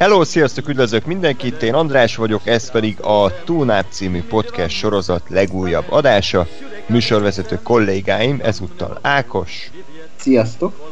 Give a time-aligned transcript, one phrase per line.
[0.00, 5.84] Hello, sziasztok, üdvözlök mindenkit, én András vagyok, ez pedig a Túnáp című podcast sorozat legújabb
[5.90, 6.46] adása.
[6.86, 9.70] Műsorvezető kollégáim ezúttal Ákos.
[10.16, 10.90] Sziasztok!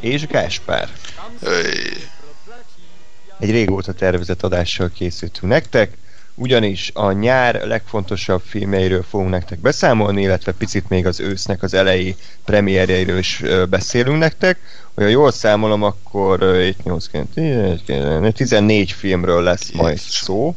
[0.00, 0.88] És Gáspár.
[3.38, 5.96] Egy régóta tervezett adással készültünk nektek,
[6.34, 12.16] ugyanis a nyár legfontosabb filmjeiről fogunk nektek beszámolni, illetve picit még az ősznek az elejé
[12.44, 14.58] premierjeiről is beszélünk nektek.
[14.96, 17.06] Hogyha jól számolom, akkor 7, 8,
[17.84, 20.54] 9, 14 filmről lesz majd szó.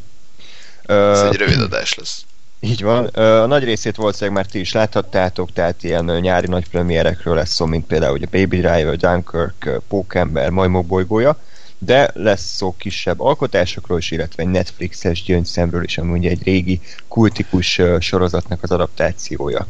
[0.85, 2.23] Ez egy rövid adás lesz.
[2.59, 3.05] Így van.
[3.05, 7.65] A nagy részét valószínűleg már ti is láthattátok, tehát ilyen nyári nagy premierekről lesz szó,
[7.65, 11.39] mint például ugye Baby Driver, Dunkirk, Pókember, Majmok bolygója,
[11.77, 16.81] de lesz szó kisebb alkotásokról is, illetve egy Netflixes gyöngyszemről is, ami ugye egy régi
[17.07, 19.67] kultikus sorozatnak az adaptációja.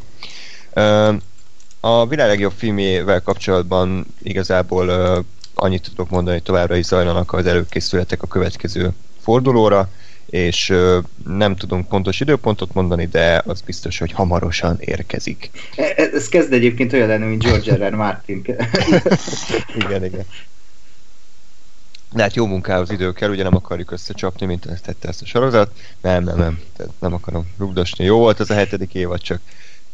[1.80, 4.90] A világ legjobb filmjével kapcsolatban igazából
[5.54, 8.92] annyit tudok mondani, hogy továbbra is zajlanak az előkészületek a következő
[9.22, 9.90] fordulóra,
[10.26, 10.74] és
[11.26, 15.50] nem tudunk pontos időpontot mondani, de az biztos, hogy hamarosan érkezik.
[15.76, 17.90] E, e, ez kezd egyébként olyan lenni, mint George R.
[17.90, 17.96] R.
[17.96, 18.44] Martin.
[19.86, 20.26] igen, igen.
[22.14, 25.26] De hát jó munkához idő kell, ugye nem akarjuk összecsapni, mint ezt tette ezt a
[25.26, 25.72] sorozat.
[26.02, 26.60] Nem, nem, nem.
[26.78, 28.06] Tehát nem akarom rugdosni.
[28.06, 29.42] Jó volt az a hetedik évad, csak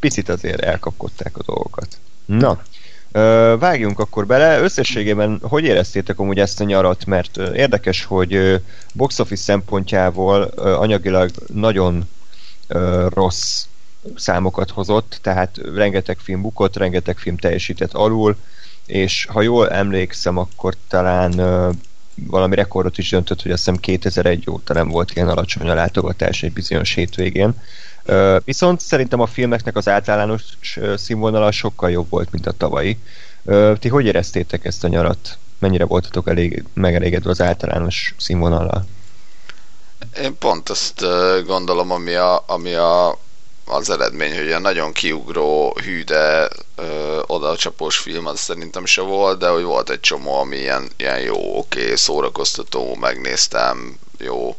[0.06, 1.88] picit azért elkapkodták a dolgokat.
[2.26, 2.62] Na,
[3.58, 4.60] vágjunk akkor bele.
[4.60, 7.06] Összességében hogy éreztétek amúgy ezt a nyarat?
[7.06, 8.62] Mert érdekes, hogy
[8.94, 12.10] box office szempontjából anyagilag nagyon
[13.10, 13.66] rossz
[14.16, 18.36] számokat hozott, tehát rengeteg film bukott, rengeteg film teljesített alul,
[18.86, 21.32] és ha jól emlékszem, akkor talán
[22.16, 26.44] valami rekordot is döntött, hogy azt hiszem 2001 óta nem volt ilyen alacsony a látogatás
[26.44, 27.54] egy bizonyos hétvégén.
[28.44, 30.44] Viszont szerintem a filmeknek az általános
[30.96, 32.98] színvonala sokkal jobb volt, mint a tavalyi.
[33.80, 35.38] Ti hogy éreztétek ezt a nyarat?
[35.60, 38.86] Mennyire voltatok elég, megelégedve az általános színvonalal?
[40.22, 41.06] Én pont azt
[41.46, 43.18] gondolom, ami, a, ami a,
[43.66, 49.40] az eredmény, hogy a nagyon kiugró, hű, de ö, odacsapós film az szerintem se volt,
[49.40, 54.58] de hogy volt egy csomó, ami ilyen, ilyen jó, oké, szórakoztató, megnéztem, jó,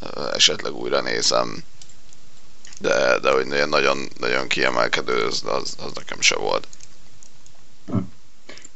[0.00, 1.64] ö, esetleg újra nézem
[2.82, 6.66] de, de hogy nagyon, nagyon kiemelkedő, az, az, az nekem se volt.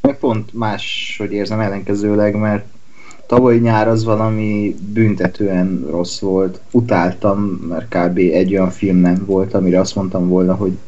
[0.00, 2.65] Meg pont más, hogy érzem ellenkezőleg, mert
[3.27, 6.61] tavaly nyár az valami büntetően rossz volt.
[6.71, 8.19] Utáltam, mert kb.
[8.19, 10.78] egy olyan film nem volt, amire azt mondtam volna, hogy,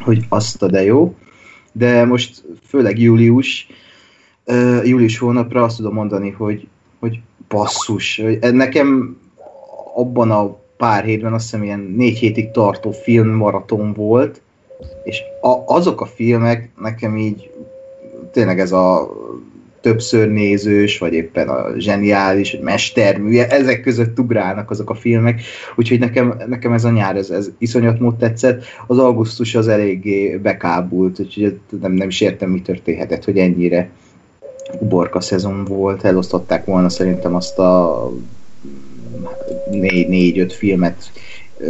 [0.00, 1.14] hogy azt a de jó.
[1.72, 3.66] De most főleg július,
[4.46, 8.20] uh, július hónapra azt tudom mondani, hogy, hogy basszus.
[8.22, 9.16] Hogy nekem
[9.94, 14.40] abban a pár hétben, azt hiszem ilyen négy hétig tartó filmmaraton volt,
[15.04, 17.50] és a, azok a filmek nekem így
[18.32, 19.10] tényleg ez a
[19.80, 25.40] többször nézős, vagy éppen a zseniális, vagy mestermű, ezek között ugrálnak azok a filmek,
[25.76, 30.36] úgyhogy nekem, nekem ez a nyár, ez, ez iszonyat mód tetszett, az augusztus az eléggé
[30.36, 33.90] bekábult, úgyhogy nem, nem is értem, mi történhetett, hogy ennyire
[34.80, 38.12] borka szezon volt, elosztották volna szerintem azt a
[39.78, 41.10] négy-öt filmet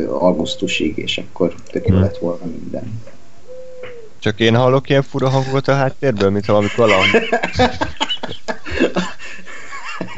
[0.08, 2.02] augusztusig, és akkor tök jó hmm.
[2.02, 3.02] lett volna minden.
[4.18, 7.08] Csak én hallok ilyen fura hangot a háttérből, mint valami valami.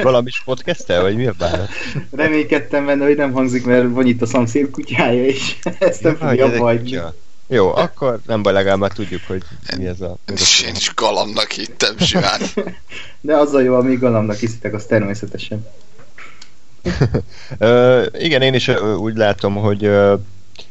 [0.02, 1.68] valami podcastel, vagy mi a bár?
[2.10, 6.58] Reménykedtem benne, hogy nem hangzik, mert van itt a szomszéd kutyája, és ezt nem fogja
[6.58, 6.98] hagyni.
[7.48, 9.42] Jó, akkor nem baj, legalább már tudjuk, hogy
[9.78, 10.16] mi ez a...
[10.34, 12.40] És én is galamnak hittem simán.
[13.20, 15.66] De az a jó, amíg galamnak hiszitek, az természetesen
[18.18, 19.78] igen, én is úgy látom, hogy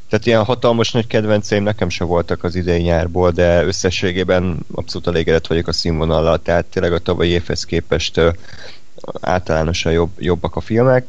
[0.09, 5.47] tehát ilyen hatalmas nagy kedvenceim nekem se voltak az idei nyárból, de összességében abszolút elégedett
[5.47, 8.21] vagyok a színvonallal, tehát tényleg a tavalyi évhez képest
[9.21, 11.05] általánosan jobb, jobbak a filmek.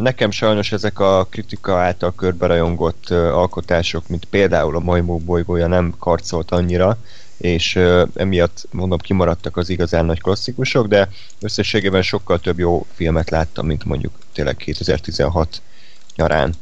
[0.00, 6.50] Nekem sajnos ezek a kritika által körberajongott alkotások, mint például a Majmók bolygója nem karcolt
[6.50, 6.98] annyira,
[7.36, 7.78] és
[8.14, 11.08] emiatt mondom kimaradtak az igazán nagy klasszikusok, de
[11.40, 15.62] összességében sokkal több jó filmet láttam, mint mondjuk tényleg 2016
[16.16, 16.54] nyarán.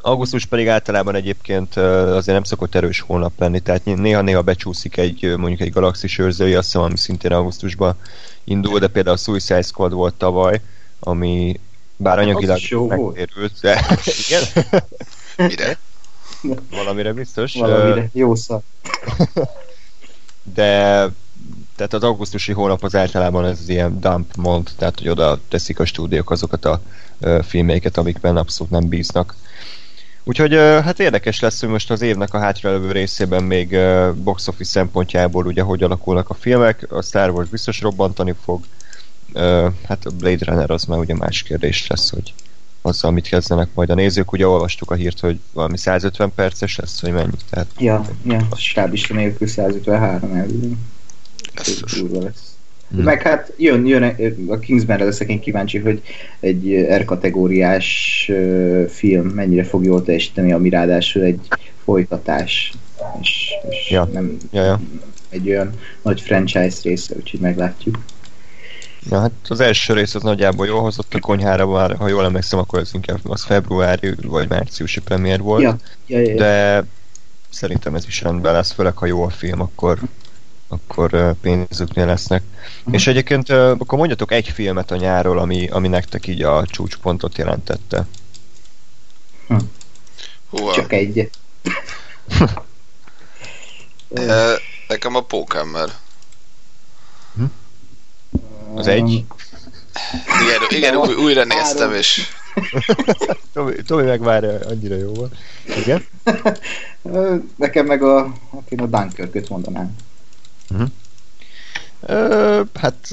[0.00, 5.60] Augusztus pedig általában egyébként azért nem szokott erős hónap lenni, tehát néha-néha becsúszik egy mondjuk
[5.60, 7.94] egy galaxis őrzői, azt hiszem, ami szintén augusztusban
[8.44, 10.60] indul, de például a Suicide Squad volt tavaly,
[11.00, 11.60] ami
[11.96, 13.86] bár anyagilag megtérült, de
[14.26, 14.42] igen.
[15.48, 15.78] Mire?
[16.70, 17.54] Valamire biztos.
[17.54, 18.08] Valamire.
[18.12, 18.60] Jó szar.
[20.54, 21.08] De
[21.76, 25.80] tehát az augusztusi hónap az általában ez az ilyen dump month, tehát hogy oda teszik
[25.80, 26.80] a stúdiók azokat a
[27.42, 29.34] filmeiket, amikben abszolút nem bíznak.
[30.24, 34.70] Úgyhogy hát érdekes lesz, hogy most az évnek a hátralevő részében még uh, box office
[34.70, 38.64] szempontjából ugye hogy alakulnak a filmek, a Star Wars biztos robbantani fog,
[39.88, 42.34] hát a Blade Runner az már ugye más kérdés lesz, hogy
[42.86, 44.32] azzal mit kezdenek majd a nézők.
[44.32, 47.36] Ugye olvastuk a hírt, hogy valami 150 perces lesz, hogy mennyi.
[47.50, 47.66] Tehát...
[47.78, 50.70] Ja, ja, stábista nélkül 153 elvileg.
[51.54, 52.56] Ez durva lesz.
[52.90, 53.02] Hmm.
[53.02, 54.16] Meg hát jön, jön
[54.46, 56.02] a Kingsmanre leszek én kíváncsi, hogy
[56.40, 58.30] egy R-kategóriás
[58.88, 61.48] film mennyire fog jól teljesíteni, ami ráadásul egy
[61.84, 62.72] folytatás,
[63.20, 64.08] és, és ja.
[64.12, 64.80] nem ja, ja.
[65.28, 65.70] egy olyan
[66.02, 67.98] nagy franchise része, úgyhogy meglátjuk.
[69.10, 72.58] Ja, hát az első rész az nagyjából jól hozott a konyhára, már, ha jól emlékszem,
[72.58, 75.62] akkor ez inkább az februári vagy márciusi premier volt.
[75.62, 75.76] Ja,
[76.06, 76.36] ja, ja, ja.
[76.36, 76.84] De
[77.50, 79.98] szerintem ez is rendben lesz, főleg ha jó a film, akkor
[80.68, 82.42] akkor pénzüknél lesznek.
[82.78, 82.94] Uh-huh.
[82.94, 88.06] És egyébként akkor mondjatok egy filmet a nyáról, ami, ami nektek így a csúcspontot jelentette.
[89.46, 89.56] Hm.
[90.50, 90.72] Húha.
[90.72, 91.30] Csak egy.
[94.88, 95.88] Nekem a Pókember.
[98.76, 99.24] Az egy?
[100.42, 102.26] Igen, igen új, újra néztem, és...
[103.52, 105.34] Tomi, Tomi meg már annyira jó volt.
[105.76, 106.04] Igen?
[107.56, 108.32] Nekem meg a,
[108.68, 109.96] én a Dunkirk-öt mondanám.
[110.70, 110.88] Uh-huh.
[112.00, 113.08] Ö, hát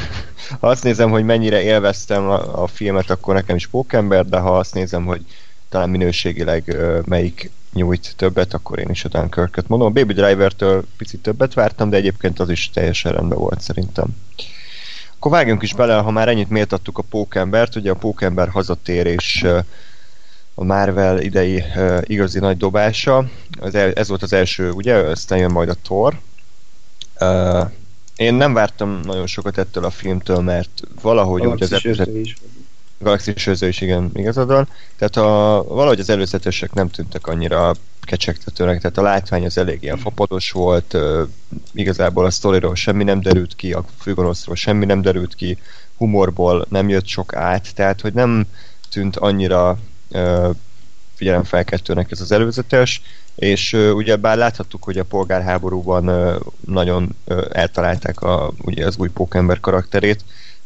[0.60, 4.58] ha azt nézem, hogy mennyire élveztem a, a filmet, akkor nekem is Pókember, de ha
[4.58, 5.24] azt nézem, hogy
[5.68, 6.76] talán minőségileg
[7.06, 9.88] melyik nyújt többet, akkor én is a Dunkirk-öt mondom.
[9.88, 14.06] A Baby Driver-től picit többet vártam, de egyébként az is teljesen rendben volt szerintem.
[15.24, 19.44] Akkor vágjunk is bele, ha már ennyit méltattuk a Pókembert, ugye a Pókember hazatérés
[20.54, 21.64] a Marvel idei
[22.02, 23.24] igazi nagy dobása.
[23.94, 24.94] Ez volt az első, ugye?
[24.94, 26.20] Aztán jön majd a Thor,
[28.16, 32.10] én nem vártam nagyon sokat ettől a filmtől, mert valahogy Galaxis úgy az előzet...
[32.98, 33.04] is.
[33.04, 34.68] Galaxis őző is, igen, igazad van.
[34.96, 39.98] Tehát a, valahogy az előzetesek nem tűntek annyira kecsegtetőnek, tehát a látvány az elég ilyen
[39.98, 40.96] fapados volt,
[41.72, 45.58] igazából a sztoriról semmi nem derült ki, a főgonoszról semmi nem derült ki,
[45.96, 48.46] humorból nem jött sok át, tehát hogy nem
[48.90, 49.78] tűnt annyira
[50.10, 50.48] uh,
[51.14, 53.02] figyelemfelkeltőnek ez az előzetes,
[53.34, 57.16] és ugye bár láthattuk, hogy a polgárháborúban uh, nagyon
[57.52, 60.24] eltalálták a, ugye az új pókember karakterét,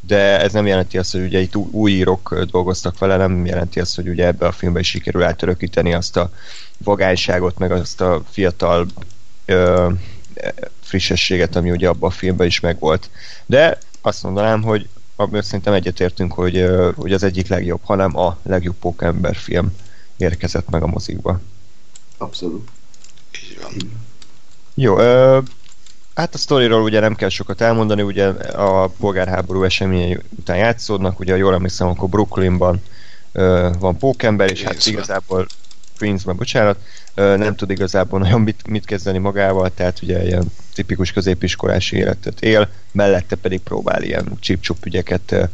[0.09, 3.97] de ez nem jelenti azt, hogy ugye itt új írók dolgoztak vele, nem jelenti azt,
[3.97, 6.31] hogy ugye ebbe a filmbe is sikerül átörökíteni azt a
[6.79, 8.87] vagányságot, meg azt a fiatal
[9.45, 9.91] ö,
[10.81, 13.11] frissességet, ami ugye abban a filmben is megvolt.
[13.47, 18.77] De azt mondanám, hogy abban szerintem egyetértünk, hogy, hogy az egyik legjobb, hanem a legjobb
[18.81, 19.77] pókember film
[20.17, 21.41] érkezett meg a mozikba.
[22.17, 22.69] Abszolút.
[23.43, 23.73] Így van.
[24.75, 25.39] Jó, ö,
[26.19, 31.37] hát a sztoriról ugye nem kell sokat elmondani, ugye a polgárháború eseményei után játszódnak, ugye
[31.37, 32.83] jól emlékszem, akkor Brooklynban
[33.33, 35.47] ö, van pókember, és hát igazából
[35.99, 36.79] Queensben, bocsánat,
[37.15, 40.45] ö, nem tud igazából nagyon mit, mit kezdeni magával, tehát ugye ilyen
[40.75, 45.45] tipikus középiskolás életet él, mellette pedig próbál ilyen csip ügyeket ö,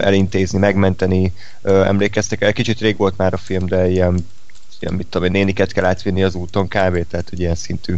[0.00, 1.32] elintézni, megmenteni.
[1.62, 4.26] Ö, emlékeztek el, kicsit rég volt már a film, de ilyen
[4.80, 7.96] ilyen, mit tudom én, néniket kell átvinni az úton kávé, tehát hogy ilyen szintű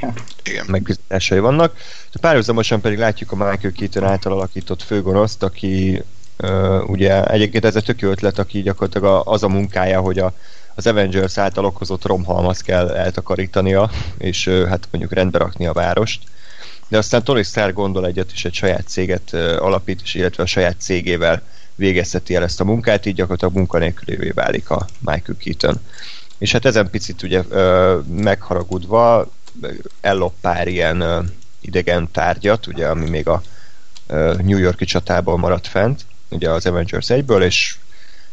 [0.00, 0.12] Ja.
[0.44, 0.64] Igen.
[0.68, 1.76] megbizatásai vannak.
[2.12, 6.02] De párhuzamosan pedig látjuk a Michael Keaton által alakított főgonoszt, aki
[6.42, 10.32] uh, ugye egyébként ez egy tök jó ötlet, aki gyakorlatilag az a munkája, hogy a,
[10.74, 16.22] az Avengers által okozott romhalmaz kell eltakarítania, és uh, hát mondjuk rendbe rakni a várost.
[16.88, 20.46] De aztán Tony Stark gondol egyet, és egy saját céget uh, alapít, és illetve a
[20.46, 21.42] saját cégével
[21.80, 25.80] végezheti el ezt a munkát, így gyakorlatilag munkanélkülévé válik a Michael Keaton.
[26.38, 29.30] És hát ezen picit ugye ö, megharagudva
[30.00, 31.30] ellop pár ilyen
[31.60, 33.42] idegen tárgyat, ugye, ami még a
[34.38, 37.76] New Yorki csatából maradt fent, ugye az Avengers 1-ből, és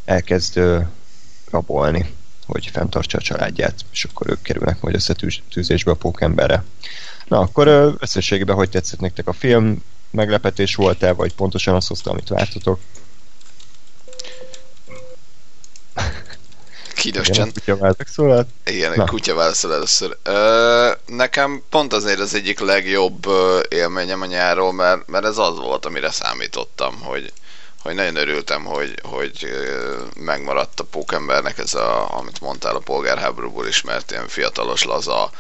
[0.06, 0.60] elkezd
[1.52, 2.14] rabolni,
[2.46, 6.64] hogy fenntartsa a családját, és akkor ők kerülnek majd összetűzésbe a pókemberre.
[7.28, 9.84] Na, akkor összességében hogy tetszett nektek a film?
[10.10, 12.80] Meglepetés volt-e, vagy pontosan azt hozta, amit vártatok?
[16.98, 17.54] Kínos csend.
[17.54, 18.48] Kutya szólalt.
[18.66, 20.18] Igen, egy kutya válaszol először.
[20.24, 23.26] Ö, nekem pont azért az egyik legjobb
[23.70, 27.34] élményem a nyáról, mert, mert ez az volt, amire számítottam, hogy,
[27.82, 29.48] hogy nagyon örültem, hogy, hogy
[30.16, 35.32] megmaradt a pókembernek ez a, amit mondtál a polgárháborúból ismert ilyen fiatalos, laza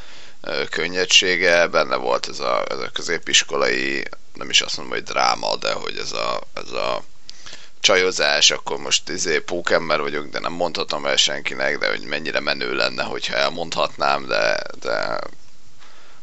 [0.69, 5.71] könnyedsége, benne volt ez a, ez a középiskolai, nem is azt mondom, hogy dráma, de
[5.73, 7.03] hogy ez a, ez a
[7.79, 12.75] csajozás, akkor most izé pókember vagyok, de nem mondhatom el senkinek, de hogy mennyire menő
[12.75, 15.19] lenne, hogyha elmondhatnám, de, de,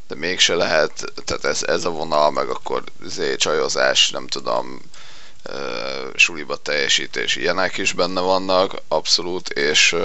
[0.09, 4.81] de mégse lehet, tehát ez, ez a vonal, meg akkor izé csajozás, nem tudom,
[5.49, 9.97] uh, suliba teljesítés, ilyenek is benne vannak, abszolút, és,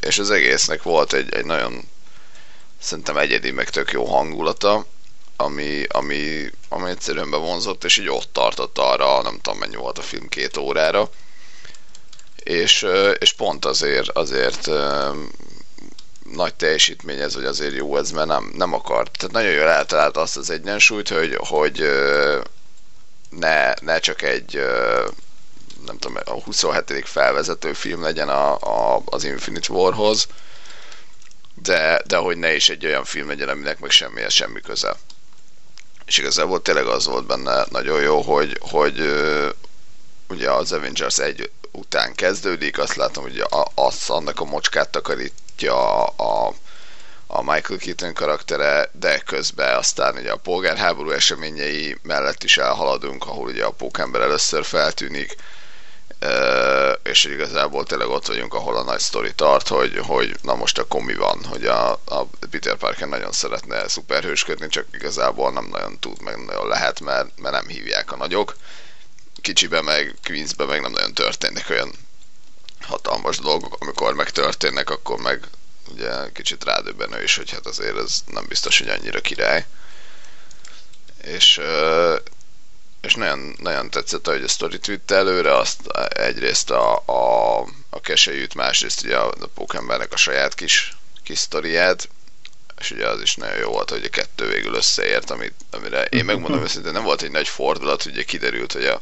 [0.00, 1.88] és az egésznek volt egy, egy nagyon
[2.80, 4.86] szerintem egyedi, meg tök jó hangulata,
[5.40, 10.02] ami, ami, ami egyszerűen bevonzott, és így ott tartott arra, nem tudom mennyi volt a
[10.02, 11.10] film, két órára,
[12.36, 12.86] és,
[13.18, 14.70] és pont azért, azért
[16.32, 19.08] nagy teljesítmény ez, hogy azért jó ez, mert nem, nem akar.
[19.08, 21.90] Tehát nagyon jól eltalált azt az egyensúlyt, hogy, hogy
[23.30, 24.60] ne, ne csak egy
[25.86, 27.02] nem tudom, a 27.
[27.04, 30.26] felvezető film legyen a, a, az Infinite Warhoz,
[31.62, 34.96] de, de hogy ne is egy olyan film legyen, aminek meg semmihez semmi köze.
[36.08, 39.00] És igazából tényleg az volt benne nagyon jó, hogy, hogy
[40.28, 46.54] ugye az Avengers egy után kezdődik, azt látom, hogy az annak a mocskát takarítja a,
[47.26, 53.46] a Michael Keaton karaktere, de közben aztán ugye a polgárháború eseményei mellett is elhaladunk, ahol
[53.46, 55.36] ugye a pókember először feltűnik,
[57.02, 61.00] és igazából tényleg ott vagyunk, ahol a nagy sztori tart, hogy, hogy na most akkor
[61.00, 66.22] mi van, hogy a, a Peter Parker nagyon szeretne szuperhősködni, csak igazából nem nagyon tud,
[66.22, 68.56] meg nagyon lehet, mert, mert nem hívják a nagyok.
[69.40, 71.92] Kicsibe meg, Queensbe meg nem nagyon történnek olyan
[72.80, 75.48] hatalmas dolgok, amikor megtörténnek, akkor meg
[75.92, 79.66] ugye kicsit rádöbbenő is, hogy hát azért ez nem biztos, hogy annyira király.
[81.22, 81.60] És
[83.08, 87.58] és nagyon, nagyon tetszett, hogy a sztorit vitte előre, azt egyrészt a, a,
[87.90, 92.08] a keselyűt, másrészt ugye a, a pókembernek a saját kis, kis sztoriát,
[92.78, 96.24] és ugye az is nagyon jó volt, hogy a kettő végül összeért, amit, amire én
[96.24, 99.00] megmondom őszintén nem volt egy nagy fordulat, ugye kiderült, hogy a,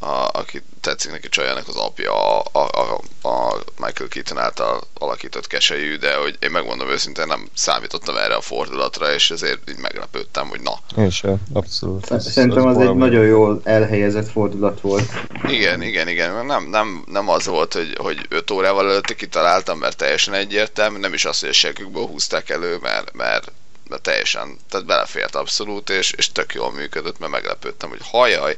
[0.00, 5.96] a, aki tetszik neki csajának az apja a, a, a Michael Keaton által alakított keselyű,
[5.96, 10.60] de hogy én megmondom őszintén nem számítottam erre a fordulatra, és ezért így meglepődtem, hogy
[10.60, 11.02] na.
[11.02, 12.20] Én sem, abszolút.
[12.20, 15.12] Szerintem az, az egy nagyon jól elhelyezett fordulat volt.
[15.46, 16.46] Igen, igen, igen.
[16.46, 21.14] Nem, nem, nem az volt, hogy, hogy 5 órával előtte kitaláltam, mert teljesen egyértelmű, nem
[21.14, 23.52] is az, hogy a segükből húzták elő, mert, mert
[23.88, 28.56] mert teljesen, tehát belefért abszolút, és, és tök jól működött, mert meglepődtem, hogy hajaj,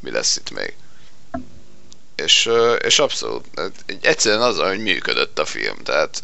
[0.00, 0.74] mi lesz itt még.
[2.14, 3.44] És, és abszolút,
[4.00, 6.20] egyszerűen az, hogy működött a film, tehát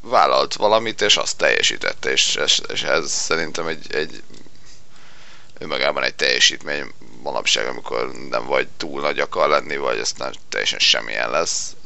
[0.00, 4.22] vállalt valamit, és azt teljesítette, és, és, és ez szerintem egy, egy
[5.58, 6.92] önmagában egy teljesítmény
[7.22, 11.76] manapság, amikor nem vagy túl nagy akar lenni, vagy aztán teljesen semmilyen lesz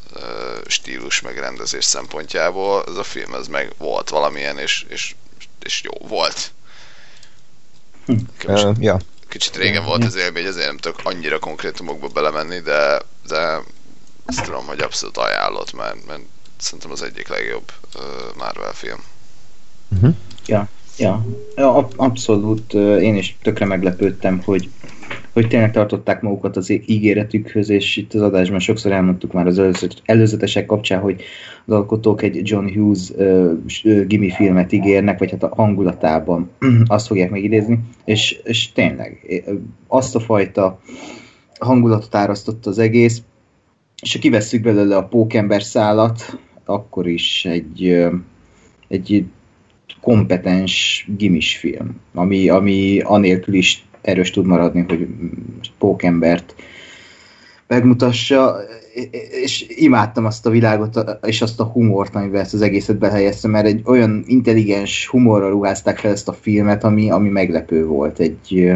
[0.66, 5.14] stílus meg rendezés szempontjából, ez a film ez meg volt valamilyen, és, és,
[5.62, 6.52] és jó volt.
[8.06, 8.16] Hm.
[8.44, 8.98] Uh, ja.
[9.30, 13.62] Kicsit régen volt az élmény, ezért nem tudok annyira konkrétumokba belemenni, de, de
[14.26, 16.22] azt tudom, hogy abszolút ajánlott, mert, mert
[16.56, 18.02] szerintem az egyik legjobb uh,
[18.36, 19.02] Marvel film.
[19.88, 20.14] Uh-huh.
[20.46, 22.74] Ja, ja, ja, abszolút.
[22.74, 24.68] Én is tökre meglepődtem, hogy
[25.32, 29.62] hogy tényleg tartották magukat az ígéretükhöz, és itt az adásban sokszor elmondtuk már az
[30.04, 31.22] előzetesek kapcsán, hogy
[31.66, 33.12] az alkotók egy John Hughes
[34.06, 36.50] gimi filmet ígérnek, vagy hát a hangulatában
[36.86, 39.42] azt fogják megidézni, és, és tényleg
[39.86, 40.80] azt a fajta
[41.58, 43.22] hangulatot árasztott az egész,
[44.02, 48.06] és ha kivesszük belőle a pókember szálat, akkor is egy,
[48.88, 49.24] egy
[50.00, 55.06] kompetens gimis film, ami, ami anélkül is erős tud maradni, hogy
[55.78, 56.54] pókembert
[57.66, 58.56] megmutassa,
[59.42, 63.66] és imádtam azt a világot, és azt a humort, amiben ezt az egészet behelyeztem, mert
[63.66, 68.18] egy olyan intelligens humorral ruházták fel ezt a filmet, ami, ami meglepő volt.
[68.18, 68.72] Egy,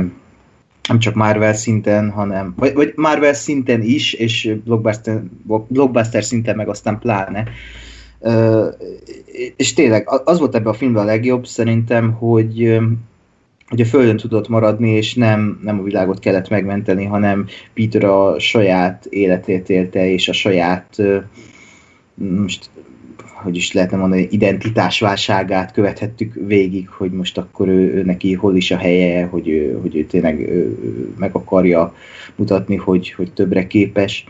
[0.88, 5.22] nem csak Marvel szinten, hanem, vagy, vagy Marvel szinten is, és blockbuster,
[5.68, 7.44] blockbuster szinten meg aztán pláne.
[9.56, 12.78] És tényleg az volt ebben a filmben a legjobb szerintem, hogy
[13.74, 18.38] hogy a Földön tudott maradni, és nem, nem a világot kellett megmenteni, hanem Peter a
[18.38, 20.96] saját életét élte, és a saját
[22.14, 22.70] most
[23.34, 28.70] hogy is lehetne mondani, identitásválságát követhettük végig, hogy most akkor ő, ő neki hol is
[28.70, 30.78] a helye, hogy ő, hogy ő tényleg ő,
[31.18, 31.94] meg akarja
[32.36, 34.24] mutatni, hogy, hogy többre képes,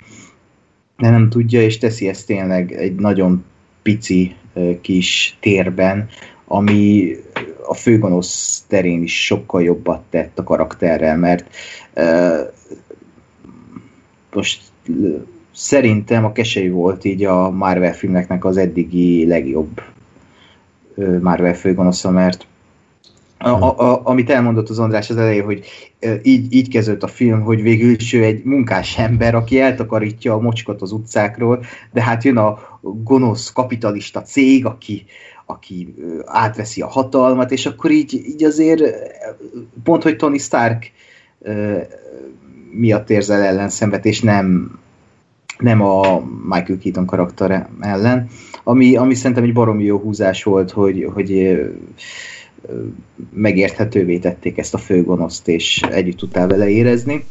[0.97, 3.45] de nem tudja, és teszi ezt tényleg egy nagyon
[3.83, 4.35] pici
[4.81, 6.09] kis térben,
[6.47, 7.13] ami
[7.67, 11.47] a főgonosz terén is sokkal jobbat tett a karakterrel, mert
[11.97, 12.41] uh,
[14.33, 14.63] most
[15.53, 19.83] szerintem a Kesei volt így a Marvel filmeknek az eddigi legjobb
[21.21, 22.47] Marvel főgonosza, mert
[23.39, 25.65] A, a, a, amit elmondott az András az elején, hogy
[26.23, 30.41] így, így kezdődött a film, hogy végül is ő egy munkás ember, aki eltakarítja a
[30.41, 35.05] mocskot az utcákról, de hát jön a gonosz kapitalista cég, aki,
[35.47, 38.83] aki átveszi a hatalmat, és akkor így, így azért
[39.85, 40.93] pont, hogy Tony Stark
[42.71, 44.79] miatt érzel ellenszenvet, és nem,
[45.59, 48.29] nem a Michael Keaton karakter ellen,
[48.65, 51.59] ami, ami szerintem egy baromi jó húzás volt, hogy, hogy
[53.33, 57.25] megérthetővé tették ezt a főgonoszt, és együtt tudtál vele érezni.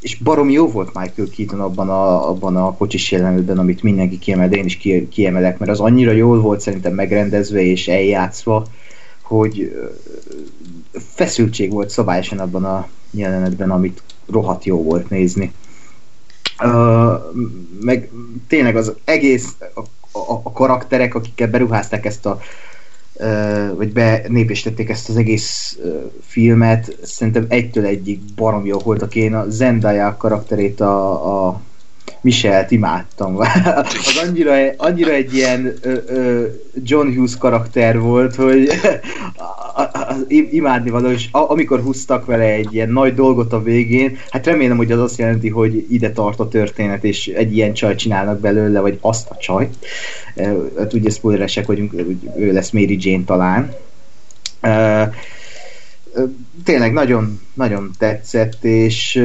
[0.00, 4.48] És baromi jó volt Michael Keaton abban a, abban a kocsis jelenetben, amit mindenki kiemel,
[4.48, 4.76] de én is
[5.10, 8.66] kiemelek, mert az annyira jól volt szerintem megrendezve és eljátszva,
[9.22, 9.72] hogy
[11.14, 15.52] feszültség volt szabályosan abban a jelenetben, amit rohadt jó volt nézni.
[16.62, 17.12] Uh,
[17.80, 18.10] meg
[18.48, 19.80] tényleg az egész a,
[20.18, 22.40] a, a karakterek, akikkel beruházták ezt a
[23.76, 25.78] vagy benépesítették ezt az egész
[26.26, 29.14] filmet, szerintem egytől egyig barom jó voltak.
[29.14, 31.60] Én a Zendaya karakterét a, a
[32.20, 33.36] Michelle-t imádtam.
[33.38, 36.46] az annyira, annyira egy ilyen ö, ö,
[36.82, 38.68] John Hughes karakter volt, hogy
[40.50, 44.92] imádni való, és amikor húztak vele egy ilyen nagy dolgot a végén, hát remélem, hogy
[44.92, 48.98] az azt jelenti, hogy ide tart a történet, és egy ilyen csaj csinálnak belőle, vagy
[49.00, 49.68] azt a csaj.
[50.78, 53.74] Hát ugye spoileresek vagyunk, hogy ő lesz Mary Jane talán.
[56.64, 59.22] Tényleg nagyon, nagyon tetszett, és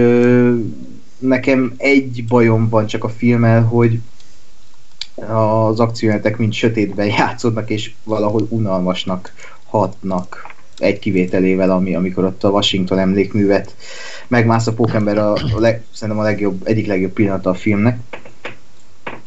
[1.17, 4.00] nekem egy bajom van csak a filmmel, hogy
[5.15, 9.34] az akciójelentek mind sötétben játszódnak, és valahol unalmasnak
[9.65, 13.75] hatnak egy kivételével, ami, amikor ott a Washington emlékművet
[14.27, 18.00] megmász a pókember a, a leg, szerintem a legjobb, egyik legjobb pillanata a filmnek.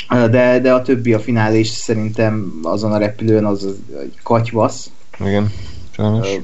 [0.09, 4.90] De, de a többi a finálés szerintem azon a repülőn az, az egy katyvasz.
[5.21, 5.52] Igen,
[5.90, 6.38] sajnos.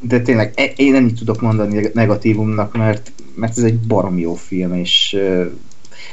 [0.00, 4.34] De tényleg e, én nem így tudok mondani negatívumnak, mert, mert ez egy barom jó
[4.34, 5.16] film, és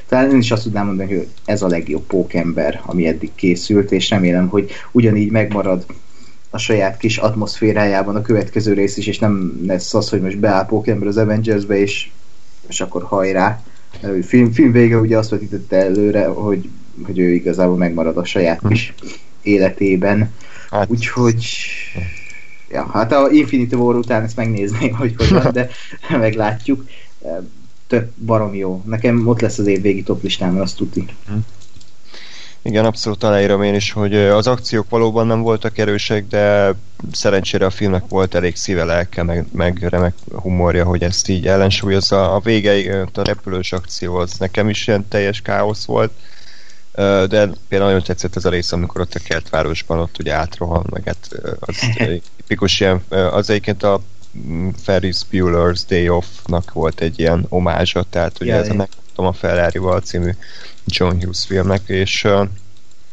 [0.08, 4.10] talán én is azt tudnám mondani, hogy ez a legjobb pókember, ami eddig készült, és
[4.10, 5.86] remélem, hogy ugyanígy megmarad
[6.50, 10.66] a saját kis atmoszférájában a következő rész is, és nem lesz az, hogy most beáll
[10.66, 12.10] Pókember az Avengersbe, és,
[12.68, 13.64] és akkor hajrá.
[14.02, 16.70] A film, film vége ugye azt vetítette előre, hogy,
[17.06, 18.68] hogy ő igazából megmarad a saját hm.
[18.68, 18.94] kis
[19.42, 20.32] életében.
[20.70, 20.90] Hát.
[20.90, 21.46] Úgyhogy
[22.70, 25.70] ja, hát a Infinity War után ezt megnézném, hogy hogyan, de
[26.20, 26.86] meglátjuk.
[27.88, 28.84] Több barom jó.
[28.86, 31.06] Nekem ott lesz az év végi top listámon, azt tudni.
[31.28, 31.34] Hm.
[32.62, 36.74] Igen, abszolút aláírom én is, hogy az akciók valóban nem voltak erősek, de
[37.12, 42.34] szerencsére a filmnek volt elég szíve, lelke, meg, meg remek humorja, hogy ezt így ellensúlyozza.
[42.34, 46.12] A végeig a repülős akció az nekem is ilyen teljes káosz volt,
[46.96, 51.04] de például nagyon tetszett ez a rész, amikor ott a kertvárosban ott ugye átrohan, meg
[51.06, 51.30] hát
[51.60, 51.76] az
[52.38, 54.02] tipikus ilyen, az egyébként a
[54.38, 59.80] mm, Ferris Bueller's Day Off-nak volt egy ilyen omázsa, tehát ugye ez a a Ferrari
[60.04, 60.32] című
[60.86, 62.48] John Hughes filmnek, és uh,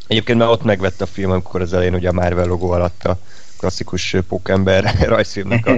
[0.07, 3.19] egyébként már ott megvette a film, amikor az elején ugye a Marvel logó alatt a
[3.59, 5.71] klasszikus pókember rajzfilmnek a,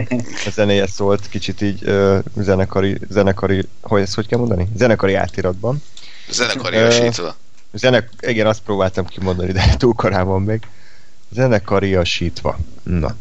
[0.47, 4.69] a zenéje szólt, kicsit így uh, zenekari, zenekari, hogy ezt hogy kell mondani?
[4.77, 5.83] Zenekari átiratban.
[6.31, 7.35] Zenekari uh,
[7.75, 10.61] zenek, igen, azt próbáltam kimondani, de túl korán van még.
[11.31, 12.59] Zenekariasítva.
[12.83, 13.17] Na.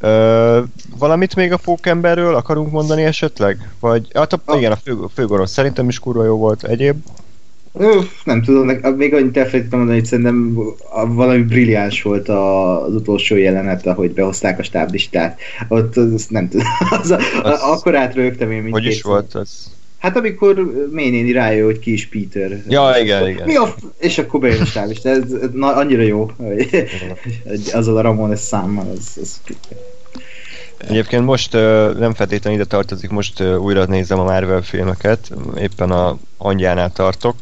[0.00, 0.62] Ö,
[0.98, 3.70] valamit még a pókemberről akarunk mondani esetleg?
[3.80, 4.56] Vagy, hát a, a...
[4.56, 6.96] igen, a fő, szerintem is kurva jó volt egyéb.
[7.78, 10.58] Öf, nem tudom, még annyit elfelejtettem mondani, hogy szerintem
[11.08, 15.40] valami brilliáns volt az utolsó jelenet, ahogy behozták a stáblistát.
[15.68, 16.66] Ott az, nem tudom,
[17.00, 19.70] az, az, az, akkor átrögtem én, mint Hogy is volt az?
[20.04, 20.54] Hát amikor
[20.90, 22.62] Ménéni rájön, hogy ki is Peter.
[22.68, 23.46] Ja, igen, igen.
[23.46, 23.74] Mi a...
[23.98, 25.08] És akkor bejön a stáblista.
[25.08, 26.86] Ez, ez na, annyira jó, hogy
[27.72, 28.86] azzal a Ramones számmal.
[28.96, 29.40] Az, az...
[30.76, 31.52] Egyébként most
[31.98, 37.36] nem feltétlenül ide tartozik, most újra nézem a Marvel filmeket, éppen a hangjánál tartok,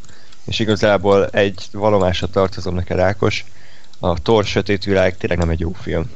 [0.46, 3.44] és igazából egy valomásra tartozom neked, Ákos,
[4.00, 6.10] a Thor Sötét Világ tényleg nem egy jó film.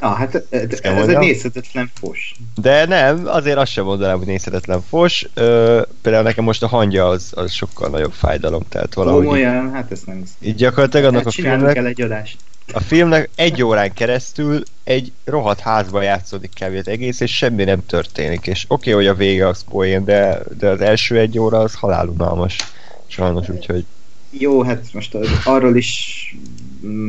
[0.00, 2.34] Ah, hát ez, ez egy nézhetetlen fos.
[2.54, 5.28] De nem, azért azt sem mondanám, hogy nézhetetlen fos.
[5.34, 9.26] Ö, például nekem most a hangja az, az sokkal nagyobb fájdalom, tehát valahogy...
[9.26, 11.74] olyan, hát ezt nem Így gyakorlatilag annak hát a filmnek...
[11.74, 12.36] kell egy adást.
[12.72, 16.88] A filmnek egy órán keresztül egy rohadt házba játszódik kb.
[16.88, 18.46] egész, és semmi nem történik.
[18.46, 21.74] És oké, okay, hogy a vége az poén, de, de az első egy óra az
[21.74, 22.56] halálunalmas.
[23.06, 23.84] Sajnos, úgyhogy...
[24.30, 26.36] Jó, hát most az, arról is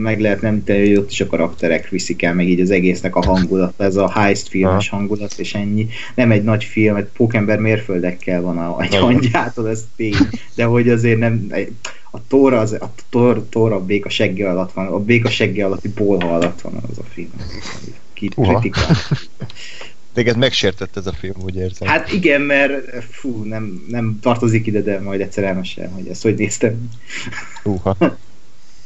[0.01, 3.25] meg lehet nem hogy ott is a karakterek viszik el, meg így az egésznek a
[3.25, 4.95] hangulat, ez a heist filmes ha.
[4.95, 5.88] hangulat, és ennyi.
[6.15, 10.15] Nem egy nagy film, egy pókember mérföldekkel van a, egy hangyától, ez tény,
[10.55, 11.47] de hogy azért nem,
[12.12, 15.89] a tóra, az, a tóra, tóra a béka segge alatt van, a béka segge alatti
[15.89, 17.32] bolha alatt van az a film.
[18.13, 18.60] ki Uha.
[18.60, 18.95] kritikál.
[20.13, 21.88] Téged megsértett ez a film, úgy érzem.
[21.88, 26.36] Hát igen, mert fú, nem, nem tartozik ide, de majd egyszer elmesélem, hogy ezt hogy
[26.36, 26.89] néztem.
[27.63, 27.97] Húha.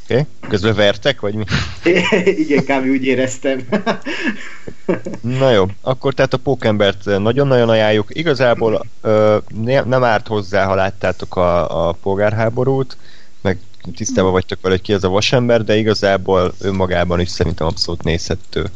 [0.04, 0.14] Oké.
[0.14, 0.26] Okay.
[0.48, 1.44] Közben vertek, vagy mi?
[2.24, 2.86] igen, kb.
[2.86, 3.60] úgy éreztem.
[5.20, 8.08] Na jó, akkor tehát a Pókembert nagyon-nagyon ajánljuk.
[8.08, 12.96] Igazából ö, ne, nem árt hozzá, ha láttátok a, a polgárháborút,
[13.40, 13.58] meg
[13.96, 18.66] tisztában vagytok vele, hogy ki az a vasember, de igazából önmagában is szerintem abszolút nézhető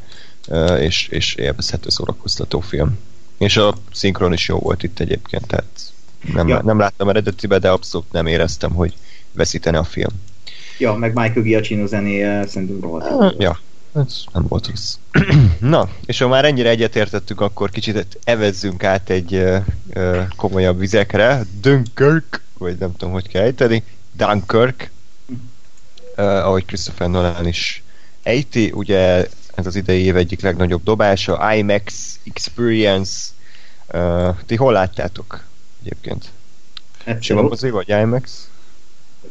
[0.49, 2.99] ö, és, és élvezhető szórakoztató film.
[3.39, 5.65] És a szinkron is jó volt itt egyébként, tehát
[6.33, 6.63] nem, Ja.
[6.63, 8.95] nem láttam eredetibe, de abszolút nem éreztem, hogy
[9.33, 10.11] veszítene a film.
[10.79, 13.09] Ja, meg Michael Giacchino zenéje szerintem rohadt.
[13.11, 13.43] volt.
[13.43, 13.61] Ja,
[13.95, 14.95] ez nem volt rossz.
[15.61, 19.57] Na, és ha már ennyire egyetértettük, akkor kicsit evezzünk át egy ö,
[19.93, 21.45] ö, komolyabb vizekre.
[21.61, 23.83] Dunkirk, vagy nem tudom, hogy kell ejteni.
[24.13, 24.91] Dunkirk,
[26.15, 27.83] ö, ahogy Christopher Nolan is
[28.23, 33.29] ejti, ugye ez az idei év egyik legnagyobb dobása, IMAX Experience.
[33.87, 35.45] Ö, ti hol láttátok
[35.81, 36.25] egyébként?
[37.05, 38.49] Egyszer Sima mozi, vagy IMAX?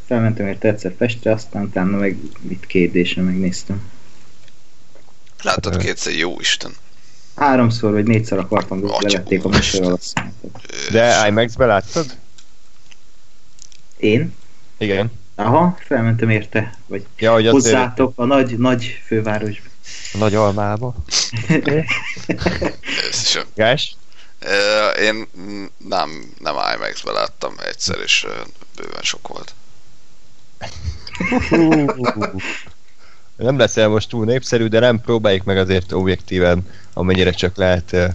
[0.08, 2.18] Felmentem érte egyszer Pestre, aztán utána meg
[2.50, 3.92] itt két désre megnéztem.
[5.42, 6.72] Láttad kétszer, jó Isten.
[7.36, 10.14] Háromszor vagy négyszer akartam, de Atya levették a műsor alatt.
[10.92, 12.18] De IMAX-be láttad?
[13.98, 14.34] Én?
[14.78, 15.12] Igen.
[15.36, 19.68] Aha, felmentem érte, vagy Ja, hogy azért hozzátok a nagy, nagy fővárosba.
[20.14, 20.96] a nagy almába.
[23.10, 23.46] Ez sem.
[23.56, 23.96] Gás?
[25.02, 25.28] Én
[25.88, 28.28] nem, nem IMAX-be láttam egyszer, és
[28.76, 29.54] bőven sok volt.
[33.38, 38.10] Nem leszel most túl népszerű, de nem próbáljuk meg azért objektíven, amennyire csak lehet eh,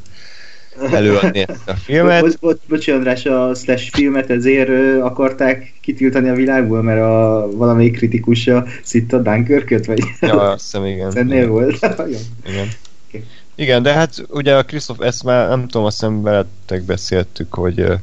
[0.92, 2.20] előadni ezt a filmet.
[2.20, 7.48] Bocs, bocs, bocs, András, a Slash filmet ezért ö, akarták kitiltani a világból, mert a
[7.52, 11.16] valamelyik kritikusa szitta Dunkirköt, vagy Ja, azt hiszem, igen.
[11.16, 11.78] ennél igen, volt.
[12.46, 12.68] Igen.
[13.07, 13.24] Oké.
[13.55, 17.81] Igen, de hát ugye a Christoph, ezt már nem tudom, azt hiszem veletek beszéltük, hogy
[17.81, 17.98] eh,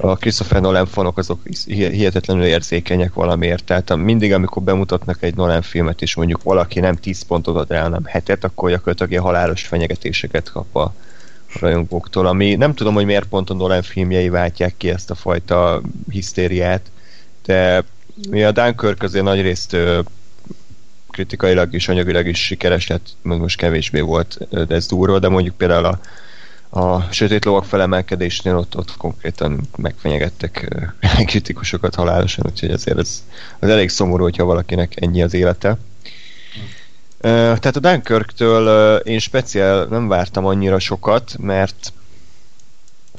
[0.00, 3.64] a Christopher Nolan fanok azok hi- hihetetlenül érzékenyek valamiért.
[3.64, 7.82] Tehát mindig, amikor bemutatnak egy Nolan filmet, és mondjuk valaki nem 10 pontot ad el,
[7.82, 10.94] hanem hetet, akkor gyakorlatilag ilyen halálos fenyegetéseket kap a
[11.60, 15.80] rajongóktól, ami nem tudom, hogy miért pont a Nolan filmjei váltják ki ezt a fajta
[16.10, 16.82] hisztériát,
[17.44, 17.84] de
[18.30, 19.76] mi a Dunkirk azért nagyrészt
[21.10, 25.84] kritikailag és anyagilag is sikeres lett, most kevésbé volt, de ez durva, de mondjuk például
[25.84, 26.00] a,
[26.70, 30.76] a sötét lovak felemelkedésnél ott, ott konkrétan megfenyegettek
[31.26, 33.24] kritikusokat halálosan, úgyhogy ezért ez,
[33.58, 35.78] az elég szomorú, hogyha valakinek ennyi az élete.
[37.20, 41.92] Tehát a Dunkirktől én speciál nem vártam annyira sokat, mert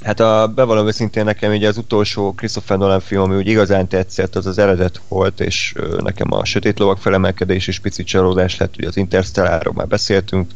[0.03, 4.35] hát a bevallom őszintén nekem ugye az utolsó Christopher Nolan film, ami úgy igazán tetszett,
[4.35, 8.87] az az eredet volt, és nekem a Sötét Lovak felemelkedés is picit csalódás lett, ugye
[8.87, 10.51] az Interstellárról már beszéltünk,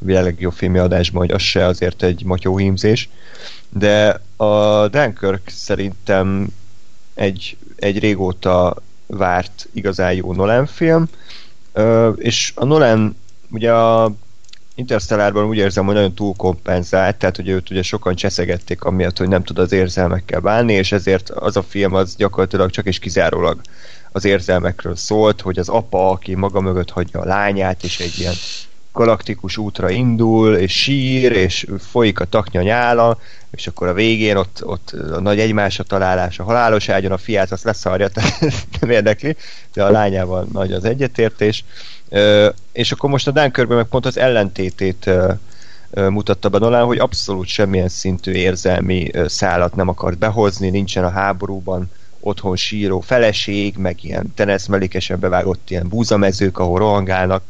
[0.00, 3.08] világ legjobb filmi adásban, hogy az se azért egy matyó hímzés,
[3.68, 6.46] de a Dunkirk szerintem
[7.14, 11.08] egy, egy régóta várt igazán jó Nolan film,
[12.16, 13.16] és a Nolan
[13.50, 14.12] ugye a
[14.74, 19.42] Interstellárban úgy érzem, hogy nagyon túlkompenzált, tehát hogy őt ugye sokan cseszegették amiatt, hogy nem
[19.42, 23.60] tud az érzelmekkel bánni, és ezért az a film az gyakorlatilag csak és kizárólag
[24.12, 28.34] az érzelmekről szólt, hogy az apa, aki maga mögött hagyja a lányát, és egy ilyen
[28.92, 33.18] galaktikus útra indul, és sír, és folyik a taknya nyála,
[33.50, 37.52] és akkor a végén ott, ott a nagy egymásra találás a halálos ágyon, a fiát
[37.52, 38.40] azt leszarja, tehát
[38.80, 39.36] nem érdekli,
[39.72, 41.64] de a lányával nagy az egyetértés.
[42.72, 45.10] És akkor most a Dunkirkben meg pont az ellentétét
[45.94, 51.90] mutatta be Nolan, hogy abszolút semmilyen szintű érzelmi szálat nem akart behozni, nincsen a háborúban
[52.20, 57.42] otthon síró feleség, meg ilyen teneszmelékesen bevágott ilyen búzamezők, ahol rohangálnak,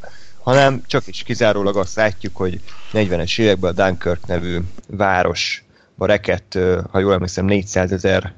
[0.42, 2.60] hanem csak is kizárólag azt látjuk, hogy
[2.92, 6.58] 40-es években a Dunkirk nevű városba rekett,
[6.90, 8.34] ha jól emlékszem, 400 ezer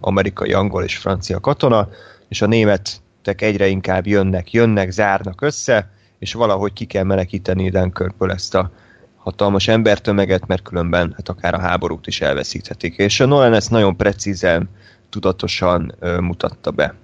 [0.00, 1.88] amerikai, angol és francia katona,
[2.28, 8.30] és a németek egyre inkább jönnek, jönnek, zárnak össze, és valahogy ki kell menekíteni Dunkirkből
[8.30, 8.70] ezt a
[9.16, 12.96] hatalmas embertömeget, mert különben hát akár a háborút is elveszíthetik.
[12.96, 14.68] És a Nolan ezt nagyon precízen,
[15.08, 16.94] tudatosan mutatta be.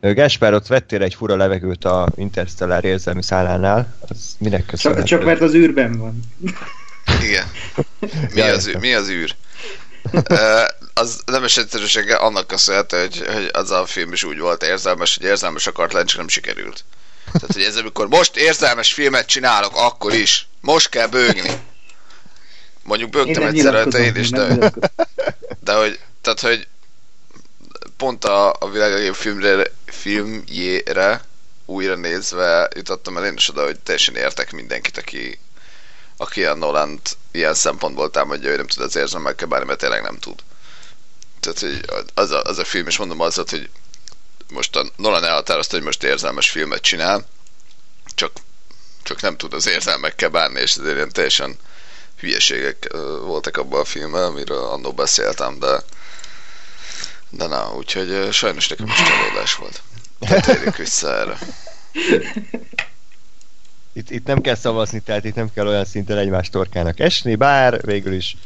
[0.00, 5.04] Gáspár, ott vettél egy fura levegőt a Interstellar érzelmi szállánál, az minek Csak, köszönhető?
[5.04, 6.20] csak mert az űrben van.
[7.22, 7.46] Igen.
[8.34, 9.34] Mi az, űr, mi az űr?
[10.94, 15.26] Az nemes egyszerűsége annak köszönhető, hogy, hogy az a film is úgy volt érzelmes, hogy
[15.26, 16.84] érzelmes akart lenni, csak nem sikerült.
[17.32, 20.46] Tehát, hogy ez amikor most érzelmes filmet csinálok, akkor is.
[20.60, 21.50] Most kell bőgni.
[22.82, 24.72] Mondjuk bőgtem nem egyszer rajta én is, nem de,
[25.60, 26.66] de hogy, tehát, hogy
[27.98, 31.24] pont a, a világ legjobb filmre, filmjére
[31.64, 35.38] újra nézve jutottam el én is oda, hogy teljesen értek mindenkit, aki
[36.20, 40.18] aki a nolan ilyen szempontból támadja, hogy nem tud az érzelmekkel bárni, mert tényleg nem
[40.18, 40.42] tud.
[41.40, 43.70] Tehát, hogy az a, az a film, és mondom az, hogy
[44.48, 47.26] most a Nolan elhatározta, hogy most érzelmes filmet csinál,
[48.14, 48.32] csak,
[49.02, 51.58] csak nem tud az érzelmekkel bánni, és ezért ilyen teljesen
[52.18, 52.88] hülyeségek
[53.20, 55.82] voltak abban a filmben, amiről annól beszéltem, de
[57.30, 59.82] de na, úgyhogy sajnos nekem is csalódás volt.
[60.44, 61.38] Térjük vissza erre.
[63.92, 67.84] Itt, itt nem kell szavazni, tehát itt nem kell olyan szinten egymás torkának esni, bár
[67.84, 68.36] végül is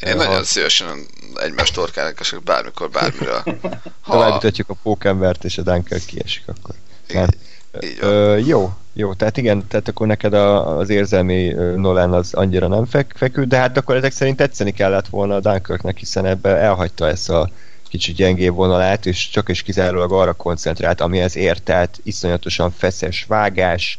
[0.00, 3.42] én nagyon szívesen egymás torkának esek bármikor, bármiről.
[4.00, 4.12] Ha...
[4.12, 6.74] Továbbítatjuk a pókembert, és a Dunker kiesik akkor.
[7.10, 7.36] Így,
[7.82, 12.68] így Ö, jó, jó, tehát igen, tehát akkor neked a, az érzelmi Nolan az annyira
[12.68, 16.56] nem fek, feküdt, de hát akkor ezek szerint tetszeni kellett volna a Dunkirknek, hiszen ebbe
[16.56, 17.50] elhagyta ezt a
[17.88, 23.98] kicsit gyengébb vonalát, és csak és kizárólag arra koncentrált, amihez ért, tehát iszonyatosan feszes vágás,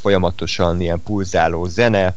[0.00, 2.14] folyamatosan ilyen pulzáló zene,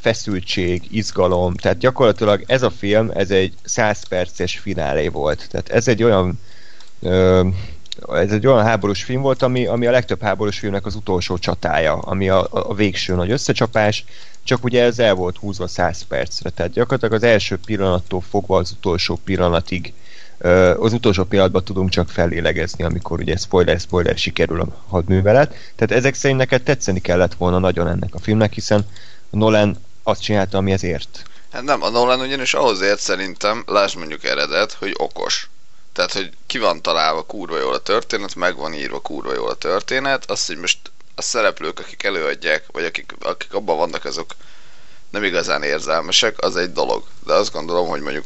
[0.00, 5.48] feszültség, izgalom, tehát gyakorlatilag ez a film, ez egy 100 perces finálé volt.
[5.50, 6.40] Tehát ez egy olyan
[8.08, 11.92] ez egy olyan háborús film volt, ami, ami a legtöbb háborús filmnek az utolsó csatája,
[11.92, 14.04] ami a, a végső nagy összecsapás,
[14.44, 18.70] csak ugye ez el volt húzva 100 percre, tehát gyakorlatilag az első pillanattól fogva az
[18.70, 19.92] utolsó pillanatig
[20.78, 25.54] az utolsó pillanatban tudunk csak fellélegezni, amikor ugye spoiler-spoiler sikerül a hadművelet.
[25.76, 28.86] Tehát ezek szerint neked tetszeni kellett volna nagyon ennek a filmnek, hiszen
[29.30, 31.22] Nolan azt csinálta, ami ezért.
[31.52, 35.48] Hát nem, a Nolan ugyanis ahhoz ért szerintem, lásd mondjuk eredet, hogy okos.
[35.92, 39.54] Tehát, hogy ki van találva kurva jól a történet, meg van írva kurva jól a
[39.54, 40.78] történet, azt, hogy most
[41.14, 44.34] a szereplők, akik előadják, vagy akik, akik abban vannak, azok
[45.10, 47.02] nem igazán érzelmesek, az egy dolog.
[47.26, 48.24] De azt gondolom, hogy mondjuk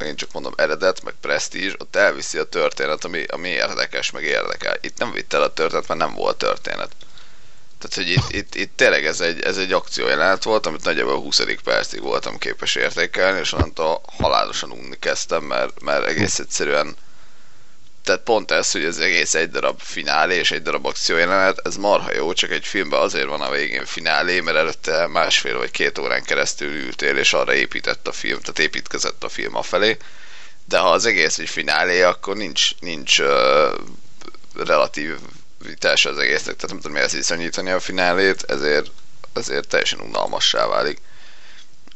[0.00, 4.76] én csak mondom eredet, meg presztízs, ott elviszi a történet, ami, ami érdekes, meg érdekel.
[4.80, 6.90] Itt nem vitt el a történet, mert nem volt történet.
[7.78, 11.40] Tehát, hogy itt, itt, itt tényleg ez egy, ez egy akciójelenet volt, amit nagyjából 20.
[11.64, 16.96] percig voltam képes értékelni, és onnantól halálosan unni kezdtem, mert, mert egész egyszerűen
[18.04, 22.14] tehát pont ez, hogy ez egész egy darab finálé és egy darab akciójelenet, ez marha
[22.14, 26.22] jó, csak egy filmben azért van a végén finálé, mert előtte másfél vagy két órán
[26.22, 29.96] keresztül ültél, és arra épített a film, tehát építkezett a film afelé.
[30.68, 33.74] De ha az egész egy finálé, akkor nincs, nincs uh,
[34.56, 35.18] relatív
[35.58, 38.90] vitás az egésznek, tehát nem tudom miért viszonyítani a finálét, ezért,
[39.34, 40.98] ezért teljesen unalmassá válik.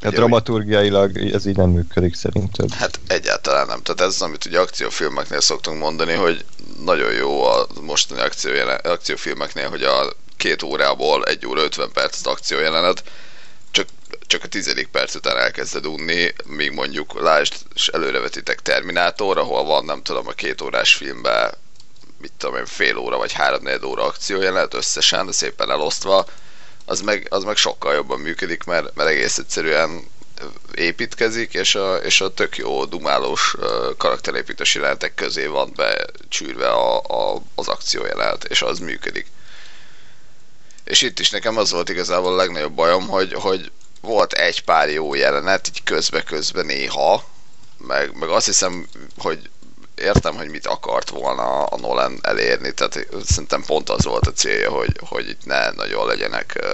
[0.02, 2.72] A dramaturgiailag ez így nem működik szerinted?
[2.72, 3.82] Hát egyáltalán nem.
[3.82, 6.44] Tehát ez az, amit ugye akciófilmeknél szoktunk mondani, hogy
[6.84, 12.26] nagyon jó a mostani akciójelen, akciófilmeknél, hogy a két órából egy óra 50 perc az
[12.26, 13.02] akciójelenet,
[13.70, 13.88] csak,
[14.26, 19.84] csak a tizedik perc után elkezded unni, míg mondjuk lásd, és előrevetitek Terminátor, ahol van,
[19.84, 21.54] nem tudom, a két órás filmben
[22.20, 26.26] mit tudom én, fél óra vagy három óra akciójelenet összesen, de szépen elosztva,
[26.88, 30.10] az meg, az meg sokkal jobban működik, mert, mert egész egyszerűen
[30.74, 33.56] építkezik, és a, és a tök jó dumálós
[33.96, 39.26] karakterépítés jelenetek közé van becsűrve a, a, az akciójelenet, és az működik.
[40.84, 43.70] És itt is nekem az volt igazából a legnagyobb bajom, hogy, hogy
[44.00, 47.24] volt egy pár jó jelenet, így közbe-közbe néha,
[47.78, 49.50] meg, meg azt hiszem, hogy
[49.98, 54.70] értem, hogy mit akart volna a Nolan elérni, tehát szerintem pont az volt a célja,
[54.70, 56.66] hogy, hogy itt ne nagyon legyenek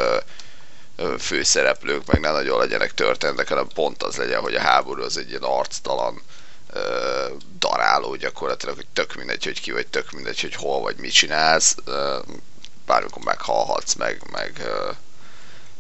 [1.19, 5.29] főszereplők, meg ne nagyon legyenek történetek, hanem pont az legyen, hogy a háború az egy
[5.29, 6.23] ilyen arctalan
[7.59, 11.77] daráló gyakorlatilag, hogy tök mindegy, hogy ki vagy, tök mindegy, hogy hol vagy, mit csinálsz,
[12.87, 14.63] bármikor meghalhatsz, meg, meg,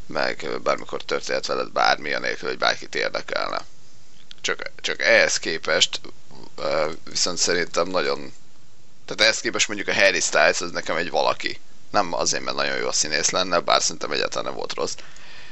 [0.06, 3.64] meg bármikor történhet veled bármi, anélkül, hogy bárkit érdekelne.
[4.40, 6.00] Csak, csak ehhez képest
[7.10, 8.32] viszont szerintem nagyon...
[9.04, 11.60] Tehát ehhez képest mondjuk a Harry Styles az nekem egy valaki.
[11.90, 14.94] Nem azért, mert nagyon jó a színész lenne, bár szerintem egyáltalán nem volt rossz.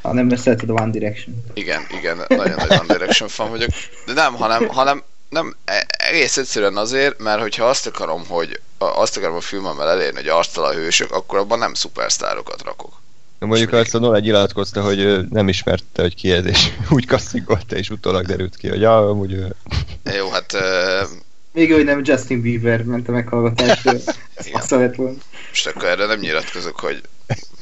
[0.03, 1.45] Ha nem szereted a One Direction.
[1.55, 3.71] Igen, igen, nagyon nagy One Direction fan vagyok.
[4.07, 9.17] De nem, hanem, hanem nem, e, egész egyszerűen azért, mert hogyha azt akarom, hogy azt
[9.17, 13.01] akarom a filmemmel elérni, hogy arctala hősök, akkor abban nem szupersztárokat rakok.
[13.43, 17.77] De mondjuk azt a Nolan nyilatkozta, hogy nem ismerte, hogy ki ez, és úgy kasszigolta,
[17.77, 19.55] és utólag derült ki, hogy ja, amúgy ő...
[20.17, 20.53] Jó, hát...
[20.53, 21.09] Uh...
[21.53, 23.93] Még hogy nem Justin Bieber ment a meghallgatásra,
[24.53, 25.19] azt lett volna.
[25.49, 27.01] Most akkor erre nem nyilatkozok, hogy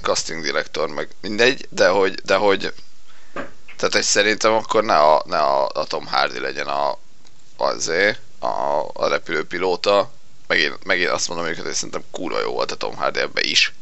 [0.03, 2.73] casting direktor, meg mindegy, de hogy, de hogy
[3.77, 6.99] tehát egy szerintem akkor ne a, ne a, a Tom Hardy legyen a,
[7.57, 10.13] azé, a, a repülőpilóta,
[10.47, 13.73] megint, megint azt mondom, hogy szerintem kurva jó volt a Tom Hardy ebbe is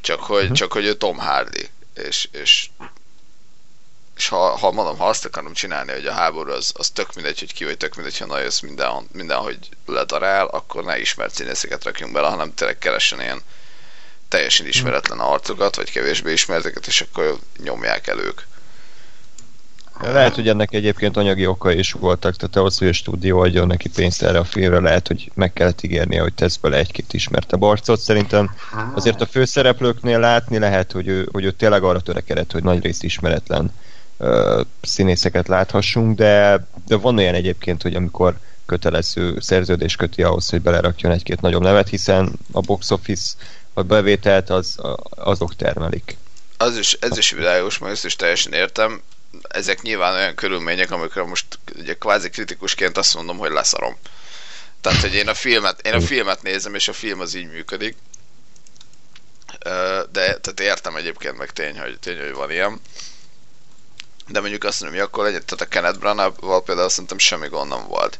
[0.00, 0.56] csak hogy, uh-huh.
[0.56, 2.68] csak hogy ő Tom Hardy, és, és,
[4.16, 7.38] és ha, ha mondom, ha azt akarom csinálni, hogy a háború az, az tök mindegy,
[7.38, 12.12] hogy ki vagy, tök mindegy, ha nagyon minden, mindenhogy ledarál, akkor ne ismert színészeket rakjunk
[12.12, 13.42] bele, hanem tényleg keressen ilyen
[14.28, 18.40] teljesen ismeretlen arcokat, vagy kevésbé ismerteket, és akkor nyomják el ők.
[20.02, 23.88] Lehet, hogy ennek egyébként anyagi oka is voltak, tehát ahhoz, hogy a stúdió adjon neki
[23.88, 28.00] pénzt erre a filmre, lehet, hogy meg kellett ígérnie, hogy tesz bele egy-két ismertebb arcot.
[28.00, 28.54] Szerintem
[28.94, 33.72] azért a főszereplőknél látni lehet, hogy ő, hogy ő tényleg arra törekedett, hogy nagyrészt ismeretlen
[34.18, 40.62] ö, színészeket láthassunk, de, de van olyan egyébként, hogy amikor kötelező szerződés köti ahhoz, hogy
[40.62, 43.32] belerakjon egy-két nagyobb nevet, hiszen a box office
[43.74, 44.76] a bevételt az,
[45.10, 46.16] azok termelik.
[46.56, 49.00] Az is, ez is világos, mert ezt is teljesen értem.
[49.48, 53.96] Ezek nyilván olyan körülmények, amikor most ugye kvázi kritikusként azt mondom, hogy leszarom.
[54.80, 57.96] Tehát, hogy én a filmet, én a filmet nézem, és a film az így működik.
[59.62, 62.80] De tehát értem egyébként meg tény, hogy, tény, hogy van ilyen.
[64.28, 67.68] De mondjuk azt mondom, hogy akkor legyen, tehát a Kenneth Branagh-val például szerintem semmi gond
[67.70, 68.18] nem volt.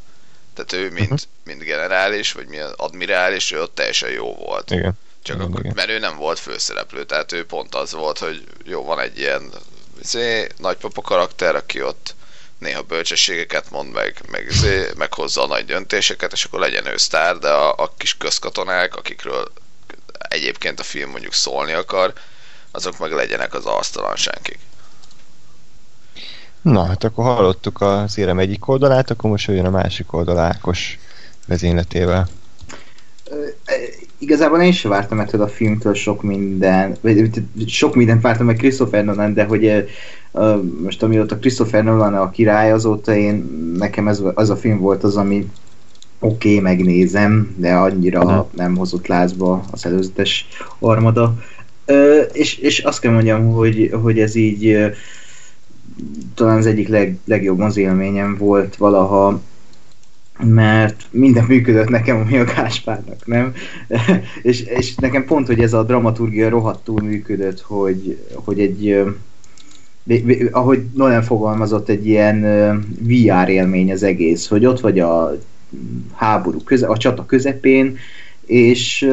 [0.54, 1.20] Tehát ő mint, Mhm.
[1.44, 4.70] mint generális, vagy mi admirális, ő ott teljesen jó volt.
[4.70, 4.98] Igen.
[5.22, 5.72] Csak Igen, akkor, igen.
[5.76, 9.52] mert ő nem volt főszereplő, tehát ő pont az volt, hogy jó, van egy ilyen
[10.02, 12.14] izé, nagypapa karakter, aki ott
[12.58, 17.36] néha bölcsességeket mond meg, meg, izé, meghozza a nagy döntéseket, és akkor legyen ő sztár,
[17.38, 19.52] de a, a kis közkatonák, akikről
[20.28, 22.12] egyébként a film mondjuk szólni akar,
[22.70, 24.58] azok meg legyenek az asztalansánkig.
[26.62, 30.98] Na, hát akkor hallottuk az érem egyik oldalát, akkor most jön a másik oldal Ákos
[31.46, 32.28] vezényletével.
[34.22, 37.30] Igazából én sem vártam ettől a filmtől sok minden, vagy
[37.66, 39.88] sok mindent vártam meg Christopher Nolan, de hogy
[40.82, 43.34] most amióta Christopher Nolan a király, azóta én,
[43.78, 45.48] nekem ez, az a film volt az, ami
[46.18, 48.38] oké, okay, megnézem, de annyira Mhm.
[48.56, 51.34] nem hozott lázba az előzetes armada.
[51.84, 54.86] Ö, és, és azt kell mondjam, hogy, hogy ez így ö,
[56.34, 59.40] talán az egyik leg, legjobb mozélményem volt valaha,
[60.44, 63.52] mert minden működött nekem, ami a Gáspárnak, nem?
[64.42, 69.04] és, és nekem pont, hogy ez a dramaturgia rohadtul működött, hogy, hogy egy
[70.50, 72.40] ahogy Nolan fogalmazott, egy ilyen
[73.00, 75.38] VR élmény az egész, hogy ott vagy a
[76.14, 77.96] háború köze, a csata közepén,
[78.46, 79.08] és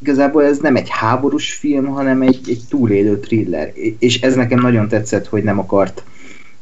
[0.00, 3.72] igazából ez nem egy háborús film, hanem egy, egy túlélő thriller.
[3.98, 6.04] És ez nekem nagyon tetszett, hogy nem akart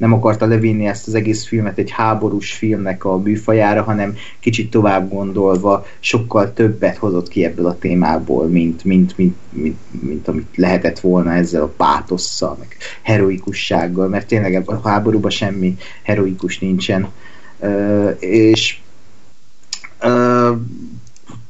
[0.01, 5.11] nem akarta levinni ezt az egész filmet egy háborús filmnek a műfajára, hanem kicsit tovább
[5.11, 11.01] gondolva sokkal többet hozott ki ebből a témából, mint, mint, mint, mint, mint amit lehetett
[11.01, 17.09] volna ezzel a pátosszal, meg heroikussággal, mert tényleg a háborúban semmi heroikus nincsen.
[17.59, 18.79] Uh, és
[20.03, 20.59] uh,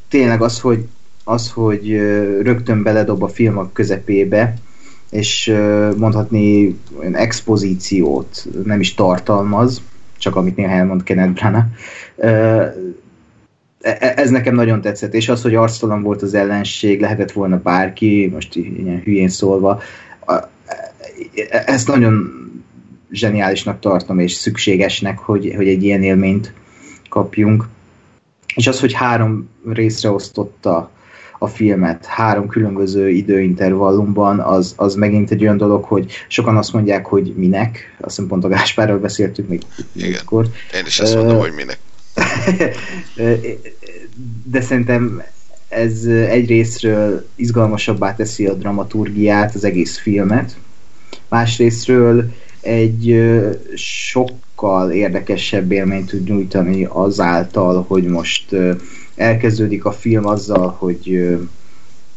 [0.08, 0.86] tényleg az, hogy
[1.24, 1.92] az, hogy
[2.42, 4.54] rögtön beledob a film a közepébe,
[5.10, 5.52] és
[5.96, 9.82] mondhatni olyan expozíciót nem is tartalmaz,
[10.18, 11.66] csak amit néha elmond Kenneth Branagh.
[12.16, 12.64] Ö,
[13.80, 18.30] e- Ez nekem nagyon tetszett, és az, hogy arctalan volt az ellenség, lehetett volna bárki,
[18.32, 19.82] most ilyen hülyén szólva,
[21.34, 22.30] e- ezt nagyon
[23.10, 26.52] zseniálisnak tartom, és szükségesnek, hogy, hogy egy ilyen élményt
[27.08, 27.68] kapjunk.
[28.54, 30.90] És az, hogy három részre osztotta
[31.42, 37.06] a filmet három különböző időintervallumban, az, az megint egy olyan dolog, hogy sokan azt mondják,
[37.06, 40.10] hogy minek, azt hiszem pont a Gáspárral beszéltük még Igen.
[40.10, 40.46] múltkor.
[40.74, 41.78] Én is azt Ö, mondom, hogy minek.
[44.50, 45.22] De szerintem
[45.68, 50.56] ez egy részről izgalmasabbá teszi a dramaturgiát, az egész filmet.
[51.28, 53.50] Másrésztről egy ö,
[54.60, 58.56] sokkal érdekesebb élményt tud nyújtani azáltal, hogy most
[59.16, 61.38] elkezdődik a film azzal, hogy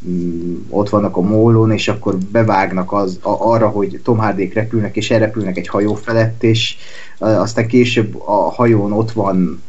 [0.08, 4.96] mm, ott vannak a mólón, és akkor bevágnak az, a, arra, hogy Tom Hardék repülnek,
[4.96, 6.76] és elrepülnek egy hajó felett, és
[7.18, 9.62] aztán később a hajón ott van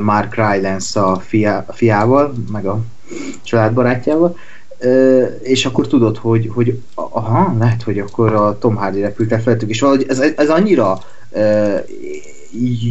[0.00, 2.80] Mark Rylance a, fia, a fiával, meg a
[3.42, 4.36] családbarátjával,
[5.42, 9.70] és akkor tudod, hogy, hogy aha, lehet, hogy akkor a Tom Hardy repült el felettük,
[9.70, 10.98] és valahogy ez, ez annyira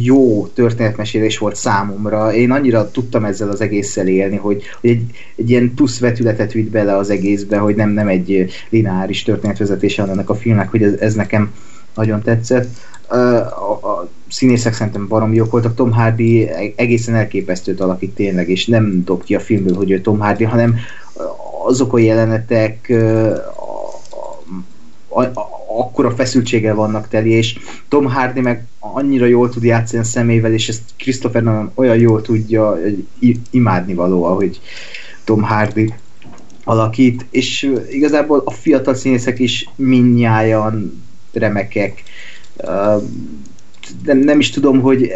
[0.02, 2.34] jó történetmesélés volt számomra.
[2.34, 5.02] Én annyira tudtam ezzel az egésszel élni, hogy, hogy egy,
[5.36, 10.10] egy ilyen plusz vetületet vitt bele az egészbe, hogy nem, nem egy lineáris történetvezetése van
[10.10, 11.52] ennek a filmnek, hogy ez, ez nekem
[11.94, 12.68] nagyon tetszett.
[13.10, 15.74] Ö, A, a színészek szerintem baromi jók voltak.
[15.74, 20.18] Tom Hardy egészen elképesztőt alakít tényleg, és nem dob ki a filmből, hogy ő Tom
[20.18, 20.76] Hardy, hanem
[21.66, 22.86] azok a jelenetek
[23.56, 27.58] a, a, a, akkora feszültséggel vannak teli, és
[27.88, 32.22] Tom Hardy meg annyira jól tud játszani a szemével, és ezt Christopher Nolan olyan jól
[32.22, 32.78] tudja
[33.18, 34.60] hogy imádni való, ahogy
[35.24, 35.94] Tom Hardy
[36.64, 41.02] alakít, és igazából a fiatal színészek is mindnyájan
[41.32, 42.02] remekek.
[44.04, 45.12] Nem, nem is tudom, hogy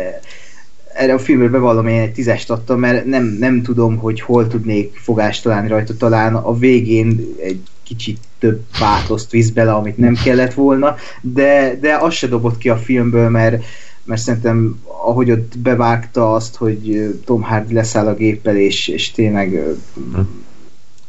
[0.99, 4.97] erre a filmre bevallom, én egy tízest adtam, mert nem, nem tudom, hogy hol tudnék
[4.97, 5.97] fogást találni rajta.
[5.97, 11.97] Talán a végén egy kicsit több pátoszt visz bele, amit nem kellett volna, de, de
[11.97, 13.65] az se dobott ki a filmből, mert,
[14.05, 19.63] mert szerintem ahogy ott bevágta azt, hogy Tom Hardy leszáll a géppel, és, és tényleg
[19.95, 20.21] hm.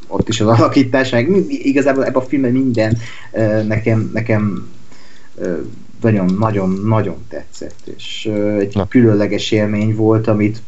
[0.07, 2.97] ott is az alakítás, meg igazából ebben a filmben minden
[3.67, 4.69] nekem, nekem
[6.01, 8.29] nagyon-nagyon-nagyon tetszett, és
[8.59, 8.87] egy Na.
[8.87, 10.61] különleges élmény volt, amit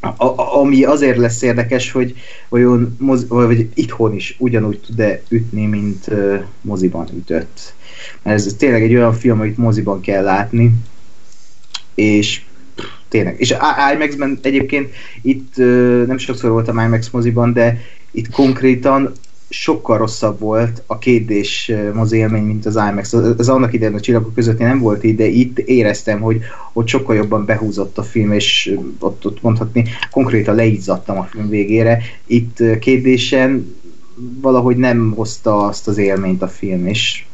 [0.00, 2.14] a, a, ami azért lesz érdekes, hogy
[2.48, 7.74] olyan mozi, vagy itthon is ugyanúgy tud-e ütni, mint uh, moziban ütött.
[8.22, 10.74] Mert ez tényleg egy olyan film, amit moziban kell látni,
[11.94, 12.42] és
[13.08, 13.40] tényleg.
[13.40, 13.54] És
[13.94, 17.80] IMAX-ben egyébként itt uh, nem sokszor voltam IMAX moziban, de
[18.10, 19.12] itt konkrétan
[19.52, 23.12] sokkal rosszabb volt a kétdés mozi élmény, mint az IMAX.
[23.38, 26.40] Ez annak idején a csillagok között nem volt így, de itt éreztem, hogy
[26.72, 32.02] ott sokkal jobban behúzott a film, és ott, ott mondhatni, konkrétan leizzadtam a film végére.
[32.26, 33.76] Itt kétdésen
[34.40, 37.24] valahogy nem hozta azt az élményt a film, és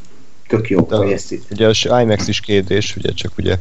[0.46, 1.44] tök jó, hogy ezt itt.
[1.50, 3.58] Ugye az IMAX is kétdés, ugye csak ugye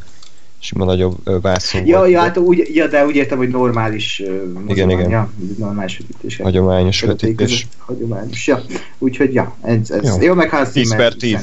[0.60, 4.22] sima nagyobb vászon ja, ja, hát úgy, ja, de úgy értem, hogy normális
[4.68, 5.10] igen, igen.
[5.10, 6.38] Ja, normális vetítés.
[6.38, 7.68] Hagyományos vetítés.
[7.78, 8.62] Hagyományos, ja.
[8.98, 10.22] Úgyhogy, ja, ez, ez jó.
[10.22, 11.42] jó, meg Hans Zimmer zenéje.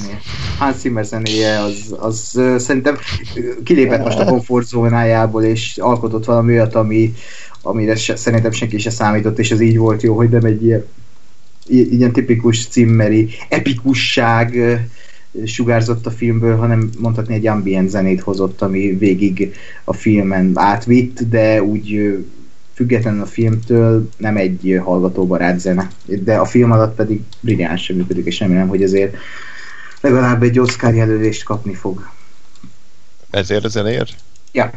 [0.59, 2.99] Hans Zimmer zenéje, az, az szerintem
[3.65, 7.15] kilépett most a komfortzónájából, és alkotott valami olyat, ami,
[7.63, 10.87] amire se, szerintem senki se számított, és ez így volt jó, hogy nem egy ilyen,
[11.67, 14.57] ilyen tipikus cimmeri epikusság
[15.45, 19.55] sugárzott a filmből, hanem mondhatni egy ambient zenét hozott, ami végig
[19.85, 22.19] a filmen átvitt, de úgy
[22.75, 25.91] függetlenül a filmtől nem egy hallgatóbarát zene.
[26.05, 29.17] De a film alatt pedig brilliánsan működik, és remélem, hogy ezért
[30.01, 32.09] legalább egy Oscar jelölést kapni fog.
[33.31, 34.15] Ezért a zenéért?
[34.53, 34.71] Ja.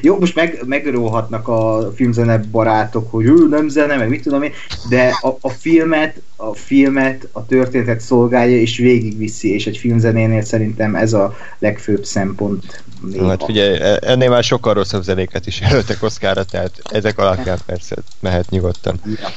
[0.00, 4.52] Jó, most meg, megörülhatnak a filmzene barátok, hogy ő nem zene, meg mit tudom én,
[4.88, 10.94] de a, a filmet, a filmet, a történetet szolgálja, és végigviszi, és egy filmzenénél szerintem
[10.94, 12.82] ez a legfőbb szempont.
[13.10, 13.28] Néha.
[13.28, 17.96] Hát figyelj, e, ennél már sokkal rosszabb zenéket is jelöltek Oszkára, tehát ezek alapján persze
[18.20, 19.00] mehet nyugodtan.
[19.04, 19.28] Ja.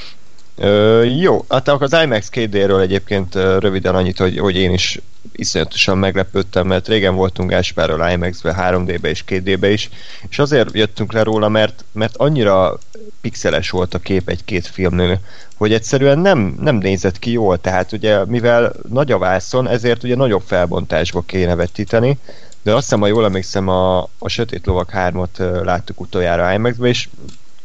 [1.20, 5.00] Jó, hát akkor az IMAX 2D-ről egyébként röviden annyit, hogy, hogy én is
[5.32, 9.90] iszonyatosan meglepődtem, mert régen voltunk Gáspárral IMAX-be, 3D-be és 2D-be is,
[10.30, 12.80] és azért jöttünk le róla, mert, mert annyira
[13.22, 15.20] pixeles volt a kép egy-két filmnél,
[15.58, 20.16] hogy egyszerűen nem, nem nézett ki jól, tehát ugye mivel nagy a vászon, ezért ugye
[20.16, 22.18] nagyobb felbontásba kéne vetíteni,
[22.64, 27.08] de azt hiszem, ha jól emlékszem, a, a Sötét Lovak 3-at láttuk utoljára IMAX-be, és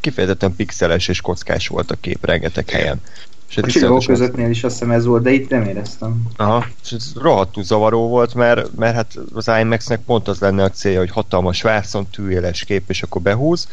[0.00, 3.00] kifejezetten pixeles és kockás volt a kép rengeteg helyen.
[3.48, 6.22] És a csillagok közöttnél is azt hiszem ez volt, de itt nem éreztem.
[6.36, 10.70] Aha, és ez rohadtul zavaró volt, mert, mert hát az IMAX-nek pont az lenne a
[10.70, 13.68] célja, hogy hatalmas vászon, tűéles kép, és akkor behúz.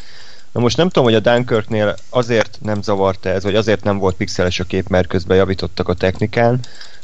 [0.51, 4.15] Na most nem tudom, hogy a Dunkirknél azért nem zavarta ez, vagy azért nem volt
[4.15, 6.59] pixeles a kép, mert közben javítottak a technikán,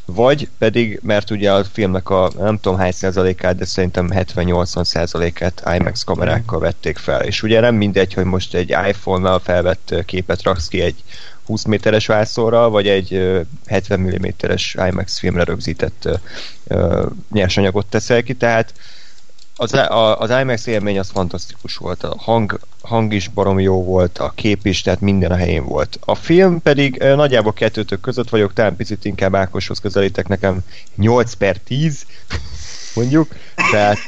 [0.05, 5.63] vagy pedig, mert ugye a filmnek a nem tudom hány százalékát, de szerintem 70-80 százalékát
[5.75, 10.67] IMAX kamerákkal vették fel, és ugye nem mindegy, hogy most egy iPhone-nal felvett képet raksz
[10.67, 11.03] ki egy
[11.45, 16.09] 20 méteres vászorral, vagy egy 70 mm-es IMAX filmre rögzített
[17.31, 18.73] nyersanyagot teszel ki, tehát
[19.55, 24.17] az, a, az IMAX élmény az fantasztikus volt, a hang, hang is barom jó volt,
[24.17, 25.99] a kép is, tehát minden a helyén volt.
[25.99, 30.59] A film pedig nagyjából kettőtök között vagyok, talán picit inkább Ákoshoz közelítek nekem
[30.95, 32.05] 8 per 10,
[32.95, 33.35] mondjuk,
[33.71, 33.99] tehát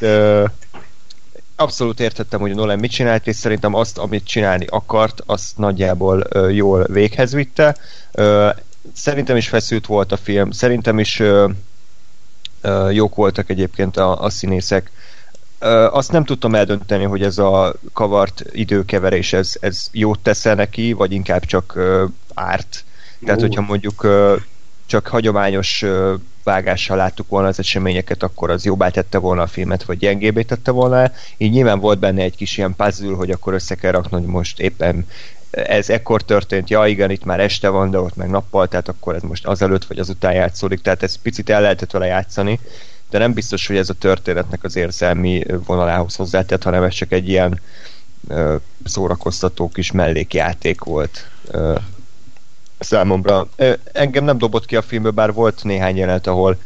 [1.56, 6.50] abszolút értettem, hogy Nolan mit csinált, és szerintem azt, amit csinálni akart, azt nagyjából ö,
[6.50, 7.76] jól véghez vitte.
[8.12, 8.50] Ö,
[8.94, 11.50] szerintem is feszült volt a film, szerintem is ö,
[12.92, 14.92] jók voltak egyébként a, a színészek.
[15.92, 21.12] Azt nem tudtam eldönteni, hogy ez a kavart időkeverés, ez, ez jót tesz neki, vagy
[21.12, 21.80] inkább csak
[22.34, 22.84] árt.
[23.26, 24.08] Tehát, hogyha mondjuk
[24.86, 25.86] csak hagyományos
[26.44, 30.72] vágással láttuk volna az eseményeket, akkor az jobbá tette volna a filmet, vagy gyengébbé tette
[30.72, 31.12] volna.
[31.38, 34.60] Így nyilván volt benne egy kis ilyen puzzle, hogy akkor össze kell rakni, hogy most
[34.60, 35.08] éppen
[35.52, 39.16] ez ekkor történt, ja igen, itt már este van, de ott meg nappal, tehát akkor
[39.16, 42.60] ez most azelőtt vagy azután játszódik, tehát ez picit el lehetett vele játszani,
[43.16, 47.30] de nem biztos, hogy ez a történetnek az érzelmi vonalához hozzátett, hanem ez csak egy
[47.30, 47.60] ilyen
[48.28, 51.28] ö, szórakoztató kis mellékjáték volt.
[51.52, 51.76] Ö,
[52.80, 53.48] számomra.
[53.92, 56.58] Engem nem dobott ki a filmből, bár volt néhány jelenet, ahol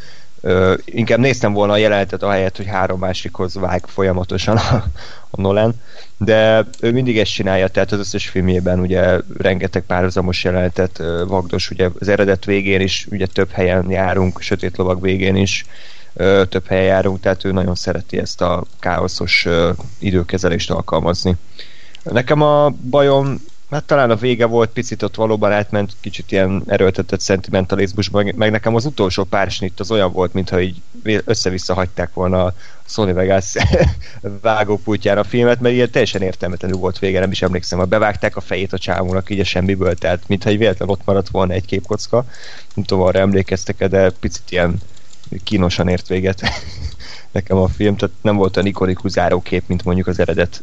[0.41, 4.83] ö, inkább néztem volna a jelenetet ahelyett, hogy három másikhoz vág folyamatosan a,
[5.29, 5.73] a Nolan,
[6.17, 10.97] de ő mindig ezt csinálja, tehát az összes filmjében ugye rengeteg párhuzamos jelenetet
[11.27, 15.89] vagdos, ugye az eredet végén is, ugye több helyen járunk, Sötét Lovag végén is, ö,
[16.49, 19.47] több helyen járunk, tehát ő nagyon szereti ezt a káoszos
[19.99, 21.35] időkezelést alkalmazni.
[22.03, 27.19] Nekem a bajom Hát talán a vége volt, picit ott valóban átment, kicsit ilyen erőltetett
[27.19, 30.81] szentimentalizmusban, meg nekem az utolsó pár az olyan volt, mintha így
[31.25, 32.53] össze-vissza hagyták volna a
[32.85, 33.53] Sony Vegas
[34.41, 38.41] vágópultjára a filmet, mert ilyen teljesen értelmetlenül volt vége, nem is emlékszem, hogy bevágták a
[38.41, 42.25] fejét a csávónak így a semmiből, tehát mintha egy véletlen ott maradt volna egy képkocka,
[42.73, 44.81] nem tudom, arra emlékeztek de picit ilyen
[45.43, 46.41] kínosan ért véget
[47.31, 50.61] nekem a film, tehát nem volt olyan ikonikus zárókép, mint mondjuk az eredet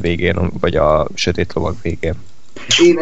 [0.00, 2.14] végén, vagy a Sötét Lovag végén.
[2.82, 2.98] Én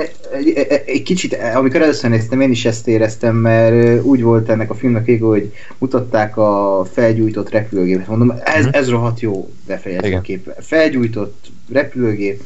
[0.86, 5.04] egy, kicsit, amikor először néztem, én is ezt éreztem, mert úgy volt ennek a filmnek
[5.04, 8.06] vége, hogy mutatták a felgyújtott repülőgépet.
[8.06, 8.74] Mondom, ez, mhm.
[8.74, 10.50] ez rohadt jó befejező kép.
[10.60, 12.42] Felgyújtott repülőgép,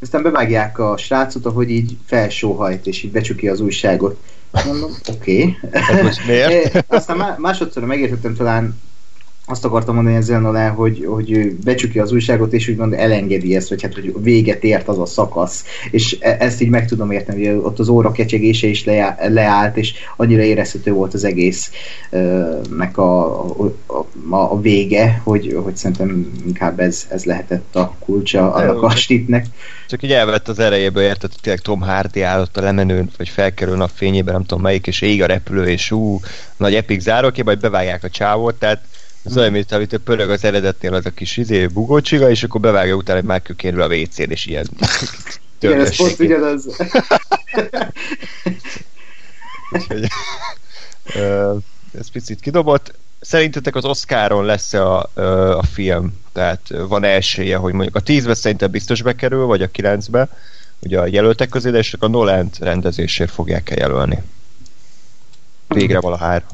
[0.00, 4.18] aztán bevágják a srácot, ahogy így felsóhajt, és így becsüki az újságot.
[4.66, 5.56] Mondom, oké.
[5.72, 6.82] Okay.
[6.88, 8.74] Aztán másodszor megértettem talán
[9.46, 13.82] azt akartam mondani ezzel alá, hogy, hogy becsüki az újságot, és úgymond elengedi ezt, vagy
[13.82, 15.64] hát, hogy véget ért az a szakasz.
[15.90, 18.84] És e- ezt így meg tudom érteni, hogy ott az óra kecsegése is
[19.28, 21.70] leállt, és annyira érezhető volt az egész
[22.70, 28.52] meg a, a, a, a vége, hogy, hogy szerintem inkább ez, ez lehetett a kulcsa
[28.52, 29.46] annak a stitnek.
[29.88, 33.76] Csak így elvett az erejéből, érted, hogy tényleg Tom Hardy állott a lemenőn, vagy felkerül
[33.76, 36.20] napfényében, nem tudom melyik, és ég a repülő, és ú,
[36.56, 38.80] nagy epic záróképp, vagy bevágják a csávót, tehát
[39.24, 43.18] az mint amit pörög az eredetnél az a kis izé, bugócsiga, és akkor bevágja utána,
[43.18, 44.66] hogy már kérül a WC-n, és ilyen
[45.60, 46.66] Igen, ez pont ugyanaz.
[51.98, 52.94] ez picit kidobott.
[53.20, 55.10] Szerintetek az Oscaron lesz -e a,
[55.58, 56.18] a film?
[56.32, 60.28] Tehát van esélye, hogy mondjuk a 10-be szerintem biztos bekerül, vagy a 9-be,
[60.78, 64.22] ugye a jelöltek közé, de és a Nolan rendezésért fogják-e jelölni?
[65.68, 66.46] Végre valahára.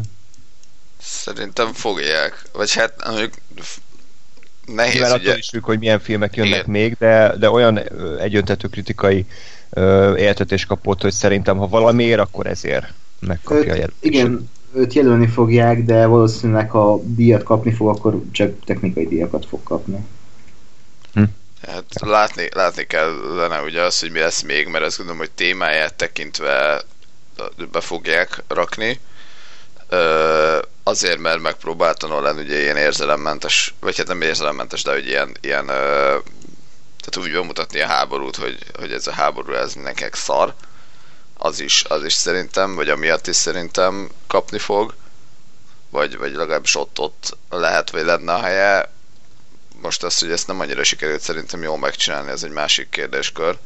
[1.07, 2.43] Szerintem fogják.
[2.53, 3.33] Vagy hát mondjuk
[4.67, 5.29] nehéz Mivel ugye...
[5.29, 6.71] attól is függ, hogy milyen filmek jönnek Igen.
[6.71, 7.81] még, de, de olyan
[8.19, 9.27] egyöntető kritikai
[10.17, 13.97] éltetés kapott, hogy szerintem ha valamiért, akkor ezért megkapja őt, a jelölést.
[14.01, 19.63] Igen, őt jelölni fogják, de valószínűleg ha díjat kapni fog, akkor csak technikai díjakat fog
[19.63, 20.07] kapni.
[21.13, 21.23] Hm.
[21.67, 25.95] Hát látni, látni kellene ugye azt, hogy mi lesz még, mert azt gondolom, hogy témáját
[25.95, 26.83] tekintve
[27.73, 29.01] be fogják rakni.
[29.89, 30.59] Ö,
[30.89, 35.69] azért, mert megpróbálta Nolan ugye ilyen érzelemmentes, vagy hát nem érzelemmentes, de hogy ilyen, ilyen
[35.69, 36.19] ö,
[36.99, 40.55] tehát úgy bemutatni a háborút, hogy, hogy ez a háború ez mindenkinek szar,
[41.37, 44.95] az is, az is szerintem, vagy amiatt is szerintem kapni fog,
[45.91, 48.93] vagy, vagy legalábbis ott, ott lehet, vagy lenne a helye.
[49.81, 53.59] Most az, hogy ezt nem annyira sikerült szerintem jól megcsinálni, ez egy másik kérdéskör.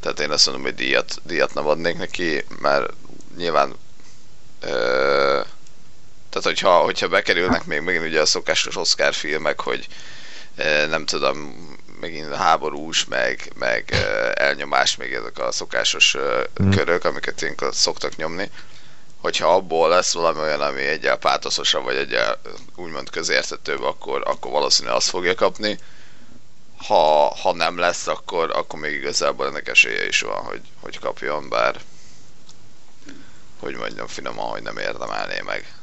[0.00, 2.92] Tehát én azt mondom, hogy díjat, díjat nem adnék neki, mert
[3.36, 3.74] nyilván
[4.60, 5.40] ö,
[6.36, 9.86] tehát, hogyha, hogyha bekerülnek még megint ugye a szokásos Oscar filmek, hogy
[10.56, 11.38] eh, nem tudom,
[12.00, 16.70] megint háborús, meg, meg eh, elnyomás, még ezek a szokásos eh, mm.
[16.70, 18.50] körök, amiket ilyenkor szoktak nyomni,
[19.20, 22.40] hogyha abból lesz valami olyan, ami egyel pátoszosabb, vagy egyel
[22.74, 25.78] úgymond közértetőbb, akkor, akkor valószínűleg azt fogja kapni.
[26.86, 31.48] Ha, ha nem lesz, akkor, akkor még igazából ennek esélye is van, hogy, hogy kapjon,
[31.48, 31.80] bár
[33.60, 35.75] hogy mondjam finoman, hogy nem érdemelné meg.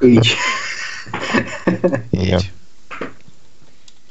[0.00, 0.36] Így.
[2.10, 2.40] Igen.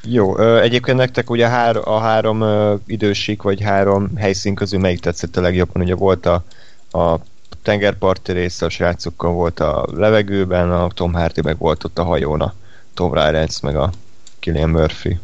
[0.06, 2.44] Jó, egyébként nektek ugye hár, a három
[2.86, 5.82] idősik, vagy három helyszín közül melyik tetszett a legjobban?
[5.82, 6.44] Ugye volt a,
[6.92, 7.20] a
[7.62, 12.42] tengerparti része, a srácokkal volt a levegőben, a Tom Hardy meg volt ott a hajón,
[12.42, 12.54] a
[12.94, 13.92] Tom Rylance meg a
[14.40, 15.20] Killian Murphy.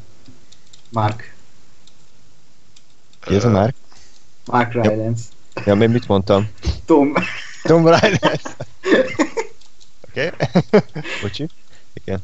[0.89, 1.34] Mark.
[3.20, 3.76] Ki ez a Mark?
[4.45, 5.24] Mark Rylance.
[5.55, 6.49] Ja, ja még mit mondtam?
[6.86, 7.14] Tom.
[7.64, 8.55] Tom Rylance.
[10.10, 10.32] Oké?
[10.34, 10.82] Okay?
[11.22, 11.47] Bocsi.
[11.93, 12.20] Igen.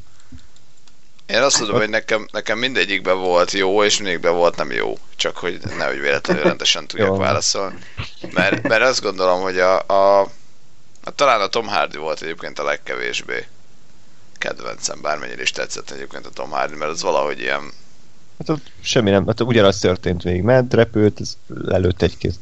[1.26, 4.98] Én azt tudom, hogy nekem, nekem mindegyikben volt jó, és mindegyikben volt nem jó.
[5.16, 7.78] Csak hogy nehogy véletlenül rendesen tudjak válaszolni.
[8.32, 10.20] Mert, mert azt gondolom, hogy a, a,
[11.04, 13.46] a, talán a Tom Hardy volt egyébként a legkevésbé
[14.38, 17.72] kedvencem, bármennyire is tetszett egyébként a Tom Hardy, mert az valahogy ilyen...
[18.38, 22.34] Hát ott semmi nem, hát ugyanaz történt végig, ment, repült, ez lelőtt egy-két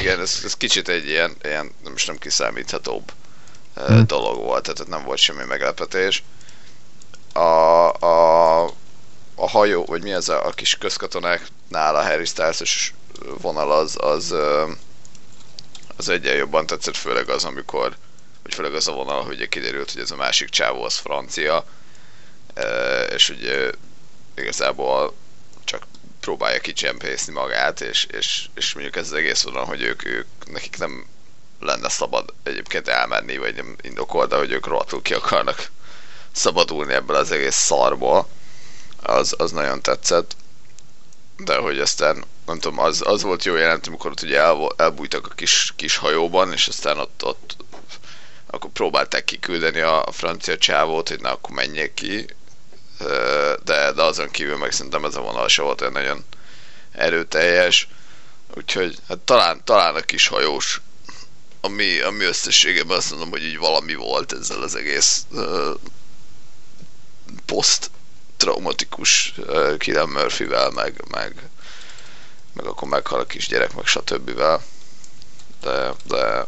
[0.00, 3.12] Igen, ez, ez kicsit egy ilyen, ilyen nem is nem kiszámíthatóbb
[3.74, 4.06] hmm.
[4.06, 6.22] dolog volt, tehát nem volt semmi meglepetés.
[7.32, 7.40] A,
[7.92, 8.64] a,
[9.34, 12.94] a hajó, vagy mi ez a, a kis közkatonáknál a Harry styles
[13.40, 14.34] vonal az, az,
[15.96, 17.96] az egyen jobban tetszett, főleg az, amikor,
[18.42, 21.64] vagy főleg az a vonal, hogy kiderült, hogy ez a másik csávó az francia,
[23.14, 23.70] és ugye
[24.34, 25.14] igazából
[25.64, 25.86] csak
[26.20, 30.78] próbálja kicsempészni magát, és, és, és mondjuk ez az egész vonal, hogy ők, ők nekik
[30.78, 31.06] nem
[31.60, 35.70] lenne szabad egyébként elmenni, vagy nem indokol, de hogy ők rohadtul ki akarnak
[36.32, 38.28] szabadulni ebből az egész szarból.
[39.02, 40.36] Az, az nagyon tetszett.
[41.36, 45.26] De hogy aztán, nem tudom, az, az volt jó jelent, amikor ott ugye el, elbújtak
[45.26, 47.56] a kis, kis hajóban, és aztán ott, ott
[48.46, 52.26] akkor próbálták kiküldeni a, francia csávót, hogy na, akkor menjék ki.
[53.64, 56.24] De, de azon kívül meg szerintem ez a vonal se volt olyan nagyon
[56.92, 57.88] erőteljes.
[58.54, 60.80] Úgyhogy hát talán, talán a kis hajós
[61.60, 65.74] ami, ami összességében azt mondom, hogy így valami volt ezzel az egész uh,
[67.46, 71.34] post-traumatikus uh, Killian Murphy-vel, meg, meg,
[72.52, 74.30] meg akkor meghal a kisgyerek, meg stb.
[75.60, 76.46] De, de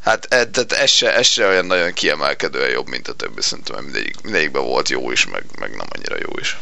[0.00, 4.20] hát ez, ez, se, ez se olyan nagyon kiemelkedően jobb, mint a többi, szerintem mindegyik,
[4.22, 6.58] mindegyikben volt jó is, meg, meg nem annyira jó is.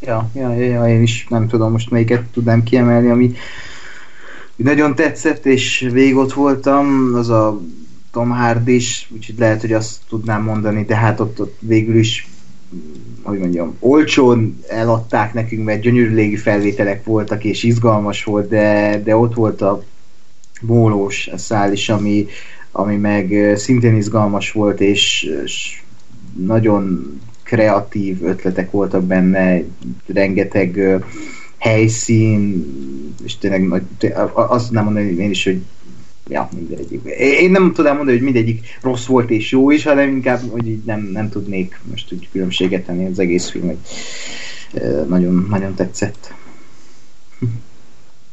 [0.00, 3.36] Ja, ja, ja, én is nem tudom most melyiket tudnám kiemelni, ami
[4.62, 7.60] nagyon tetszett, és végig voltam, az a
[8.12, 12.28] Tom Hardy is, úgyhogy lehet, hogy azt tudnám mondani, de hát ott, ott végül is
[13.22, 19.16] hogy mondjam, olcsón eladták nekünk, mert gyönyörű légi felvételek voltak, és izgalmas volt, de, de
[19.16, 19.82] ott volt a
[20.60, 22.26] mólós szál is, ami,
[22.72, 25.82] ami meg szintén izgalmas volt, és, és
[26.36, 29.62] nagyon kreatív ötletek voltak benne,
[30.06, 31.00] rengeteg
[31.60, 32.66] helyszín,
[33.24, 33.82] és tényleg nagy,
[34.32, 35.62] azt tudnám mondani én is, hogy
[36.28, 37.00] ja, mindegyik.
[37.18, 40.84] Én nem tudom mondani, hogy mindegyik rossz volt és jó is, hanem inkább, hogy így
[40.84, 43.78] nem, nem tudnék most úgy különbséget tenni az egész film, hogy
[45.08, 46.34] nagyon, nagyon tetszett.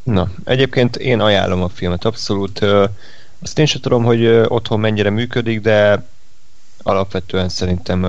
[0.03, 2.59] Na, egyébként én ajánlom a filmet, abszolút.
[3.39, 6.07] Azt én sem tudom, hogy otthon mennyire működik, de
[6.83, 8.01] alapvetően szerintem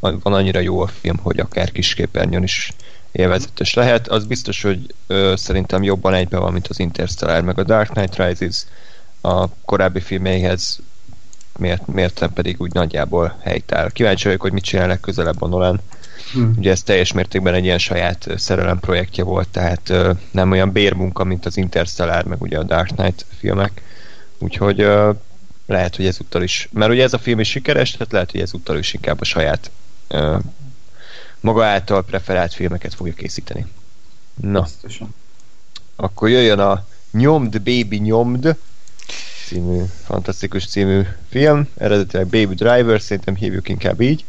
[0.00, 2.72] van annyira jó a film, hogy akár kisképernyőn is
[3.14, 4.08] élvezetes lehet.
[4.08, 8.16] Az biztos, hogy ö, szerintem jobban egyben van, mint az Interstellar, meg a Dark Knight
[8.16, 8.64] Rises
[9.20, 10.78] a korábbi filmeihez
[11.58, 13.90] miért, miért pedig úgy nagyjából helytáll.
[13.90, 15.80] Kíváncsi vagyok, hogy mit csinál legközelebb a Nolan.
[16.32, 16.54] Hmm.
[16.56, 21.24] Ugye ez teljes mértékben egy ilyen saját szerelem projektje volt, tehát ö, nem olyan bérmunka,
[21.24, 23.82] mint az Interstellar, meg ugye a Dark Knight filmek.
[24.38, 25.10] Úgyhogy ö,
[25.66, 28.78] lehet, hogy ezúttal is, mert ugye ez a film is sikeres, tehát lehet, hogy ezúttal
[28.78, 29.70] is inkább a saját
[30.08, 30.36] ö,
[31.44, 33.66] maga által preferált filmeket fogja készíteni.
[34.34, 34.62] Na.
[34.62, 35.14] Biztosan.
[35.96, 38.56] Akkor jöjjön a Nyomd Baby Nyomd
[39.46, 44.24] című, fantasztikus című film, eredetileg Baby Driver, szerintem hívjuk inkább így.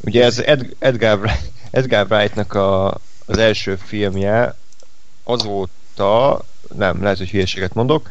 [0.00, 1.30] Ugye ez Ed, Edgar,
[1.70, 4.54] Edgar Wright-nak a, az első filmje
[5.24, 6.44] azóta,
[6.76, 8.10] nem, lehet, hogy hülyeséget mondok,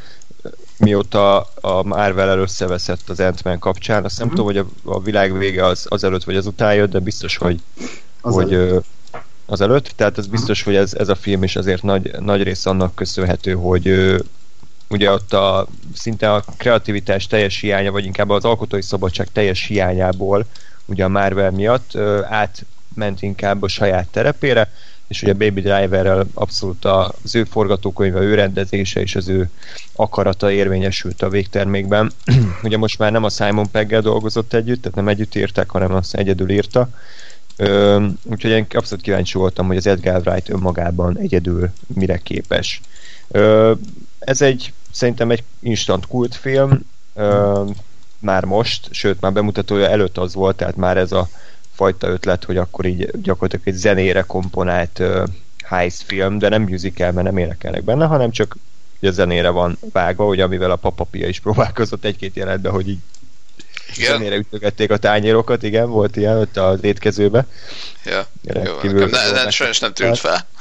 [0.78, 4.46] mióta a Marvel összeveszett az Ant-Man kapcsán, azt nem uh-huh.
[4.46, 7.38] tudom, hogy a, a világ vége az, az előtt vagy az után jött, de biztos,
[7.38, 7.62] hogy
[8.28, 8.86] az hogy előtt.
[9.46, 12.66] az előtt, tehát ez biztos, hogy ez, ez a film is azért nagy, nagy rész
[12.66, 14.16] annak köszönhető, hogy
[14.90, 20.46] ugye ott a, szinte a kreativitás teljes hiánya, vagy inkább az alkotói szabadság teljes hiányából,
[20.86, 21.98] ugye a Marvel miatt
[22.30, 24.72] átment inkább a saját terepére,
[25.08, 29.50] és ugye Baby Driverrel abszolút az ő forgatókönyve, ő rendezése és az ő
[29.96, 32.12] akarata érvényesült a végtermékben.
[32.64, 36.16] ugye most már nem a Simon Pegg-el dolgozott együtt, tehát nem együtt írták, hanem azt
[36.16, 36.90] egyedül írta,
[37.58, 42.82] Ö, úgyhogy én abszolút kíváncsi voltam, hogy az Edgar Wright önmagában egyedül mire képes.
[43.28, 43.74] Ö,
[44.20, 47.64] ez egy, szerintem egy instant kultfilm, ö,
[48.20, 51.30] már most, sőt már bemutatója előtt az volt, tehát már ez a
[51.78, 55.24] fajta ötlet, hogy akkor így gyakorlatilag egy zenére komponált uh,
[55.64, 58.58] heist film, de nem musical, mert nem énekelnek benne, hanem csak
[59.02, 63.00] a zenére van vágva, hogy amivel a papapia is próbálkozott egy-két jelentben, hogy így
[63.96, 64.12] igen?
[64.12, 67.46] zenére ütögették a tányérokat, igen, volt ilyen ott az étkezőbe.
[68.06, 70.48] Ja, jó, nekem ne, ne, sajnos nem tűnt fel.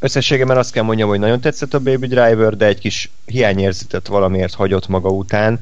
[0.00, 4.54] Összességében azt kell mondjam, hogy nagyon tetszett a Baby Driver, de egy kis hiányérzetet valamiért
[4.54, 5.60] hagyott maga után.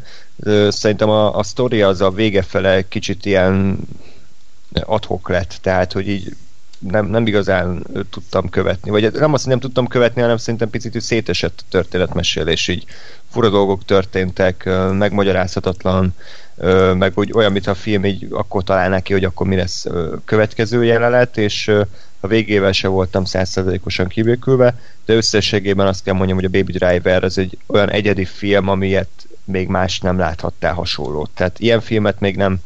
[0.68, 3.78] Szerintem a, a sztori az a vége fele kicsit ilyen
[4.72, 6.36] adhok lett, tehát hogy így
[6.78, 8.90] nem, nem igazán tudtam követni.
[8.90, 12.84] Vagy nem azt, hogy nem tudtam követni, hanem szerintem picit szétesett a történetmesélés, így
[13.30, 16.14] fura dolgok történtek, megmagyarázhatatlan,
[16.94, 19.86] meg hogy olyan, mint a film így akkor találná ki, hogy akkor mi lesz
[20.24, 21.72] következő jelenet, és
[22.20, 27.24] a végével se voltam százszerzalékosan kibékülve, de összességében azt kell mondjam, hogy a Baby Driver
[27.24, 29.08] az egy olyan egyedi film, amilyet
[29.44, 31.30] még más nem láthattál hasonlót.
[31.34, 32.58] Tehát ilyen filmet még nem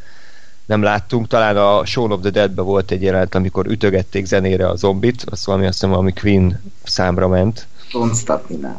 [0.70, 1.26] nem láttunk.
[1.26, 5.44] Talán a Shaun of the Dead-ben volt egy jelenet, amikor ütögették zenére a zombit, azt
[5.44, 7.66] valami azt hiszem, ami Queen számra ment.
[7.92, 8.78] Don't Stop Me Now.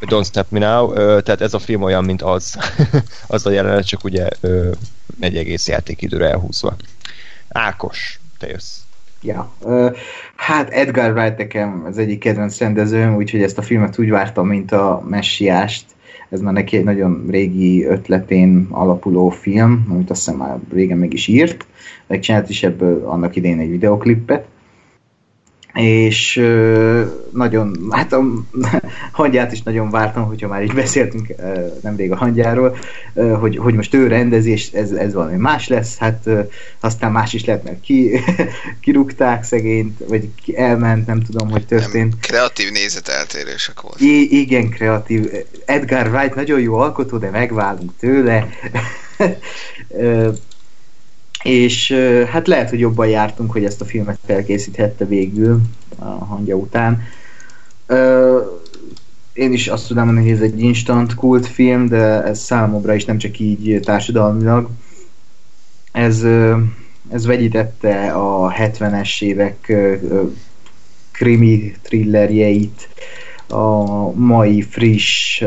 [0.00, 2.58] Don't Stop Me Now, tehát ez a film olyan, mint az.
[3.26, 4.28] az a jelenet, csak ugye
[5.20, 6.76] egy egész játékidőre elhúzva.
[7.48, 8.78] Ákos, te jössz.
[9.22, 9.52] Ja,
[10.36, 14.72] hát Edgar Wright nekem az egyik kedvenc rendezőm, úgyhogy ezt a filmet úgy vártam, mint
[14.72, 15.84] a messiást,
[16.32, 21.12] ez már neki egy nagyon régi ötletén alapuló film, amit azt hiszem már régen meg
[21.12, 21.66] is írt,
[22.06, 24.46] megcsinált is ebből annak idején egy videoklippet,
[25.74, 28.22] és ö, nagyon, hát a
[29.12, 32.76] hangyát is nagyon vártam, hogyha már így beszéltünk ö, nemrég a hangyáról,
[33.14, 36.40] ö, hogy, hogy most ő rendezés, ez, ez valami más lesz, hát ö,
[36.80, 38.20] aztán más is lehet, mert ki,
[38.82, 42.10] kirúgták szegényt, vagy ki elment, nem tudom, hogy történt.
[42.10, 44.00] Nem, kreatív nézeteltérések volt.
[44.00, 45.30] I- igen, kreatív.
[45.64, 48.48] Edgar Wright nagyon jó alkotó, de megválunk tőle.
[49.88, 50.28] Ö,
[51.42, 51.92] és
[52.30, 55.60] hát lehet, hogy jobban jártunk, hogy ezt a filmet felkészíthette végül
[55.98, 57.02] a hangja után.
[59.32, 63.18] Én is azt tudom hogy ez egy instant kult film, de ez számomra is nem
[63.18, 64.68] csak így társadalmilag.
[65.92, 66.24] Ez,
[67.08, 69.72] ez vegyítette a 70-es évek
[71.10, 72.88] krimi thrillerjeit
[73.48, 75.42] a mai friss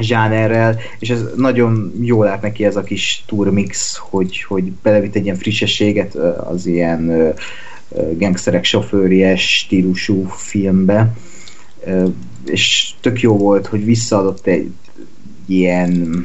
[0.00, 5.24] zsánerrel, és ez nagyon jól lát neki ez a kis turmix, hogy, hogy belevitt egy
[5.24, 7.34] ilyen frissességet az ilyen
[8.18, 11.12] gangsterek sofőries stílusú filmbe,
[12.46, 14.70] és tök jó volt, hogy visszaadott egy
[15.46, 16.24] ilyen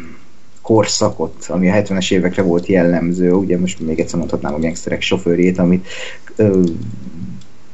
[0.61, 5.57] korszakot, ami a 70-es évekre volt jellemző, ugye most még egyszer mondhatnám a gangsterek sofőrjét,
[5.57, 5.87] amit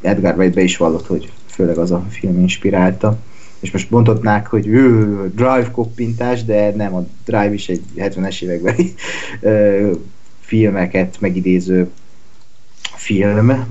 [0.02, 3.18] Edgar Wright be is vallott, hogy főleg az a film inspirálta
[3.64, 8.94] és most mondhatnák, hogy ő, Drive koppintás, de nem, a Drive is egy 70-es évekbeli
[10.40, 11.90] filmeket megidéző
[12.96, 13.66] film.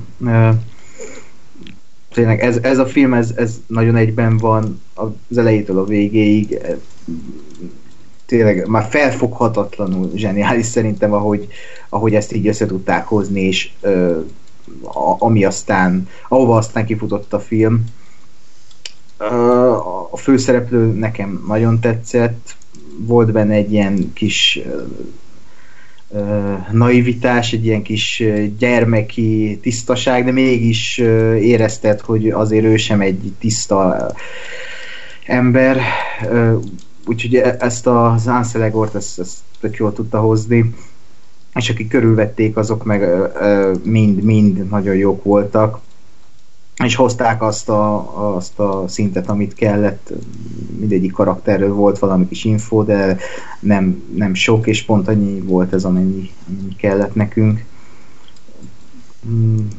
[2.13, 6.59] Tényleg ez, ez a film, ez, ez nagyon egyben van az elejétől a végéig.
[8.27, 11.49] Tényleg már felfoghatatlanul zseniális szerintem, ahogy,
[11.89, 13.71] ahogy ezt így össze tudták hozni, és
[15.19, 17.85] ami aztán, ahova aztán kifutott a film
[20.13, 22.57] a főszereplő nekem nagyon tetszett,
[22.97, 24.61] volt benne egy ilyen kis
[26.71, 28.23] naivitás, egy ilyen kis
[28.59, 30.99] gyermeki tisztaság, de mégis
[31.39, 34.11] érezted, hogy azért ő sem egy tiszta
[35.27, 35.81] ember.
[37.07, 40.75] Úgyhogy e, ezt az Anselegort ezt, ezt tök jól tudta hozni.
[41.55, 43.09] És akik körülvették, azok meg
[43.85, 45.81] mind-mind nagyon jók voltak
[46.85, 50.13] és hozták azt a, azt a szintet, amit kellett,
[50.79, 53.17] mindegyik karakterről volt valami kis info, de
[53.61, 57.65] nem, nem sok, és pont annyi volt ez, amennyi, amennyi kellett nekünk.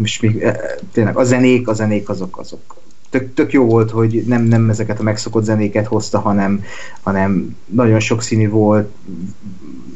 [0.04, 0.60] És még e,
[0.92, 2.76] tényleg a zenék, a zenék azok, azok.
[3.10, 6.64] Tök, tök jó volt, hogy nem, nem ezeket a megszokott zenéket hozta, hanem,
[7.02, 8.92] hanem nagyon sokszínű volt,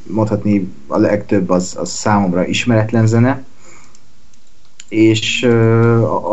[0.08, 3.46] mondhatni a legtöbb az, az számomra ismeretlen zene,
[4.90, 5.44] és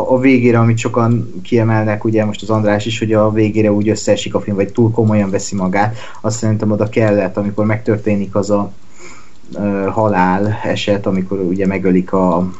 [0.07, 4.35] a, végére, amit sokan kiemelnek, ugye most az András is, hogy a végére úgy összeesik
[4.35, 8.71] a film, vagy túl komolyan veszi magát, azt szerintem oda kellett, amikor megtörténik az a
[9.89, 12.51] halál eset, amikor ugye megölik a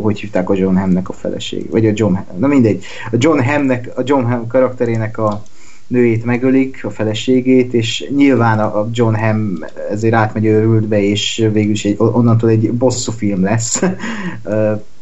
[0.00, 3.90] hogy hívták a John Hamnek a feleség, vagy a John na mindegy, a John Hamnek,
[3.96, 5.42] a John Ham karakterének a
[5.86, 9.58] nőjét megölik, a feleségét, és nyilván a John Ham
[9.90, 13.82] ezért átmegy őrültbe, és végül is egy, onnantól egy bosszú film lesz.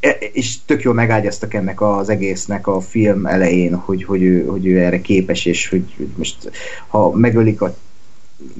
[0.00, 4.66] E, és tök jól megágyaztak ennek az egésznek a film elején, hogy, hogy, ő, hogy
[4.66, 5.84] ő erre képes, és hogy,
[6.16, 6.50] most
[6.88, 7.76] ha megölik a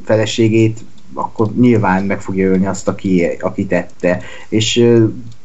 [0.04, 4.22] feleségét, akkor nyilván meg fogja ölni azt, aki, aki tette.
[4.48, 4.84] És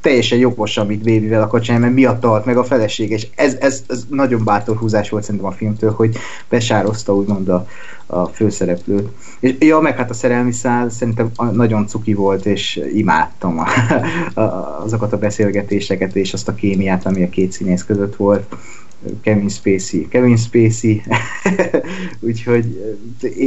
[0.05, 3.83] teljesen jogos, amit Babyvel akar csinálni, mert miatt halt meg a feleség, és ez, ez,
[3.87, 6.17] ez nagyon bátor húzás volt szerintem a filmtől, hogy
[6.49, 7.67] besározta úgymond a,
[8.05, 9.09] a főszereplőt.
[9.39, 13.67] És ja, meg hát a szerelmi szál szerintem nagyon cuki volt, és imádtam a,
[14.39, 18.55] a, azokat a beszélgetéseket, és azt a kémiát, ami a két színész között volt.
[19.21, 20.07] Kevin Spacey.
[20.07, 21.03] Kevin Spacey.
[22.19, 22.95] Úgyhogy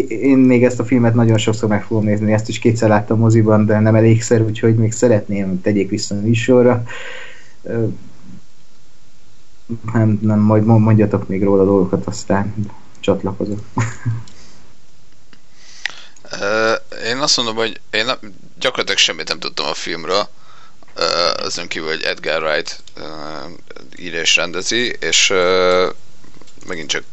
[0.09, 3.67] én még ezt a filmet nagyon sokszor meg fogom nézni, ezt is kétszer láttam moziban,
[3.67, 6.85] de nem elégszer, úgyhogy még szeretném, tegyék vissza a műsorra.
[9.93, 12.55] Nem, nem, majd mondjatok még róla dolgokat, aztán
[13.01, 13.61] csatlakozok.
[17.11, 18.07] én azt mondom, hogy én
[18.59, 20.29] gyakorlatilag semmit nem tudtam a filmről,
[21.37, 22.83] azon kívül, hogy Edgar Wright
[23.97, 25.33] írja és rendezi, és
[26.67, 27.05] megint csak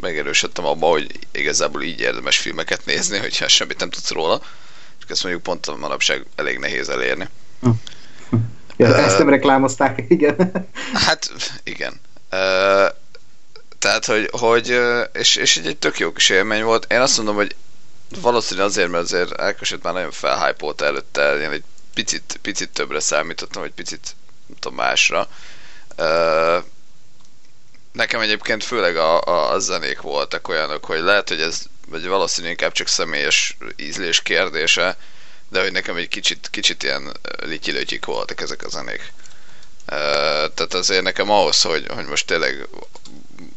[0.00, 4.40] megerősödtem abba, hogy igazából így érdemes filmeket nézni, hogyha semmit nem tudsz róla.
[4.98, 7.28] Csak ezt mondjuk pont a manapság elég nehéz elérni.
[8.76, 10.68] Ja, ezt nem reklámozták, igen.
[10.92, 12.00] Hát, igen.
[13.78, 14.80] Tehát, hogy, hogy
[15.12, 16.92] és, és egy, egy tök jó kis élmény volt.
[16.92, 17.56] Én azt mondom, hogy
[18.20, 21.64] valószínűleg azért, mert azért Ákosét már nagyon felhypolta előtte, én egy
[21.94, 24.14] picit, picit többre számítottam, vagy picit
[24.46, 25.28] nem tudom, másra.
[25.98, 26.64] Uh,
[27.92, 32.48] nekem egyébként főleg a, a, a zenék voltak olyanok, hogy lehet, hogy ez vagy valószínű
[32.48, 34.96] inkább csak személyes ízlés kérdése,
[35.48, 39.12] de hogy nekem egy kicsit, kicsit ilyen lityilötyik voltak ezek a zenék.
[39.84, 42.68] Tehát azért nekem ahhoz, hogy, hogy most tényleg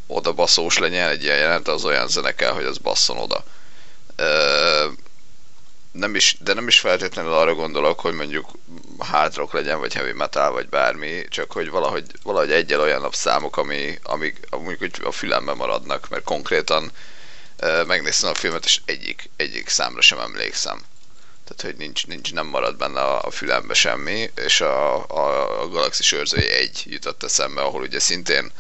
[0.07, 3.43] oda baszós legyen egy ilyen jelent, az olyan zene kell, hogy az basszon oda.
[5.93, 8.49] Nem is, de nem is feltétlenül arra gondolok, hogy mondjuk
[8.97, 13.57] hard rock legyen, vagy heavy metal, vagy bármi, csak hogy valahogy, valahogy egyel olyan számok,
[13.57, 16.91] ami, amik, amik a fülembe maradnak, mert konkrétan
[17.87, 20.81] megnéztem a filmet, és egyik, egyik számra sem emlékszem.
[21.43, 25.67] Tehát, hogy nincs, nincs nem marad benne a, a fülembe semmi, és a, a, a
[25.67, 28.51] Galaxis őrzői egy jutott eszembe, ahol ugye szintén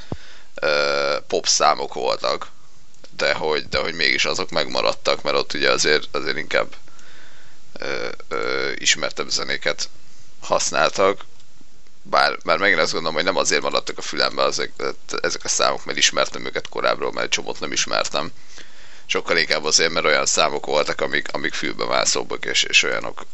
[0.61, 2.47] uh, pop számok voltak,
[3.17, 6.75] de hogy, de hogy mégis azok megmaradtak, mert ott ugye azért, azért inkább
[7.81, 9.89] uh, uh, ismertebb zenéket
[10.41, 11.25] használtak,
[12.01, 14.71] bár, bár megint azt gondolom, hogy nem azért maradtak a fülembe ezek,
[15.21, 18.31] ezek a számok, mert ismertem őket korábbról, mert csomót nem ismertem,
[19.05, 23.25] sokkal inkább azért, mert olyan számok voltak, amik, amik fülbe mászóbbak, és, és olyanok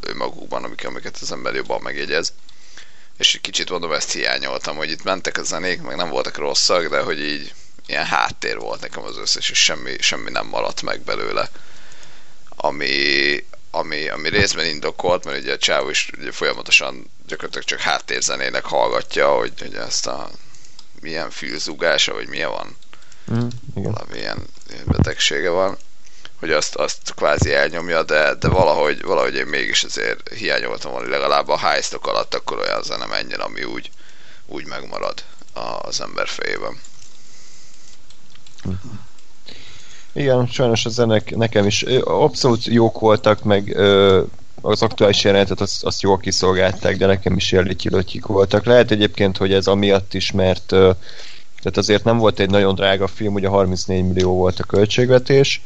[0.00, 2.32] önmagukban, amik, amiket az ember jobban megjegyez.
[3.18, 6.88] És egy kicsit mondom, ezt hiányoltam, hogy itt mentek a zenék, meg nem voltak rosszak,
[6.88, 7.54] de hogy így
[7.86, 11.50] ilyen háttér volt nekem az összes, és semmi, semmi nem maradt meg belőle.
[12.48, 13.44] Ami,
[13.76, 19.34] ami, ami részben indokolt, mert ugye a csávó is ugye folyamatosan gyakorlatilag csak háttérzenének hallgatja,
[19.34, 20.30] hogy, hogy ezt a
[21.00, 22.76] milyen fülzugása, vagy milyen van
[23.32, 23.92] Mm, igen.
[23.92, 24.46] valamilyen
[24.84, 25.76] betegsége van,
[26.38, 31.48] hogy azt, azt kvázi elnyomja, de, de valahogy, valahogy én mégis azért hiányoltam volna, legalább
[31.48, 33.90] a high alatt akkor olyan zene menjen, ami úgy,
[34.46, 35.24] úgy megmarad
[35.82, 36.80] az ember fejében.
[40.16, 43.76] Igen, sajnos a zenek nekem is abszolút jók voltak, meg
[44.60, 47.76] az aktuális jelenetet azt, azt jól kiszolgálták, de nekem is ilyen
[48.26, 48.64] voltak.
[48.64, 53.34] Lehet egyébként, hogy ez amiatt is, mert tehát azért nem volt egy nagyon drága film,
[53.34, 55.60] ugye 34 millió volt a költségvetés,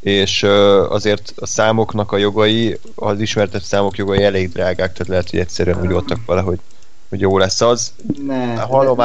[0.00, 0.42] és
[0.88, 5.80] azért a számoknak a jogai, az ismertett számok jogai elég drágák, tehát lehet, hogy egyszerűen
[5.80, 6.58] úgy voltak vele, hogy,
[7.12, 7.92] hogy jó lesz az.
[8.26, 8.96] Ne, Hallom,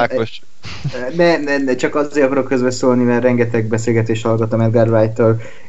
[1.15, 1.37] ne.
[1.37, 5.21] Ne, ne, csak azért akarok közbeszólni, mert rengeteg beszélgetést hallgattam Edgar wright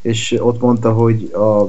[0.03, 1.65] és ott mondta, hogy a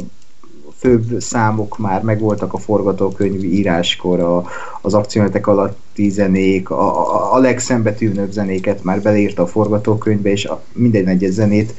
[0.80, 4.46] főbb számok már megvoltak a forgatókönyv íráskor, a,
[4.82, 10.64] az akciónetek alatti zenék, a, a, a legszembetűnőbb zenéket már beleírta a forgatókönyvbe, és a,
[10.74, 11.74] minden egyes zenét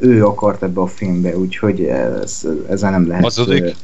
[0.00, 3.22] ő akart ebbe a filmbe, úgyhogy ez, ezzel nem lehet...
[3.22, 3.76] Hazudik?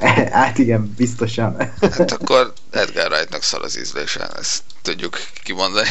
[0.30, 1.56] hát igen, biztosan.
[1.80, 5.88] hát akkor Edgar Wrightnak szar az ízlése, ezt tudjuk kimondani.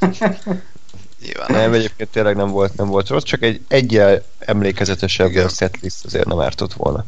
[1.24, 1.60] Nyilván nem.
[1.60, 5.48] nem, egyébként tényleg nem volt, nem volt rossz, csak egy egyel emlékezetesebb Igen.
[5.48, 7.04] setlist azért nem ártott volna.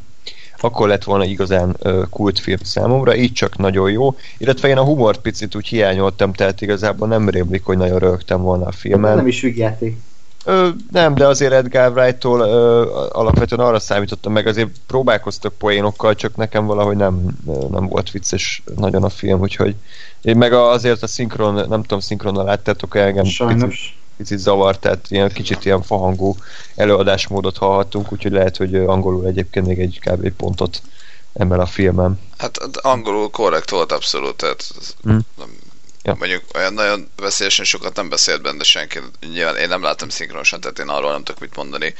[0.61, 5.21] Akkor lett volna igazán uh, kultfilm számomra, így csak nagyon jó, illetve én a humort
[5.21, 9.17] picit úgy hiányoltam, tehát igazából nem rémlik, hogy nagyon rögtem volna a filmen.
[9.17, 9.97] Nem is ügyjáték.
[10.45, 16.37] Ö, nem, de azért Edgar Wright-tól ö, alapvetően arra számítottam meg, azért próbálkoztak poénokkal, csak
[16.37, 17.39] nekem valahogy nem,
[17.71, 19.75] nem volt vicces nagyon a film, úgyhogy
[20.23, 23.63] én meg azért a szinkron, nem tudom, szinkronnal láttátok engem Sajnos.
[23.63, 26.37] Picit, picit zavart, tehát ilyen kicsit ilyen fahangú
[26.75, 30.31] előadásmódot hallhattunk, úgyhogy lehet, hogy angolul egyébként még egy kb.
[30.31, 30.83] pontot
[31.35, 32.21] emel a filmem.
[32.39, 34.71] Hát angolul korrekt volt abszolút, tehát
[35.03, 35.21] hmm.
[35.39, 35.57] nem,
[36.03, 36.15] ja.
[36.19, 38.99] mondjuk olyan nagyon veszélyesen sokat nem beszélt benne senki,
[39.33, 41.95] nyilván én nem láttam szinkronosan, tehát én arról nem tudok mit mondani,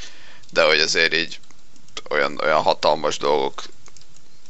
[0.51, 1.39] de hogy azért így
[2.09, 3.63] olyan, olyan hatalmas dolgok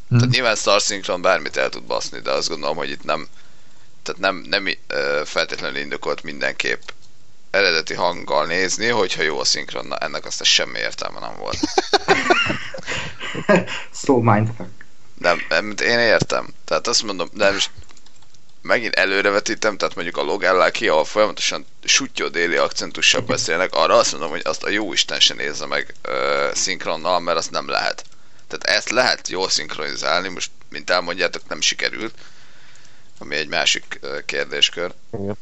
[0.07, 0.17] hmm.
[0.17, 3.27] tehát nyilván Star Synchron bármit el tud baszni, de azt gondolom, hogy itt nem
[4.03, 4.67] tehát nem, nem
[5.25, 6.81] feltétlenül indokolt mindenképp
[7.55, 11.59] eredeti hanggal nézni, hogyha jó a szinkron, na ennek azt semmi értelme nem volt.
[14.03, 14.69] so mindfuck.
[15.19, 16.53] Nem, nem, én értem.
[16.65, 17.69] Tehát azt mondom, de most
[18.61, 24.11] megint előrevetítem, tehát mondjuk a Logellá ki, ahol folyamatosan sutyó déli akcentussal beszélnek, arra azt
[24.11, 28.03] mondom, hogy azt a jó Isten se nézze meg ö, szinkronnal, mert azt nem lehet.
[28.47, 32.13] Tehát ezt lehet jól szinkronizálni, most mint elmondjátok, nem sikerült,
[33.17, 34.93] ami egy másik kérdéskör.
[35.13, 35.37] Igen.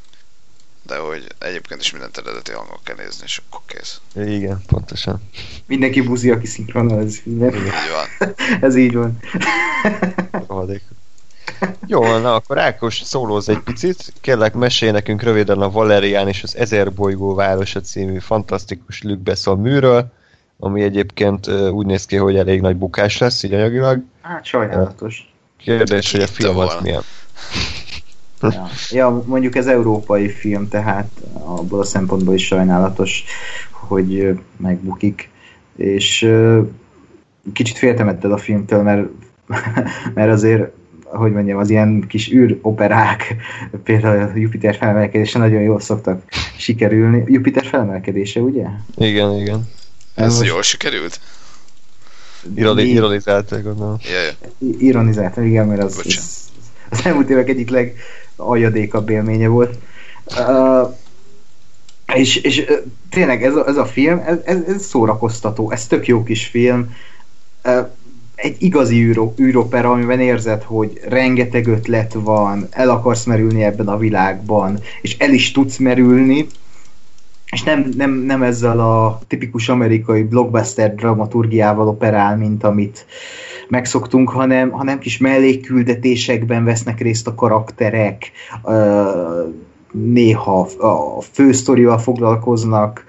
[0.88, 4.02] De hogy egyébként is mindent eredeti hangok kell nézni, és akkor kész.
[4.16, 5.22] Igen, pontosan.
[5.66, 8.34] Mindenki buzi, aki szinkronál, ez így van.
[8.62, 9.20] ez így van.
[11.88, 14.14] Jó, na akkor Ákos szólóz egy picit.
[14.22, 20.12] Kérlek, mesélj nekünk röviden a Valerián és az Ezer bolygó városa című fantasztikus Luc műről,
[20.60, 24.04] ami egyébként úgy néz ki, hogy elég nagy bukás lesz, így anyagilag.
[24.22, 25.34] Hát sajnálatos.
[25.58, 27.04] Kérdés, hogy a film az milyen.
[28.52, 28.68] Ja.
[28.90, 33.24] ja, mondjuk ez európai film, tehát abból a szempontból is sajnálatos,
[33.72, 35.30] hogy megbukik.
[35.76, 36.32] És
[37.54, 39.08] kicsit féltem ettől a filmtől, mert,
[40.16, 40.72] mert azért
[41.04, 43.36] hogy mondjam, az ilyen kis űroperák,
[43.84, 46.24] például a Jupiter felemelkedése nagyon jól szoktak
[46.58, 47.24] sikerülni.
[47.28, 48.66] Jupiter felemelkedése, ugye?
[48.96, 49.70] Igen, igen.
[50.16, 51.20] Ez most- jól sikerült?
[52.56, 53.98] Ironi, ironizáltak, gondolom.
[54.02, 54.50] Ja.
[54.78, 56.50] ironizáltam, igen, mert az, az,
[56.90, 57.70] az elmúlt évek egyik
[58.38, 59.78] legaljadékabb élménye volt.
[60.40, 60.96] Uh,
[62.16, 62.66] és, és
[63.10, 66.96] tényleg ez a, ez a film, ez, ez szórakoztató, ez tök jó kis film.
[67.64, 67.88] Uh,
[68.36, 73.98] egy igazi űro, űropera, amiben érzed, hogy rengeteg ötlet van, el akarsz merülni ebben a
[73.98, 76.48] világban, és el is tudsz merülni,
[77.54, 83.06] és nem, nem, nem ezzel a tipikus amerikai blockbuster dramaturgiával operál, mint amit
[83.68, 88.32] megszoktunk, hanem, hanem kis mellékküldetésekben vesznek részt a karakterek,
[89.92, 93.06] néha a fősztorival foglalkoznak,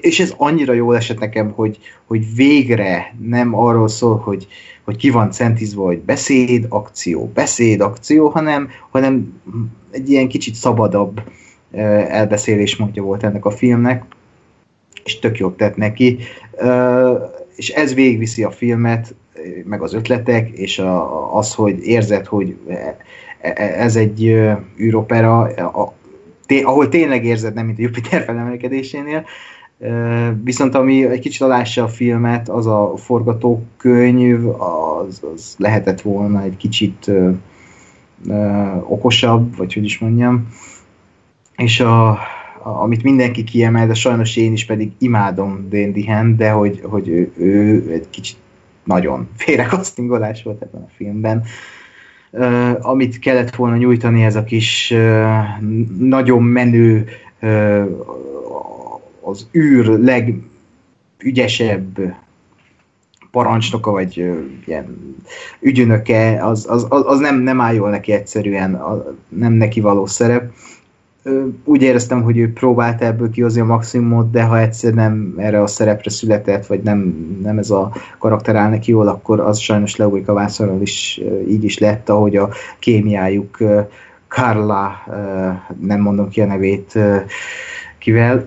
[0.00, 4.46] és ez annyira jól esett nekem, hogy, hogy végre nem arról szól, hogy,
[4.84, 9.42] hogy ki van centizva, hogy beszéd, akció, beszéd, akció, hanem, hanem
[9.90, 11.22] egy ilyen kicsit szabadabb
[11.72, 14.04] ö, elbeszélésmódja volt ennek a filmnek,
[15.04, 16.18] és tök jót tett neki,
[17.56, 19.14] és ez végviszi a filmet,
[19.64, 20.82] meg az ötletek, és
[21.32, 22.56] az, hogy érzed, hogy
[23.54, 25.94] ez egy ö, űropera, a,
[26.46, 29.24] té, ahol tényleg érzed, nem mint a Jupiter felemelkedésénél,
[30.42, 36.56] viszont ami egy kicsit alássa a filmet, az a forgatókönyv, az, az lehetett volna egy
[36.56, 37.30] kicsit ö,
[38.28, 40.48] ö, okosabb, vagy hogy is mondjam,
[41.56, 42.18] és a, a,
[42.62, 47.32] amit mindenki kiemel, de sajnos én is pedig imádom Dan Dihan, de hogy, hogy ő,
[47.36, 48.36] ő egy kicsit
[48.84, 51.42] nagyon félrekasztingolás volt ebben a filmben.
[52.30, 55.60] Uh, amit kellett volna nyújtani, ez a kis uh,
[55.98, 57.08] nagyon menő
[57.42, 57.84] uh,
[59.20, 59.86] az űr
[61.18, 61.98] legügyesebb
[63.30, 65.16] parancsnoka, vagy uh, ilyen
[65.60, 70.06] ügyönöke, az, az, az, az nem, nem áll jól neki egyszerűen, a, nem neki való
[70.06, 70.52] szerep.
[71.64, 75.66] Úgy éreztem, hogy ő próbált ebből kihozni a maximumot, de ha egyszer nem erre a
[75.66, 76.98] szerepre született, vagy nem,
[77.42, 81.64] nem ez a karakter áll neki jól, akkor az sajnos leugrik a vászonról is így
[81.64, 83.58] is lett, ahogy a kémiájuk
[84.28, 84.92] Carla,
[85.80, 86.98] nem mondom ki a nevét,
[87.98, 88.46] kivel,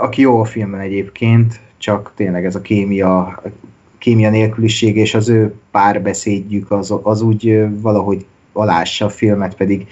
[0.00, 3.42] aki jó a filmben egyébként, csak tényleg ez a kémia,
[3.98, 9.86] kémia nélküliség és az ő párbeszédjük az, az úgy valahogy alássa a filmet, pedig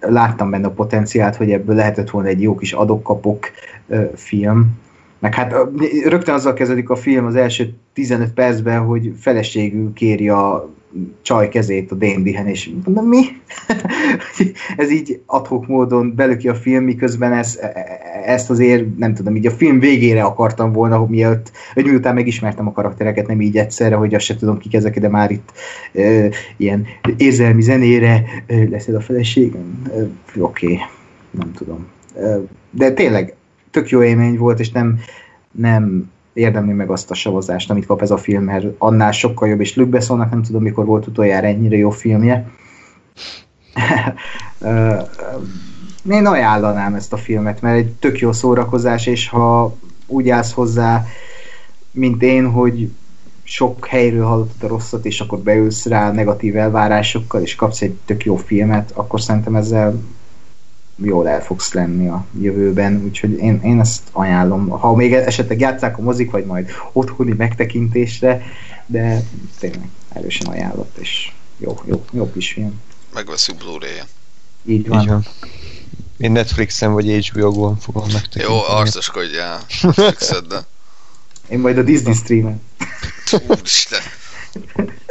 [0.00, 3.50] láttam benne a potenciált, hogy ebből lehetett volna egy jó kis adok-kapok
[4.14, 4.82] film.
[5.18, 5.54] Meg hát
[6.04, 10.70] rögtön azzal kezdődik a film az első 15 percben, hogy feleségül kéri a
[11.22, 13.22] csaj kezét a Dandyhen, és mondom, mi?
[14.76, 17.58] ez így adhok módon belöki a film, miközben ez,
[18.24, 22.66] ezt azért, nem tudom, így a film végére akartam volna, hogy miatt, hogy miután megismertem
[22.66, 25.52] a karaktereket, nem így egyszerre, hogy azt se tudom kik ezek, de már itt
[25.92, 26.26] ö,
[26.56, 26.86] ilyen
[27.16, 29.82] érzelmi zenére ö, lesz ez a feleségem.
[29.94, 30.04] Ö,
[30.38, 30.78] Oké, okay.
[31.30, 31.86] nem tudom.
[32.16, 32.38] Ö,
[32.70, 33.34] de tényleg
[33.70, 34.98] tök jó élmény volt, és nem,
[35.50, 39.60] nem érdemli meg azt a savazást, amit kap ez a film, mert annál sokkal jobb,
[39.60, 42.50] és Luke Bessonnak nem tudom, mikor volt utoljára ennyire jó filmje.
[46.10, 49.76] Én ajánlanám ezt a filmet, mert egy tök jó szórakozás, és ha
[50.06, 51.04] úgy állsz hozzá,
[51.90, 52.90] mint én, hogy
[53.42, 58.24] sok helyről hallottad a rosszat, és akkor beülsz rá negatív elvárásokkal, és kapsz egy tök
[58.24, 60.00] jó filmet, akkor szerintem ezzel
[60.96, 64.68] jól el fogsz lenni a jövőben, úgyhogy én, én ezt ajánlom.
[64.68, 68.42] Ha még esetleg játszák a mozik, vagy majd otthoni megtekintésre,
[68.86, 69.22] de
[69.58, 72.80] tényleg erősen ajánlott, és jó, jó, jó kis film.
[73.14, 74.06] Megveszünk Blu-ray-en.
[74.64, 75.00] Így van.
[75.00, 75.24] Így van.
[76.16, 78.54] Én Netflixen vagy HBO-gon fogom megtekinteni.
[78.54, 79.60] Jó, arcoskodjál.
[79.92, 80.66] Fixed, de.
[81.48, 82.62] Én majd a Disney streamen.
[83.48, 84.00] Úristen.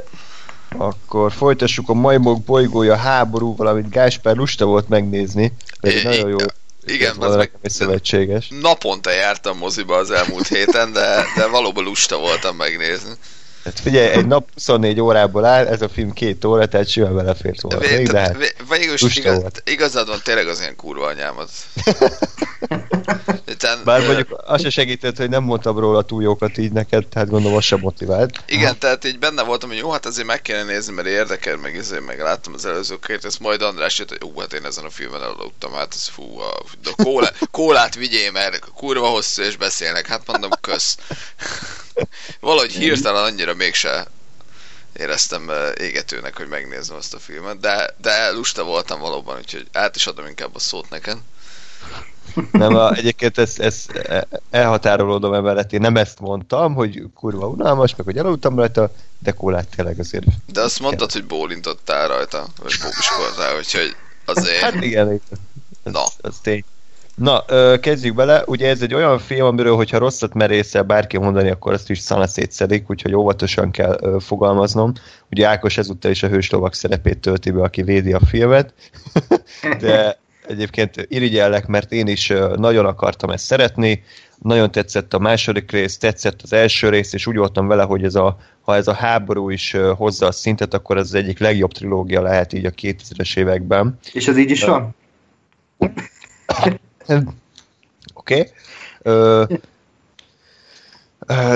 [0.78, 5.54] Akkor folytassuk a majmok bolygója háborúval, amit Gáspár lusta volt megnézni.
[5.82, 6.38] Pedig nagyon jó.
[6.86, 8.48] Igen, ez az meg szövetséges.
[8.62, 13.12] naponta jártam moziba az elmúlt héten, de, de valóban lusta voltam megnézni.
[13.64, 17.62] Hát figyelj, egy nap 24 órából áll, ez a film két óra, tehát simán belefért
[17.62, 17.80] volna.
[17.80, 19.62] Vé- Még, de tehát hát vé- Végül is igaz, volt.
[19.66, 21.50] igazad van, tényleg az ilyen kurva anyámat.
[23.58, 27.08] Tehát, Bár ö, mondjuk az se segített, hogy nem mondtam róla túl jókat így neked,
[27.08, 28.40] tehát gondolom az sem motivált.
[28.48, 31.78] Igen, tehát így benne voltam, hogy jó, hát azért meg kéne nézni, mert érdekel, meg
[31.78, 34.90] ezért meg láttam az előzőket, ezt majd András jött, hogy jó, hát én ezen a
[34.90, 40.08] filmen elaludtam, hát ez fú, a, de kólá, kólát vigyél, mert kurva hosszú és beszélnek,
[40.08, 40.98] hát mondom, kösz.
[42.40, 44.08] Valahogy hirtelen annyira mégse
[44.98, 49.96] éreztem ö, égetőnek, hogy megnézem azt a filmet, de, de lusta voltam valóban, úgyhogy át
[49.96, 51.18] is adom inkább a szót neked.
[52.52, 54.08] Nem, a, egyébként ezt, ezt
[54.50, 59.68] elhatárolódom emellett, én nem ezt mondtam, hogy kurva unalmas, meg hogy elaludtam rajta, de kólát
[59.76, 60.26] tényleg azért.
[60.46, 64.60] De azt mondtad, hogy bólintottál rajta, vagy bóbiskoltál, úgyhogy azért...
[64.60, 65.22] Hát igen, igen.
[65.84, 66.04] Az, Na.
[66.22, 66.64] Az tény.
[67.16, 67.46] Na,
[67.80, 68.44] kezdjük bele.
[68.46, 72.28] Ugye ez egy olyan film, amiről, hogyha rosszat merészel bárki mondani, akkor azt is szana
[72.28, 74.94] szétszedik, úgyhogy óvatosan kell fogalmaznom.
[75.32, 78.74] Ugye Ákos ezúttal is a hőslovak szerepét tölti be, aki védi a filmet.
[79.80, 84.04] De egyébként irigyellek, mert én is nagyon akartam ezt szeretni.
[84.40, 88.16] Nagyon tetszett a második rész, tetszett az első rész, és úgy voltam vele, hogy ez
[88.16, 92.22] a, ha ez a háború is hozza a szintet, akkor ez az egyik legjobb trilógia
[92.22, 93.98] lehet így a 2000-es években.
[94.14, 94.96] És az így is van?
[98.14, 98.52] Oké.
[99.04, 99.60] Okay.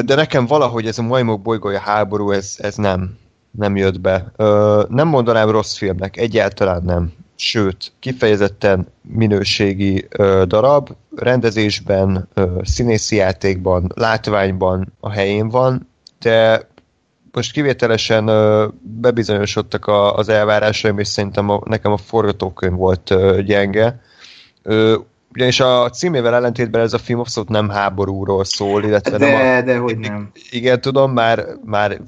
[0.06, 3.18] De nekem valahogy ez a majmok bolygója háború, ez, ez nem,
[3.52, 4.32] nem jött be.
[4.90, 7.14] Nem mondanám rossz filmnek, egyáltalán nem.
[7.36, 10.08] Sőt, kifejezetten minőségi
[10.46, 12.30] darab, rendezésben,
[12.62, 15.90] színészi játékban, látványban a helyén van,
[16.20, 16.68] de
[17.32, 18.26] most kivételesen
[18.82, 23.14] bebizonyosodtak az elvárásaim, és szerintem a, nekem a forgatókönyv volt
[23.46, 24.02] gyenge
[25.38, 29.62] ugyanis a címével ellentétben ez a film abszolút nem háborúról szól, illetve de, nem a...
[29.62, 30.32] De, hogy nem.
[30.50, 32.02] Igen, tudom, már, már,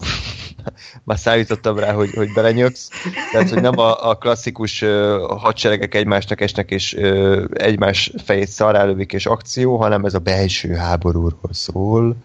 [1.03, 2.89] már számítottam rá, hogy, hogy belenyöksz.
[3.31, 4.89] Tehát, hogy nem a, a klasszikus uh,
[5.37, 11.49] hadseregek egymásnak esnek, és uh, egymás fejét szarálövik, és akció, hanem ez a belső háborúról
[11.51, 12.15] szól,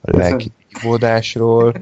[0.00, 1.74] a lelkivódásról,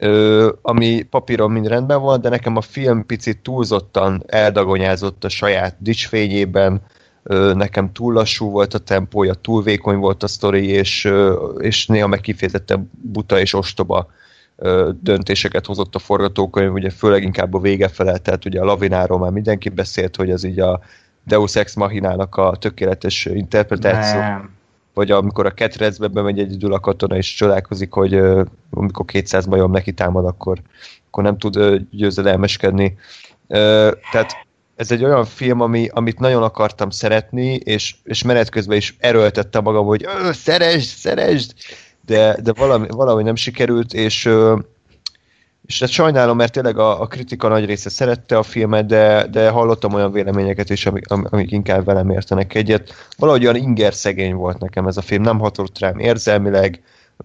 [0.00, 5.76] uh, ami papíron mind rendben van, de nekem a film picit túlzottan eldagonyázott a saját
[5.78, 6.82] dicsfényében,
[7.54, 11.12] nekem túl lassú volt a tempója, túl vékony volt a sztori, és,
[11.58, 14.10] és néha meg kifejezetten buta és ostoba
[15.00, 19.30] döntéseket hozott a forgatókönyv, ugye főleg inkább a vége felel, tehát ugye a Lavináról már
[19.30, 20.80] mindenki beszélt, hogy az így a
[21.24, 24.20] Deus Ex Machinának a tökéletes interpretáció.
[24.20, 24.50] Nem.
[24.94, 28.14] Vagy amikor a ketrecbe bemegy egyedül a katona, és csodálkozik, hogy
[28.70, 30.58] amikor 200 majom neki támad, akkor,
[31.06, 32.98] akkor nem tud győzedelmeskedni.
[34.10, 34.46] Tehát
[34.82, 39.62] ez egy olyan film, ami, amit nagyon akartam szeretni, és, és menet közben is erőltettem
[39.62, 41.52] magam, hogy szeresd, szeresd,
[42.06, 44.30] de, de valami, valami nem sikerült, és,
[45.66, 49.50] és ezt sajnálom, mert tényleg a, a kritika nagy része szerette a filmet, de, de
[49.50, 52.92] hallottam olyan véleményeket is, amik, amik inkább velem értenek egyet.
[53.18, 56.82] Valahogy olyan inger szegény volt nekem ez a film, nem hatott rám érzelmileg,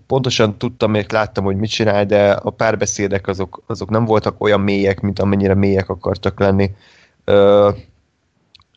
[0.07, 4.61] pontosan tudtam, még láttam, hogy mit csinál, de a párbeszédek azok, azok nem voltak olyan
[4.61, 6.71] mélyek, mint amennyire mélyek akartak lenni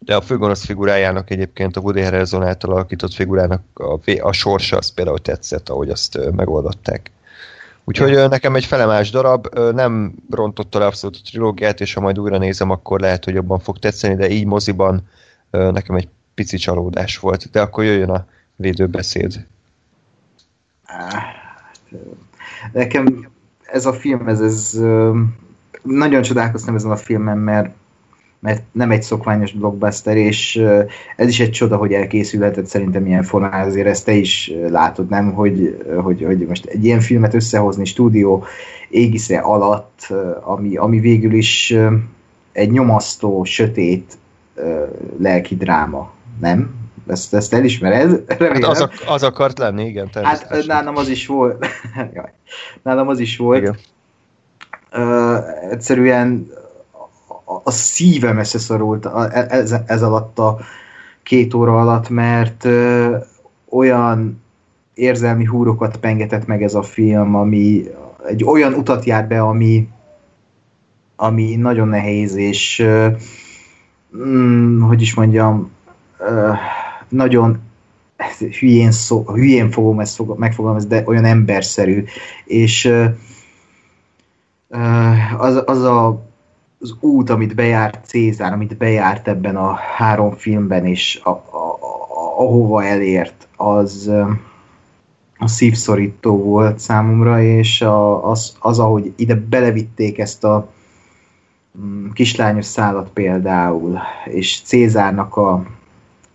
[0.01, 4.93] de a főgonosz figurájának egyébként a Woody Harrelson által alakított figurának a, a sorsa az
[4.93, 7.11] például tetszett, ahogy azt megoldották.
[7.85, 8.29] Úgyhogy ja.
[8.29, 12.71] nekem egy felemás darab, nem rontotta le abszolút a trilógiát, és ha majd újra nézem,
[12.71, 15.09] akkor lehet, hogy jobban fog tetszeni, de így moziban
[15.51, 17.51] nekem egy pici csalódás volt.
[17.51, 18.27] De akkor jöjjön a
[18.57, 19.47] védőbeszéd.
[22.73, 23.31] Nekem
[23.63, 24.81] ez a film, ez, ez
[25.83, 27.75] nagyon csodálkoztam ezen a filmen, mert
[28.41, 30.63] mert nem egy szokványos blockbuster, és
[31.17, 35.33] ez is egy csoda, hogy elkészülhetett szerintem ilyen formán, azért ezt te is látod, nem,
[35.33, 38.45] hogy, hogy, hogy most egy ilyen filmet összehozni stúdió
[38.89, 40.07] égisze alatt,
[40.41, 41.75] ami, ami végül is
[42.53, 44.19] egy nyomasztó, sötét
[45.19, 46.79] lelki dráma, nem?
[47.07, 48.25] Ezt, ezt elismered?
[48.29, 50.09] Hát az, ak- az akart lenni, igen.
[50.13, 51.67] Hát nálam az is volt.
[52.83, 53.61] nálam az is volt.
[53.61, 53.77] Igen.
[54.93, 56.51] Uh, egyszerűen
[57.63, 60.59] a szívem összeszorult ez, ez alatt a
[61.23, 63.17] két óra alatt, mert ö,
[63.69, 64.43] olyan
[64.95, 67.85] érzelmi húrokat pengetett meg ez a film, ami
[68.27, 69.89] egy olyan utat jár be, ami,
[71.17, 73.09] ami nagyon nehéz, és ö,
[74.17, 75.71] mm, hogy is mondjam,
[76.19, 76.53] ö,
[77.09, 77.59] nagyon
[78.59, 82.05] hülyén, szó, hülyén fogom ezt megfogalmazni, de olyan emberszerű,
[82.45, 83.05] és ö,
[85.39, 86.30] az, az a
[86.81, 92.39] az út, amit bejárt Cézár, amit bejárt ebben a három filmben, és a, a, a,
[92.39, 94.11] ahova elért, az
[95.39, 100.69] a szívszorító volt számomra, és a, az, az, ahogy ide belevitték ezt a
[101.81, 105.53] mm, kislányos szállat például, és Cézárnak a,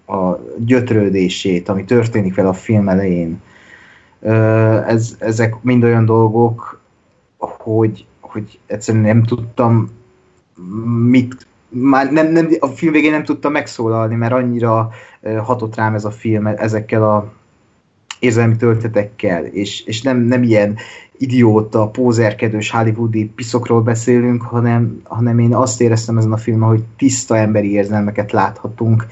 [0.07, 3.41] a gyötrődését, ami történik vele a film elején,
[4.87, 6.79] ez, ezek mind olyan dolgok,
[7.37, 9.89] hogy, hogy egyszerűen nem tudtam
[11.09, 14.89] mit már nem, nem, a film végén nem tudta megszólalni, mert annyira
[15.43, 17.33] hatott rám ez a film ezekkel a
[18.19, 20.77] érzelmi töltetekkel, és, és nem, nem ilyen
[21.17, 27.37] idióta, pózerkedős hollywoodi piszokról beszélünk, hanem, hanem én azt éreztem ezen a filmen, hogy tiszta
[27.37, 29.05] emberi érzelmeket láthatunk,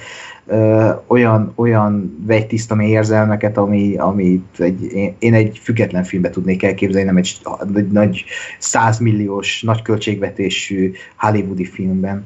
[0.45, 7.07] ö, olyan, olyan vegytiszta mély érzelmeket, ami, amit egy, én, egy független filmbe tudnék elképzelni,
[7.07, 7.41] nem egy,
[7.76, 8.26] egy nagy
[8.60, 12.26] százmilliós, nagy költségvetésű hollywoodi filmben.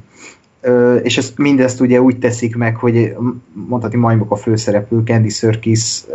[0.62, 3.16] Ö, és ezt mindezt ugye úgy teszik meg, hogy
[3.54, 6.06] mondhatni majmok a főszereplő, Candy Serkis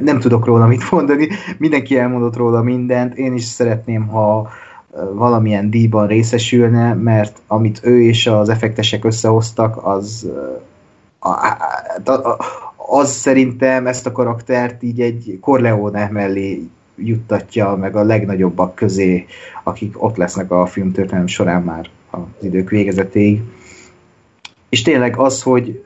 [0.00, 1.28] nem tudok róla mit mondani,
[1.58, 4.50] mindenki elmondott róla mindent, én is szeretném, ha
[5.14, 10.30] valamilyen díjban részesülne, mert amit ő és az effektesek összehoztak, az
[12.76, 19.26] az szerintem ezt a karaktert így egy Corleone mellé juttatja meg a legnagyobbak közé,
[19.62, 23.40] akik ott lesznek a filmtörténelem során már az idők végezetéig.
[24.68, 25.84] És tényleg az, hogy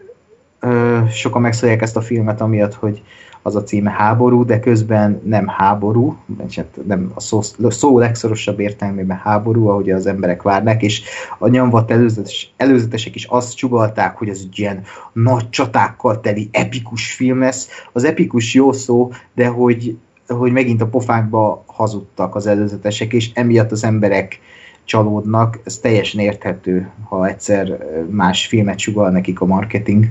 [0.60, 3.02] ö, sokan megszólják ezt a filmet, amiatt, hogy
[3.46, 6.16] az a címe háború, de közben nem háború,
[6.56, 11.02] hát nem a szó, szó legszorosabb értelmében háború, ahogy az emberek várnak, és
[11.38, 14.82] a nyomvat előzetes, előzetesek is azt csugalták, hogy ez egy ilyen
[15.12, 17.68] nagy csatákkal teli epikus film lesz.
[17.92, 19.96] Az epikus jó szó, de hogy,
[20.28, 24.40] hogy megint a pofánkba hazudtak az előzetesek, és emiatt az emberek
[24.84, 30.08] csalódnak, ez teljesen érthető, ha egyszer más filmet sugal nekik a marketing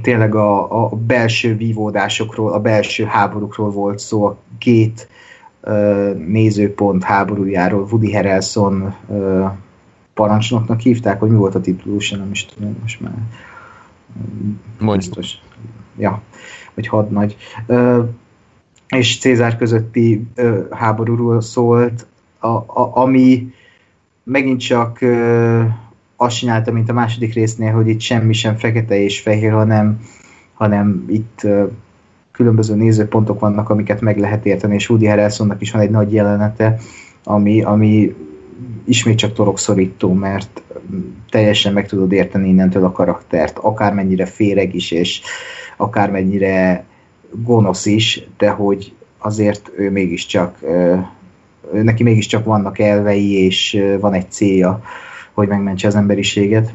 [0.00, 5.08] tényleg a, a belső vívódásokról, a belső háborúkról volt szó, a két
[5.60, 9.50] uh, nézőpont háborújáról, Woody Harrelson uh,
[10.14, 13.14] parancsnoknak hívták, hogy mi volt a titulus, nem is tudom most már.
[14.78, 15.14] Mondjuk.
[15.14, 15.38] Biztos.
[15.98, 16.22] Ja,
[16.74, 17.36] vagy hadnagy.
[17.66, 18.08] Uh,
[18.88, 22.06] és Cézár közötti uh, háborúról szólt,
[22.38, 23.52] a, a, ami
[24.22, 25.64] megint csak uh,
[26.22, 30.00] azt csinálta, mint a második résznél, hogy itt semmi sem fekete és fehér, hanem,
[30.54, 31.46] hanem itt
[32.32, 36.78] különböző nézőpontok vannak, amiket meg lehet érteni, és Woody Harrelsonnak is van egy nagy jelenete,
[37.24, 38.14] ami, ami
[38.84, 40.62] ismét csak torokszorító, mert
[41.30, 45.20] teljesen meg tudod érteni innentől a karaktert, akármennyire féreg is, és
[45.76, 46.84] akármennyire
[47.30, 50.58] gonosz is, de hogy azért ő mégiscsak,
[51.72, 54.82] neki mégiscsak vannak elvei, és van egy célja,
[55.32, 56.74] hogy megmentse az emberiséget,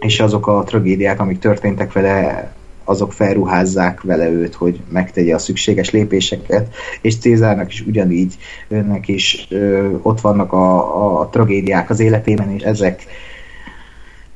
[0.00, 2.52] és azok a tragédiák, amik történtek vele,
[2.84, 8.36] azok felruházzák vele őt, hogy megtegye a szükséges lépéseket, és Cézárnak is ugyanígy,
[8.68, 13.06] önnek is ö, ott vannak a, a tragédiák az életében, és ezek,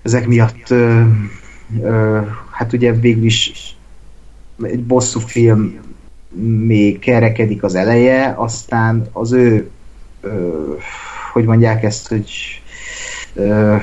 [0.03, 1.01] ezek miatt ö,
[1.83, 2.21] ö,
[2.51, 3.53] hát ugye végül is
[4.63, 5.81] egy bosszú film
[6.67, 9.71] még kerekedik az eleje, aztán az ő
[10.21, 10.51] ö,
[11.33, 12.31] hogy mondják ezt, hogy
[13.35, 13.77] ö,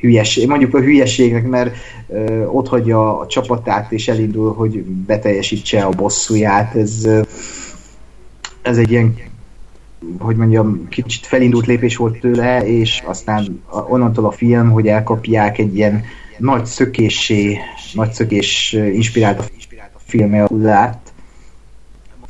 [0.00, 1.76] hülyeség, mondjuk a hülyeségnek, mert
[2.08, 6.74] ö, ott hagyja a csapatát és elindul, hogy beteljesítse a bosszúját.
[6.74, 7.08] Ez,
[8.62, 9.14] ez egy ilyen
[10.18, 15.76] hogy mondjam, kicsit felindult lépés volt tőle, és aztán onnantól a film, hogy elkapják egy
[15.76, 16.04] ilyen
[16.38, 17.58] nagy szökéssé,
[17.92, 19.44] nagy szökés inspirált a
[19.98, 21.12] filmé a hullát.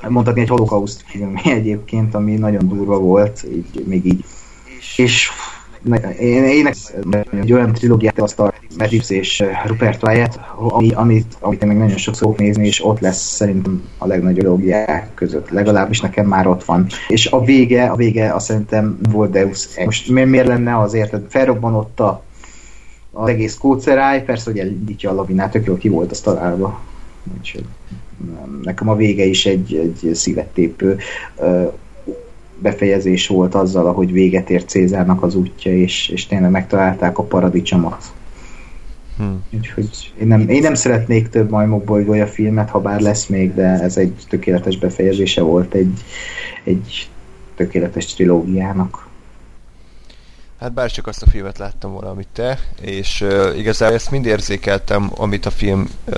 [0.08, 4.24] Mondhatni egy holokauszt filmé egyébként, ami nagyon durva volt, így, még így.
[4.96, 5.28] És
[6.18, 6.66] én, én
[7.40, 11.96] egy olyan trilógiát azt a Matt és Rupert Wyatt, ami, amit, amit én meg nagyon
[11.96, 15.50] sokszor fogok nézni, és ott lesz szerintem a legnagyobb trilógiák között.
[15.50, 16.86] Legalábbis nekem már ott van.
[17.08, 22.00] És a vége, a vége azt szerintem volt Deus Most miért, miért lenne azért, felrobbanott
[22.00, 22.22] a,
[23.12, 26.80] az egész kóceráj, persze, hogy elindítja a lavinát, tök jó ki volt az találva.
[27.38, 27.64] Úgyhogy
[28.62, 30.98] nekem a vége is egy, egy szívettépő
[32.64, 38.12] befejezés volt azzal, ahogy véget ért Cézárnak az útja, és, és tényleg megtalálták a paradicsomot.
[39.16, 39.44] Hmm.
[39.50, 43.64] Úgyhogy én nem, én nem szeretnék több majmok bolygója filmet, ha bár lesz még, de
[43.64, 46.04] ez egy tökéletes befejezése volt egy,
[46.64, 47.08] egy
[47.56, 49.08] tökéletes trilógiának.
[50.60, 54.26] Hát bár csak azt a filmet láttam volna, amit te, és uh, igazából ezt mind
[54.26, 56.16] érzékeltem, amit a film uh,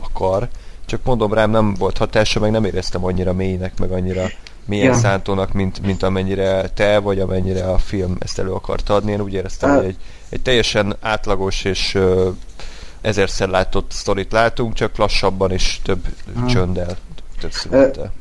[0.00, 0.48] akar,
[0.86, 4.26] csak mondom rám nem volt hatása, meg nem éreztem annyira mélynek, meg annyira
[4.66, 4.94] milyen ja.
[4.94, 9.12] szántónak, mint, mint amennyire te, vagy amennyire a film ezt elő akart adni.
[9.12, 9.76] Én úgy éreztem, uh.
[9.76, 9.96] hogy egy,
[10.28, 12.26] egy teljesen átlagos és uh,
[13.00, 16.04] ezerszer látott sztorit látunk, csak lassabban és több
[16.36, 16.46] uh.
[16.46, 16.96] csönddel,
[17.40, 18.12] több szünettel.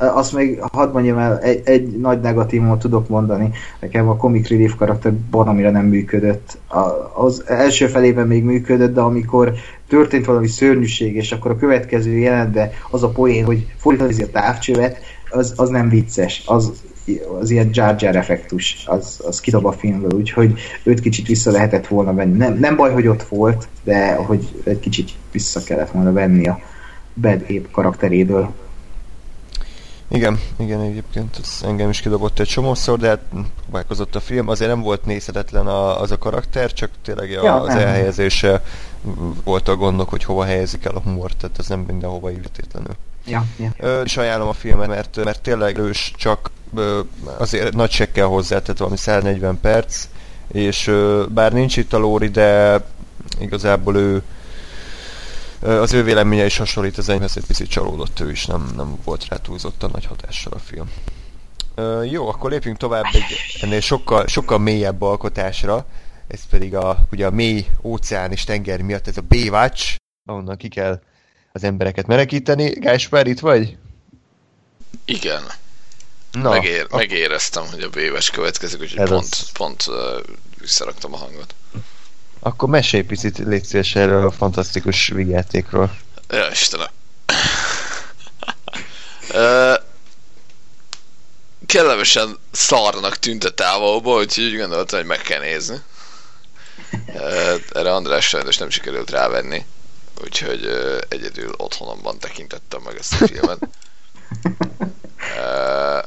[0.00, 3.50] Azt még hadd mondjam el, egy, egy nagy negatívumot tudok mondani.
[3.80, 6.58] Nekem a comic relief karakter baromira nem működött.
[6.66, 6.78] A,
[7.14, 9.52] az első felében még működött, de amikor
[9.88, 14.98] történt valami szörnyűség, és akkor a következő jelentben az a poén, hogy fordítani a távcsövet,
[15.30, 16.72] az, az nem vicces, az,
[17.40, 21.86] az ilyen Jar Jar effektus, az, az kidob a filmből, úgyhogy őt kicsit vissza lehetett
[21.86, 22.36] volna venni.
[22.36, 26.58] Nem, nem baj, hogy ott volt, de hogy egy kicsit vissza kellett volna venni a,
[27.20, 28.52] Bad Ape karakteréről.
[30.10, 33.20] Igen, igen, egyébként ez engem is kidobott egy csomószor, de hát
[33.62, 34.48] próbálkozott a film.
[34.48, 37.78] Azért nem volt nézhetetlen a, az a karakter, csak tényleg a, Ja, az nem.
[37.78, 38.62] elhelyezése
[39.44, 42.94] volt a gondok, hogy hova helyezik el a humort, tehát ez nem mindenhova illetétlenül.
[43.28, 43.72] Ja, ja.
[43.76, 47.00] Ö, ajánlom a filmet, mert, mert tényleg ős csak ö,
[47.38, 50.08] azért nagy sekkel hozzá, tehát valami 140 perc,
[50.52, 52.80] és ö, bár nincs itt a Lóri, de
[53.40, 54.22] igazából ő
[55.60, 59.28] az ő véleménye is hasonlít az enyémhez, egy picit csalódott ő is, nem, nem volt
[59.28, 60.90] rá túlzottan nagy hatással a film.
[61.74, 63.24] Ö, jó, akkor lépjünk tovább egy
[63.60, 65.86] ennél sokkal, sokkal mélyebb alkotásra,
[66.28, 70.68] ez pedig a, ugye a mély óceán és tenger miatt ez a Baywatch, ahonnan ki
[70.68, 71.00] kell
[71.52, 72.68] az embereket menekíteni.
[72.70, 73.76] Gáspár, itt vagy?
[75.04, 75.42] Igen,
[76.32, 79.50] Na, Megér, ak- megéreztem, hogy a béves következik, úgyhogy Ez pont, az.
[79.52, 79.96] pont uh,
[80.60, 81.54] visszaraktam a hangot.
[82.40, 85.96] akkor mesélj picit, légy szíves erről a fantasztikus vigyátékról.
[86.28, 86.86] Ja, Istenem.
[91.66, 95.76] Kellemesen szarnak tűnt a távolból, úgyhogy úgy gondoltam, hogy meg kell nézni.
[97.14, 99.64] Ö, Erre András sajnos nem sikerült rávenni,
[100.24, 103.58] úgyhogy ö, egyedül otthonomban tekintettem meg ezt a filmet.
[105.36, 105.98] Ö,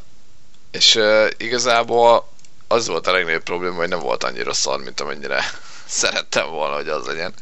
[0.72, 2.30] És ö, igazából
[2.68, 5.44] az volt a legnagyobb probléma, hogy nem volt annyira szar, mint amennyire
[5.86, 7.34] szerettem volna, hogy az legyen.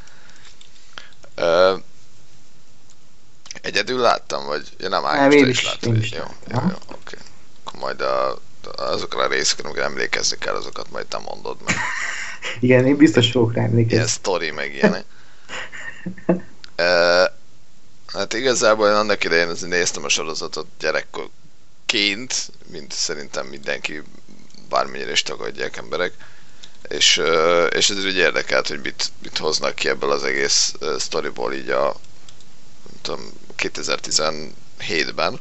[1.35, 1.75] Ö,
[3.61, 7.17] Egyedül láttam, vagy ja, nem Ágnes, te is láttad, is jó, jó, jó, oké.
[7.63, 8.39] Akkor majd a,
[8.75, 11.75] azokra a részekre, amikre emlékezni kell, azokat majd te mondod meg.
[12.59, 14.07] Igen, én biztos fogok rá Ilyen emlékezni.
[14.07, 15.05] sztori, meg ilyenek.
[18.13, 24.03] Hát igazából én annak idején azért néztem a sorozatot gyerekként, mint szerintem mindenki
[24.69, 26.13] bármennyire is tagadják emberek.
[26.87, 27.21] És,
[27.69, 31.69] és ez úgy érdekelt, hogy mit, mit hoznak ki ebből az egész uh, sztoriból így
[31.69, 31.95] a
[33.01, 35.39] tudom, 2017-ben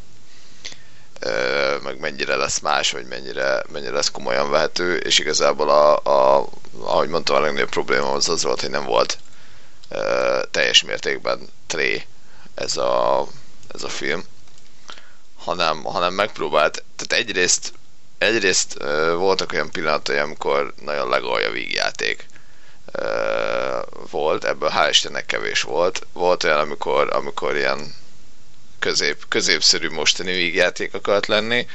[1.21, 6.49] Ö, meg mennyire lesz más, vagy mennyire, mennyire lesz komolyan vehető, és igazából a, a
[6.81, 9.19] ahogy mondtam, a legnagyobb probléma az az volt, hogy nem volt
[10.51, 12.07] teljes mértékben tré
[12.55, 13.27] ez a,
[13.75, 14.25] ez a film,
[15.37, 17.73] hanem, hanem megpróbált, tehát egyrészt,
[18.19, 18.75] egyrészt
[19.17, 22.27] voltak olyan pillanatai, amikor nagyon legalja vígjáték
[24.11, 26.07] volt, ebből hál' Istennek kevés volt.
[26.13, 27.95] Volt olyan, amikor, amikor ilyen
[28.79, 31.67] közép, középszerű mostani vígjáték akart lenni,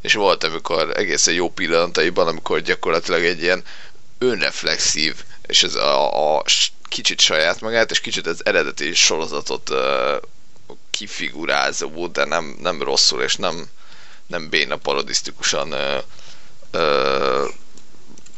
[0.00, 3.64] és volt, amikor egészen jó pillanataiban, amikor gyakorlatilag egy ilyen
[4.18, 6.44] önreflexív, és ez a, a
[6.88, 10.16] kicsit saját magát, és kicsit az eredeti sorozatot uh,
[10.90, 13.68] kifigurázó, de nem, nem rosszul, és nem,
[14.26, 16.02] nem béna parodisztikusan uh,
[16.72, 17.48] uh,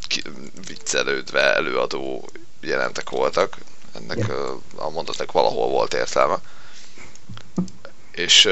[0.07, 0.21] ki,
[0.67, 2.29] viccelődve előadó
[2.61, 3.57] jelentek voltak.
[3.95, 6.39] Ennek uh, a mondatnak valahol volt értelme
[8.11, 8.49] és,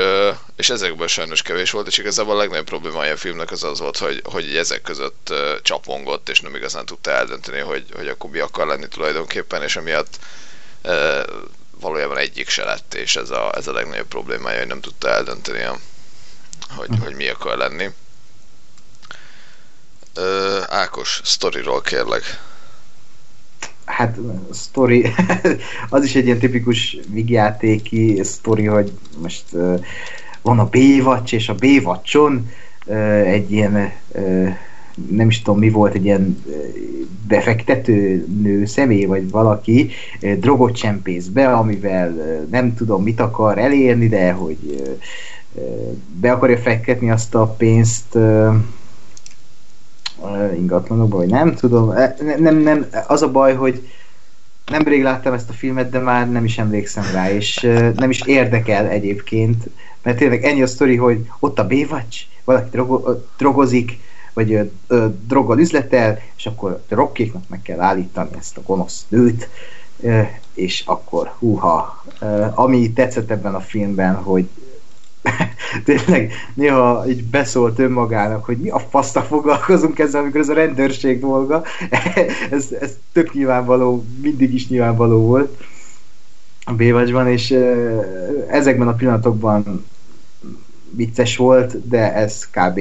[0.55, 3.97] és ezekből sajnos kevés volt, és igazából a legnagyobb problémája a filmnek az az volt,
[3.97, 8.67] hogy, hogy ezek között csapongott, és nem igazán tudta eldönteni, hogy, hogy akkor mi akar
[8.67, 10.19] lenni tulajdonképpen, és emiatt
[10.81, 11.23] ö,
[11.79, 15.63] valójában egyik se lett, és ez a, ez a legnagyobb problémája, hogy nem tudta eldönteni,
[15.63, 15.79] a,
[16.69, 17.89] hogy, hogy mi akar lenni.
[20.13, 22.39] Ö, Ákos, sztoriról kérlek.
[23.87, 24.17] Hát,
[24.51, 25.05] sztori,
[25.89, 28.91] az is egy ilyen tipikus vígjátéki sztori, hogy
[29.21, 29.79] most uh,
[30.41, 32.49] van a Baywatch, és a Baywatchon
[32.85, 32.95] uh,
[33.27, 34.49] egy ilyen uh,
[35.09, 36.43] nem is tudom mi volt, egy ilyen
[37.27, 39.89] befektető nő személy, vagy valaki
[40.39, 42.09] drogot csempész be, amivel
[42.51, 44.57] nem tudom mit akar elérni, de hogy
[46.19, 48.17] be akarja fektetni azt a pénzt
[50.55, 51.91] ingatlanokba, vagy nem tudom.
[51.91, 53.87] Eh, Nem, nem, az a baj, hogy
[54.71, 58.87] nemrég láttam ezt a filmet, de már nem is emlékszem rá, és nem is érdekel
[58.87, 59.69] egyébként,
[60.03, 63.99] mert tényleg ennyi a sztori, hogy ott a Baywatch, valaki drogo, drogozik,
[64.33, 69.05] vagy ö, ö, droggal üzletel, és akkor a rokkéknak meg kell állítani ezt a gonosz
[69.07, 69.49] nőt,
[69.99, 70.21] ö,
[70.53, 74.47] és akkor húha, ö, ami tetszett ebben a filmben, hogy
[75.85, 81.19] tényleg néha így beszólt önmagának, hogy mi a fasztak foglalkozunk ezzel, amikor ez a rendőrség
[81.19, 81.63] dolga.
[82.51, 85.61] ez, ez tök nyilvánvaló, mindig is nyilvánvaló volt
[86.63, 87.57] a Baywatchban, és
[88.49, 89.85] ezekben a pillanatokban
[90.89, 92.79] vicces volt, de ez kb.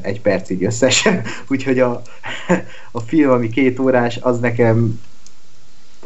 [0.00, 2.02] egy percig összesen, úgyhogy a,
[2.92, 5.00] a film, ami két órás, az nekem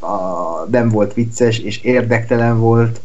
[0.01, 3.01] a, nem volt vicces, és érdektelen volt,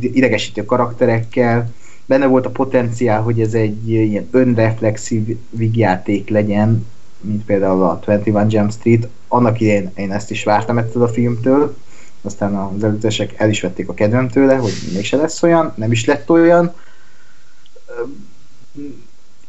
[0.00, 1.72] idegesítő karakterekkel,
[2.06, 6.86] benne volt a potenciál, hogy ez egy ilyen önreflexív vígjáték legyen,
[7.20, 9.08] mint például a 21 Jump Street.
[9.28, 11.76] Annak idején én ezt is vártam ettől a filmtől,
[12.22, 16.04] aztán az előzetesek el is vették a kedvem tőle, hogy mégse lesz olyan, nem is
[16.04, 16.74] lett olyan.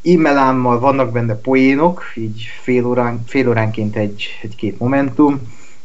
[0.01, 5.41] Immelámmal vannak benne poénok, így fél, órán, fél óránként egy, egy-két momentum,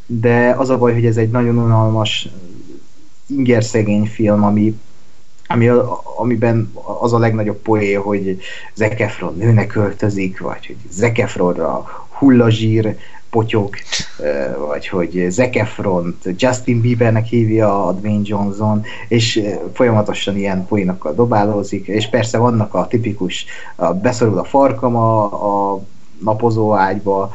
[0.07, 2.29] de az a baj, hogy ez egy nagyon unalmas,
[3.29, 4.79] ingerszegény film, ami,
[5.47, 5.71] ami,
[6.17, 8.41] amiben az a legnagyobb poé, hogy
[8.75, 12.97] Zac Efron nőnek öltözik, vagy hogy Zac Efronra hullazsír
[13.31, 13.75] potyog,
[14.69, 15.57] vagy hogy Zac
[16.37, 19.43] Justin Biebernek hívja a Dwayne Johnson, és
[19.73, 23.45] folyamatosan ilyen poénokkal dobálózik, és persze vannak a tipikus
[23.77, 25.25] a beszorul a farkam a,
[25.75, 25.81] a
[26.19, 27.33] napozó ágyba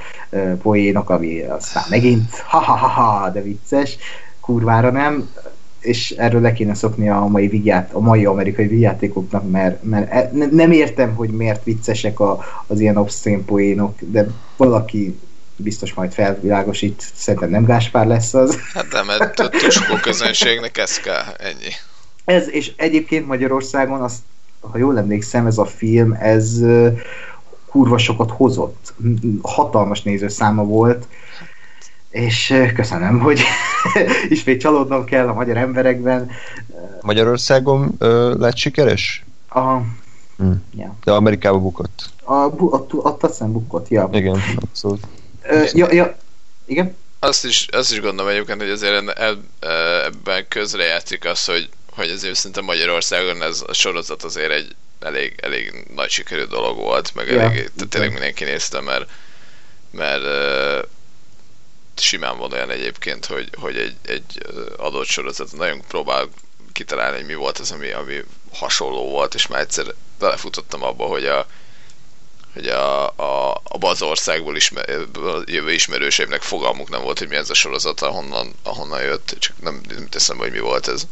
[0.62, 3.98] poénok, ami aztán megint ha-ha-ha, de vicces,
[4.40, 5.30] kurvára nem,
[5.84, 10.30] és erről le kéne szokni a mai, vigyát, a mai amerikai vigyátékoknak, mert, mert e,
[10.52, 14.28] nem értem, hogy miért viccesek a, az ilyen obszén poénok, de
[14.58, 15.20] valaki
[15.56, 18.60] biztos majd felvilágosít, szerintem nem Gáspár lesz az.
[18.74, 21.72] Hát nem, mert a tuskó közönségnek ez kell, ennyi.
[22.26, 24.20] Ez, és egyébként Magyarországon, azt,
[24.60, 26.60] ha jól emlékszem, ez a film, ez
[27.70, 28.94] kurva sokat hozott.
[29.42, 31.08] Hatalmas nézőszáma volt,
[32.14, 33.42] és köszönöm, hogy
[34.30, 36.32] ismét csalódnom kell a magyar emberekben.
[37.02, 39.24] Magyarországon ö, lett sikeres?
[39.50, 39.78] A,
[40.38, 40.64] hmm.
[40.76, 40.96] ja.
[41.04, 42.10] De Amerikában bukott.
[42.24, 44.10] A, a, a, a Tatszán bukott, ja.
[44.12, 45.08] Igen, abszolút.
[45.42, 46.16] Ö, ja, ja,
[46.66, 46.96] igen?
[47.20, 49.20] Azt is, azt is gondolom egyébként, hogy azért
[49.60, 55.88] ebben közrejátszik az, hogy, hogy azért szerintem Magyarországon ez a sorozat azért egy elég, elég
[55.96, 59.10] nagy sikerű dolog volt, meg ja, elég, tehát tényleg mindenki nézte, mert,
[59.92, 60.24] mert
[61.96, 64.42] simán van olyan egyébként, hogy, hogy egy, egy
[64.78, 66.30] adott sorozat nagyon próbál
[66.72, 71.26] kitalálni, hogy mi volt az, ami, ami hasonló volt, és már egyszer belefutottam abba, hogy
[71.26, 71.48] a,
[72.54, 74.86] hogy a, a, abba az országból ismer,
[75.46, 79.82] jövő ismerőseimnek fogalmuk nem volt, hogy mi ez a sorozat, ahonnan, ahonnan jött, csak nem,
[79.90, 81.08] nem teszem, hogy mi volt ez.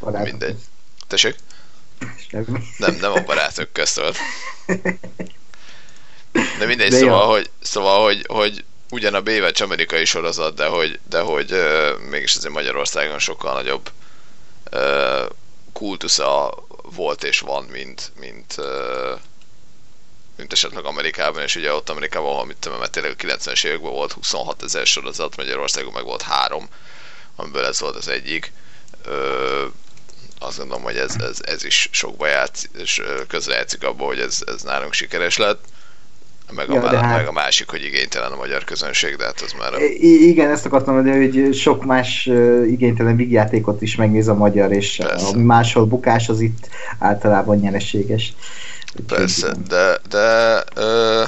[0.00, 0.26] Barátok.
[0.26, 0.58] Mindegy.
[1.06, 1.34] Tessék?
[2.78, 4.16] Nem, nem a barátok közt volt.
[6.58, 11.00] De mindegy, De szóval, hogy, szóval hogy, hogy ugyan a Baywatch amerikai sorozat, de hogy,
[11.08, 13.90] de hogy uh, mégis azért Magyarországon sokkal nagyobb
[14.72, 15.30] uh,
[15.72, 19.18] kultusza volt és van, mint, mint, uh,
[20.36, 23.90] mint esetleg Amerikában, és ugye ott Amerikában, ahol mit tudom, mert tényleg a 90-es években
[23.90, 26.68] volt 26 ezer sorozat, Magyarországon meg volt három,
[27.36, 28.52] amiből ez volt az egyik.
[29.06, 29.64] Uh,
[30.38, 34.62] azt gondolom, hogy ez, ez, ez is sokba játsz, és közrejátszik abba, hogy ez, ez
[34.62, 35.64] nálunk sikeres lett.
[36.54, 37.16] Meg, ja, a, hát...
[37.16, 39.74] meg a másik, hogy igénytelen a magyar közönség, de hát az már...
[39.74, 39.78] A...
[40.02, 42.30] Igen, ezt akartam mondani, hogy sok más
[42.66, 45.26] igénytelen vígjátékot is megnéz a magyar, és Persze.
[45.26, 46.68] ami máshol bukás, az itt
[46.98, 48.34] általában nyereséges.
[49.06, 51.22] Persze, de, de ö,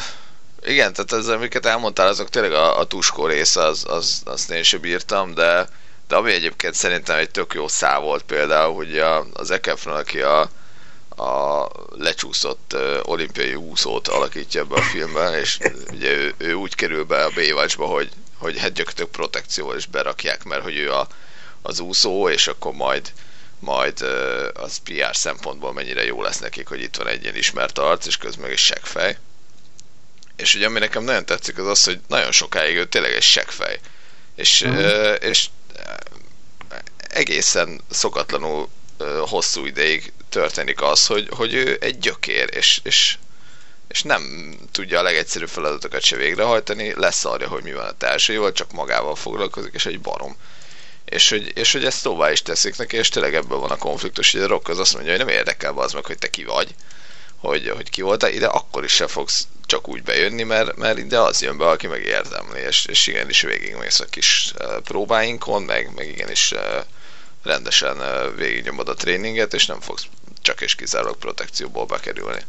[0.66, 4.62] igen, tehát ez, amiket elmondtál, azok tényleg a, a tuskó része, az, az, azt én
[4.62, 5.66] sem bírtam, de,
[6.08, 10.20] de ami egyébként szerintem egy tök jó szá volt például, hogy a, az Ekefron, aki
[10.20, 10.50] a,
[11.16, 15.58] a lecsúszott uh, olimpiai úszót alakítja ebbe a filmben, és
[15.92, 20.44] ugye ő, ő úgy kerül be a Baywatch-ba, hogy, hogy hát gyakorlatilag protekcióval is berakják,
[20.44, 21.08] mert hogy ő a,
[21.62, 23.12] az úszó, és akkor majd
[23.58, 27.78] majd uh, az PR szempontból mennyire jó lesz nekik, hogy itt van egy ilyen ismert
[27.78, 29.18] arc, és közben meg egy seggfej.
[30.36, 33.78] És ugye ami nekem nagyon tetszik az az, hogy nagyon sokáig ő tényleg egy seggfej.
[34.34, 34.76] És, mm.
[34.76, 35.48] uh, és
[37.08, 38.68] egészen szokatlanul
[39.26, 43.16] hosszú ideig történik az, hogy, hogy ő egy gyökér, és, és,
[43.88, 48.72] és nem tudja a legegyszerűbb feladatokat se végrehajtani, leszarja, hogy mi van a társaival, csak
[48.72, 50.36] magával foglalkozik, és egy barom.
[51.04, 54.32] És hogy, és hogy ezt tovább is teszik neki, és tényleg ebből van a konfliktus,
[54.32, 56.74] hogy a Rock az azt mondja, hogy nem érdekel az meg, hogy te ki vagy,
[57.36, 61.18] hogy, hogy ki voltál, ide akkor is se fogsz csak úgy bejönni, mert, mert ide
[61.18, 64.54] az jön be, aki meg érdemli, és, és igenis végigmész a kis
[64.84, 66.54] próbáinkon, meg, meg igenis
[67.42, 67.96] rendesen
[68.36, 70.06] végignyomod a tréninget, és nem fogsz
[70.42, 72.40] csak és kizárólag protekcióból bekerülni.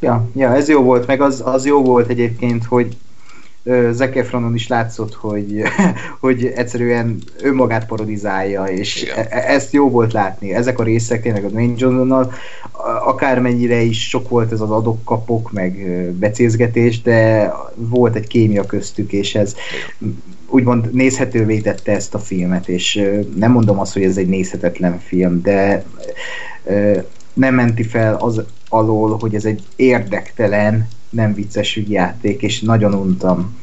[0.00, 2.96] Ja, ja, ez jó volt, meg az, az jó volt egyébként, hogy
[3.90, 5.62] Zac Efronon is látszott, hogy,
[6.20, 9.26] hogy egyszerűen önmagát parodizálja, és Igen.
[9.30, 10.54] E, ezt jó volt látni.
[10.54, 12.32] Ezek a részek tényleg a Dwayne Johnsonnal,
[13.04, 15.72] akármennyire is sok volt ez az adokkapok, meg
[16.12, 19.54] becézgetés, de volt egy kémia köztük, és ez
[20.54, 25.42] úgymond nézhetővé tette ezt a filmet, és nem mondom azt, hogy ez egy nézhetetlen film,
[25.42, 25.84] de
[27.32, 33.56] nem menti fel az alól, hogy ez egy érdektelen, nem vicces játék, és nagyon untam.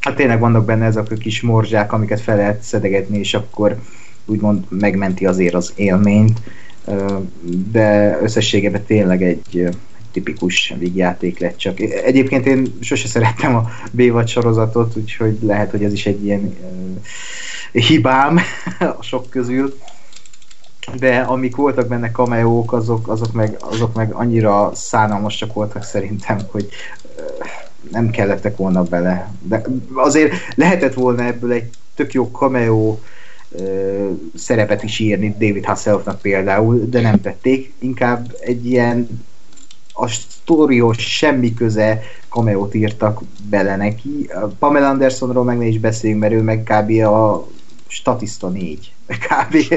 [0.00, 3.78] Hát tényleg vannak benne ezek a kis morzsák, amiket fel lehet szedegetni, és akkor
[4.24, 6.40] úgymond megmenti azért az élményt,
[7.72, 9.68] de összességében tényleg egy
[10.12, 11.80] tipikus vígjáték lett csak.
[11.80, 16.56] Egyébként én sose szerettem a b sorozatot, úgyhogy lehet, hogy ez is egy ilyen
[17.72, 18.40] hibám
[18.98, 19.78] a sok közül,
[20.98, 26.68] de amik voltak benne kameók, azok, azok, meg, azok meg annyira szánalmasak voltak szerintem, hogy
[27.90, 29.32] nem kellettek volna bele.
[29.42, 29.62] De
[29.94, 32.98] azért lehetett volna ebből egy tök jó cameo
[34.34, 37.72] szerepet is írni David Hasselhoffnak például, de nem tették.
[37.78, 39.24] Inkább egy ilyen
[40.00, 44.30] a sztorihoz semmi köze cameo írtak bele neki.
[44.58, 46.90] Pamela Andersonról meg ne is beszéljünk, mert ő meg kb.
[47.04, 47.48] a
[47.86, 48.92] statiszta négy.
[49.26, 49.74] Kb.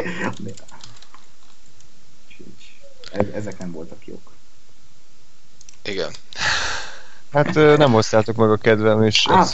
[3.34, 4.32] Ezek nem voltak jók.
[5.84, 6.12] Igen.
[7.32, 9.48] Hát nem hoztátok meg a kedvem, és Á,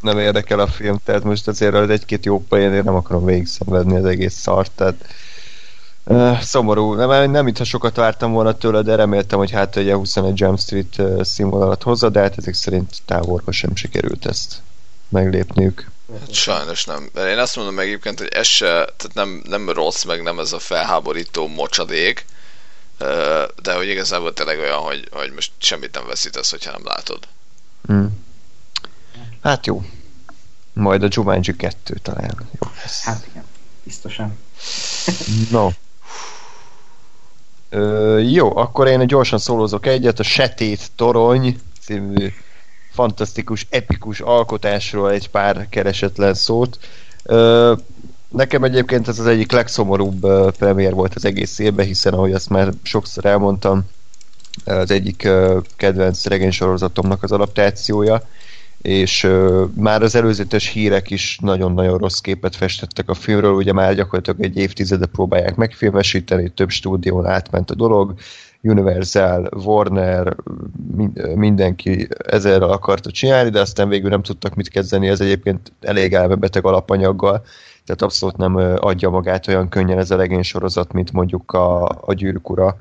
[0.00, 3.46] nem érdekel a film, tehát most azért az egy-két jó poén, én nem akarom végig
[3.46, 5.06] szenvedni az egész szart, tehát
[6.10, 6.92] uh, szomorú.
[6.94, 10.98] Nem, nem mintha sokat vártam volna tőle, de reméltem, hogy hát egy 21 Jump Street
[10.98, 14.62] uh, színvonalat hozza, de hát ezek szerint távolba sem sikerült ezt
[15.08, 15.90] meglépniük.
[16.20, 17.10] Hát sajnos nem.
[17.16, 20.52] Én azt mondom meg egyébként, hogy ez se, tehát nem, nem rossz, meg nem ez
[20.52, 22.24] a felháborító mocsadék,
[23.62, 27.18] de hogy igazából tényleg olyan, hogy, hogy most semmit nem veszítesz, hogyha nem látod.
[27.86, 28.24] Hmm.
[29.42, 29.82] Hát jó.
[30.72, 32.48] Majd a Jumanji 2 talán.
[32.60, 32.70] Jó
[33.02, 33.44] Hát igen,
[33.82, 34.38] biztosan.
[35.50, 35.70] no.
[37.70, 40.18] Ö, jó, akkor én gyorsan szólózok egyet.
[40.18, 42.32] A Setét Torony című
[42.90, 46.78] fantasztikus, epikus alkotásról egy pár keresetlen szót.
[47.22, 47.72] Ö,
[48.30, 52.48] Nekem egyébként ez az egyik legszomorúbb uh, premier volt az egész évben, hiszen ahogy azt
[52.48, 53.84] már sokszor elmondtam,
[54.64, 55.28] az egyik
[55.76, 58.22] kedvenc regénysorozatomnak az adaptációja,
[58.82, 59.28] és
[59.74, 64.56] már az előzetes hírek is nagyon-nagyon rossz képet festettek a filmről, ugye már gyakorlatilag egy
[64.56, 68.14] évtizede próbálják megfilmesíteni, több stúdión átment a dolog,
[68.62, 70.36] Universal, Warner,
[71.34, 76.64] mindenki ezerrel akarta csinálni, de aztán végül nem tudtak mit kezdeni, ez egyébként elég elmebeteg
[76.64, 77.42] alapanyaggal,
[77.84, 82.12] tehát abszolút nem adja magát olyan könnyen ez a regény sorozat, mint mondjuk a, a
[82.12, 82.76] Gyűrűk Ura,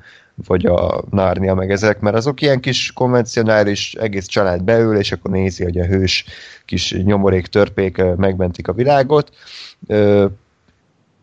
[0.48, 5.32] vagy a Narnia, meg ezek, mert azok ilyen kis konvencionális, egész család beül, és akkor
[5.32, 6.26] nézi, hogy a hős
[6.66, 9.32] kis nyomorék törpék megmentik a világot.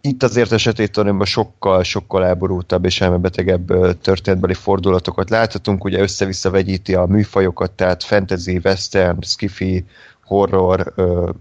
[0.06, 6.94] Itt azért a sötéttoronyban sokkal, sokkal elborultabb és elmebetegebb történetbeli fordulatokat láthatunk, ugye össze-vissza vegyíti
[6.94, 9.84] a műfajokat, tehát fantasy, western, skifi,
[10.24, 10.94] horror,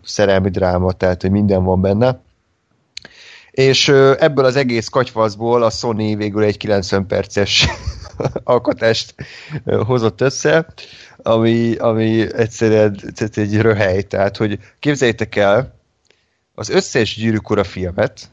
[0.03, 2.19] szerelmi dráma, tehát hogy minden van benne.
[3.51, 3.87] És
[4.17, 7.67] ebből az egész katyfaszból a Sony végül egy 90 perces
[8.43, 9.15] alkotást
[9.85, 10.67] hozott össze,
[11.17, 12.99] ami, ami egyszerűen
[13.33, 15.73] egy röhely, tehát hogy képzeljétek el,
[16.55, 18.29] az összes gyűrűkora filmet,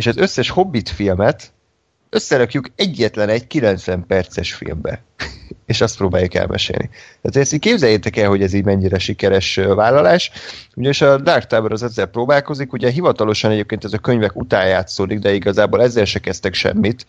[0.00, 1.52] és az összes Hobbit filmet
[2.10, 5.02] összerakjuk egyetlen egy 90 perces filmbe
[5.66, 6.90] és azt próbáljuk elmesélni.
[7.22, 10.30] Tehát ezt így képzeljétek el, hogy ez így mennyire sikeres vállalás.
[10.74, 15.18] Ugyanis a Dark Tower az ezzel próbálkozik, ugye hivatalosan egyébként ez a könyvek után játszódik,
[15.18, 17.06] de igazából ezzel se kezdtek semmit,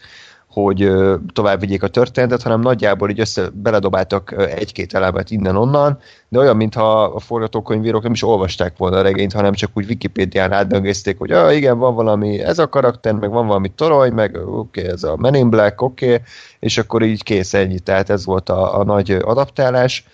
[0.51, 0.91] hogy
[1.33, 5.99] tovább vigyék a történetet, hanem nagyjából így össze beledobáltak egy-két elemet innen-onnan,
[6.29, 10.51] de olyan, mintha a forgatókönyvírók nem is olvasták volna a regényt, hanem csak úgy Wikipédián
[10.51, 14.81] átböngészték, hogy ah, igen, van valami ez a karakter, meg van valami torony, meg oké,
[14.81, 16.19] okay, ez a Men in Black, oké, okay,
[16.59, 20.05] és akkor így kész ennyi, tehát ez volt a, a nagy adaptálás,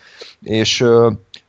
[0.42, 0.86] és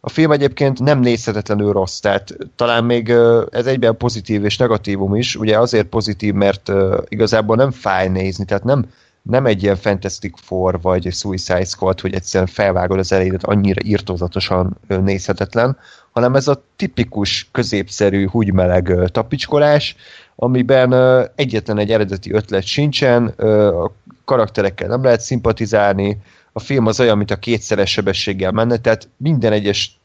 [0.01, 3.09] a film egyébként nem nézhetetlenül rossz, tehát talán még
[3.51, 6.73] ez egyben pozitív és negatívum is, ugye azért pozitív, mert
[7.09, 8.87] igazából nem fáj nézni, tehát nem,
[9.23, 14.77] nem egy ilyen Fantastic Four vagy Suicide Squad, hogy egyszerűen felvágod az elejét, annyira írtózatosan
[14.87, 15.77] nézhetetlen,
[16.11, 19.97] hanem ez a tipikus, középszerű, húgymeleg tapicskolás,
[20.37, 20.93] amiben
[21.35, 23.93] egyetlen egy eredeti ötlet sincsen, a
[24.25, 26.19] karakterekkel nem lehet szimpatizálni,
[26.53, 30.01] a film az olyan, mint a kétszeres sebességgel menne, tehát minden egyes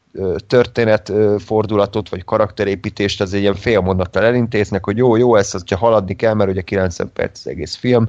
[0.46, 5.76] történet fordulatot, vagy karakterépítést az egy ilyen fél mondattal elintéznek, hogy jó, jó, ezt ha
[5.76, 8.08] haladni kell, mert ugye 90 perc az egész film.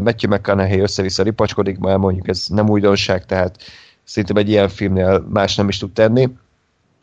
[0.00, 3.56] Matthew McConaughey össze-vissza ripacskodik, már mondjuk ez nem újdonság, tehát
[4.04, 6.28] szerintem egy ilyen filmnél más nem is tud tenni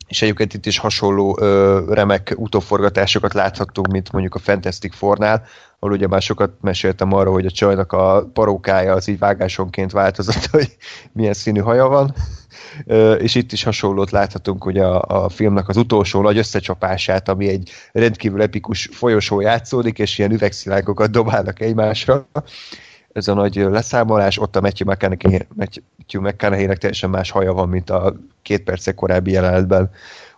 [0.08, 5.46] és egyébként itt is hasonló ö, remek utóforgatásokat láthattunk, mint mondjuk a Fantastic Four-nál,
[5.80, 10.46] ahol ugye már sokat meséltem arról, hogy a csajnak a parókája az így vágásonként változott,
[10.56, 10.78] hogy
[11.12, 12.16] milyen színű haja van,
[12.86, 17.48] ö, és itt is hasonlót láthatunk ugye a, a filmnek az utolsó nagy összecsapását, ami
[17.48, 22.28] egy rendkívül epikus folyosó játszódik, és ilyen üvegszilágokat dobálnak egymásra,
[23.18, 25.48] ez a nagy leszámolás, ott a Matthew McConaughey,
[26.20, 29.90] McConaughey-nek teljesen más haja van, mint a két percek korábbi jelenetben.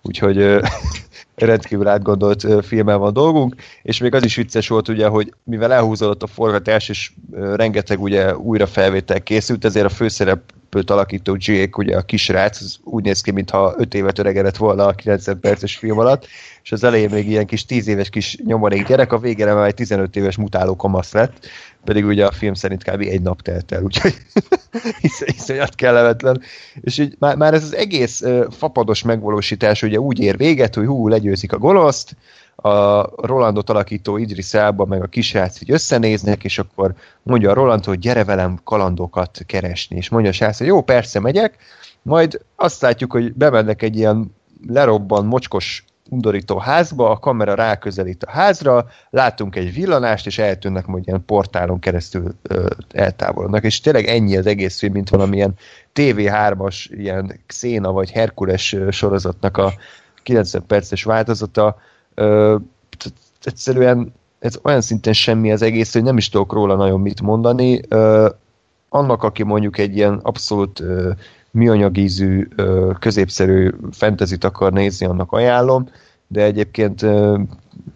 [0.02, 0.60] Úgyhogy
[1.36, 6.24] rendkívül átgondolt filmmel van dolgunk, és még az is vicces volt ugye, hogy mivel elhúzódott
[6.24, 11.98] a forgatás, és rengeteg ugye újra felvétel készült, ezért a főszerep Deppet alakító Jake, ugye
[11.98, 16.00] a kisrác, az úgy néz ki, mintha 5 évet öregedett volna a 90 perces film
[16.00, 16.28] alatt,
[16.64, 19.74] és az elején még ilyen kis 10 éves kis nyomorék gyerek, a végére már egy
[19.74, 21.48] 15 éves mutáló kamasz lett,
[21.84, 23.02] pedig ugye a film szerint kb.
[23.02, 24.14] egy nap telt el, úgyhogy
[25.02, 26.42] hisz, iszonyat kellemetlen.
[26.82, 30.86] És így már, már ez az egész uh, fapados megvalósítás ugye úgy ér véget, hogy
[30.86, 32.16] hú, legyőzik a gonoszt,
[32.62, 36.94] a Rolandot alakító Idris Elba meg a kisrác így összenéznek, és akkor
[37.24, 41.20] mondja a Roland, hogy gyere velem kalandokat keresni, és mondja a srác, hogy jó, persze
[41.20, 41.58] megyek,
[42.02, 44.36] majd azt látjuk, hogy bemennek egy ilyen
[44.68, 51.08] lerobban mocskos undorító házba, a kamera ráközelít a házra, látunk egy villanást, és eltűnnek, hogy
[51.08, 55.54] ilyen portálon keresztül ö, eltávolodnak, és tényleg ennyi az egész film, mint valamilyen
[55.96, 59.74] TV3-as ilyen Xena vagy Herkules sorozatnak a
[60.24, 61.78] 90 perces változata,
[62.14, 62.56] ö,
[63.44, 67.80] egyszerűen ez olyan szinten semmi az egész, hogy nem is tudok róla nagyon mit mondani.
[67.88, 68.30] Ö,
[68.90, 71.12] annak, aki mondjuk egy ilyen abszolút ö,
[71.52, 72.48] műanyagízű,
[73.00, 75.90] középszerű fentezit akar nézni, annak ajánlom,
[76.28, 77.06] de egyébként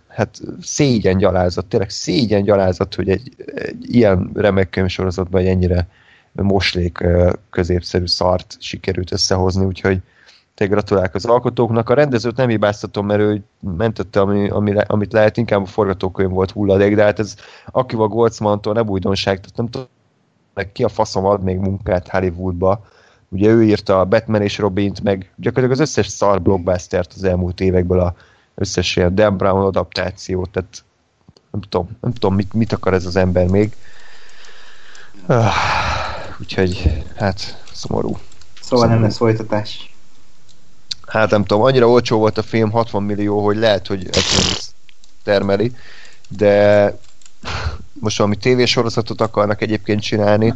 [0.08, 5.88] hát szégyen gyalázat, tényleg szégyen gyalázat, hogy egy, egy ilyen remek könyvsorozatban egy ennyire
[6.32, 7.04] moslék
[7.50, 10.02] középszerű szart sikerült összehozni, úgyhogy
[10.56, 11.90] te gratulálok az alkotóknak.
[11.90, 13.44] A rendezőt nem hibáztatom, mert ő
[13.78, 17.36] mentette, ami, ami, amit lehet, inkább a forgatókönyv volt hulladék, de hát ez
[17.72, 19.88] Akiva Goldsmantól nem újdonság, tehát nem tudom,
[20.74, 22.86] ki a faszom ad még munkát Hollywoodba.
[23.34, 27.60] Ugye ő írta a Batman és Robint, meg gyakorlatilag az összes szar blockbustert az elmúlt
[27.60, 28.16] évekből a
[28.56, 30.84] összes ilyen Dan Brown adaptációt, tehát
[31.52, 33.76] nem tudom, nem tudom mit, mit akar ez az ember még.
[35.28, 35.46] Uh,
[36.40, 38.18] úgyhogy, hát, szomorú.
[38.62, 39.94] Szóval nem lesz folytatás
[41.14, 44.72] hát nem tudom, annyira olcsó volt a film, 60 millió, hogy lehet, hogy ezt
[45.24, 45.72] termeli,
[46.28, 46.98] de
[47.94, 50.54] most valami tévésorozatot akarnak egyébként csinálni,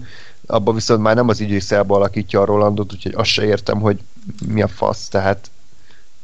[0.48, 4.00] abban viszont már nem az Idriselba alakítja a Rolandot, úgyhogy azt se értem, hogy
[4.48, 5.52] mi a fasz, tehát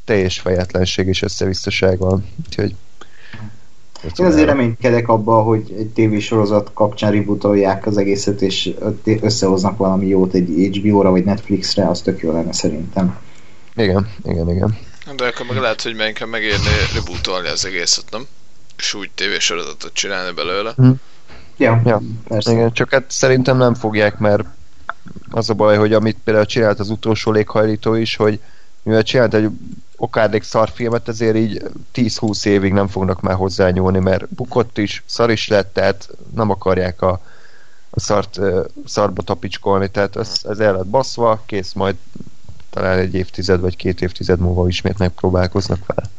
[0.06, 2.76] teljes fejetlenség és összevisszaság van, úgyhogy
[4.18, 8.74] én azért reménykedek abba, hogy egy tévésorozat kapcsán rebootolják az egészet, és
[9.22, 13.18] összehoznak valami jót egy HBO-ra vagy Netflixre, az tök jó lenne szerintem.
[13.76, 14.78] Igen, igen, igen.
[15.16, 18.28] De akkor meg lehet, hogy meg megérni rebootolni az egészet, nem?
[18.78, 20.74] És úgy tévésorozatot csinálni belőle.
[20.76, 20.92] Hm.
[21.58, 22.52] Ja, ja, persze.
[22.52, 24.44] Igen, csak hát szerintem nem fogják, mert
[25.32, 28.40] az a baj, hogy amit például csinált az utolsó léghajlító is, hogy
[28.84, 29.50] mivel csinált egy
[29.96, 31.62] okádék szarfilmet, ezért így
[31.96, 37.02] 10-20 évig nem fognak már hozzányúlni, mert bukott is, szar is lett, tehát nem akarják
[37.02, 37.22] a,
[37.90, 38.40] a szart,
[38.86, 41.96] szarba tapicskolni, tehát ez, ez el lett baszva, kész, majd
[42.70, 46.10] talán egy évtized vagy két évtized múlva ismét megpróbálkoznak vele.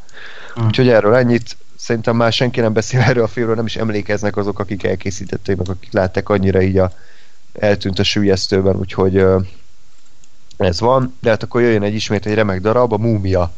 [0.54, 0.66] Hmm.
[0.66, 1.56] Úgyhogy erről ennyit.
[1.76, 5.68] Szerintem már senki nem beszél erről a filmről, nem is emlékeznek azok, akik elkészítették, meg
[5.68, 6.92] akik látták annyira így a
[7.52, 9.24] eltűnt a sülyeztőben, úgyhogy
[10.56, 13.52] ez van, de hát akkor jöjjön egy ismét egy remek darab, a Múmia.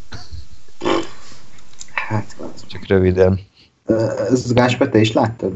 [1.93, 2.37] Hát,
[2.67, 3.41] Csak röviden.
[4.31, 5.53] Ez Gáspár, te is láttad?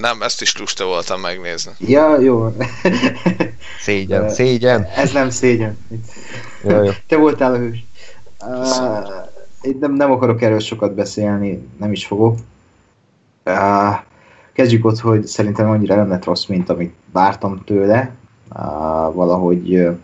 [0.00, 1.72] Nem, ezt is lusta voltam megnézni.
[1.78, 2.56] Ja, jó.
[3.80, 4.84] Szégyen, szégyen.
[4.84, 5.78] Ez nem szégyen.
[6.64, 6.90] Ja, jó.
[7.06, 7.84] Te voltál a hős.
[8.40, 9.08] Uh,
[9.62, 12.38] én nem, nem akarok erről sokat beszélni, nem is fogok.
[13.44, 13.96] Uh,
[14.52, 18.14] kezdjük ott, hogy szerintem annyira nem lett rossz, mint amit vártam tőle.
[18.54, 19.96] Uh, valahogy uh,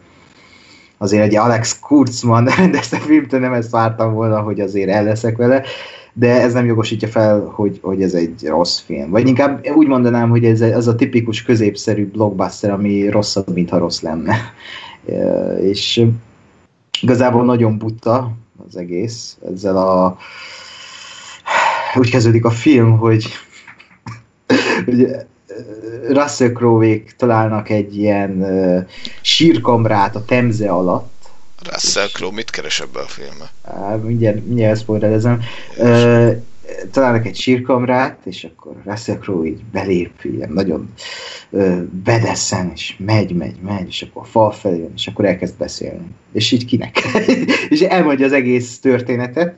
[0.99, 5.63] azért egy Alex Kurzman rendezte filmtől nem ezt vártam volna, hogy azért el leszek vele
[6.19, 9.11] de ez nem jogosítja fel, hogy, hogy ez egy rossz film.
[9.11, 14.01] Vagy inkább úgy mondanám, hogy ez az a tipikus középszerű blockbuster, ami rosszabb, mintha rossz
[14.01, 14.37] lenne.
[15.61, 16.05] És
[17.01, 18.33] igazából nagyon butta
[18.69, 19.37] az egész.
[19.53, 20.19] Ezzel a...
[21.95, 23.27] Úgy kezdődik a film, hogy,
[24.85, 25.07] hogy
[26.09, 28.47] Russell crowe találnak egy ilyen
[29.21, 31.19] sírkamrát a temze alatt,
[31.63, 33.53] Russell Crowe mit keres ebbe a filmbe?
[34.07, 35.41] mindjárt, mindjárt spoilerezem.
[35.77, 36.37] Uh,
[36.91, 40.93] találnak egy sírkamrát, és akkor Russell Crowe így belép, ilyen nagyon
[42.05, 46.07] bedeszen, és megy, megy, megy, és akkor a fal felé jön, és akkor elkezd beszélni.
[46.33, 46.97] És így kinek?
[47.69, 49.55] és elmondja az egész történetet.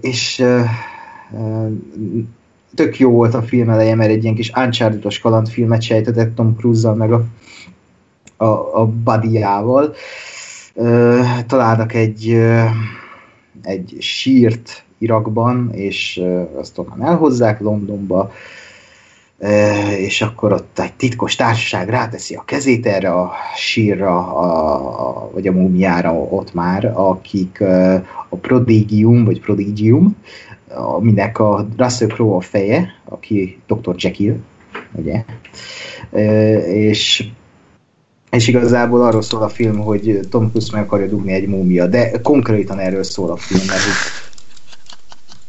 [0.00, 0.44] És
[2.74, 6.94] tök jó volt a film eleje, mert egy ilyen kis Uncharted-os kalandfilmet sejtetett Tom Cruise-zal,
[6.94, 7.26] meg a
[8.38, 9.94] a, a badiával.
[11.46, 12.38] Találnak egy,
[13.62, 16.22] egy sírt Irakban, és
[16.54, 18.32] azt onnan elhozzák Londonba,
[19.98, 25.52] és akkor ott egy titkos társaság ráteszi a kezét erre a sírra, a, vagy a
[25.52, 27.60] múmiára ott már, akik
[28.28, 30.16] a Prodigium, vagy Prodigium,
[30.74, 33.94] aminek a Russell Crowe a feje, aki Dr.
[33.96, 34.36] Jekyll,
[34.92, 35.24] ugye,
[36.66, 37.28] és
[38.30, 42.20] és igazából arról szól a film, hogy Tom Cruise meg akarja dugni egy múmia, de
[42.22, 43.80] konkrétan erről szól a film, mert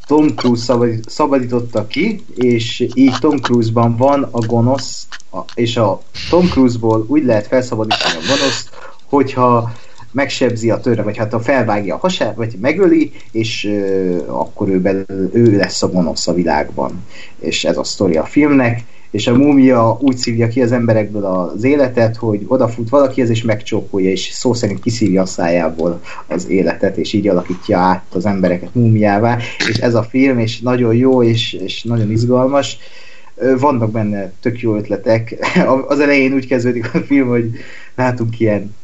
[0.09, 5.07] Tom Cruise szabad, szabadította ki, és így Tom Cruise-ban van a gonosz,
[5.53, 8.69] és a Tom Cruise-ból úgy lehet felszabadítani a gonoszt,
[9.05, 9.71] hogyha
[10.11, 14.79] megsebzi a törre, vagy hát a felvágja a hasát, vagy megöli, és ö, akkor ő,
[14.79, 17.05] belül, ő lesz a gonosz a világban.
[17.39, 21.63] És ez a sztori a filmnek, és a múmia úgy szívja ki az emberekből az
[21.63, 27.13] életet, hogy odafut valakihez és megcsókolja, és szó szerint kiszívja a szájából az életet, és
[27.13, 29.37] így alakítja át az embereket múmiává,
[29.69, 32.77] és ez a film, és nagyon jó, és, és nagyon izgalmas,
[33.59, 35.35] vannak benne tök jó ötletek.
[35.87, 37.51] Az elején úgy kezdődik a film, hogy
[37.95, 38.77] látunk ilyen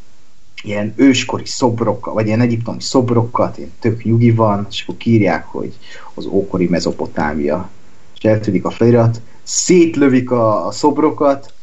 [0.64, 5.73] ilyen őskori szobrokkal, vagy ilyen egyiptomi szobrokat, ilyen tök nyugi van, és akkor kírják, hogy
[6.14, 7.69] az ókori mezopotámia.
[8.18, 11.53] És eltűnik a felirat, szétlövik a, a szobrokat,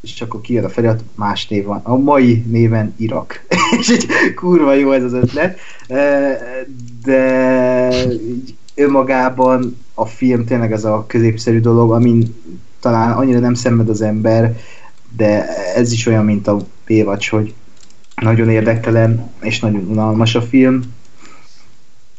[0.00, 1.80] és akkor kijön a felirat, más név van.
[1.82, 3.44] A mai néven Irak.
[3.80, 5.58] és egy kurva jó ez az ötlet.
[7.04, 8.06] De
[8.74, 12.34] önmagában a film tényleg ez a középszerű dolog, amin
[12.80, 14.56] talán annyira nem szenved az ember,
[15.16, 17.54] de ez is olyan, mint a Bévacs, hogy
[18.20, 20.82] nagyon érdektelen, és nagyon unalmas a film.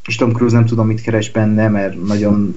[0.06, 2.56] És Tom Cruise nem tudom, mit keres benne, mert nagyon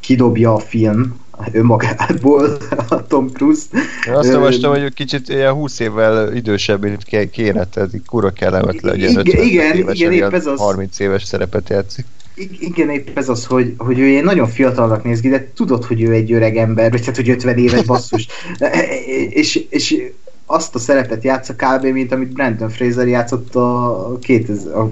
[0.00, 1.18] kidobja a film
[1.52, 2.56] önmagából
[2.88, 3.62] a Tom Cruise.
[4.06, 8.92] Én azt olvastam, hogy kicsit ilyen 20 évvel idősebb, mint kérhet, ez így kurva kellemetlen,
[8.92, 10.58] hogy igen, igen, igen, épp ez az.
[10.58, 12.04] 30 éves szerepet játszik.
[12.58, 16.02] Igen, épp ez az, hogy, hogy ő ilyen nagyon fiatalnak néz ki, de tudod, hogy
[16.02, 18.26] ő egy öreg ember, vagy hát, hogy 50 éves basszus.
[19.30, 20.02] és, és
[20.52, 21.84] azt a szerepet játsza kb.
[21.84, 24.88] mint amit Brandon Fraser játszott a, 2000, a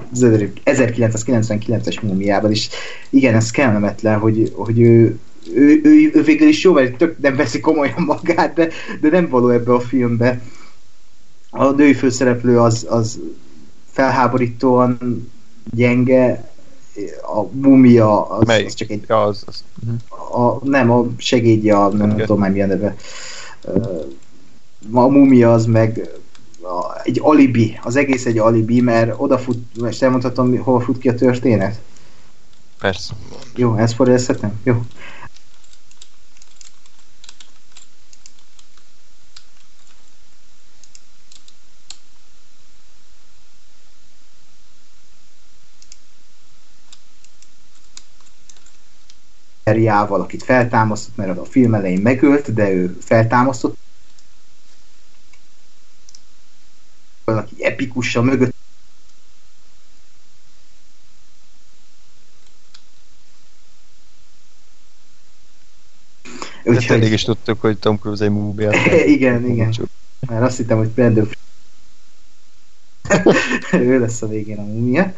[0.64, 2.68] 1999-es múmiában, és
[3.10, 5.18] igen, ez kellemetlen, hogy, hogy ő,
[5.54, 8.68] ő, ő, ő végül is jó, mert tök nem veszi komolyan magát, de,
[9.00, 10.40] de nem való ebbe a filmbe.
[11.50, 13.20] A női főszereplő az, az
[13.90, 14.98] felháborítóan
[15.74, 16.50] gyenge,
[17.22, 19.04] a mumia az, az csak egy...
[19.08, 19.64] Ja, az, az.
[20.30, 22.20] A, nem, a segédje, a, nem okay.
[22.20, 22.96] tudom már mi a neve
[24.92, 26.08] a mumia az meg
[26.62, 31.14] a, egy alibi, az egész egy alibi, mert odafut, és elmondhatom, hol fut ki a
[31.14, 31.80] történet?
[32.78, 33.14] Persze.
[33.54, 34.60] Jó, ezt forrázhatom?
[34.62, 34.82] Jó.
[50.28, 53.76] akit feltámasztott, mert a film elején megölt, de ő feltámasztott
[57.28, 58.54] valaki epikusa mögött
[66.64, 66.96] Úgyhogy...
[66.96, 68.72] Eddig is tudtuk, hogy Tom Cruise egy múbia.
[69.14, 69.74] igen, igen.
[70.20, 71.28] Már azt hittem, hogy Brandon
[73.72, 75.14] ő lesz a végén a múmia.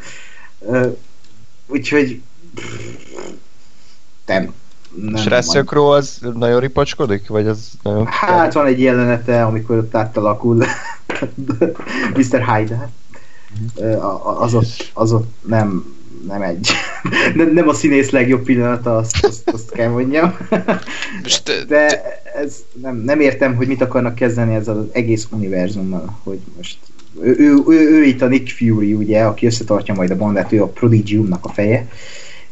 [1.66, 2.22] Úgyhogy
[4.26, 4.54] nem.
[4.94, 7.28] Nem Russell az nagyon ripacskodik?
[7.28, 8.06] Vagy az nagyon...
[8.06, 10.56] Hát van egy jelenete, amikor ott átalakul
[12.16, 12.44] Mr.
[12.54, 12.90] Hyde.
[14.40, 15.94] Az ott, az ott nem,
[16.26, 16.68] nem egy.
[17.34, 20.36] nem, nem a színész legjobb pillanata, azt, azt, azt kell mondjam.
[21.68, 22.02] De
[22.34, 26.78] ez nem, nem értem, hogy mit akarnak kezdeni ezzel az egész univerzummal, hogy most
[27.22, 30.62] ő, ő, ő, ő itt a Nick Fury, ugye, aki összetartja majd a bandát, ő
[30.62, 31.88] a Prodigiumnak a feje,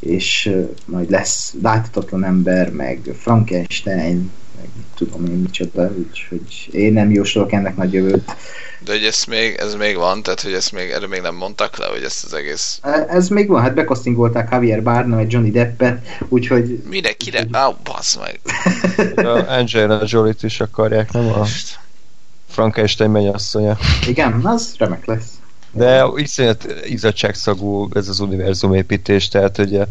[0.00, 0.50] és
[0.84, 7.76] majd lesz láthatatlan ember, meg Frankenstein, meg tudom én micsoda, úgyhogy én nem jósolok ennek
[7.76, 8.36] nagy jövőt.
[8.84, 11.76] De hogy ez még, ez még van, tehát hogy ezt még, erről még nem mondtak
[11.76, 12.78] le, hogy ezt az egész...
[12.82, 16.82] E, ez még van, hát bekasztingolták Javier Bardem, egy Johnny Deppet, úgyhogy...
[16.88, 17.46] Mire, kire?
[17.52, 18.40] Á, oh, bassz meg!
[19.26, 21.44] a Angelina Jolie-t is akarják, nem a
[22.48, 23.76] Frankenstein mennyasszonya.
[24.06, 25.38] Igen, az remek lesz.
[25.73, 29.86] De iszonyat izzadságszagú ez az univerzum építés, tehát ugye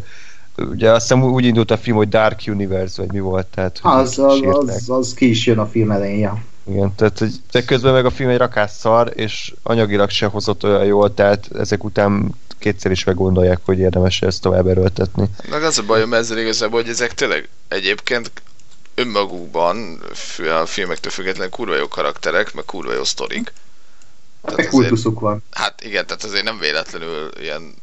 [0.56, 3.78] ugye azt hiszem úgy indult a film, hogy Dark Universe, vagy mi volt, tehát...
[3.82, 6.42] Az, az, az, az, ki is jön a film elején, ja.
[6.70, 10.64] Igen, tehát hogy de közben meg a film egy rakás szar, és anyagilag se hozott
[10.64, 15.28] olyan jól, tehát ezek után kétszer is meggondolják, hogy érdemes ezt tovább erőltetni.
[15.50, 18.32] Meg az a bajom ezzel igazából, hogy ezek tényleg egyébként
[18.94, 20.00] önmagukban
[20.62, 23.52] a filmektől függetlenül kurva jó karakterek, meg kurva jó sztorik.
[24.54, 25.44] Tehát kultuszuk van.
[25.50, 27.74] Hát igen, tehát azért nem véletlenül ilyen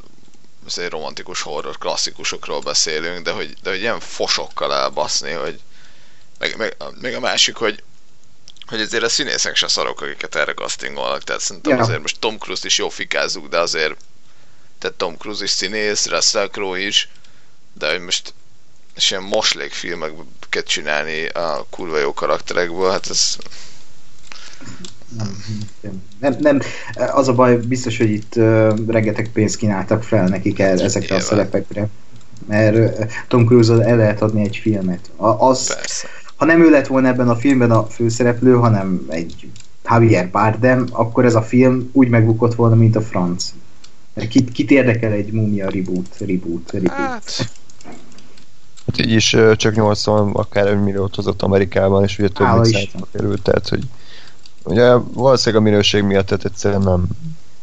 [0.66, 5.60] azért romantikus horror klasszikusokról beszélünk, de hogy, de hogy ilyen fosokkal elbaszni, hogy
[6.38, 7.82] meg, meg, meg a másik, hogy
[8.66, 11.82] hogy azért a színészek se szarok, akiket erre castingolnak, tehát szerintem ja.
[11.82, 13.96] azért most Tom Cruise-t is jó fikázzuk, de azért
[14.78, 17.08] tehát Tom Cruise is színész, Russell Crowe is,
[17.72, 18.34] de hogy most
[18.94, 23.36] és ilyen moslék filmeket csinálni a kurva jó karakterekből, hát ez
[25.16, 26.60] nem, nem, nem,
[27.12, 31.20] az a baj, biztos, hogy itt uh, rengeteg pénzt kínáltak fel nekik el, ezekre Nyilván.
[31.20, 31.88] a szerepekre.
[32.46, 35.10] Mert uh, Tom cruise el lehet adni egy filmet.
[35.16, 36.08] A, az, Persze.
[36.36, 39.48] ha nem ő lett volna ebben a filmben a főszereplő, hanem egy
[39.90, 43.52] Javier Bardem, akkor ez a film úgy megbukott volna, mint a franc.
[44.14, 46.90] Mert Kit, kit érdekel egy mumia reboot, reboot, reboot.
[46.90, 47.50] Hát,
[48.86, 52.88] Hát így is csak 80 akár milliót hozott Amerikában, és ugye több mint Isten.
[52.92, 53.84] 100 került, tehát hogy
[54.66, 57.04] ugye valószínűleg a minőség miatt tehát egyszerűen nem,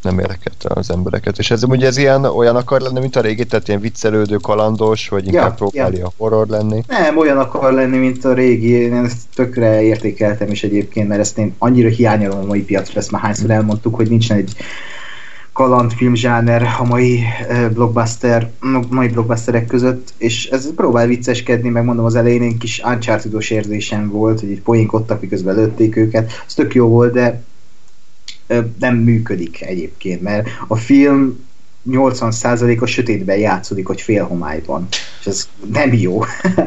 [0.01, 1.37] nem érdekelte az embereket.
[1.37, 5.09] És ez ugye ez ilyen, olyan akar lenni, mint a régi, tehát ilyen viccelődő, kalandos,
[5.09, 6.83] vagy inkább Ja, próbálja horror lenni.
[6.87, 11.37] Nem, olyan akar lenni, mint a régi, én ezt tökre értékeltem is egyébként, mert ezt
[11.37, 14.55] én annyira hiányolom a mai piacra, ezt már hányszor elmondtuk, hogy nincsen egy
[15.53, 17.23] kalandfilm zsáner a mai
[17.73, 18.51] blockbuster,
[18.89, 24.09] mai blockbusterek között, és ez próbál vicceskedni, meg mondom az elején egy kis uncharted érzésem
[24.09, 27.43] volt, hogy így poénkodtak, miközben lőtték őket, az tök jó volt, de
[28.79, 31.45] nem működik egyébként, mert a film
[31.89, 34.87] 80%-a sötétben játszódik, hogy félhomályban,
[35.19, 36.21] és ez nem jó.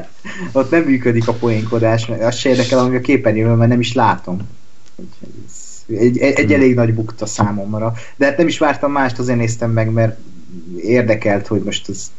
[0.52, 3.92] Ott nem működik a poénkodás, mert azt se érdekel, ami a képernyőről, mert nem is
[3.92, 4.48] látom.
[4.96, 5.45] Úgyhogy ez
[5.88, 7.92] Egy, egy, egy elég nagy bukta számomra.
[8.16, 10.18] De hát nem is vártam mást, azért néztem meg, mert
[10.80, 12.10] érdekelt, hogy most ez,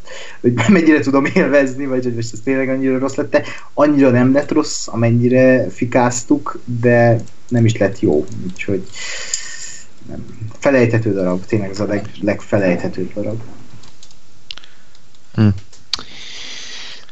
[0.42, 4.34] hogy mennyire tudom élvezni, vagy hogy most ez tényleg annyira rossz lett, de annyira nem
[4.34, 8.88] lett rossz, amennyire fikáztuk, de nem is lett jó, úgyhogy
[10.10, 10.26] nem.
[10.60, 13.42] felejthető darab, tényleg ez a leg, legfelejthetőbb darab.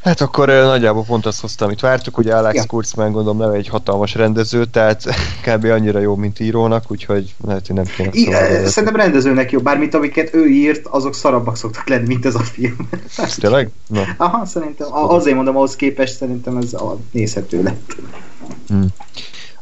[0.05, 2.63] Hát akkor nagyjából pont azt hoztam, amit vártuk, ugye Alex Ja.
[2.65, 5.03] Kurtzman gondolom nem egy hatalmas rendező, tehát
[5.45, 5.65] kb.
[5.65, 9.93] annyira jó, mint írónak, úgyhogy lehet, hogy nem kéne I, szóval szerintem rendezőnek jó, bármint
[9.93, 12.89] amiket ő írt, azok szarabbak szoktak lenni, mint ez a film.
[13.39, 13.69] Tényleg?
[13.87, 14.01] Na.
[14.17, 17.95] Aha, szerintem, azért mondom, ahhoz képest szerintem ez a nézhető lett.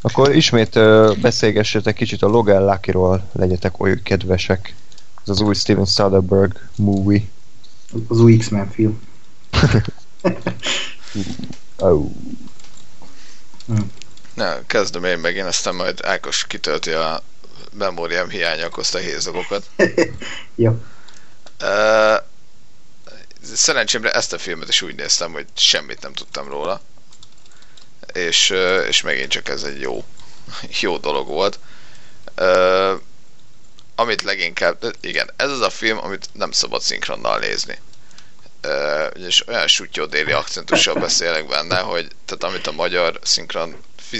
[0.01, 4.75] Akkor ismét ö, beszélgessetek kicsit a Logan Lucky-ról, legyetek oly kedvesek.
[5.23, 7.21] Ez az új Steven Soderbergh movie.
[8.07, 8.99] Az új X-Men film.
[11.77, 12.11] Oh.
[14.33, 17.21] Na, kezdem én megint, aztán majd Ákos kitölti a
[17.73, 19.69] memóriám hiánya okozta hézagokat.
[20.55, 20.83] Jó.
[21.61, 22.17] Uh,
[23.53, 26.81] szerencsémre ezt a filmet is úgy néztem, hogy semmit nem tudtam róla.
[28.13, 30.03] És, uh, és megint csak ez egy jó,
[30.81, 31.59] jó dolog volt.
[32.37, 33.01] Uh,
[33.95, 37.79] amit leginkább, igen, ez az a film, amit nem szabad szinkronnal nézni.
[39.27, 43.75] És olyan sutyó déli akcentussal beszélek benne, hogy tehát amit a magyar szinkron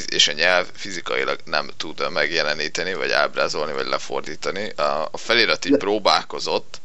[0.06, 4.70] és a nyelv fizikailag nem tud megjeleníteni, vagy ábrázolni, vagy lefordítani.
[5.12, 6.82] A, felirat így De- próbálkozott,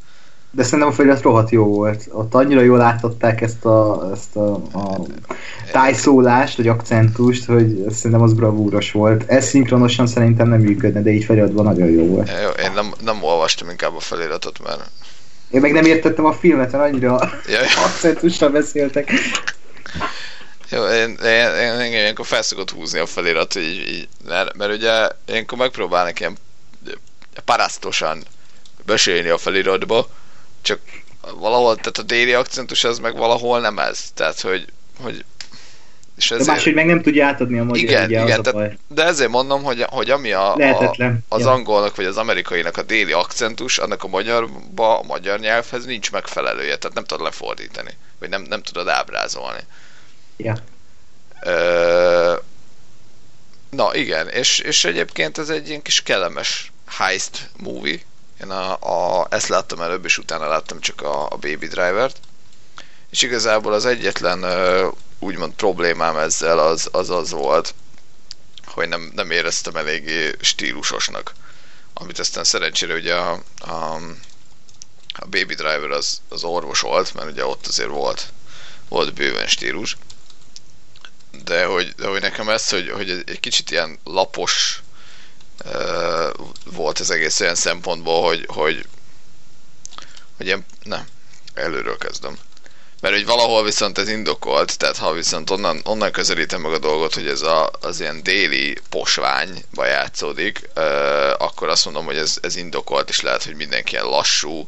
[0.51, 2.07] De szerintem a felirat rohadt jó volt.
[2.11, 4.99] Ott annyira jól átadták ezt a, ezt a, a
[5.71, 9.23] tájszólást, vagy akcentust, hogy szerintem az bravúros volt.
[9.29, 12.31] Ez szinkronosan szerintem nem működne, de így feliratban nagyon jó volt.
[12.43, 14.89] Jó, én nem, nem olvastam inkább a feliratot, mert
[15.49, 17.15] Én meg nem értettem a filmet, mert annyira
[17.85, 19.11] akcentussal beszéltek.
[20.69, 25.09] Jó, én, én, én, én ilyenkor felszokott húzni a felirat, így, így, mert, mert ugye
[25.25, 26.37] ilyenkor megpróbálnak ilyen
[27.45, 28.23] parasztosan
[28.85, 30.07] beszélni a feliratba,
[30.61, 30.79] csak
[31.21, 33.99] valahol, tehát a déli akcentus az meg valahol nem ez.
[34.13, 34.65] Tehát, hogy,
[35.01, 35.25] hogy
[36.19, 38.77] és De ezért, máshogy meg nem tudja átadni a magyar, igen, ugye, igen, az tehát,
[38.87, 40.95] de ezért mondom, hogy, hogy ami a, a,
[41.27, 41.51] az Ja.
[41.51, 46.77] angolnak vagy az amerikainak a déli akcentus, annak a magyarba, a magyar nyelvhez nincs megfelelője,
[46.77, 49.61] tehát nem tudod lefordítani, vagy nem, nem tudod ábrázolni.
[50.37, 50.57] Ja.
[51.41, 52.33] Ö,
[53.69, 57.99] na igen, és, és egyébként ez egy ilyen kis kellemes heist movie.
[58.43, 62.17] Én a, a, ezt láttam előbb, és utána láttam csak a, a Baby Driver-t.
[63.09, 64.87] És igazából az egyetlen ö,
[65.19, 67.73] úgymond problémám ezzel az az, az volt,
[68.65, 71.33] hogy nem, nem éreztem eléggé stílusosnak.
[71.93, 73.95] Amit aztán szerencsére ugye a, a,
[75.13, 78.27] a Baby Driver az, az orvos volt, mert ugye ott azért volt,
[78.89, 79.97] volt bőven stílus
[81.31, 84.81] de hogy, de hogy nekem ez, hogy, hogy egy kicsit ilyen lapos
[85.65, 86.29] uh,
[86.65, 88.87] volt az egész olyan szempontból, hogy, hogy,
[90.37, 91.07] hogy ilyen, nem,
[91.53, 92.37] előről kezdem.
[93.01, 97.13] Mert hogy valahol viszont ez indokolt, tehát ha viszont onnan, onnan közelítem meg a dolgot,
[97.13, 100.83] hogy ez a, az ilyen déli posványba játszódik, uh,
[101.37, 104.65] akkor azt mondom, hogy ez, ez indokolt, és lehet, hogy mindenki ilyen lassú,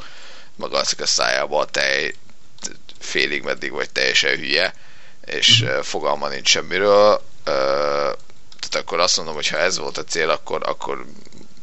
[0.55, 2.15] maga a szájába a tej,
[2.99, 4.73] félig meddig vagy teljesen hülye,
[5.25, 7.13] és uh, fogalma nincs semmiről.
[7.13, 7.53] Uh,
[8.59, 11.05] tehát akkor azt mondom, hogy ha ez volt a cél, akkor, akkor,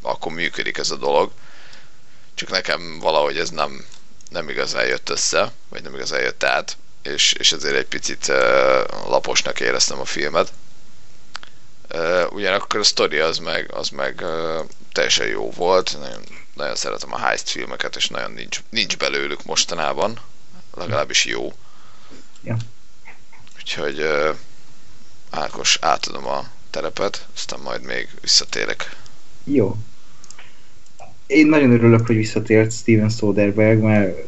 [0.02, 1.30] akkor működik ez a dolog.
[2.34, 3.84] Csak nekem valahogy ez nem,
[4.28, 8.36] nem igazán jött össze, vagy nem igazán jött át, és, és ezért egy picit uh,
[9.08, 10.52] laposnak éreztem a filmet.
[11.94, 16.22] Uh, ugyanakkor a sztori az meg, az meg uh, teljesen jó volt, nagyon,
[16.54, 20.20] nagyon szeretem a heist filmeket, és nagyon nincs, nincs belőlük mostanában,
[20.74, 21.52] legalábbis jó.
[22.42, 22.56] Ja.
[23.56, 24.36] Úgyhogy uh,
[25.30, 28.96] Ákos, átadom a terepet, aztán majd még visszatérek.
[29.44, 29.76] Jó.
[31.28, 34.18] Én nagyon örülök, hogy visszatért Steven Soderbergh, mert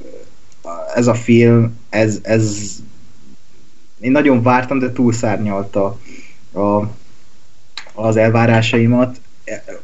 [0.95, 2.77] ez a film, ez, ez
[4.01, 5.99] én nagyon vártam, de túlszárnyalta
[6.53, 6.83] a,
[7.95, 9.21] az elvárásaimat.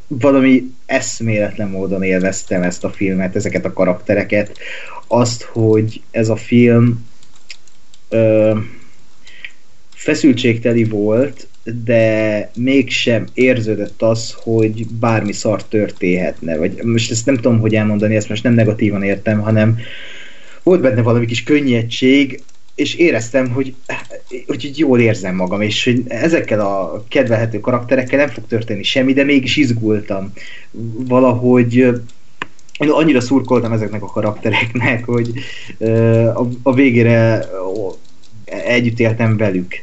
[0.06, 4.58] Valami eszméletlen módon élveztem ezt a filmet, ezeket a karaktereket.
[5.06, 7.06] Azt, hogy ez a film
[8.08, 8.58] ö,
[9.94, 11.48] feszültségteli volt,
[11.84, 16.56] de mégsem érződött az, hogy bármi szar történhetne.
[16.56, 19.78] Vagy most ezt nem tudom, hogy elmondani, ezt most nem negatívan értem, hanem
[20.62, 22.42] volt benne valami kis könnyedség,
[22.74, 23.74] és éreztem, hogy,
[24.46, 29.24] hogy jól érzem magam, és hogy ezekkel a kedvelhető karakterekkel nem fog történni semmi, de
[29.24, 30.32] mégis izgultam.
[31.08, 31.74] Valahogy
[32.78, 35.32] én annyira szurkoltam ezeknek a karaktereknek, hogy
[36.34, 37.44] a, a végére
[38.46, 39.74] együtt éltem velük.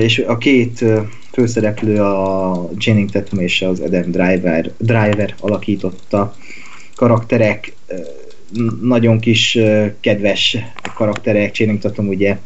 [0.00, 0.84] És a két
[1.32, 6.34] főszereplő, a Channing Tatum és az Adam Driver, Driver alakította
[6.94, 7.72] karakterek
[8.82, 9.58] nagyon kis
[10.00, 10.56] kedves
[10.94, 12.38] karakterek, Channing Tatum ugye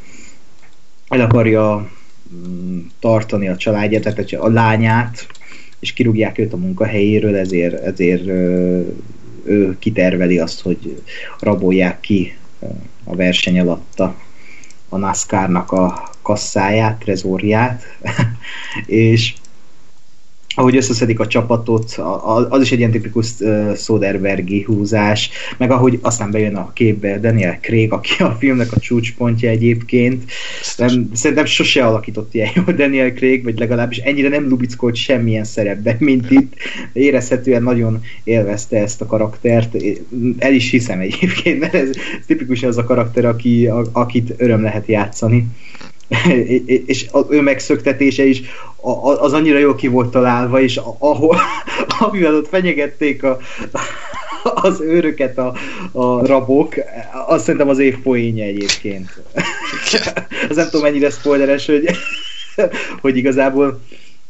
[1.09, 1.91] el akarja
[2.35, 5.27] mm, tartani a családját, tehát a lányát,
[5.79, 8.27] és kirúgják őt a munkahelyéről, ezért, ezért
[9.45, 11.03] ő kiterveli azt, hogy
[11.41, 12.37] rabolják ki
[13.05, 14.03] a verseny alatt
[14.89, 17.83] a, NASCAR-nak a kasszáját, trezóriát,
[18.87, 19.35] és
[20.59, 22.01] ahogy összeszedik a csapatot,
[22.49, 23.29] az is egy ilyen tipikus
[23.77, 29.51] Soderbergi húzás, meg ahogy aztán bejön a képbe Daniel Craig, aki a filmnek a csúcspontja
[29.51, 30.25] egyébként.
[30.77, 35.97] Nem, szerintem sose alakított ilyen jó Daniel Craig, vagy legalábbis ennyire nem lubickolt semmilyen szerepben,
[35.99, 36.55] mint itt.
[36.93, 39.77] Érezhetően nagyon élvezte ezt a karaktert.
[40.39, 44.63] El is hiszem egyébként, mert ez, ez tipikusan az a karakter, aki, a, akit öröm
[44.63, 45.47] lehet játszani.
[46.87, 48.43] és az ő megszöktetése is
[49.21, 51.37] az annyira jól ki volt találva, és ahol,
[51.99, 53.39] amivel ott fenyegették a,
[54.69, 55.55] az őröket a,
[55.93, 56.75] a rabok,
[57.27, 59.23] azt szerintem az év poénja egyébként.
[60.49, 61.91] az nem tudom mennyire spoileres, hogy,
[63.01, 63.81] hogy igazából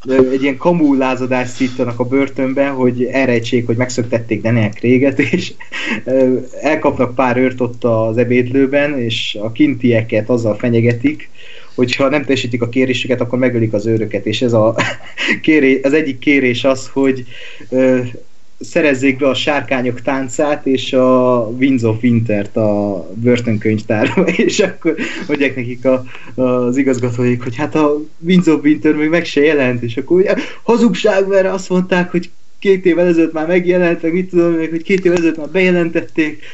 [0.09, 5.53] egy ilyen kamú lázadást szítanak a börtönben, hogy elrejtsék, hogy megszöktették Daniel Kréget, és
[6.61, 11.31] elkapnak pár őrt ott az ebédlőben, és a kintieket azzal fenyegetik,
[11.77, 14.77] hogyha nem teljesítik a kéréseket, akkor megölik az őröket, és ez a
[15.43, 17.25] kérés, az egyik kérés az, hogy
[17.69, 17.99] ö,
[18.61, 24.95] szerezzék be a sárkányok táncát és a Winds of Winter-t a börtönkönyvtárba, és akkor
[25.29, 26.05] mondják nekik a,
[26.43, 30.35] az igazgatóik, hogy hát a Winds of Winter még meg se jelent, és akkor ugye,
[30.63, 32.31] hazugság, mert azt mondták, hogy
[32.67, 36.45] két évvel ezelőtt már megjelent, meg mit tudom, hogy két évvel ezelőtt már bejelentették,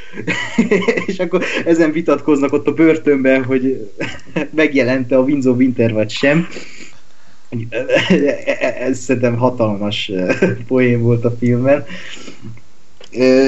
[1.07, 3.91] és akkor ezen vitatkoznak ott a börtönben, hogy
[4.55, 6.49] megjelente a Windsor Winter vagy sem.
[8.89, 10.13] Ez szerintem hatalmas
[10.67, 11.85] poén volt a filmben.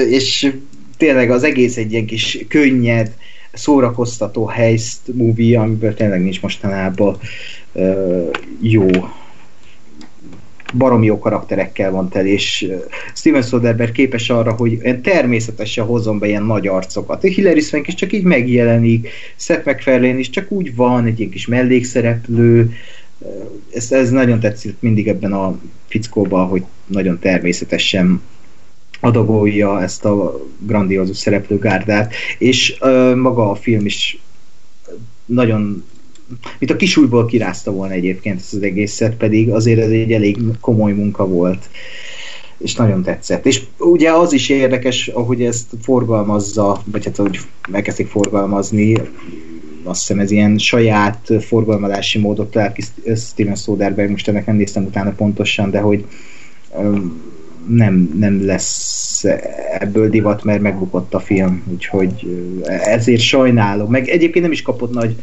[0.09, 0.53] És
[0.97, 3.15] tényleg az egész egy ilyen kis könnyed,
[3.53, 7.17] szórakoztató heist movie, amiből tényleg nincs mostanában
[8.59, 8.85] jó
[10.77, 12.67] baromi jó karakterekkel van tel, és
[13.13, 17.21] Steven Soderbergh képes arra, hogy természetesen hozzon be ilyen nagy arcokat.
[17.21, 21.47] Hillary Swank is csak így megjelenik, Seth MacFarlane is csak úgy van, egy ilyen kis
[21.47, 22.73] mellékszereplő,
[23.73, 28.21] ez, ez nagyon tetszik mindig ebben a fickóban, hogy nagyon természetesen
[28.99, 34.19] adagolja ezt a grandiózus szereplőgárdát, és uh, maga a film is
[35.25, 35.85] nagyon
[36.59, 40.91] mint a kisújból kirázta volna egyébként ezt az egészet, pedig azért ez egy elég komoly
[40.91, 41.69] munka volt
[42.57, 43.45] és nagyon tetszett.
[43.45, 47.39] És ugye az is érdekes, ahogy ezt forgalmazza, vagy hát ahogy
[47.71, 48.93] elkezdték forgalmazni,
[49.83, 52.83] azt hiszem ez ilyen saját forgalmazási módot talált ki
[53.15, 56.05] Steven Soderbergh, most ennek nem néztem utána pontosan, de hogy
[57.67, 59.23] nem, nem lesz
[59.79, 62.27] ebből divat, mert megbukott a film, úgyhogy
[62.65, 63.89] ezért sajnálom.
[63.89, 65.15] Meg egyébként nem is kapott nagy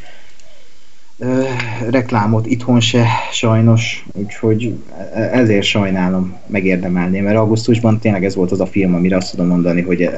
[1.90, 4.74] reklámot itthon se sajnos, úgyhogy
[5.14, 9.82] ezért sajnálom megérdemelni, mert augusztusban tényleg ez volt az a film, amire azt tudom mondani,
[9.82, 10.10] hogy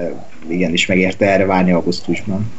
[0.49, 2.53] igenis megérte erre várni augusztusban.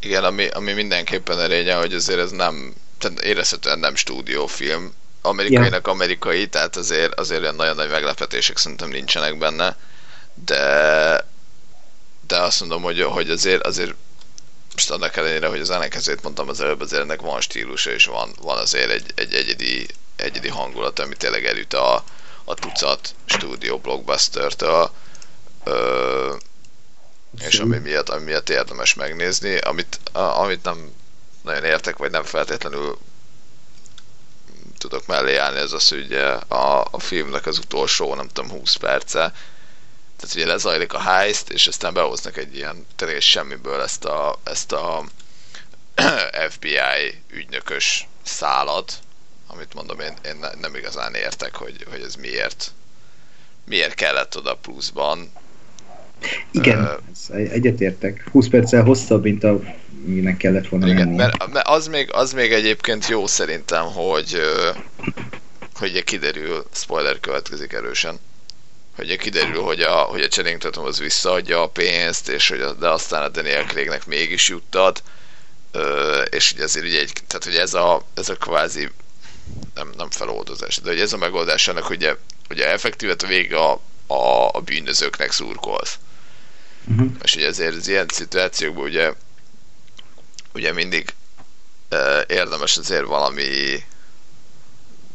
[0.00, 4.92] Igen, ami, ami mindenképpen erénye, hogy azért ez nem, tehát érezhetően nem stúdiófilm,
[5.22, 9.76] amerikainak amerikai, tehát azért, azért olyan nagyon nagy meglepetések szerintem nincsenek benne,
[10.44, 10.62] de
[12.26, 13.94] de azt mondom, hogy, hogy azért, azért
[14.74, 18.34] most annak ellenére, hogy az ellenkezőt mondtam az előbb, azért ennek van stílusa, és van,
[18.40, 19.86] van azért egy, egy egyedi,
[20.16, 22.04] egyedi hangulat, ami tényleg elüt a,
[22.44, 24.90] a tucat stúdió blockbuster-től,
[25.64, 26.34] ö,
[27.40, 30.92] és ami miatt, ami miatt érdemes megnézni, amit, a, amit nem
[31.42, 32.98] nagyon értek, vagy nem feltétlenül
[34.78, 36.12] tudok mellé állni, ez az, hogy
[36.48, 39.32] a, a filmnek az utolsó, nem tudom, 20 perce,
[40.24, 44.72] tehát ugye lezajlik a heist, és aztán behoznak egy ilyen tényleg semmiből ezt a, ezt
[44.72, 45.04] a
[46.50, 48.92] FBI ügynökös szálat,
[49.46, 52.72] amit mondom, én, én nem igazán értek, hogy, hogy ez miért
[53.64, 55.30] miért kellett oda pluszban.
[56.50, 58.28] Igen, uh, egyetértek.
[58.30, 59.60] 20 perccel hosszabb, mint a
[60.04, 64.40] minek kellett volna Igen, mert, mert az, még, az még egyébként jó szerintem, hogy
[65.74, 68.18] hogy kiderül, spoiler következik erősen,
[68.96, 72.72] hogy kiderül, hogy a, hogy a Channing Tatum az visszaadja a pénzt, és hogy a,
[72.72, 75.02] de aztán a Daniel Craignek mégis juttad,
[76.30, 78.90] és ugye azért ugye egy, tehát hogy ez a, ez a kvázi
[79.74, 82.16] nem, nem feloldozás, de hogy ez a megoldás annak, hogy ugye,
[82.50, 85.98] ugye effektívet a vége a, a, a bűnözőknek szurkolsz.
[86.86, 87.10] Uh-huh.
[87.22, 89.12] És ugye ezért az ilyen szituációkban ugye
[90.54, 91.14] ugye mindig
[91.90, 93.84] uh, érdemes azért valami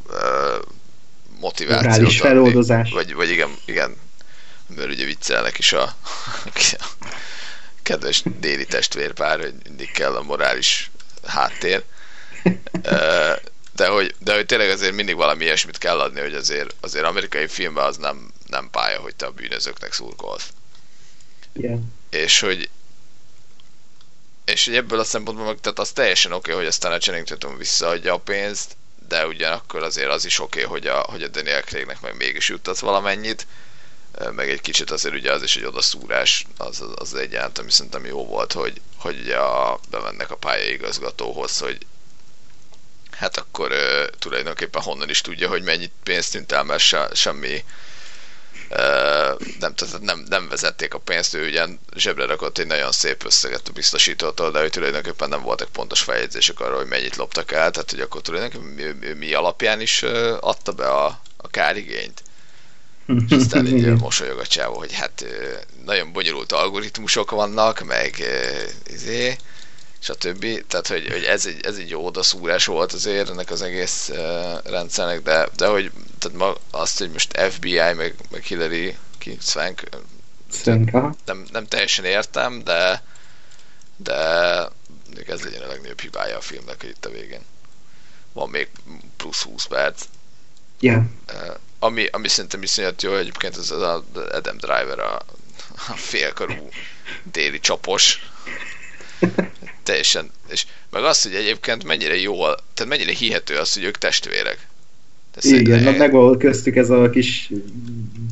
[0.07, 0.59] uh,
[1.39, 2.91] motivációt feloldozás.
[2.91, 3.95] Vagy, vagy igen, igen,
[4.75, 5.95] mert ugye viccelnek is a, a
[7.83, 10.91] kedves déli testvérpár, hogy mindig kell a morális
[11.25, 11.83] háttér.
[13.75, 17.47] De hogy, de hogy tényleg azért mindig valami ilyesmit kell adni, hogy azért, azért amerikai
[17.47, 20.49] filmben az nem, nem pálya, hogy te a bűnözőknek szurkolsz.
[21.53, 21.79] Yeah.
[22.09, 22.69] És hogy
[24.45, 27.27] és hogy ebből a szempontból meg, tehát az teljesen oké, okay, hogy aztán a Channing
[27.27, 28.75] Tatum visszaadja a pénzt,
[29.09, 32.49] de ugyanakkor azért az is oké, okay, hogy a, hogy a Daniel Craignek meg mégis
[32.49, 33.47] juttat valamennyit,
[34.31, 37.71] meg egy kicsit azért ugye az is egy odaszúrás, az, az, az egy jelent, ami
[37.71, 41.77] szerintem jó volt, hogy, hogy a, bemennek a pályaigazgatóhoz, hogy
[43.11, 47.63] hát akkor uh, tulajdonképpen honnan is tudja, hogy mennyit pénzt tűnt el, mert se, semmi
[49.59, 53.67] nem, tehát nem, nem vezették a pénzt, ő ugyan zsebre rakott egy nagyon szép összeget
[53.67, 57.89] a biztosítótól, de hogy tulajdonképpen nem voltak pontos feljegyzések arról, hogy mennyit loptak el, tehát
[57.89, 60.03] hogy akkor tulajdonképpen mi, mi, mi alapján is
[60.39, 62.23] adta be a, a kárigényt.
[63.27, 65.25] És aztán így mosolyog a csávó, hogy hát
[65.85, 68.23] nagyon bonyolult algoritmusok vannak, meg
[68.87, 69.37] izé,
[69.99, 70.65] stb.
[70.67, 74.17] Tehát, hogy, hogy ez, egy, ez egy jó odaszúrás volt azért ennek az egész uh,
[74.63, 78.97] rendszernek, de, de hogy tehát ma azt, hogy most FBI meg, meg Hillary
[79.41, 79.83] Swank,
[81.25, 83.03] nem, nem teljesen értem, de
[84.03, 84.69] de
[85.27, 87.41] ez legyen a legnagyobb hibája a filmnek, hogy itt a végén.
[88.33, 88.69] Van még
[89.17, 90.05] plusz 20 perc.
[90.79, 91.03] Yeah.
[91.33, 95.15] Uh, ami, ami szerintem iszonyat jó, egyébként ez az Adam Driver, a,
[95.87, 96.69] a félkarú
[97.23, 98.29] déli csapos,
[99.83, 104.67] teljesen, és meg azt, hogy egyébként mennyire jól, tehát mennyire hihető az, hogy ők testvérek.
[105.35, 107.49] De Igen, meg megvan köztük ez a kis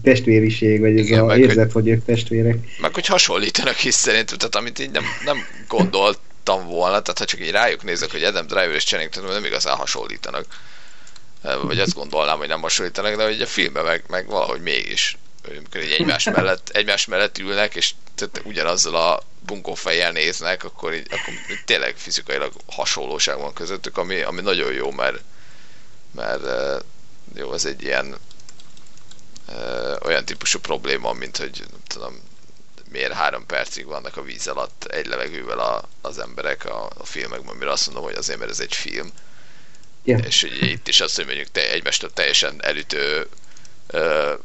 [0.03, 2.55] testvériség, vagy ez Igen, a meg, érzet, hogy, hogy ők testvérek.
[2.81, 5.37] Meg hogy hasonlítanak is szerintem, tehát amit így nem, nem
[5.67, 9.45] gondoltam volna, tehát ha csak így rájuk nézek, hogy Adam Driver és Channing Tatum nem
[9.45, 10.45] igazán hasonlítanak.
[11.63, 15.17] Vagy azt gondolnám, hogy nem hasonlítanak, de hogy a filmben meg, meg valahogy mégis
[15.55, 17.93] amikor így egymás mellett, egymás mellett ülnek, és
[18.43, 21.33] ugyanazzal a bunkófejjel néznek, akkor, így, akkor
[21.65, 25.21] tényleg fizikailag hasonlóság van közöttük, ami, ami nagyon jó, mert,
[26.11, 26.43] mert
[27.35, 28.17] jó, ez egy ilyen
[30.01, 32.21] olyan típusú probléma, mint hogy nem tudom,
[32.89, 37.55] miért három percig vannak a víz alatt egy levegővel a, az emberek a, a filmekben,
[37.55, 39.11] amire azt mondom, hogy azért, mert ez egy film.
[40.03, 40.25] Yeah.
[40.25, 43.27] És ugye itt is azt, hogy mondjuk te egymástól teljesen elütő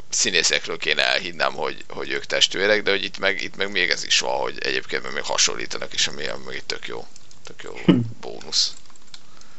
[0.09, 4.05] színészekről kéne elhinnem, hogy, hogy ők testvérek, de hogy itt meg, itt meg még ez
[4.05, 6.23] is van, hogy egyébként még hasonlítanak is, ami
[6.55, 7.05] itt tök jó,
[7.44, 8.01] tök jó hm.
[8.20, 8.74] bónusz.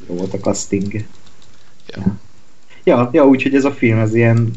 [0.08, 1.06] Jó volt a casting.
[1.88, 2.18] Ja.
[2.84, 4.54] Ja, ja, úgyhogy ez a film, ez ilyen,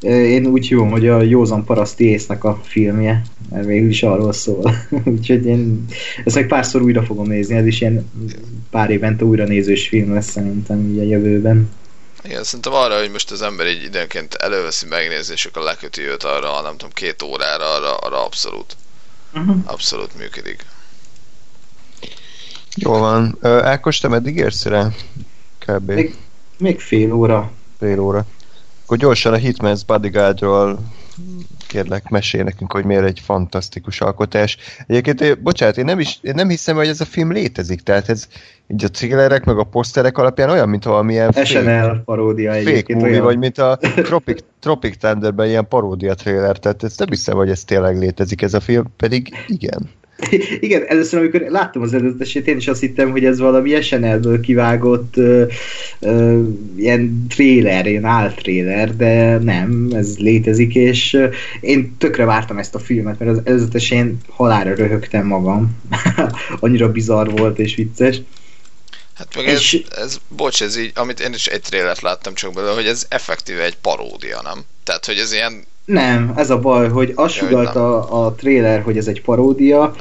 [0.00, 4.74] én úgy hívom, hogy a Józan Paraszti észnek a filmje, mert végül is arról szól.
[5.04, 5.84] úgyhogy én
[6.24, 8.10] ezt meg párszor újra fogom nézni, ez is ilyen
[8.70, 11.70] pár évente újra nézős film lesz szerintem így a jövőben.
[12.28, 16.22] Igen, szerintem arra, hogy most az ember egy időnként előveszi megnézni, és akkor leköti őt
[16.22, 18.76] arra, nem tudom, két órára, arra, arra abszolút,
[19.34, 19.56] uh-huh.
[19.64, 20.66] abszolút működik.
[22.74, 23.38] Jó van.
[23.42, 24.88] Ákos, te meddig érsz rá?
[25.58, 25.90] Kb.
[25.90, 26.16] Még,
[26.58, 27.52] még fél óra.
[27.78, 28.24] Fél óra.
[28.84, 30.78] Akkor gyorsan a Hitman's Bodyguardról
[31.68, 34.56] kérlek, mesél nekünk, hogy miért egy fantasztikus alkotás.
[34.86, 38.28] Egyébként, bocsánat, én nem, is, én nem hiszem, hogy ez a film létezik, tehát ez
[38.68, 43.24] így a trailerek meg a poszterek alapján olyan, mint valamilyen SNL paródia fake movie, olyan.
[43.24, 43.78] vagy mint a
[44.08, 48.54] Tropic, Tropic Thunderben ilyen paródia trailer, tehát ezt nem hiszem, hogy ez tényleg létezik ez
[48.54, 49.90] a film, pedig igen.
[50.60, 55.16] Igen, először, amikor láttam az előzetesét, én is azt hittem, hogy ez valami SNL-ből kivágott
[55.16, 55.44] ö,
[56.00, 56.42] ö,
[56.76, 61.26] ilyen trailer, ilyen áltrailer, de nem, ez létezik, és ö,
[61.60, 65.76] én tökre vártam ezt a filmet, mert az előzetesén halára röhögtem magam.
[66.60, 68.20] Annyira bizarr volt és vicces.
[69.14, 69.74] Hát meg és...
[69.74, 73.06] ez, ez, bocs, ez így, amit én is egy trailert láttam csak belőle, hogy ez
[73.08, 74.64] effektíve egy paródia, nem?
[74.84, 78.96] Tehát, hogy ez ilyen nem, ez a baj, hogy azt sugalta a, a trailer, hogy
[78.96, 79.94] ez egy paródia, ha.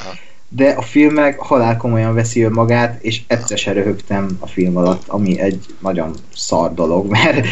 [0.49, 5.03] de a film meg halál komolyan veszi magát, és egyszer se röhögtem a film alatt,
[5.07, 7.47] ami egy nagyon szar dolog, mert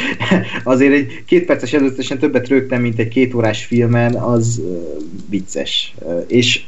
[0.63, 4.77] azért egy két perces előzetesen többet rögtem, mint egy két órás filmen, az uh,
[5.29, 5.93] vicces.
[5.99, 6.63] Uh, és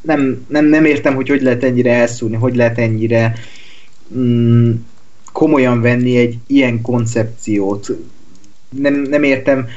[0.00, 3.34] nem, nem, nem értem, hogy hogy lehet ennyire elszúrni, hogy lehet ennyire
[4.16, 4.72] mm,
[5.32, 7.88] komolyan venni egy ilyen koncepciót.
[8.68, 9.68] Nem, nem értem,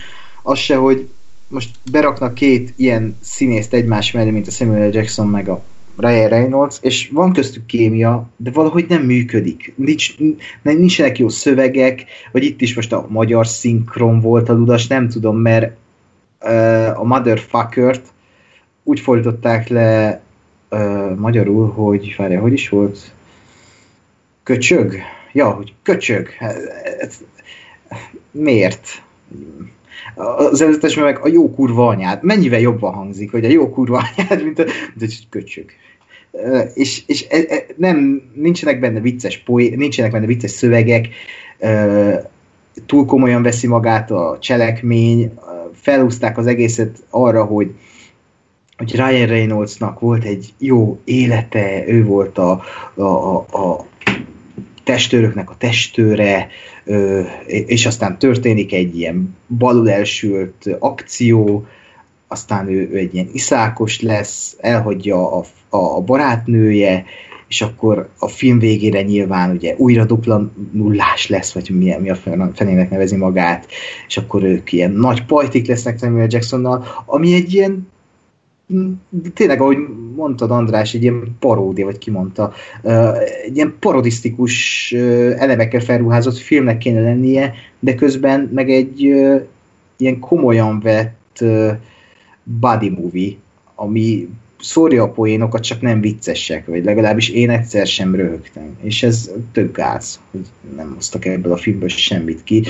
[0.44, 1.10] az se, hogy
[1.48, 5.64] most beraknak két ilyen színészt egymás mellé, mint a Samuel Jackson meg a
[5.98, 9.74] Ryan Reynolds, és van köztük kémia, de valahogy nem működik.
[9.76, 10.16] Nincs,
[10.62, 15.38] nincsenek jó szövegek, vagy itt is most a magyar szinkron volt a ludas, nem tudom,
[15.38, 15.76] mert
[16.42, 18.02] uh, a Motherfucker-t
[18.84, 20.22] úgy fordították le
[20.70, 23.14] uh, magyarul, hogy várja, hogy is volt?
[24.44, 24.96] Köcsög?
[25.34, 26.30] Ja, hogy köcsög.
[28.32, 29.02] Miért?
[30.16, 32.24] Az előzetes meg a jó kurva anyád.
[32.24, 35.66] Mennyivel jobban hangzik, hogy a jó kurva anyád, mint a, mint egy köcsög.
[36.74, 41.08] És, és e, e, nem, nincsenek benne vicces poé, nincsenek benne vicces szövegek,
[42.86, 45.34] túl komolyan veszi magát a cselekmény,
[45.74, 47.72] felhúzták az egészet arra, hogy
[48.78, 52.62] hogy Ryan Reynoldsnak volt egy jó élete, ő volt a,
[52.94, 53.86] a, a, a
[54.90, 56.48] testőröknek a testőre,
[57.46, 61.68] és aztán történik egy ilyen balul elsült akció,
[62.28, 67.06] aztán ő, ő egy ilyen iszákos lesz, elhagyja a, a, barátnője,
[67.48, 72.16] és akkor a film végére nyilván ugye újra dupla nullás lesz, vagy mi, mi a
[72.54, 73.68] fenének nevezi magát,
[74.08, 77.88] és akkor ők ilyen nagy pajtik lesznek Samuel Jacksonnal, ami egy ilyen
[79.34, 79.78] tényleg, ahogy
[80.16, 82.54] mondtad András, egy ilyen paródia, vagy ki mondta,
[83.46, 84.92] egy ilyen parodisztikus
[85.38, 89.02] elemekkel felruházott filmnek kéne lennie, de közben meg egy
[89.98, 91.44] ilyen komolyan vett
[92.44, 93.36] body movie,
[93.76, 94.30] ami
[94.60, 98.78] szórja a poénokat, csak nem viccesek, vagy legalábbis én egyszer sem röhögtem.
[98.82, 100.46] És ez tök gáz, hogy
[100.76, 102.64] nem hoztak ebből a filmből semmit ki.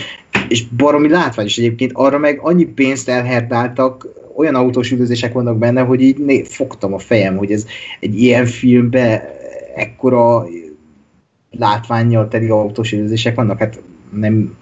[0.48, 6.02] És baromi látványos egyébként, arra meg annyi pénzt elherdáltak, olyan autós üldözések vannak benne, hogy
[6.02, 7.66] így né, fogtam a fejem, hogy ez
[8.00, 9.36] egy ilyen filmbe
[9.76, 10.48] ekkora
[11.52, 14.58] látványjal teli autós üldözések vannak, hát nem,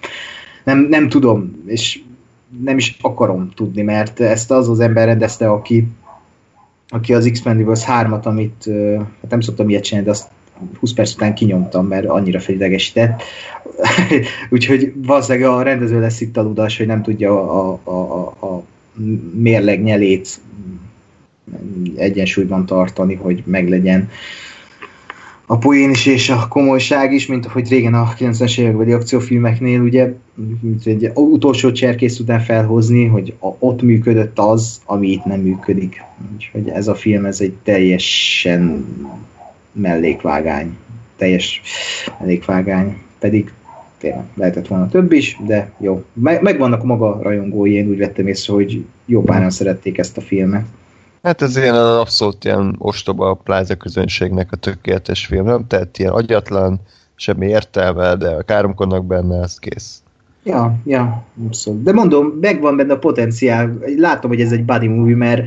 [0.64, 2.00] nem, nem tudom, és
[2.64, 5.86] nem is akarom tudni, mert ezt az az ember rendezte, aki,
[6.88, 8.70] aki az X-Pendables 3-at, amit
[9.20, 10.28] hát nem szoktam ilyet csinálni, de azt
[10.78, 13.22] 20 perc után kinyomtam, mert annyira felidegesített.
[14.50, 18.62] Úgyhogy valószínűleg a rendező lesz itt a ludas, hogy nem tudja a, a, a, a
[19.32, 20.40] mérleg nyelét
[21.96, 24.10] egyensúlyban tartani, hogy meglegyen
[25.50, 30.14] a poén is és a komolyság is, mint ahogy régen a 90-es évekbeli akciófilmeknél, ugye
[30.84, 36.02] egy utolsó cserkész után felhozni, hogy a, ott működött az, ami itt nem működik.
[36.34, 38.86] Úgyhogy ez a film, ez egy teljesen
[39.72, 40.76] mellékvágány.
[41.16, 41.60] Teljes
[42.18, 42.96] mellékvágány.
[43.18, 43.52] Pedig
[43.98, 46.04] tényleg lehetett volna több is, de jó.
[46.12, 50.64] Meg, megvannak maga rajongói, én úgy vettem észre, hogy jó páran szerették ezt a filmet.
[51.22, 55.66] Hát ez ilyen abszolút ilyen ostoba a pláza közönségnek a tökéletes film, nem?
[55.66, 56.80] Tehát ilyen agyatlan,
[57.14, 60.02] semmi értelme, de káromkodnak benne, ez kész.
[60.44, 61.82] Ja, ja, abszolút.
[61.82, 63.78] De mondom, megvan benne a potenciál.
[63.96, 65.42] Látom, hogy ez egy body movie, mert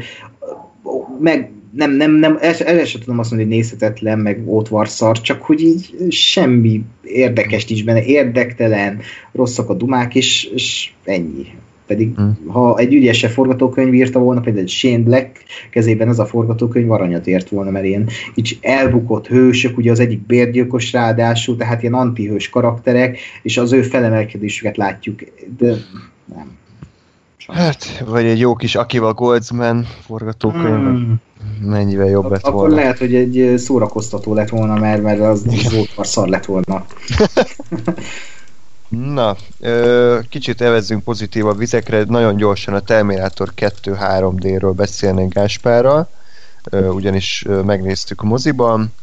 [1.20, 5.62] meg nem, nem, nem, el sem tudom azt mondani, hogy nézhetetlen, meg ótvarszar, csak hogy
[5.62, 9.00] így semmi érdekes nincs benne, érdektelen,
[9.32, 11.46] rosszak a dumák, és, és ennyi.
[11.92, 12.38] Pedig hmm.
[12.48, 17.28] ha egy ügyese forgatókönyv írta volna, például egy Shane Black kezében az a forgatókönyv aranyat
[17.28, 22.50] ért volna, mert ilyen így elbukott hősök, ugye az egyik bérgyilkos ráadásul, tehát ilyen antihős
[22.50, 25.20] karakterek, és az ő felemelkedésüket látjuk,
[25.58, 25.76] de
[26.26, 26.60] nem.
[27.48, 30.84] Hát, vagy egy jó kis Akiva Goldsman forgatókönyv.
[30.84, 31.22] Hmm
[31.62, 32.76] mennyivel jobb lett Akkor volna.
[32.76, 36.86] lehet, hogy egy szórakoztató lett volna, mert, mert az zótvar szar lett volna.
[38.92, 46.10] Na, ö, kicsit evezzünk pozitívabb vizekre, nagyon gyorsan a Terminator 2 3D-ről beszélnénk Gáspárral,
[46.70, 48.94] ö, ugyanis ö, megnéztük a moziban,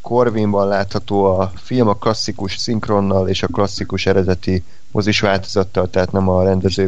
[0.00, 6.28] Corvinban látható a film a klasszikus szinkronnal és a klasszikus eredeti mozis változattal, tehát nem
[6.28, 6.86] a rendező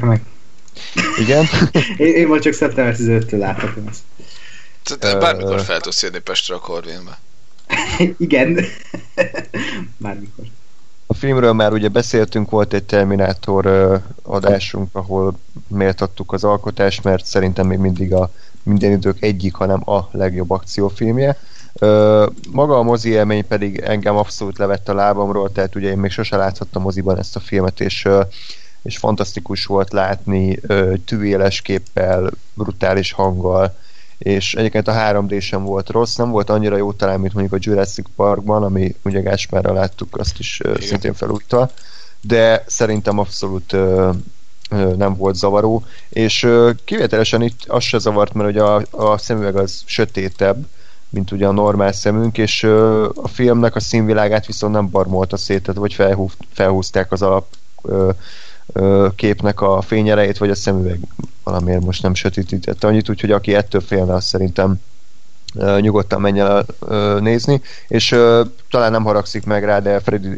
[0.00, 0.22] meg.
[1.18, 1.44] Igen?
[1.96, 4.02] én, én majd csak szeptember 15-től láthatom ezt.
[4.98, 7.18] Tehát bármikor fel tudsz jönni Pestre a Corvinbe.
[8.18, 8.58] Igen.
[9.96, 10.44] Bármikor.
[11.14, 13.66] Filmről már ugye beszéltünk, volt egy Terminátor
[14.22, 15.38] adásunk, ahol
[15.68, 18.30] méltattuk az alkotást, mert szerintem még mindig a
[18.62, 21.36] minden idők egyik, hanem a legjobb akciófilmje.
[22.52, 26.36] Maga a mozi élmény pedig engem abszolút levett a lábamról, tehát ugye én még sose
[26.36, 28.08] láthattam moziban ezt a filmet, és
[28.84, 30.60] és fantasztikus volt látni
[31.04, 33.76] tűéles képpel, brutális hanggal,
[34.18, 37.70] és egyébként a 3D sem volt rossz, nem volt annyira jó talán, mint mondjuk a
[37.70, 40.80] Jurassic Parkban, ami ugye Gáspárra láttuk, azt is Igen.
[40.80, 41.70] szintén felújta,
[42.20, 44.10] de szerintem abszolút ö,
[44.70, 49.18] ö, nem volt zavaró, és ö, kivételesen itt az se zavart, mert ugye a, a
[49.18, 50.66] szemüveg az sötétebb,
[51.08, 55.62] mint ugye a normál szemünk, és ö, a filmnek a színvilágát viszont nem barmolta szét,
[55.62, 55.96] tehát vagy
[56.52, 57.46] felhúzták az alap
[57.82, 58.10] ö,
[59.16, 60.98] képnek a fényerejét, vagy a szemüveg
[61.42, 64.80] valamiért most nem sötétítette annyit, úgyhogy aki ettől félne, azt szerintem
[65.80, 66.66] nyugodtan menjen el
[67.20, 68.08] nézni, és
[68.70, 70.28] talán nem haragszik meg rá, de Freddy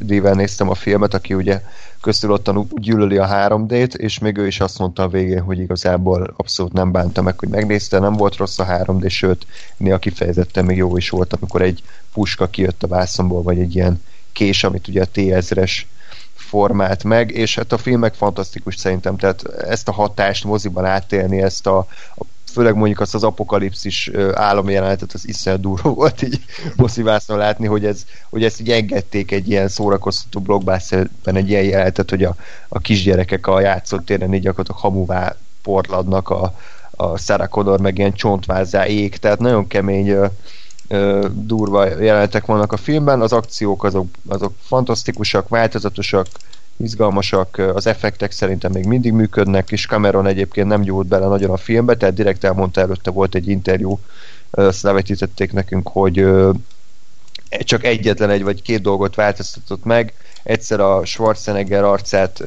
[0.00, 1.62] Driver néztem a filmet, aki ugye
[2.00, 6.72] köztudottan gyűlöli a 3D-t, és még ő is azt mondta a végén, hogy igazából abszolút
[6.72, 10.96] nem bánta meg, hogy megnézte, nem volt rossz a 3D, sőt, néha kifejezetten még jó
[10.96, 11.82] is volt, amikor egy
[12.12, 14.02] puska kijött a vászomból, vagy egy ilyen
[14.32, 15.82] kés, amit ugye a T-1000-es
[16.52, 21.66] formált meg, és hát a filmek fantasztikus szerintem, tehát ezt a hatást moziban átélni, ezt
[21.66, 21.78] a,
[22.16, 26.40] a főleg mondjuk azt az apokalipszis álomjelenetet, az iszonyat durva volt így
[26.76, 32.10] mozivászon látni, hogy, ez, hogy ezt így engedték egy ilyen szórakoztató blockbusterben egy ilyen jelenetet,
[32.10, 32.36] hogy a,
[32.68, 36.54] a kisgyerekek a játszótéren így gyakorlatilag hamuvá porladnak a,
[36.90, 40.16] a Sarah Connor meg ilyen csontvázzá ég, tehát nagyon kemény
[41.32, 46.26] durva jelenetek vannak a filmben, az akciók azok, azok fantasztikusak, változatosak,
[46.76, 51.56] izgalmasak, az effektek szerintem még mindig működnek, és Cameron egyébként nem gyújt bele nagyon a
[51.56, 53.98] filmbe, tehát direkt elmondta előtte volt egy interjú,
[54.50, 56.26] azt levetítették nekünk, hogy
[57.58, 62.42] csak egyetlen egy vagy két dolgot változtatott meg, egyszer a Schwarzenegger arcát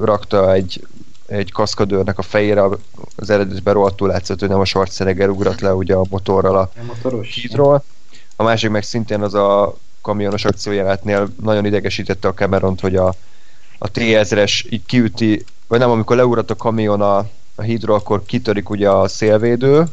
[0.00, 0.86] rakta egy
[1.26, 2.62] egy kaszkadőrnek a fejére
[3.16, 6.70] az eredetben rohadtul látszott, hogy nem a Schwarzenegger ugrat le ugye a motorral a
[7.20, 7.84] hídról.
[8.36, 13.14] A másik meg szintén az a kamionos akciójelenetnél nagyon idegesítette a Cameront, hogy a,
[13.78, 17.16] a T-1000-es így kiüti, vagy nem, amikor leugrott a kamion a,
[17.54, 19.84] a hídról, akkor kitörik ugye a szélvédő,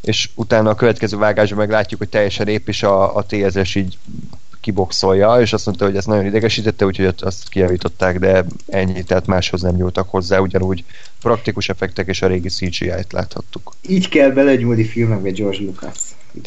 [0.00, 3.98] és utána a következő vágásban meglátjuk, hogy teljesen épp is a, a T-1000-es így
[4.60, 9.62] kiboxolja, és azt mondta, hogy ez nagyon idegesítette, úgyhogy azt kijavították, de ennyi, tehát máshoz
[9.62, 10.84] nem nyúltak hozzá, ugyanúgy
[11.20, 13.74] praktikus effektek és a régi CGI-t láthattuk.
[13.88, 15.96] Így kell belegyúlni filmekbe George Lucas.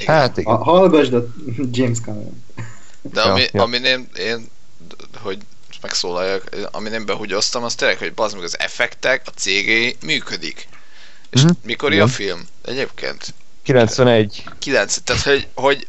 [0.05, 0.53] Hát igen.
[0.53, 1.25] A, hallgasd a
[1.71, 2.43] James Cameron.
[3.01, 3.61] De ami, ja, ja.
[3.61, 4.47] ami én, én,
[5.21, 5.37] hogy
[5.81, 10.67] megszólaljak, ami nem behugyoztam, az tényleg, hogy bazd meg az effektek, a cégé működik.
[11.29, 11.51] És mm-hmm.
[11.63, 12.47] mikor a film?
[12.65, 13.33] Egyébként?
[13.63, 14.43] 91.
[14.59, 15.87] 9, tehát hogy, hogy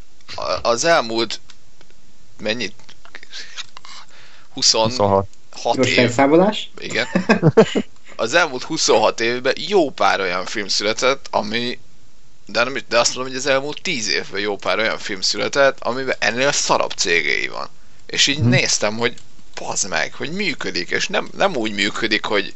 [0.62, 1.40] az elmúlt
[2.40, 2.74] mennyit?
[4.52, 5.26] 20, 26.
[5.50, 5.94] 6 év.
[5.94, 6.70] Felszámolás?
[6.78, 7.06] Igen.
[8.16, 11.78] Az elmúlt 26 évben jó pár olyan film született, ami
[12.46, 15.80] de, nem, de azt mondom, hogy az elmúlt 10 évben jó pár olyan film született,
[15.80, 17.68] amiben ennél szarabb cégei van.
[18.06, 18.48] És így hmm.
[18.48, 19.14] néztem, hogy
[19.54, 22.54] pazd meg, hogy működik, és nem, nem úgy működik, hogy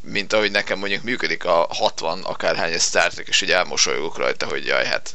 [0.00, 4.66] mint ahogy nekem mondjuk működik a 60 akárhány Star Trek, és így elmosolyogok rajta, hogy
[4.66, 5.14] jaj, hát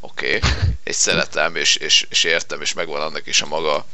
[0.00, 0.50] oké, okay,
[0.84, 3.84] és szeretem, és, és, és értem, és megvan annak is a maga,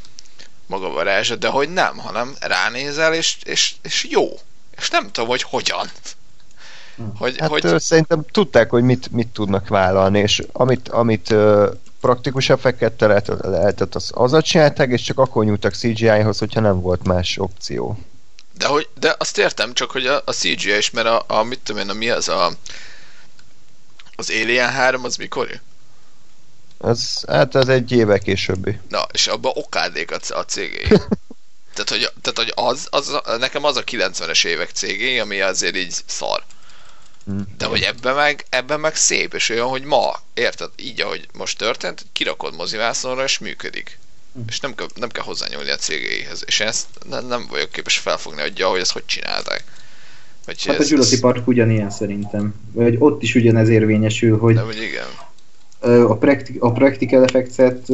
[0.65, 4.39] maga varázsa, de hogy nem, hanem ránézel, és, és, és jó.
[4.77, 5.89] És nem tudom, hogy hogyan.
[7.17, 7.79] Hogy, hát hogy...
[7.79, 11.69] szerintem tudták, hogy mit, mit tudnak vállalni, és amit, amit uh,
[11.99, 17.03] praktikus effektettel lehetett, lehetett az, az csinálták, és csak akkor nyújtak CGI-hoz, hogyha nem volt
[17.03, 17.99] más opció.
[18.57, 21.59] De, hogy, de azt értem, csak hogy a, a CGI is, mert a, a mit
[21.59, 22.51] tudom én, a, mi az a
[24.15, 25.59] az Alien 3 az mikor?
[26.85, 28.79] Az, hát ez egy éve későbbi.
[28.89, 30.81] Na, és abban okádék a, a cégé.
[31.73, 35.95] tehát, hogy, tehát, hogy az, az, nekem az a 90-es évek cégé, ami azért így
[36.05, 36.43] szar.
[37.31, 37.39] Mm.
[37.57, 41.57] De hogy ebben meg, ebben meg szép, és olyan, hogy ma, érted, így ahogy most
[41.57, 43.99] történt, kirakod mozivászonra, és működik.
[44.39, 44.41] Mm.
[44.47, 46.43] És nem kell, nem kell hozzányúlni a cégéhez.
[46.45, 49.63] És én ezt nem, nem vagyok képes felfogni, hogy, hogy ezt hogy csinálták.
[50.45, 52.53] Vagy hát ez, a Jurassic Park ugyanilyen szerintem.
[52.71, 55.07] Vagy ott is ugyanez érvényesül, hogy, nem, hogy igen
[55.81, 57.89] a, practic, a practical effectet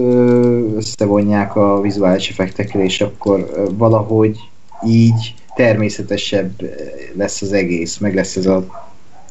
[0.75, 4.39] összevonják a vizuális effektekre, és akkor valahogy
[4.85, 6.51] így természetesebb
[7.15, 8.89] lesz az egész, meg lesz ez a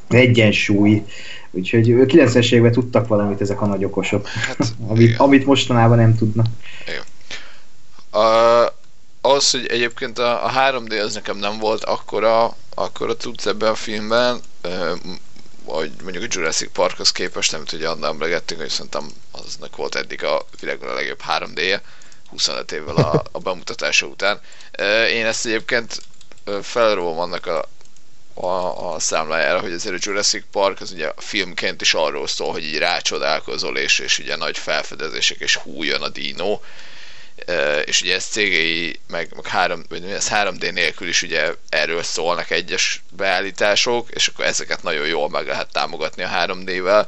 [0.09, 1.05] egyensúly.
[1.51, 4.59] Úgyhogy 90-es években tudtak valamit ezek a nagy okosok, hát,
[4.89, 6.47] amit, amit mostanában nem tudnak.
[6.87, 7.03] Igen.
[8.13, 8.73] Uh,
[9.21, 13.75] az, hogy egyébként a, a 3D az nekem nem volt akkora, akkora tudsz ebben a
[13.75, 14.99] filmben, uh,
[15.71, 20.25] hogy mondjuk a Jurassic Parkhoz képest, amit ugye annál emlegettünk, hogy szerintem aznak volt eddig
[20.25, 21.81] a világon a legjobb 3D-je,
[22.31, 24.41] 25 évvel a, a bemutatása után.
[25.11, 26.03] Én ezt egyébként
[26.63, 27.69] felróvom annak a,
[28.35, 32.65] a, a számlájára, hogy azért a Jurassic Park az ugye filmként is arról szól, hogy
[32.65, 36.61] így rácsodálkozol, és, és ugye nagy felfedezések, és hú, jön a dino,
[37.85, 42.51] és ugye ez CGI, meg, meg 3, vagy ez 3D nélkül is ugye erről szólnak
[42.51, 47.07] egyes beállítások, és akkor ezeket nagyon jól meg lehet támogatni a 3D-vel,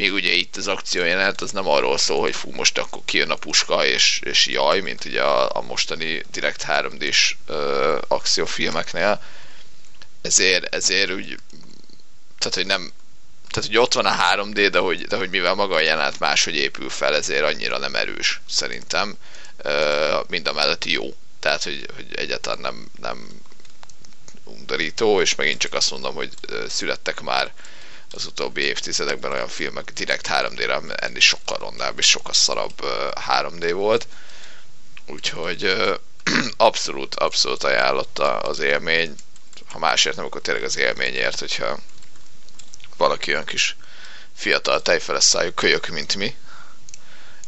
[0.00, 3.30] még ugye itt az akció jelenet az nem arról szól, hogy fú, most akkor kijön
[3.30, 9.22] a puska és, és jaj, mint ugye a, a mostani direkt 3D-s ö, akciófilmeknél.
[10.22, 11.36] Ezért, ezért úgy,
[12.38, 12.92] tehát hogy nem,
[13.50, 16.54] tehát hogy ott van a 3D, de hogy, de hogy mivel maga a jelenet máshogy
[16.54, 19.16] épül fel, ezért annyira nem erős szerintem
[20.28, 21.14] mind a mellett jó.
[21.40, 23.40] Tehát, hogy, hogy egyáltalán nem, nem
[24.44, 26.32] undorító, és megint csak azt mondom, hogy
[26.68, 27.52] születtek már
[28.12, 32.74] az utóbbi évtizedekben olyan filmek direkt 3D-re, ennél sokkal rondább és sokkal szarabb
[33.28, 34.06] 3D volt.
[35.06, 35.74] Úgyhogy
[36.56, 39.14] abszolút, abszolút ajánlott az élmény.
[39.70, 41.78] Ha másért nem, akkor tényleg az élményért, hogyha
[42.96, 43.76] valaki olyan kis
[44.34, 46.36] fiatal tejfeles szájú kölyök, mint mi,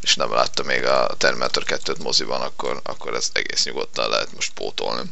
[0.02, 4.52] és nem látta még a Terminator 2-t moziban, akkor, akkor ezt egész nyugodtan lehet most
[4.52, 5.02] pótolni.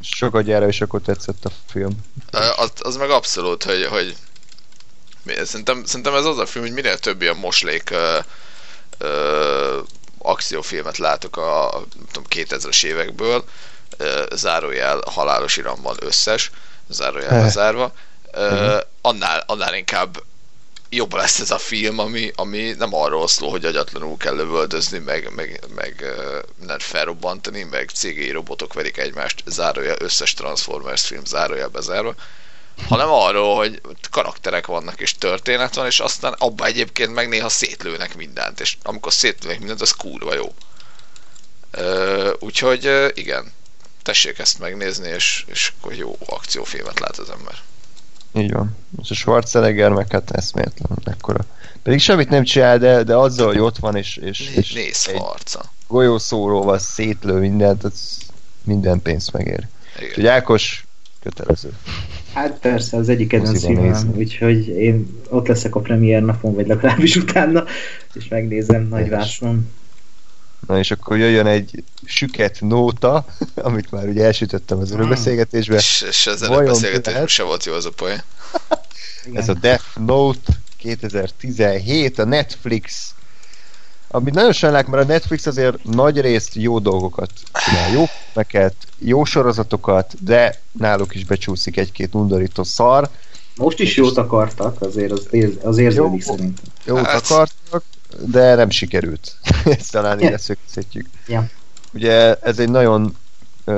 [0.00, 1.90] Sokat gyára, és akkor tetszett a film.
[2.56, 4.16] Az, az meg abszolút, hogy, hogy
[5.44, 8.18] szerintem, szerintem ez az a film, hogy minél több ilyen moslék ö,
[8.98, 9.80] ö,
[10.18, 13.44] akciófilmet látok a, a tudom, 2000-es évekből,
[13.96, 16.50] ö, zárójel halálos iramban összes,
[16.88, 17.92] zárójel bezárva,
[18.32, 20.22] ö, annál, annál inkább
[20.96, 25.34] jobb lesz ez a film, ami, ami nem arról szól, hogy agyatlanul kell lövöldözni, meg,
[25.34, 26.04] meg, meg
[26.66, 32.14] nem felrobbantani, meg CGI robotok verik egymást, zárója összes Transformers film zárója bezárva,
[32.88, 38.16] hanem arról, hogy karakterek vannak és történet van, és aztán abba egyébként meg néha szétlőnek
[38.16, 40.54] mindent, és amikor szétlőnek mindent, az kurva jó.
[42.38, 43.52] úgyhogy igen,
[44.02, 47.54] tessék ezt megnézni, és, és akkor jó akciófilmet lát az ember.
[48.32, 48.76] Így van.
[49.02, 51.44] És a Schwarzenegger meg hát eszméletlen ekkora.
[51.82, 55.18] Pedig semmit nem csinál, de, de azzal, hogy ott van, és, és, és Néz egy
[55.18, 55.64] harca.
[55.88, 58.18] golyószóróval szétlő mindent, az
[58.64, 59.66] minden pénzt megér.
[60.02, 60.86] Úgyhogy Ákos,
[61.22, 61.72] kötelező.
[62.32, 67.16] Hát persze, az egyik kedvenc filmem, úgyhogy én ott leszek a premier napon, vagy legalábbis
[67.26, 67.64] utána,
[68.14, 69.40] és megnézem nagy Helyes.
[70.66, 73.24] Na és akkor jöjjön egy süket nóta,
[73.54, 75.74] amit már ugye elsütöttem az örökbeszélgetésbe.
[75.76, 77.28] És, és ezzel a Vajon beszélgetésben lehet?
[77.28, 78.22] se volt jó az a poén.
[79.32, 83.10] Ez a Death Note 2017, a Netflix.
[84.08, 89.24] Amit nagyon sajnálok, mert a Netflix azért nagy részt jó dolgokat csinál, jó filmeket, jó
[89.24, 93.08] sorozatokat, de náluk is becsúszik egy-két undorító szar.
[93.56, 96.34] Most is jót akartak, azért az, ér- az érződik Jó.
[96.34, 96.64] szerintem.
[96.84, 97.14] Jót Hát.
[97.14, 97.82] akartak,
[98.24, 99.36] de nem sikerült.
[99.78, 101.06] Ezt talán így leszögezhetjük.
[101.26, 101.48] Ja.
[101.92, 103.16] Ugye ez egy nagyon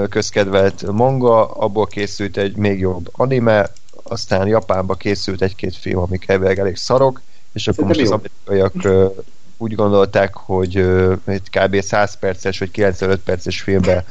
[0.09, 3.70] közkedvelt manga, abból készült egy még jobb anime,
[4.02, 7.20] aztán Japánba készült egy-két film, amik elvileg elég szarok,
[7.52, 9.12] és akkor most Szerintem az amerikaiak
[9.56, 10.77] úgy gondolták, hogy
[11.24, 11.81] egy kb.
[11.81, 14.05] 100 perces vagy 95 perces filmbe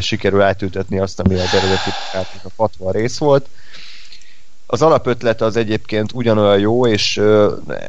[0.00, 1.90] sikerül átültetni azt, ami az eredeti
[2.42, 3.48] a 60 rész volt.
[4.72, 7.20] Az alapötlet az egyébként ugyanolyan jó, és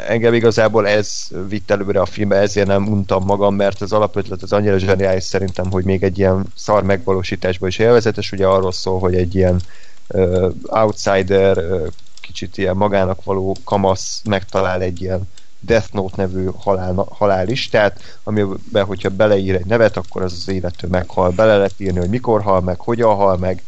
[0.07, 4.53] engem igazából ez vitt előre a filmbe, ezért nem untam magam, mert az alapötlet az
[4.53, 9.15] annyira zseniális szerintem, hogy még egy ilyen szar megvalósításban is élvezetes, ugye arról szól, hogy
[9.15, 9.61] egy ilyen
[10.07, 11.87] ö, outsider, ö,
[12.21, 15.29] kicsit ilyen magának való kamasz megtalál egy ilyen
[15.59, 21.29] Death Note nevű halál, halálistát, amiben, hogyha beleír egy nevet, akkor az az illető meghal.
[21.29, 23.63] Bele lehet írni, hogy mikor hal meg, hogyan hal meg,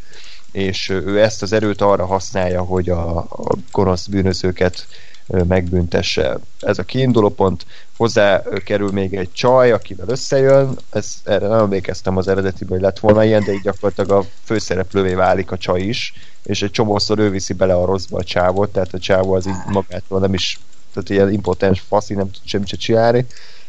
[0.53, 4.87] és ő ezt az erőt arra használja, hogy a, a gonosz bűnözőket
[5.27, 6.37] megbüntesse.
[6.59, 7.65] Ez a kiinduló pont.
[7.97, 10.77] Hozzá kerül még egy csaj, akivel összejön.
[10.89, 15.13] Ez, erre nem emlékeztem az eredetiben, hogy lett volna ilyen, de így gyakorlatilag a főszereplővé
[15.13, 16.13] válik a csaj is,
[16.43, 19.53] és egy csomószor ő viszi bele a rosszba a csávot, tehát a csávó az így
[19.67, 20.59] magától nem is,
[20.93, 23.25] tehát ilyen impotens faszi, nem tud semmit se csinálni.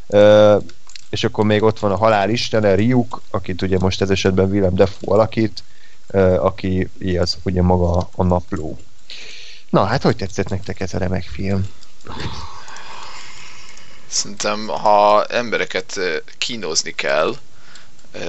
[0.06, 0.56] Ö,
[1.10, 4.74] és akkor még ott van a halál istene, Ryuk, akit ugye most ez esetben Willem
[4.74, 5.62] Dafoe alakít,
[6.38, 8.78] aki az ugye maga a napló.
[9.70, 11.68] Na, hát hogy tetszett nektek ez a remek film?
[14.06, 16.00] Szerintem, ha embereket
[16.38, 17.36] kínozni kell,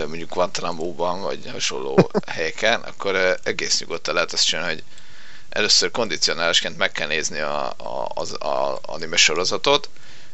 [0.07, 4.83] mondjuk Guantanamo-ban, vagy hasonló helyeken, akkor egész nyugodtan lehet azt csinálni, hogy
[5.49, 9.89] először kondicionálásként meg kell nézni a, a, az a anime sorozatot,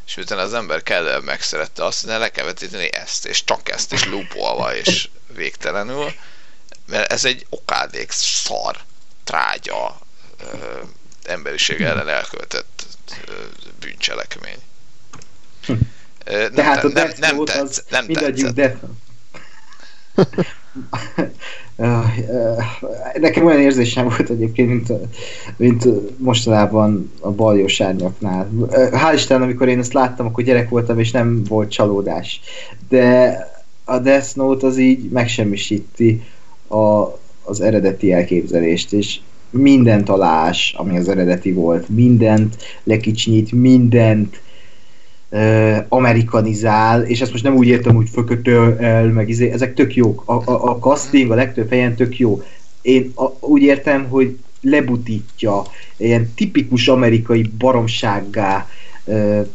[0.06, 3.92] és miután az ember kellően megszerette azt, hogy le kell vetíteni ezt, és csak ezt,
[3.92, 5.08] és loopolva, és
[5.42, 6.12] végtelenül,
[6.86, 8.76] mert ez egy okádék szar,
[9.24, 9.98] trágya,
[10.40, 10.56] ö,
[11.24, 12.86] emberiség ellen elkövetett
[13.28, 13.32] ö,
[13.80, 14.58] bűncselekmény.
[15.66, 15.72] Hm.
[16.24, 18.54] Ö, Nem, Tehát a nem, nem, Note tetsz, az nem tetszett.
[18.54, 18.84] Death
[23.14, 24.92] Nekem olyan érzésem volt egyébként, mint,
[25.56, 28.48] mint mostanában a baljós árnyaknál.
[28.70, 32.40] Hál' Isten, amikor én ezt láttam, akkor gyerek voltam, és nem volt csalódás.
[32.88, 33.36] De
[33.84, 36.22] a Death Note az így megsemmisíti
[36.72, 39.20] a, az eredeti elképzelést, és
[39.50, 44.40] mindent alás, ami az eredeti volt, mindent lekicsinyít, mindent
[45.30, 49.94] uh, amerikanizál, és ezt most nem úgy értem, hogy fökötöl el, meg izé, ezek tök
[49.94, 50.22] jók.
[50.26, 52.42] A, a, a casting a legtöbb helyen tök jó.
[52.82, 55.62] Én a, úgy értem, hogy lebutítja,
[55.96, 58.68] ilyen tipikus amerikai baromsággá
[59.04, 59.46] uh,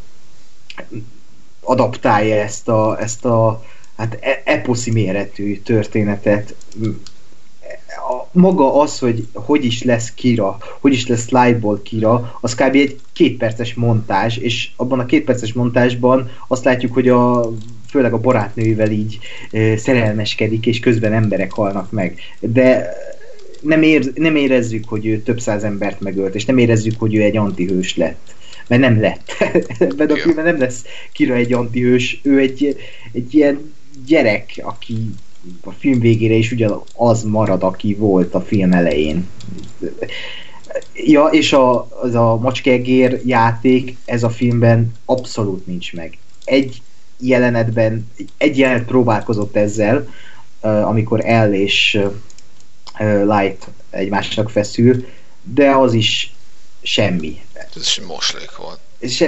[1.60, 3.62] adaptálja ezt a, ezt a
[3.96, 6.54] hát e- eposzi méretű történetet.
[7.98, 12.74] A, maga az, hogy hogy is lesz Kira, hogy is lesz Lightból Kira, az kb.
[12.74, 17.50] egy kétperces montázs, és abban a kétperces montázsban azt látjuk, hogy a
[17.88, 19.18] főleg a barátnőivel így
[19.50, 22.18] e, szerelmeskedik, és közben emberek halnak meg.
[22.40, 22.92] De
[23.60, 27.22] nem, ér, nem érezzük, hogy ő több száz embert megölt, és nem érezzük, hogy ő
[27.22, 28.34] egy antihős lett.
[28.66, 29.32] Mert nem lett.
[29.78, 32.76] Ebben a filmben nem lesz Kira egy antihős, ő egy,
[33.12, 33.72] egy ilyen
[34.06, 34.96] gyerek, aki
[35.64, 39.28] a film végére is ugyanaz marad, aki volt a film elején.
[40.94, 46.18] Ja, és a, az a macskegér játék ez a filmben abszolút nincs meg.
[46.44, 46.82] Egy
[47.18, 50.08] jelenetben, egy jelenet próbálkozott ezzel,
[50.60, 51.98] amikor El és
[53.24, 55.06] Light egymásnak feszül,
[55.42, 56.32] de az is
[56.82, 57.40] semmi.
[57.52, 58.78] Ez moslék volt.
[58.98, 59.24] És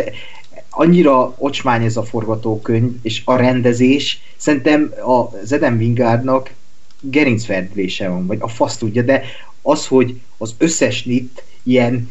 [0.71, 6.53] annyira ocsmány ez a forgatókönyv, és a rendezés, szerintem az Eden Wingardnak
[7.01, 9.23] gerincverdülése van, vagy a fasz tudja, de
[9.63, 12.09] az, hogy az összes nit ilyen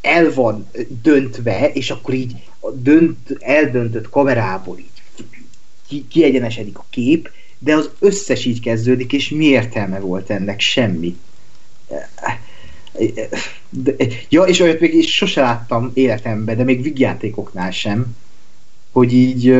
[0.00, 0.70] el van
[1.02, 4.86] döntve, és akkor így a dönt, eldöntött kamerából így
[5.88, 10.60] ki, kiegyenesedik a kép, de az összes így kezdődik, és mi értelme volt ennek?
[10.60, 11.16] Semmi.
[13.68, 13.94] De,
[14.28, 18.16] ja, és olyat még sose láttam életemben, de még vígjátékoknál sem,
[18.92, 19.54] hogy így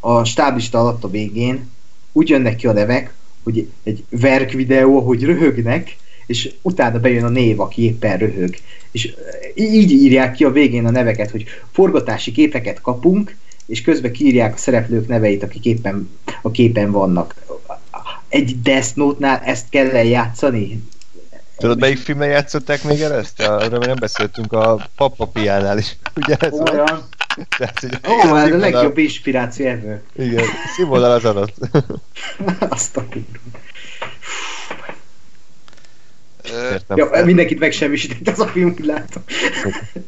[0.00, 1.70] a stáblista alatt a végén
[2.12, 5.96] úgy jönnek ki a nevek, hogy egy verk videó, hogy röhögnek,
[6.26, 8.56] és utána bejön a név, aki éppen röhög.
[8.90, 9.14] És
[9.54, 14.56] így írják ki a végén a neveket, hogy forgatási képeket kapunk, és közben kiírják a
[14.56, 16.08] szereplők neveit, akik éppen
[16.42, 17.34] a képen vannak.
[18.28, 20.82] Egy Death Note-nál ezt kell játszani?
[21.58, 23.40] Tudod, melyik filmben játszották még el ezt?
[23.40, 25.96] Arra nem beszéltünk a Papapiánál is.
[26.16, 26.68] Ugye ez van?
[26.68, 27.08] Olyan.
[27.58, 30.00] Tehát, hogy Ó, ez a legjobb inspiráció ever.
[30.16, 30.44] Igen,
[30.76, 31.54] színvonal az adott.
[32.68, 33.38] Azt a kurva.
[36.72, 36.96] Értem.
[36.96, 38.76] Ja, mindenkit megsemmisített az a film,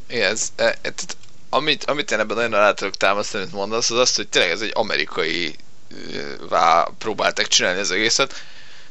[0.09, 1.17] e, e, tehát,
[1.49, 4.61] amit, amit én ebben nagyon alá tudok támasztani, amit mondasz, az az, hogy tényleg ez
[4.61, 5.55] egy amerikai
[6.49, 8.35] vá próbálták csinálni az egészet,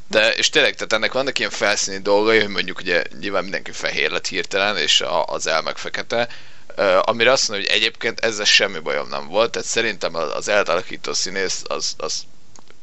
[0.09, 4.11] de és tényleg, tehát ennek vannak ilyen felszíni dolgai, hogy mondjuk ugye nyilván mindenki fehér
[4.11, 6.27] lett hirtelen, és a, az el meg fekete,
[6.75, 10.47] ö, amire azt mondom, hogy egyébként ezzel semmi bajom nem volt, tehát szerintem az az
[10.47, 12.23] eltalakító színész az, az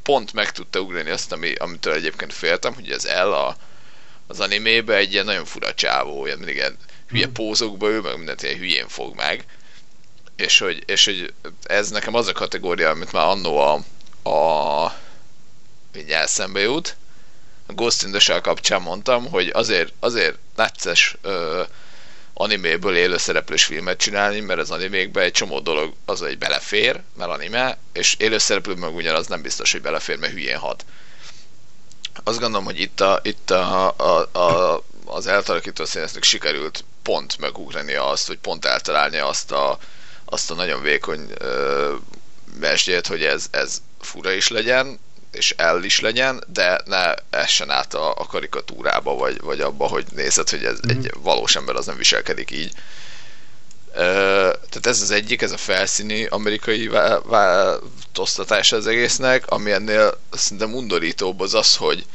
[0.02, 3.56] pont meg tudta ugrani azt, ami, amitől egyébként féltem, hogy az el a,
[4.26, 6.76] az animébe egy ilyen nagyon fura csávó, ilyen mindig ilyen
[7.08, 9.44] hülye pózokba ül, meg mindent ilyen hülyén fog meg.
[10.36, 13.74] És hogy, és hogy ez nekem az a kategória, amit már annó a,
[14.30, 14.92] a
[15.96, 16.96] így eszembe jut.
[17.66, 21.62] A Ghost in the Shell kapcsán mondtam, hogy azért, azért necces ö,
[22.34, 27.30] animéből élő szereplős filmet csinálni, mert az animékben egy csomó dolog az, hogy belefér, mert
[27.30, 30.84] anime, és élő szereplő meg ugyanaz nem biztos, hogy belefér, mert hülyén hat.
[32.24, 37.94] Azt gondolom, hogy itt, a, itt a, a, a, az eltalakító színésznek sikerült pont megugrani
[37.94, 39.78] azt, vagy pont eltalálni azt a,
[40.24, 41.94] azt a nagyon vékony ö,
[42.60, 44.98] mesdjét, hogy ez, ez fura is legyen,
[45.36, 50.04] és el is legyen, de ne essen át a, a karikatúrába, vagy, vagy abba, hogy
[50.14, 52.72] nézed, hogy ez egy valós ember az nem viselkedik így.
[53.94, 60.20] Ö, tehát ez az egyik, ez a felszíni amerikai vá- változtatás az egésznek, ami ennél
[60.30, 62.06] szerintem undorítóbb az az, hogy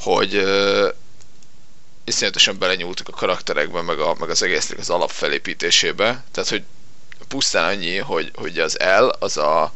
[0.00, 0.88] hogy ö,
[2.04, 6.24] iszonyatosan belenyúltak a karakterekbe, meg, a, meg az egésznek az alapfelépítésébe.
[6.32, 6.62] Tehát, hogy
[7.28, 9.72] pusztán annyi, hogy, hogy az el, az a,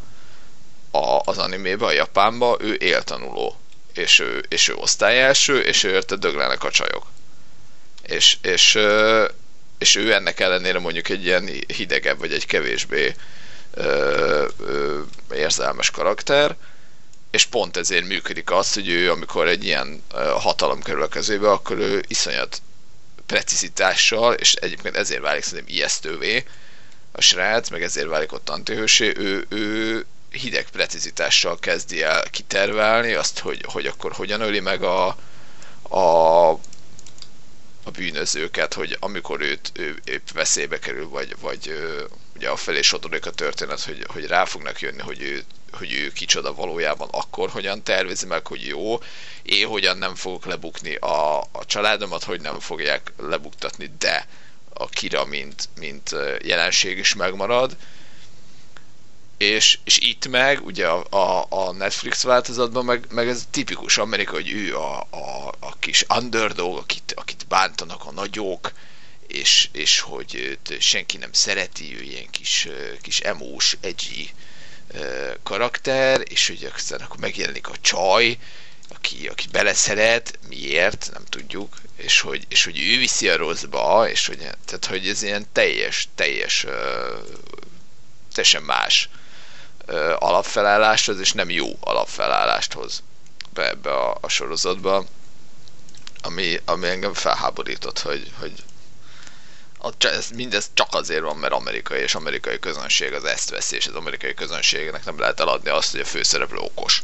[0.91, 3.57] a az animébe, a Japánba, ő éltanuló.
[3.95, 7.07] És ő, és ő osztályelső, és ő érte döglenek a csajok.
[8.03, 8.79] És, és,
[9.79, 13.15] és ő ennek ellenére mondjuk egy ilyen hidegebb, vagy egy kevésbé
[13.75, 15.01] ö, ö,
[15.35, 16.57] érzelmes karakter,
[17.31, 20.03] és pont ezért működik az, hogy ő, amikor egy ilyen
[20.39, 22.63] hatalom kerül a kezébe, akkor ő iszonyat
[23.27, 26.45] precizitással, és egyébként ezért válik szerintem ijesztővé
[27.13, 33.39] a srác, meg ezért válik ott antihősé, ő, ő hideg precizitással kezdi el kitervelni azt,
[33.39, 35.07] hogy, hogy akkor hogyan öli meg a,
[35.83, 36.49] a,
[37.85, 41.75] a bűnözőket, hogy amikor őt ő épp veszélybe kerül, vagy, vagy
[42.37, 45.43] ugye a felé sodrodik a történet, hogy, hogy rá fognak jönni, hogy ő,
[45.73, 48.99] hogy ő kicsoda valójában akkor hogyan tervezi meg, hogy jó,
[49.43, 54.27] én hogyan nem fogok lebukni a, a családomat, hogy nem fogják lebuktatni, de
[54.73, 56.11] a Kira, mint, mint
[56.43, 57.77] jelenség is megmarad.
[59.41, 64.33] És, és itt meg, ugye a, a, a Netflix változatban meg, meg ez tipikus Amerika,
[64.33, 68.73] hogy ő a, a, a kis underdog, akit, akit bántanak a nagyok,
[69.27, 72.69] és, és hogy őt senki nem szereti, ő ilyen kis,
[73.03, 74.33] kis emós, edgy
[75.43, 78.39] karakter, és hogy aztán akkor megjelenik a csaj,
[78.89, 84.27] aki, aki beleszeret, miért, nem tudjuk, és hogy, és hogy ő viszi a rosszba, és
[84.27, 86.67] hogy, tehát, hogy ez ilyen teljes, teljes,
[88.33, 89.09] teljesen más
[90.19, 93.03] alapfelállást hoz, és nem jó alapfelállást hoz
[93.53, 95.05] be ebbe a, a sorozatba,
[96.23, 98.53] ami, ami engem felháborított, hogy, hogy
[99.99, 103.95] ez mindez csak azért van, mert amerikai és amerikai közönség az ezt veszi, és az
[103.95, 107.03] amerikai közönségnek nem lehet eladni azt, hogy a főszereplő okos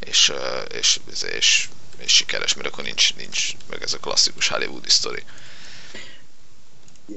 [0.00, 0.32] és,
[0.68, 5.22] és, és, és, és sikeres, mert akkor nincs, nincs meg ez a klasszikus Hollywoodi sztori.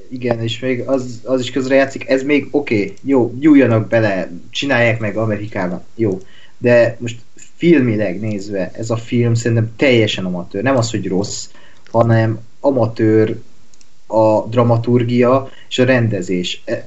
[0.09, 4.31] Igen, és még az, az is közre játszik, ez még oké, okay, jó, nyúljanak bele,
[4.49, 6.19] csinálják meg Amerikában, jó,
[6.57, 7.17] de most
[7.55, 11.47] filmileg nézve ez a film szerintem teljesen amatőr, nem az, hogy rossz,
[11.91, 13.37] hanem amatőr
[14.07, 16.61] a dramaturgia és a rendezés.
[16.65, 16.85] E, e,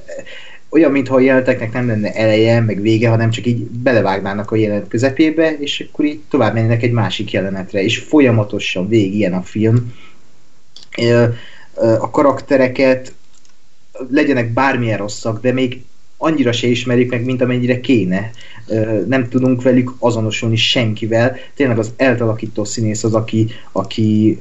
[0.69, 4.89] olyan, mintha a jeleneteknek nem lenne eleje, meg vége, hanem csak így belevágnának a jelenet
[4.89, 9.93] közepébe, és akkor így tovább mennek egy másik jelenetre, és folyamatosan végig ilyen a film.
[11.81, 13.13] A karaktereket
[14.11, 15.83] legyenek bármilyen rosszak, de még
[16.17, 18.31] annyira se ismerjük meg, mint amennyire kéne.
[19.07, 21.37] Nem tudunk velük azonosulni senkivel.
[21.55, 24.39] Tényleg az eltalakító színész az, aki, aki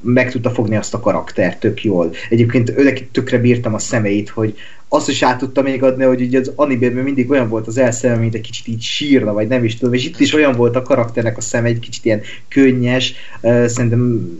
[0.00, 2.14] meg tudta fogni azt a karaktert tök jól.
[2.28, 4.54] Egyébként őnek tökre bírtam a szemeit, hogy
[4.88, 8.16] azt is át tudta még adni, hogy ugye az animében mindig olyan volt az elszeme,
[8.16, 10.82] mint egy kicsit így sírna, vagy nem is tudom, és itt is olyan volt a
[10.82, 14.30] karakternek a szeme, egy kicsit ilyen könnyes, szerintem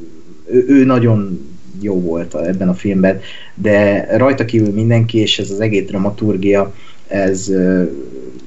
[0.51, 1.47] ő, ő nagyon
[1.81, 3.21] jó volt ebben a filmben,
[3.55, 6.75] de rajta kívül mindenki, és ez az egész dramaturgia,
[7.07, 7.51] ez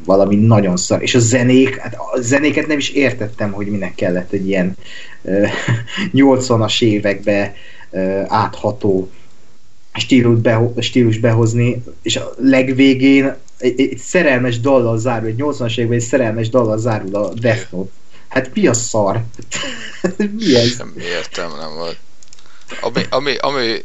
[0.05, 1.01] valami nagyon szar.
[1.01, 4.77] És a zenék, hát a zenéket nem is értettem, hogy minek kellett egy ilyen
[6.13, 7.53] 80-as évekbe
[8.27, 9.09] átható
[9.93, 15.97] stílus, beho- stílus behozni, és a legvégén egy, egy szerelmes dallal zárul, egy 80-as években
[15.97, 17.91] egy szerelmes dallal zárul a Death Note.
[18.31, 19.23] Hát mi a szar?
[20.37, 20.77] mi ez?
[20.77, 21.97] Nem értem, nem volt.
[22.81, 23.81] Ami, ami, ami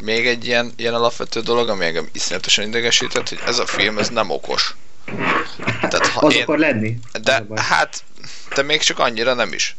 [0.00, 4.08] még egy ilyen, ilyen alapvető dolog, ami engem iszonyatosan idegesített, hogy ez a film, ez
[4.08, 4.76] nem okos.
[5.80, 6.98] Tehát, ha az én, akar lenni.
[7.22, 8.02] De hát,
[8.54, 9.76] de még csak annyira nem is.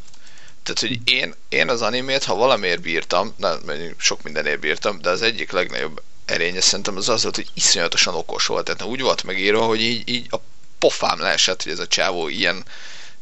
[0.64, 3.60] Tehát, hogy én, én az animét, ha valamiért bírtam, nem,
[3.98, 8.46] sok mindenért bírtam, de az egyik legnagyobb erénye szerintem az az volt, hogy iszonyatosan okos
[8.46, 8.66] volt.
[8.66, 10.38] Tehát úgy volt megírva, hogy így, így a
[10.78, 12.64] pofám leesett, hogy ez a csávó ilyen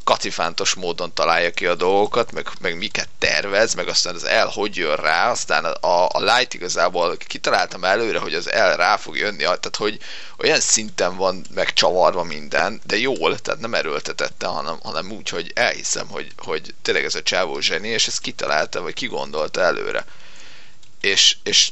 [0.07, 4.75] kacifántos módon találja ki a dolgokat, meg, meg miket tervez, meg aztán az el hogy
[4.75, 9.37] jön rá, aztán a, a light igazából kitaláltam előre, hogy az el rá fog jönni,
[9.37, 9.99] tehát hogy
[10.37, 16.07] olyan szinten van megcsavarva minden, de jól, tehát nem erőltetette, hanem, hanem úgy, hogy elhiszem,
[16.07, 20.05] hogy, hogy tényleg ez a csávó zseni, és ezt kitalálta, vagy kigondolta előre.
[21.01, 21.71] És, és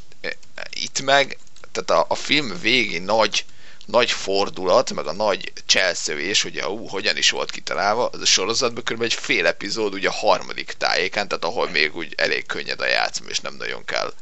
[0.69, 1.37] itt meg,
[1.71, 3.45] tehát a, a film végén nagy
[3.85, 8.83] nagy fordulat, meg a nagy cselszövés, hogy ú, hogyan is volt kitalálva, az a sorozatban
[8.83, 9.01] kb.
[9.01, 13.29] egy fél epizód ugye a harmadik tájéken, tehát ahol még úgy elég könnyed a játszma,
[13.29, 14.13] és nem nagyon kell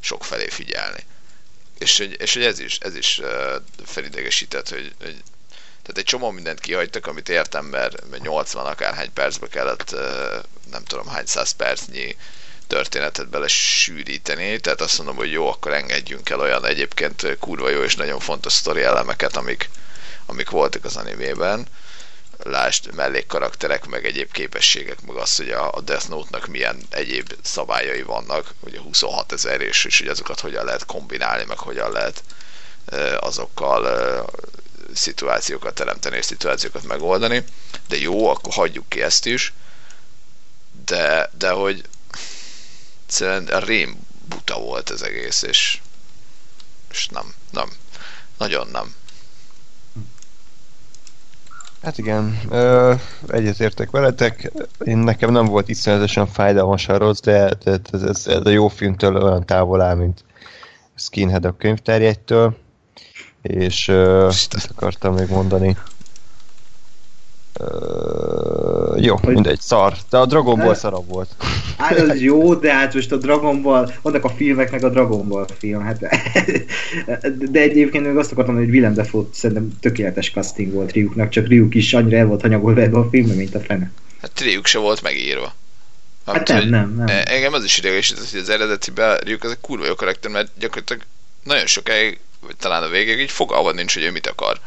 [0.00, 1.04] sok felé figyelni.
[1.78, 3.20] És, és hogy ez is, ez is
[3.84, 5.16] felidegesített, hogy, hogy
[5.82, 9.90] tehát egy csomó mindent kihagytak, amit értem, mert 80 akárhány percbe kellett,
[10.70, 12.16] nem tudom hány száz percnyi
[12.70, 17.82] történetet bele sűríteni, tehát azt mondom, hogy jó, akkor engedjünk el olyan egyébként kurva jó
[17.82, 19.70] és nagyon fontos sztori elemeket, amik,
[20.26, 21.66] amik voltak az animében.
[22.42, 28.54] Lásd, mellékkarakterek, meg egyéb képességek, meg az, hogy a Death Note-nak milyen egyéb szabályai vannak,
[28.60, 32.22] ugye 26 ezer, és, és hogy azokat hogyan lehet kombinálni, meg hogyan lehet
[33.20, 34.24] azokkal
[34.94, 37.44] szituációkat teremteni és szituációkat megoldani,
[37.88, 39.52] de jó, akkor hagyjuk ki ezt is,
[40.84, 41.82] de, de hogy
[43.10, 43.98] egyszerűen rém
[44.28, 45.80] buta volt az egész, és,
[46.90, 47.68] és nem, nem,
[48.38, 48.94] nagyon nem.
[51.82, 52.94] Hát igen, ö,
[53.26, 54.52] egyetértek veletek.
[54.84, 58.68] Én nekem nem volt iszonyatosan fájdalmas a rossz, de, de ez, ez, ez, a jó
[58.68, 60.24] filmtől olyan távol áll, mint
[60.94, 62.56] Skinhead a könyvterjegytől.
[63.42, 65.76] És ö, ezt akartam még mondani.
[67.58, 69.34] Ö, jó, hogy...
[69.34, 69.94] mindegy, szar.
[70.10, 71.28] De a Dragon Ball szarabb volt.
[71.76, 75.46] Hát az jó, de hát most a Dragon Ball, annak a filmeknek a Dragon Ball
[75.58, 75.98] film, hát
[77.52, 81.74] de egyébként még azt akartam, hogy Willem Dafoe szerintem tökéletes casting volt Ryuknak, csak Ryuk
[81.74, 83.90] is annyira el volt hanyagolva ebbe a filmbe, mint a fene.
[84.20, 85.54] Hát Ryuk se volt megírva.
[86.26, 87.06] Hát nem, nem, nem.
[87.24, 91.02] Engem az is idegesített, hogy az eredetiben Ryuk az egy kurva jó karakter, mert gyakorlatilag
[91.44, 94.60] nagyon sokáig, vagy talán a végéig így fogalmad nincs, hogy ő mit akar.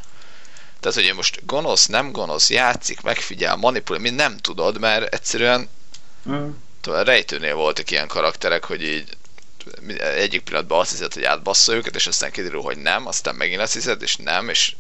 [0.84, 5.70] Tehát, hogy most gonosz, nem gonosz, játszik, megfigyel, manipulál, mi nem tudod, mert egyszerűen
[6.30, 6.50] mm.
[6.82, 9.18] a rejtőnél voltak ilyen karakterek, hogy így
[10.00, 13.74] egyik pillanatban azt hiszed, hogy átbassza őket, és aztán kiderül, hogy nem, aztán megint azt
[13.74, 14.76] hiszed, és nem, és,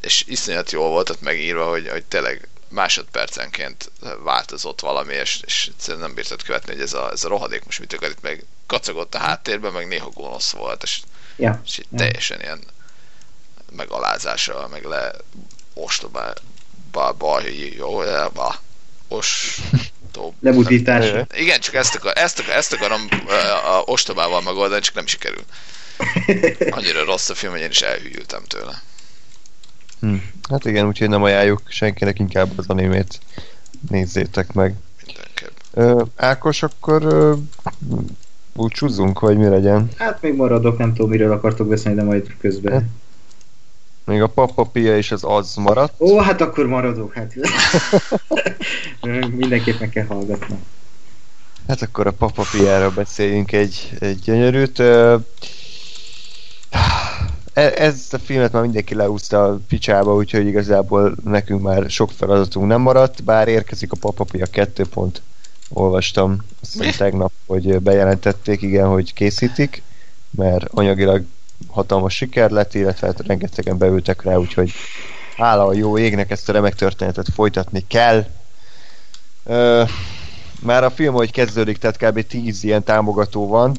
[0.00, 3.90] és iszonyat jól volt ott megírva, hogy, hogy tényleg másodpercenként
[4.22, 7.78] változott valami, és, és egyszerűen nem bírtad követni, hogy ez a, ez a rohadék most
[7.78, 11.00] mit akar itt, meg kacagott a háttérben, meg néha gonosz volt, és,
[11.36, 11.60] ja.
[11.64, 11.98] és így ja.
[11.98, 12.60] teljesen ilyen
[13.76, 15.12] megalázása, meg le
[15.74, 16.32] ostobá,
[16.92, 17.40] ba, ba,
[17.76, 18.00] jó,
[18.34, 18.54] ba,
[19.08, 19.60] os,
[20.40, 21.12] Lebutítás.
[21.36, 23.00] Igen, csak ezt, akar, ezt, akar, ezt akarom
[23.64, 25.44] a ostobával megoldani, csak nem sikerül.
[26.70, 28.82] Annyira rossz a film, hogy én is elhűltem tőle.
[30.00, 30.14] Hm.
[30.50, 33.20] Hát igen, úgyhogy nem ajánljuk senkinek, inkább az animét
[33.90, 34.74] nézzétek meg.
[35.74, 37.34] Ö, Ákos, akkor ö,
[38.52, 39.88] búcsúzzunk, vagy mi legyen?
[39.96, 42.90] Hát még maradok, nem tudom, miről akartok beszélni, de majd közben.
[44.04, 46.00] Még a papapia és az az maradt.
[46.00, 47.34] Ó, hát akkor maradok, hát.
[49.36, 50.62] Mindenképpen kell hallgatnom.
[51.68, 54.80] Hát akkor a papapiára beszéljünk egy, egy gyönyörűt.
[57.52, 62.66] E, ez a filmet már mindenki leúzta a picsába, úgyhogy igazából nekünk már sok feladatunk
[62.66, 65.22] nem maradt, bár érkezik a papapia 2 pont.
[65.68, 69.82] Olvastam azt tegnap, hogy bejelentették, igen, hogy készítik,
[70.30, 71.24] mert anyagilag
[71.68, 74.72] hatalmas siker lett, illetve hát rengetegen beültek rá, úgyhogy
[75.36, 78.26] hála a jó égnek ezt a remek történetet folytatni kell.
[79.44, 79.82] Ö,
[80.60, 82.26] már a film, hogy kezdődik, tehát kb.
[82.26, 83.74] 10 ilyen támogató van.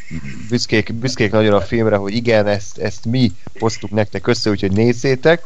[0.50, 5.44] Büszkék, büszkék nagyon a filmre, hogy igen, ezt, ezt mi hoztuk nektek össze, úgyhogy nézzétek.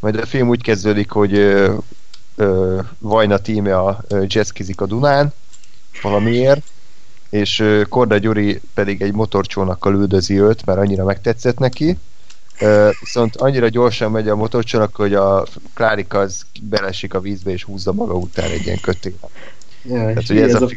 [0.00, 1.74] Majd a film úgy kezdődik, hogy ö,
[2.36, 5.32] ö, Vajna tíme a jazzkizik a Dunán
[6.02, 6.62] valamiért,
[7.34, 11.98] és Korda Gyuri pedig egy motorcsónakkal üldözi őt, mert annyira megtetszett neki.
[13.00, 17.92] Viszont annyira gyorsan megy a motorcsónak, hogy a Klárika az belesik a vízbe és húzza
[17.92, 19.12] maga után egy ilyen kötél.
[19.88, 20.68] Tehát, ugye ez, a,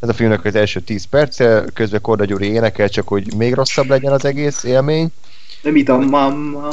[0.00, 3.88] ez a filmnek az első 10 perce, közben Korda Gyuri énekel, csak hogy még rosszabb
[3.88, 5.08] legyen az egész élmény.
[5.62, 6.68] Nem itt a mamma.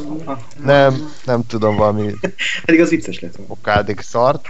[0.63, 2.15] Nem, nem tudom, valami...
[2.65, 3.39] Pedig az vicces lett.
[3.47, 4.47] Okádék szart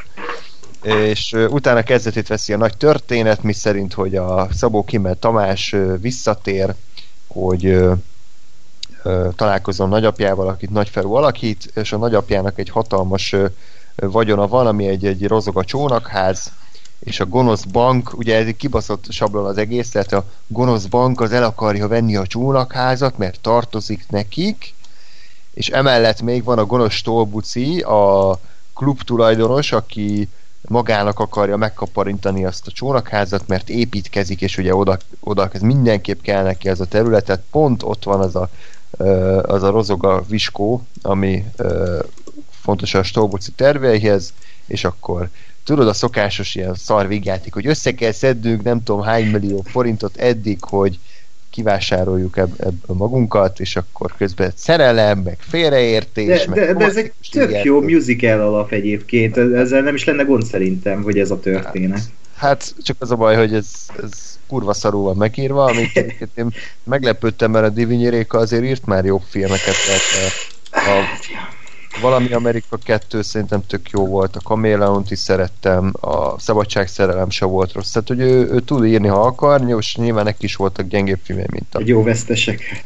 [0.83, 6.73] és utána kezdetét veszi a nagy történet, mi szerint, hogy a Szabó Kimmel Tamás visszatér,
[7.27, 7.79] hogy
[9.35, 13.35] találkozom nagyapjával, akit Nagyferú alakít, és a nagyapjának egy hatalmas
[13.95, 16.51] vagyona van, ami egy, egy rozog a csónakház,
[16.99, 21.21] és a gonosz bank, ugye ez egy kibaszott sablon az egész, tehát a gonosz bank
[21.21, 24.73] az el akarja venni a csónakházat, mert tartozik nekik,
[25.53, 28.39] és emellett még van a gonosz Stolbuci, a
[28.73, 30.29] klub tulajdonos, aki
[30.67, 36.43] magának akarja megkaparintani azt a csónakházat, mert építkezik, és ugye oda, oda ez mindenképp kell
[36.43, 37.41] neki az a területet.
[37.51, 38.49] Pont ott van az a,
[39.41, 41.45] az a rozoga viskó, ami
[42.49, 44.33] fontos a Stolboci terveihez,
[44.65, 45.30] és akkor
[45.64, 47.07] tudod a szokásos ilyen szar
[47.53, 50.99] hogy össze kell szednünk nem tudom hány millió forintot eddig, hogy
[51.51, 56.97] kivásároljuk ebb, ebből magunkat, és akkor közben szerelem, meg félreértés, de, meg de, de ez
[56.97, 61.39] egy tök jó musical alap egyébként, ezzel nem is lenne gond szerintem, hogy ez a
[61.39, 61.99] történet.
[61.99, 62.03] Hát,
[62.35, 63.69] hát csak az a baj, hogy ez,
[64.03, 65.95] ez kurva szarul van megírva, amit
[66.35, 70.31] én meglepődtem, mert a Divinyi Réka azért írt már jobb filmeket, tehát
[70.71, 71.03] a, a
[72.01, 77.45] valami Amerika 2 szerintem tök jó volt, a Kameleont is szerettem, a Szabadság szerelem se
[77.45, 80.87] volt rossz, tehát hogy ő, ő tud írni, ha akar, és nyilván neki is voltak
[80.87, 81.79] gyengébb filmei, mint a...
[81.79, 82.83] Egy jó vesztesek.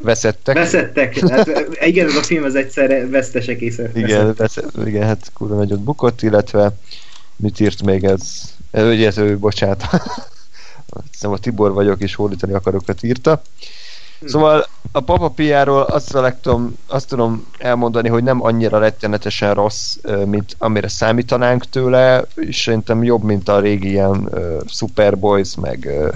[0.00, 0.54] Veszettek.
[0.54, 1.18] Veszettek.
[1.28, 1.48] Hát,
[1.80, 6.22] igen, ez a film az egyszerre vesztesek és igen, veszett, igen, hát kurva nagyot bukott,
[6.22, 6.76] illetve
[7.36, 8.20] mit írt még ez?
[8.72, 9.84] Ugye bocsánat.
[11.10, 13.42] Hiszem a Tibor vagyok, és hódítani akarokat írta.
[14.26, 20.56] Szóval a Papa Piáról azt, legtom, azt tudom elmondani, hogy nem annyira rettenetesen rossz, mint
[20.58, 26.14] amire számítanánk tőle, és szerintem jobb, mint a régi ilyen uh, Superboys, meg uh,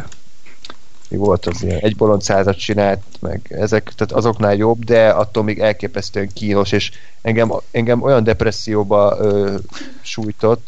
[1.09, 5.43] mi volt az ilyen, egy bolond százat csinált, meg ezek, tehát azoknál jobb, de attól
[5.43, 6.91] még elképesztően kínos, és
[7.23, 9.55] engem, engem olyan depresszióba ö,
[10.01, 10.67] sújtott,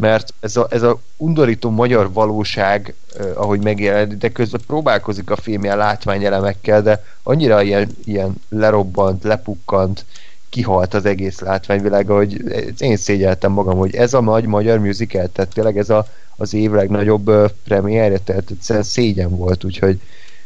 [0.00, 5.36] mert ez a, ez a undorító magyar valóság, eh, ahogy megjelenik, de közben próbálkozik a
[5.36, 10.04] film ilyen látványelemekkel, de annyira ilyen, ilyen lerobbant, lepukkant,
[10.48, 12.42] kihalt az egész látványvilág, hogy
[12.78, 16.06] én szégyeltem magam, hogy ez a nagy magyar musical, tehát tényleg ez a,
[16.36, 20.00] az év legnagyobb uh, premierje, tehát egyszerűen szégyen volt, úgyhogy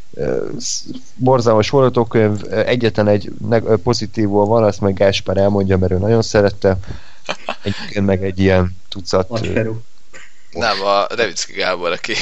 [0.09, 0.41] uh,
[1.15, 3.31] borzalmas forgatókönyv, egyetlen egy
[3.83, 6.77] pozitívból van, azt meg Gáspár elmondja, mert ő nagyon szerette,
[7.61, 9.29] egyébként meg egy ilyen tucat...
[10.51, 12.13] Nem, a Revicki Gábor, aki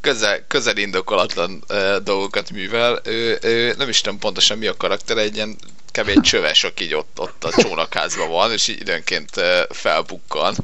[0.00, 3.00] közel, közel indokolatlan uh, dolgokat művel.
[3.04, 5.56] Ő, ő, nem is tudom pontosan mi a karakter, egy ilyen
[5.90, 10.54] kevés csöves, aki így ott, ott a csónakházban van, és így időnként uh, felbukkan,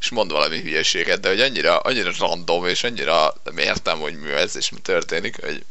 [0.00, 4.30] és mond valami hülyeséget, de hogy annyira, annyira random, és annyira nem értem, hogy mi
[4.30, 5.64] ez, és mi történik, hogy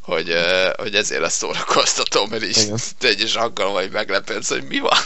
[0.00, 4.98] hogy, uh, hogy ezért lesz szórakoztató, mert így egyes alkalommal meglepődsz, hogy mi van.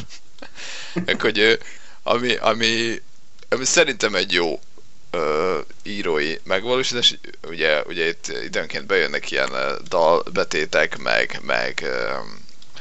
[1.04, 1.58] Meg hogy
[2.02, 3.02] ami, ami,
[3.48, 4.60] ami szerintem egy jó
[5.10, 9.50] ö, írói megvalósítás, ugye, ugye itt időnként bejönnek ilyen
[9.88, 12.12] dalbetétek, meg, meg ö,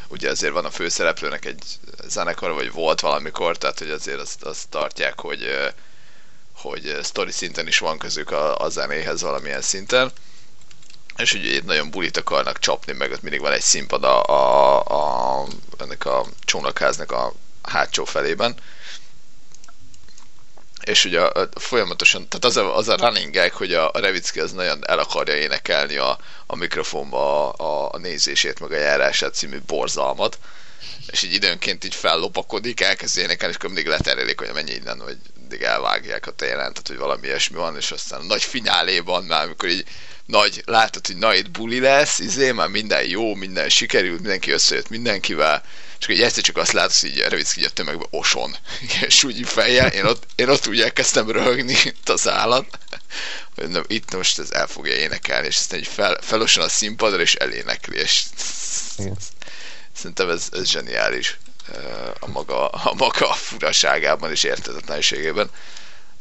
[0.08, 1.64] ugye azért van a főszereplőnek egy
[2.08, 5.72] zenekar, vagy volt valamikor, tehát hogy azért azt, azt tartják, hogy
[6.62, 10.12] hogy story szinten is van közük a, a zenéhez valamilyen szinten.
[11.18, 15.42] És ugye itt nagyon bulit akarnak csapni, meg ott mindig van egy színpad a, a,
[15.42, 17.34] a ennek a csónakháznak a
[17.64, 18.56] hátsó felében,
[20.84, 21.22] és ugye
[21.54, 25.00] folyamatosan, tehát az a, az a running gag, hogy a, a Revicki az nagyon el
[25.00, 30.40] akarja énekelni a, a mikrofonba a, a, nézését, meg a járását című borzalmat,
[31.08, 35.18] és így időnként így fellopakodik, elkezd énekelni, és akkor mindig leterelik, hogy mennyi innen, hogy
[35.40, 39.44] mindig elvágják a télen, tehát hogy valami ilyesmi van, és aztán a nagy fináléban már,
[39.44, 39.86] amikor így
[40.32, 44.90] nagy, látod, hogy na itt buli lesz, izé, már minden jó, minden sikerült, mindenki összejött
[44.90, 45.64] mindenkivel,
[46.00, 48.56] és akkor egyszer csak azt látsz, hogy Revicki a tömegbe oson,
[49.08, 52.66] és úgy fejjel, én ott, én ott úgy elkezdtem röhögni itt az állat,
[53.56, 57.22] hogy na, itt most ez el fogja énekelni, és aztán így fel, felosan a színpadra,
[57.22, 58.24] és elénekli, és
[58.98, 59.18] Igen.
[59.96, 61.38] szerintem ez, ez zseniális
[62.20, 65.50] a maga, a maga furaságában és értetetlenségében.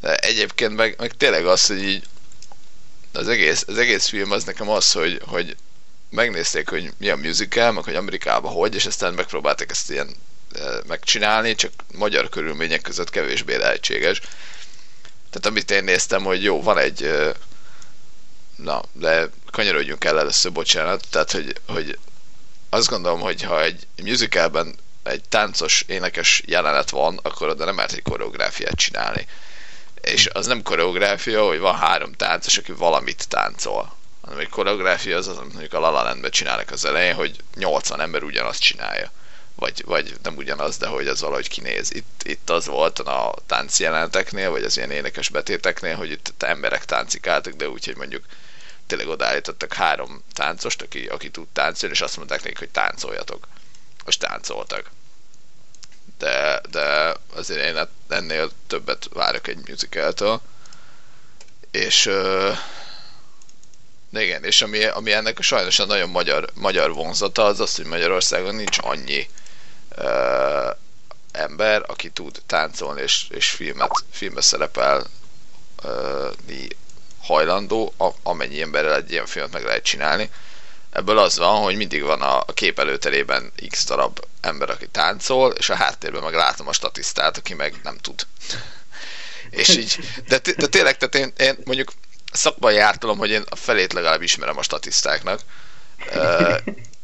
[0.01, 2.03] De egyébként meg, meg tényleg az, hogy így
[3.13, 5.55] az egész, az egész film az nekem az, hogy, hogy
[6.09, 10.15] megnézték, hogy mi a musical, meg hogy Amerikában hogy, és aztán megpróbálták ezt ilyen
[10.55, 14.19] e, megcsinálni, csak magyar körülmények között kevésbé lehetséges.
[15.29, 17.31] Tehát amit én néztem, hogy jó, van egy e,
[18.55, 21.97] na, de kanyarodjunk el először, bocsánat, tehát hogy, hogy
[22.69, 27.91] azt gondolom, hogy ha egy musicalben egy táncos, énekes jelenet van, akkor oda nem lehet
[27.91, 29.27] egy koreográfiát csinálni.
[30.01, 35.27] És az nem koreográfia, hogy van három táncos, aki valamit táncol hanem egy koreográfia az,
[35.27, 39.11] az mondjuk a La La Landben csinálnak az elején, hogy 80 ember ugyanazt csinálja.
[39.55, 41.93] Vagy, vagy nem ugyanaz, de hogy az valahogy kinéz.
[41.93, 46.85] Itt, itt az volt a tánc jeleneteknél, vagy az ilyen énekes betéteknél, hogy itt emberek
[46.85, 48.25] táncikáltak, de úgy, hogy mondjuk
[48.87, 53.47] tényleg odaállítottak három táncost, aki, aki tud táncolni, és azt mondták nekik, hogy táncoljatok.
[54.05, 54.91] Most táncoltak.
[56.21, 60.41] De, de azért én ennél többet várok egy musicaltől.
[61.71, 62.09] És
[64.09, 67.85] de igen, és ami, ami ennek sajnos a nagyon magyar, magyar vonzata az az, hogy
[67.85, 69.29] Magyarországon nincs annyi
[69.97, 70.69] uh,
[71.31, 75.07] ember, aki tud táncolni és, és filmet, filmbe szerepelni
[77.21, 77.93] hajlandó,
[78.23, 80.29] amennyi emberrel egy ilyen filmet meg lehet csinálni.
[80.91, 85.69] Ebből az van, hogy mindig van a, kép előterében x darab ember, aki táncol, és
[85.69, 88.27] a háttérben meg látom a statisztát, aki meg nem tud.
[89.49, 91.93] és így, de, de tényleg, tehát én, én mondjuk
[92.31, 95.39] szakmai ártalom, hogy én a felét legalább ismerem a statisztáknak.
[96.15, 96.57] uh,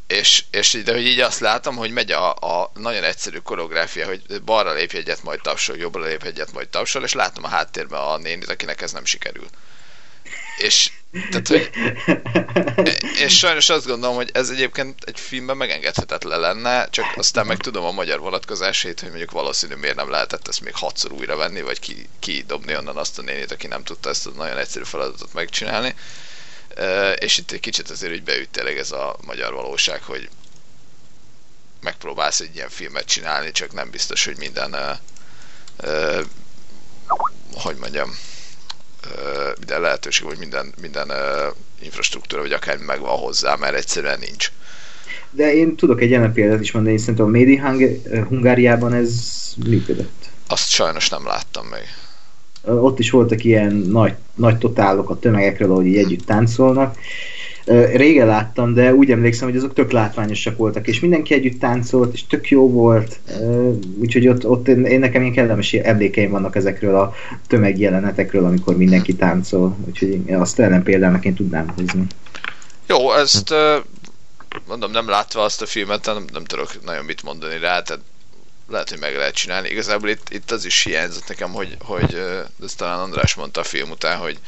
[0.06, 4.42] és, és de hogy így azt látom, hogy megy a, a nagyon egyszerű koreográfia, hogy
[4.42, 8.16] balra lép egyet, majd tapsol, jobbra lép egyet, majd tapsol, és látom a háttérben a
[8.16, 9.46] nénit, akinek ez nem sikerül.
[10.58, 10.90] És,
[11.30, 11.70] tehát, hogy,
[13.24, 17.84] és sajnos azt gondolom, hogy ez egyébként egy filmben megengedhetetlen lenne, csak aztán meg tudom
[17.84, 21.78] a magyar vonatkozásait, hogy mondjuk valószínű miért nem lehetett ezt még hatszor újra venni, vagy
[21.78, 25.32] ki, ki dobni onnan azt a nénit, aki nem tudta ezt a nagyon egyszerű feladatot
[25.32, 25.94] megcsinálni.
[27.18, 30.28] És itt egy kicsit azért úgy beüt tényleg ez a magyar valóság, hogy
[31.80, 35.00] megpróbálsz egy ilyen filmet csinálni, csak nem biztos, hogy minden
[37.54, 38.18] hogy mondjam,
[39.58, 41.12] minden lehetőség, vagy minden, minden
[41.82, 44.52] infrastruktúra, vagy akár megvan hozzá, mert egyszerűen nincs.
[45.30, 49.10] De én tudok egy ilyen példát is mondani, szerintem a Made in Hungáriában ez
[49.66, 50.28] működött.
[50.46, 51.86] Azt sajnos nem láttam még.
[52.76, 56.96] ott is voltak ilyen nagy, nagy totálok a tömegekről, ahogy így együtt táncolnak.
[57.94, 62.26] Régen láttam, de úgy emlékszem, hogy azok tök látványosak voltak, és mindenki együtt táncolt, és
[62.26, 63.18] tök jó volt,
[64.00, 67.14] úgyhogy ott, ott én, én nekem ilyen kellemes emlékeim vannak ezekről a
[67.46, 72.06] tömegjelenetekről, amikor mindenki táncol, úgyhogy azt ellen példának én tudnám hozni.
[72.86, 73.54] Jó, ezt
[74.68, 78.02] mondom, nem látva azt a filmet, nem, nem tudok nagyon mit mondani rá, tehát
[78.68, 79.68] lehet, hogy meg lehet csinálni.
[79.68, 82.20] Igazából itt, itt az is hiányzott nekem, hogy, hogy
[82.64, 84.38] ezt talán András mondta a film után, hogy,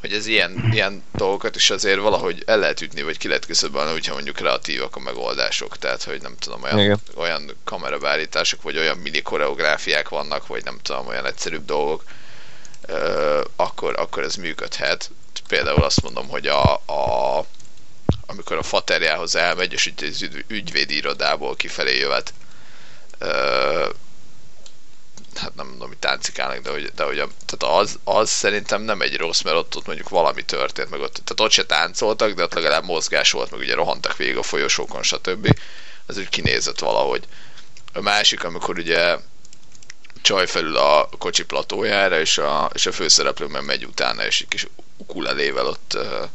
[0.00, 3.90] hogy ez ilyen, ilyen dolgokat is azért valahogy el lehet ütni, vagy ki lehet küszöbölni,
[3.90, 9.22] hogyha mondjuk kreatívak a megoldások, tehát hogy nem tudom, olyan, olyan kamerabeállítások, vagy olyan mini
[9.22, 12.04] koreográfiák vannak, vagy nem tudom, olyan egyszerűbb dolgok,
[13.56, 15.10] akkor, akkor ez működhet.
[15.48, 17.44] Például azt mondom, hogy a, a
[18.26, 22.32] amikor a faterjához elmegy, és így az ügyvédi irodából kifelé jövet,
[25.34, 29.00] hát nem mondom, hogy táncikálnak, de hogy, de hogy a, tehát az, az, szerintem nem
[29.00, 32.42] egy rossz, mert ott, ott mondjuk valami történt, meg ott, tehát ott se táncoltak, de
[32.42, 35.58] ott legalább mozgás volt, meg ugye rohantak végig a folyosókon, stb.
[36.06, 37.24] Ez úgy kinézett valahogy.
[37.92, 39.16] A másik, amikor ugye
[40.22, 44.48] csaj felül a kocsi platójára, és a, és a főszereplő meg megy utána, és egy
[44.48, 44.66] kis
[44.96, 46.28] ukulelével ott uh,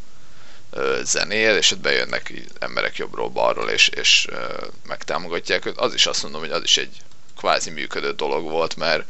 [0.71, 5.77] uh, zenél, és ott bejönnek emberek jobbról, balról, és, és uh, megtámogatják őt.
[5.77, 7.01] Az is azt mondom, hogy az is egy
[7.43, 9.03] kvázi működő dolog volt, mert,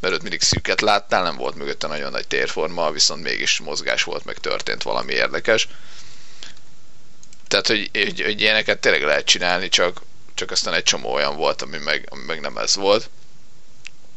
[0.00, 4.24] mert ott mindig szűket láttál, nem volt mögötte nagyon nagy térforma, viszont mégis mozgás volt,
[4.24, 5.68] meg történt valami érdekes.
[7.48, 10.02] Tehát, hogy, hogy, hogy ilyeneket tényleg lehet csinálni, csak,
[10.34, 13.10] csak aztán egy csomó olyan volt, ami meg, ami meg nem ez volt.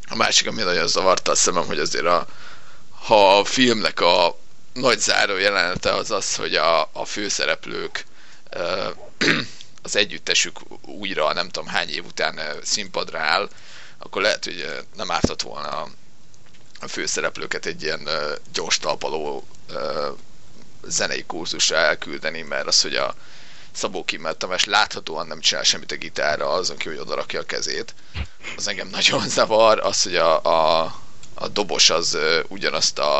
[0.09, 2.27] A másik, ami nagyon zavarta a szemem, hogy azért a,
[2.89, 4.39] ha a filmnek a
[4.73, 8.05] nagy záró jelenete az az, hogy a, a főszereplők
[9.89, 13.49] az együttesük újra nem tudom hány év után színpadra áll,
[13.97, 15.87] akkor lehet, hogy nem ártott volna
[16.79, 18.09] a főszereplőket egy ilyen
[18.53, 19.47] gyors talpaló
[20.87, 23.15] zenei kurzusra elküldeni, mert az, hogy a
[23.71, 27.93] Szabó Kimmel Tamás láthatóan nem csinál semmit a gitárra, azon ki, hogy odarakja a kezét.
[28.57, 30.81] Az engem nagyon zavar, az, hogy a, a,
[31.33, 33.17] a dobos az ugyanazt a,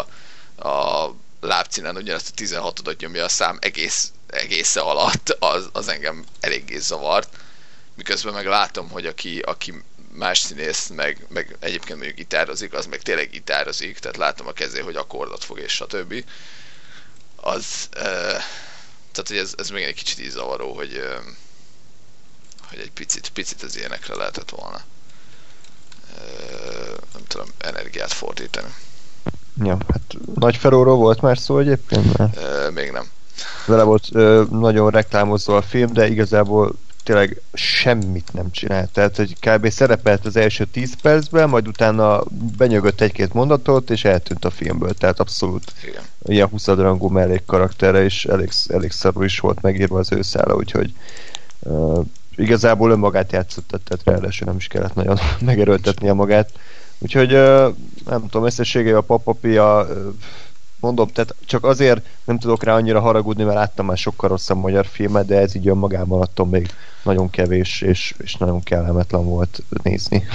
[0.57, 1.09] a
[1.41, 7.37] lábcínen ugyanazt a 16-odat nyomja a szám egész egésze alatt, az, az engem eléggé zavart.
[7.95, 9.73] Miközben meg látom, hogy aki, aki
[10.13, 14.79] más színész, meg, meg egyébként mondjuk gitározik, az meg tényleg gitározik, tehát látom a kezé,
[14.79, 16.23] hogy akkordot fog, és stb.
[17.35, 18.01] Az, e,
[19.11, 21.21] tehát hogy ez, ez még egy kicsit így zavaró, hogy, e,
[22.69, 24.81] hogy egy picit, picit az ilyenekre lehetett volna
[26.17, 26.21] e,
[27.13, 28.73] nem tudom, energiát fordítani.
[29.63, 30.01] Ja, hát
[30.35, 32.17] Nagy Feróról volt már szó egyébként?
[32.17, 32.37] Mert...
[32.37, 33.09] E, még nem
[33.65, 36.75] vele volt ö, nagyon reklámozva a film, de igazából
[37.09, 38.89] tényleg semmit nem csinált.
[38.89, 39.69] Tehát, hogy kb.
[39.69, 42.23] szerepelt az első 10 percben, majd utána
[42.57, 44.93] benyögött egy-két mondatot, és eltűnt a filmből.
[44.93, 46.03] Tehát abszolút Igen.
[46.23, 50.55] ilyen 20 rangú mellék karaktere, és elég, elég szarú is volt megírva az ő szála,
[50.55, 50.93] úgyhogy
[51.59, 56.49] uh, igazából önmagát játszott, tehát ráadásul nem is kellett nagyon megerőltetnie magát.
[56.97, 60.13] Úgyhogy uh, nem tudom, összességében a papapia uh,
[60.79, 64.85] mondom, tehát csak azért nem tudok rá annyira haragudni, mert láttam már sokkal rosszabb magyar
[64.85, 70.27] filmet, de ez így önmagában attól még nagyon kevés, és, és nagyon kellemetlen volt nézni.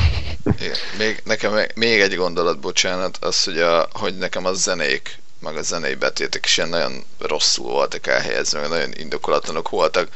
[0.44, 0.76] Igen.
[0.98, 5.62] Még, nekem még egy gondolat, bocsánat, az, hogy, a, hogy nekem a zenék, meg a
[5.62, 10.08] zenei betétek is ilyen nagyon rosszul voltak elhelyezve, meg nagyon indokolatlanok voltak.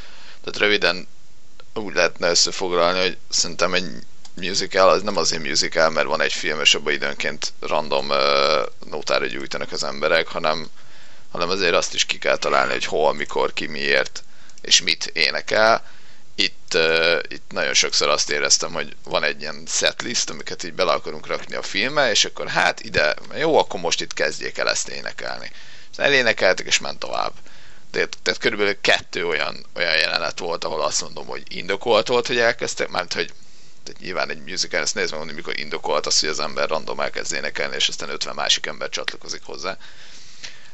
[0.45, 1.07] Tehát röviden
[1.75, 3.85] úgy lehetne összefoglalni, hogy szerintem egy
[4.39, 8.17] musical, az nem azért musical, mert van egy film, és abban időnként random uh,
[8.91, 10.71] nótára gyújtanak az emberek, hanem,
[11.31, 14.25] hanem azért azt is ki kell találni, hogy hol, mikor, ki, miért,
[14.61, 15.85] és mit énekel.
[16.35, 20.93] Itt, uh, itt nagyon sokszor azt éreztem, hogy van egy ilyen setlist, amiket így bele
[20.93, 24.89] akarunk rakni a filmbe, és akkor hát ide, jó, akkor most itt kezdjék el ezt
[24.89, 25.51] énekelni.
[25.91, 27.33] És elénekeltek, és ment tovább.
[27.91, 32.39] Tehát, tehát körülbelül kettő olyan, olyan jelenet volt, ahol azt mondom, hogy indokolt volt, hogy
[32.39, 33.33] elkezdtek, mert hogy
[34.01, 37.33] nyilván egy musical, ezt nézd meg, hogy mikor indokolt az, hogy az ember random elkezd
[37.33, 39.77] énekelni, és aztán 50 másik ember csatlakozik hozzá.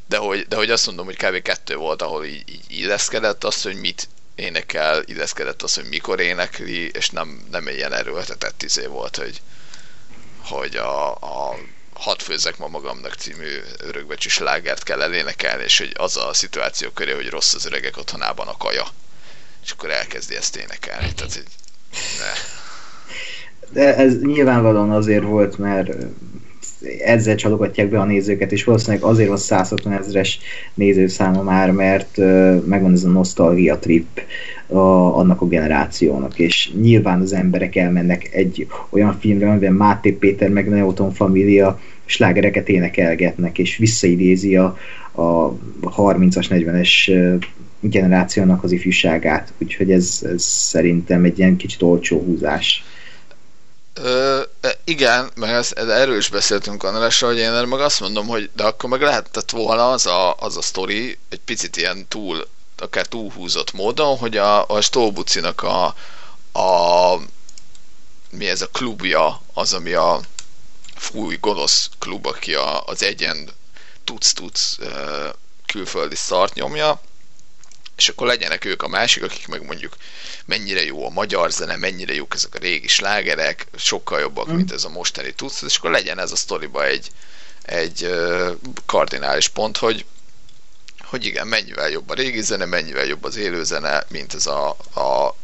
[0.08, 1.42] De hogy, de hogy azt mondom, hogy kb.
[1.42, 6.88] kettő volt, ahol így, így illeszkedett az, hogy mit énekel, illeszkedett az, hogy mikor énekli,
[6.90, 9.40] és nem, nem ilyen erőltetett izé volt, hogy,
[10.42, 11.56] hogy a, a
[11.92, 17.12] hat főzek ma magamnak című örökbecsi slágert kell elénekelni, és hogy az a szituáció köré,
[17.12, 18.86] hogy rossz az öregek otthonában a kaja.
[19.64, 21.14] És akkor elkezdi ezt énekelni.
[21.14, 21.44] Tehát, hogy
[22.18, 22.32] ne
[23.74, 25.96] de ez nyilvánvalóan azért volt, mert
[27.04, 30.38] ezzel csalogatják be a nézőket, és valószínűleg azért van 160 ezeres
[30.74, 32.16] nézőszáma már, mert
[32.66, 34.20] megvan ez a nostalgia trip
[34.66, 34.78] a,
[35.18, 40.68] annak a generációnak, és nyilván az emberek elmennek egy olyan filmre, amiben Máté Péter meg
[40.68, 44.78] Neoton Família slágereket énekelgetnek, és visszaidézi a,
[45.12, 46.90] a 30-as, 40-es
[47.80, 52.84] generációnak az ifjúságát, úgyhogy ez, ez szerintem egy ilyen kicsit olcsó húzás.
[53.94, 54.42] Ö,
[54.84, 58.90] igen, meg ez, erről is beszéltünk Andrásra, hogy én meg azt mondom, hogy de akkor
[58.90, 62.48] meg lehetett volna az a, az a sztori egy picit ilyen túl,
[62.78, 65.84] akár túlhúzott módon, hogy a, a Stolbucinak a,
[66.58, 67.18] a
[68.30, 70.20] mi ez a klubja, az, ami a
[70.94, 73.50] fúj gonosz klub, aki a, az egyen
[74.04, 74.78] tudsz-tudsz
[75.66, 77.00] külföldi szart nyomja,
[77.96, 79.96] és akkor legyenek ők a másik, akik meg mondjuk
[80.46, 84.54] mennyire jó a magyar zene, mennyire jók ezek a régi slágerek, sokkal jobbak, mm.
[84.54, 87.10] mint ez a mostani tudsz, és akkor legyen ez a sztoriba egy,
[87.62, 88.14] egy
[88.86, 90.04] kardinális pont, hogy
[91.04, 94.68] hogy igen, mennyivel jobb a régi zene, mennyivel jobb az élő zene, mint ez a,
[94.94, 95.36] a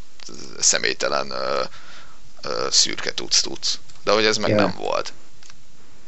[0.58, 1.62] személytelen ö,
[2.42, 3.78] ö, szürke tudsz tudsz.
[4.04, 4.60] De hogy ez meg yeah.
[4.60, 5.12] nem volt.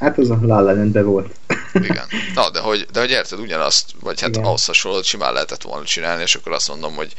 [0.03, 1.35] Hát az a La volt.
[1.75, 2.05] Igen.
[2.35, 4.45] Na, de hogy, de hogy érted, ugyanazt, vagy hát Igen.
[4.45, 7.15] ahhoz hasonlót simán lehetett volna csinálni, és akkor azt mondom, hogy,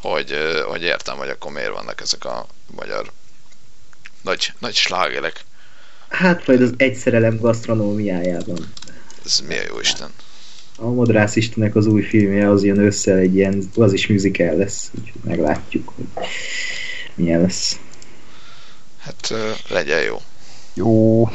[0.00, 0.36] hogy,
[0.66, 3.12] hogy értem, hogy akkor miért vannak ezek a magyar
[4.22, 5.44] nagy, nagy slágerek.
[6.08, 8.72] Hát majd az egyszerelem gasztronómiájában.
[9.24, 10.10] Ez mi a jó Isten?
[10.76, 14.90] A Modrász Istenek az új filmje az jön össze egy ilyen, az is musical lesz,
[14.98, 16.24] úgyhogy meglátjuk, hogy
[17.14, 17.78] milyen lesz.
[18.98, 19.34] Hát
[19.68, 20.20] legyen jó.
[20.74, 21.28] Jó.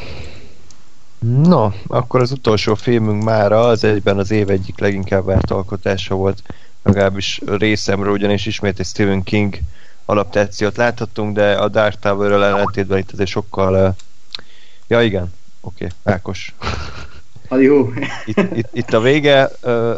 [1.19, 6.43] Na, akkor az utolsó filmünk mára az egyben az év egyik leginkább várt alkotása volt,
[6.83, 9.59] legalábbis részemről, ugyanis ismét egy Stephen King
[10.05, 13.95] alaptációt láthattunk, de a Dark Tower-ről ellentétben itt azért sokkal...
[14.87, 16.55] Ja igen, oké, okay, Ákos.
[17.55, 17.91] Jó.
[18.25, 19.51] Itt, itt, itt, a vége,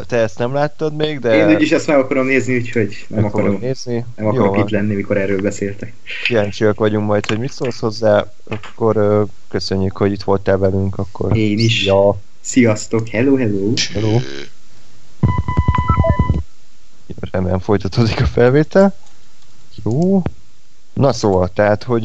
[0.06, 1.36] te ezt nem láttad még, de...
[1.36, 4.04] Én úgyis ezt meg akarom nézni, úgyhogy nem akarom, nézni.
[4.16, 5.92] Nem akarok Jó, itt lenni, mikor erről beszéltek.
[6.26, 11.36] Kíváncsiak vagyunk majd, hogy mit szólsz hozzá, akkor köszönjük, hogy itt voltál velünk, akkor...
[11.36, 11.84] Én is.
[11.84, 12.16] Ja.
[12.40, 13.72] Sziasztok, hello, hello.
[13.92, 14.20] Hello.
[17.30, 18.94] Remélem folytatódik a felvétel.
[19.84, 20.22] Jó.
[20.92, 22.02] Na szóval, tehát, hogy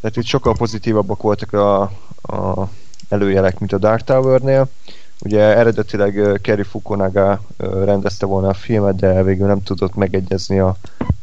[0.00, 1.80] tehát itt sokkal pozitívabbak voltak a,
[2.22, 2.70] a
[3.12, 4.68] előjelek, mint a Dark Tower-nél.
[5.24, 7.40] Ugye eredetileg Kerry Fukunaga
[7.84, 10.76] rendezte volna a filmet, de végül nem tudott megegyezni a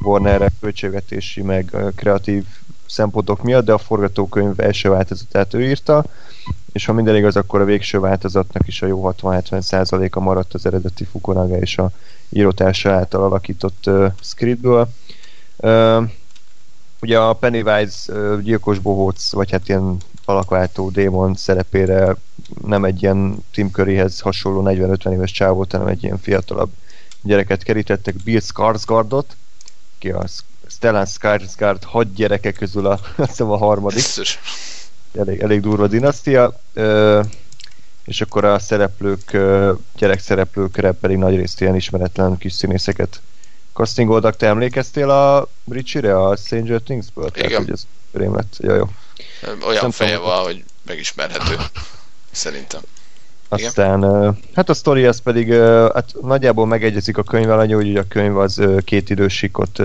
[0.04, 2.46] Warner költségvetési meg kreatív
[2.86, 6.04] szempontok miatt, de a forgatókönyv első változatát ő írta,
[6.72, 10.66] és ha minden igaz, akkor a végső változatnak is a jó 60-70 a maradt az
[10.66, 11.92] eredeti Fukunaga és a
[12.30, 14.90] írótársa által alakított uh, scriptből.
[15.58, 16.10] Uh,
[17.02, 19.98] ugye a Pennywise uh, gyilkos bohóc, vagy hát ilyen
[20.30, 22.16] alakváltó démon szerepére
[22.66, 26.72] nem egy ilyen Tim Curryhez hasonló 40-50 éves csávót, hanem egy ilyen fiatalabb
[27.22, 29.36] gyereket kerítettek, Bill Skarsgårdot,
[29.98, 30.24] ki a
[30.68, 34.04] Stellan Skarsgård hat gyereke közül a, azt hiszem a harmadik.
[35.18, 36.60] Elég, elég durva dinasztia.
[38.06, 39.38] és akkor a szereplők,
[39.98, 43.22] gyerekszereplőkre pedig nagyrészt ilyen ismeretlen kis színészeket
[43.74, 44.36] castingoltak.
[44.36, 47.30] Te emlékeztél a Richie-re, a Stranger Things-ből?
[47.36, 47.50] Igen.
[47.50, 48.58] Tehát, hogy ez lett.
[48.58, 48.90] Jó, jó.
[49.68, 51.56] Olyan nem feje van, hogy megismerhető.
[52.32, 52.82] Szerintem.
[53.52, 54.38] Aztán, Igen?
[54.56, 55.54] hát a sztori az pedig,
[55.94, 59.78] hát nagyjából megegyezik a könyvvel, annyi, hogy a könyv az két idősikot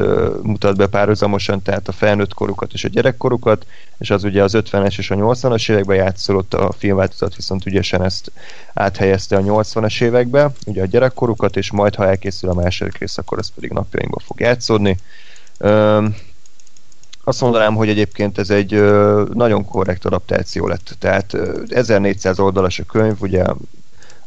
[0.43, 3.67] mutat be párhuzamosan, tehát a felnőtt korukat és a gyerekkorukat,
[3.99, 8.33] és az ugye az 50-es és a 80-as években játszolott a filmváltozat, viszont ügyesen ezt
[8.75, 13.39] áthelyezte a 80-as évekbe, ugye a gyerekkorukat, és majd ha elkészül a második rész, akkor
[13.39, 14.97] ez pedig napjainkban fog játszódni.
[17.25, 18.73] Azt mondanám, hogy egyébként ez egy
[19.33, 20.97] nagyon korrekt adaptáció lett.
[20.99, 23.45] Tehát ö, 1400 oldalas a könyv, ugye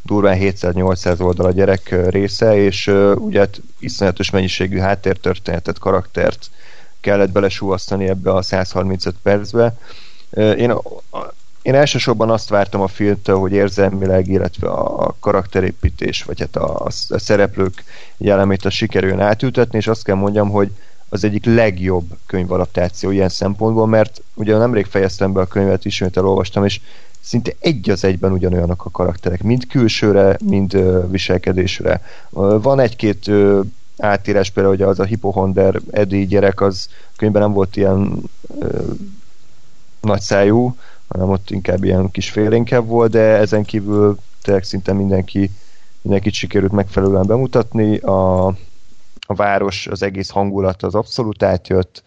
[0.02, 6.50] durván 700-800 oldal a gyerek része, és ugye hát iszonyatos mennyiségű háttértörténetet, karaktert
[7.00, 9.78] kellett belesúasztani ebbe a 135 percbe.
[10.38, 10.74] Én,
[11.62, 17.20] én elsősorban azt vártam a filmtől, hogy érzelmileg, illetve a karakterépítés, vagy hát a, a
[17.20, 17.84] szereplők
[18.18, 20.72] jellemét a sikerüljön átültetni, és azt kell mondjam, hogy
[21.10, 26.66] az egyik legjobb könyvalaptáció ilyen szempontból, mert ugye nemrég fejeztem be a könyvet, ismét elolvastam,
[26.66, 26.82] és
[27.22, 32.02] szinte egy az egyben ugyanolyanok a karakterek, mind külsőre, mind ö, viselkedésre.
[32.62, 33.62] Van egy-két ö,
[33.98, 38.22] átírás, például hogy az a hipohonder Eddie gyerek, az könyvben nem volt ilyen
[38.60, 38.82] ö,
[40.02, 40.76] nagyszájú,
[41.08, 45.52] hanem ott inkább ilyen kis félénkebb volt, de ezen kívül tényleg szinte mindenki
[46.02, 47.98] mindenkit sikerült megfelelően bemutatni.
[47.98, 48.54] A,
[49.28, 52.04] a város, az egész hangulat az abszolút átjött.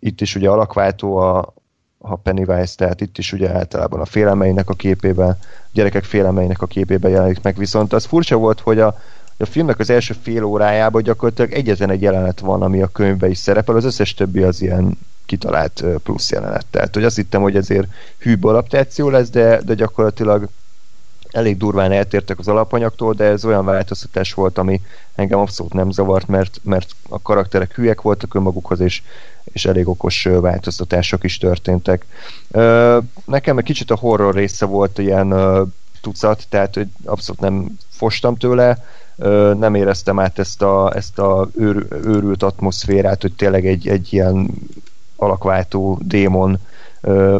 [0.00, 1.54] Itt is ugye alakváltó a,
[1.98, 5.36] a Pennywise, tehát itt is ugye általában a félelmeinek a képében, a
[5.72, 8.98] gyerekek félelmeinek a képében jelenik meg, viszont az furcsa volt, hogy a,
[9.36, 13.38] a filmnek az első fél órájában gyakorlatilag egyetlen egy jelenet van, ami a könyvben is
[13.38, 16.66] szerepel, az összes többi az ilyen kitalált plusz jelenet.
[16.70, 20.48] Tehát, hogy azt hittem, hogy ezért hűbb adaptáció lesz, de, de gyakorlatilag
[21.30, 24.80] elég durván eltértek az alapanyagtól, de ez olyan változtatás volt, ami
[25.14, 29.02] engem abszolút nem zavart, mert, mert a karakterek hülyek voltak önmagukhoz, és,
[29.44, 32.06] és elég okos változtatások is történtek.
[33.24, 35.34] Nekem egy kicsit a horror része volt ilyen
[36.00, 38.84] tucat, tehát hogy abszolút nem fostam tőle,
[39.58, 44.50] nem éreztem át ezt a, ezt a őr, őrült atmoszférát, hogy tényleg egy, egy ilyen
[45.16, 46.58] alakváltó démon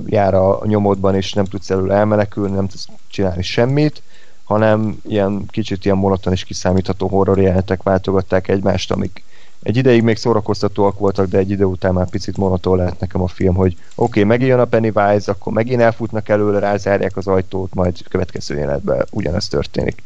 [0.06, 4.02] jár a nyomodban, és nem tudsz előle elmenekülni, nem tudsz csinálni semmit,
[4.44, 9.24] hanem ilyen kicsit ilyen monoton és kiszámítható horror jelenetek váltogatták egymást, amik
[9.62, 13.26] egy ideig még szórakoztatóak voltak, de egy idő után már picit monoton lehet nekem a
[13.26, 17.74] film, hogy oké, okay, megint jön a Pennywise, akkor megint elfutnak előle, rázárják az ajtót,
[17.74, 20.02] majd következő jelenetben ugyanezt történik.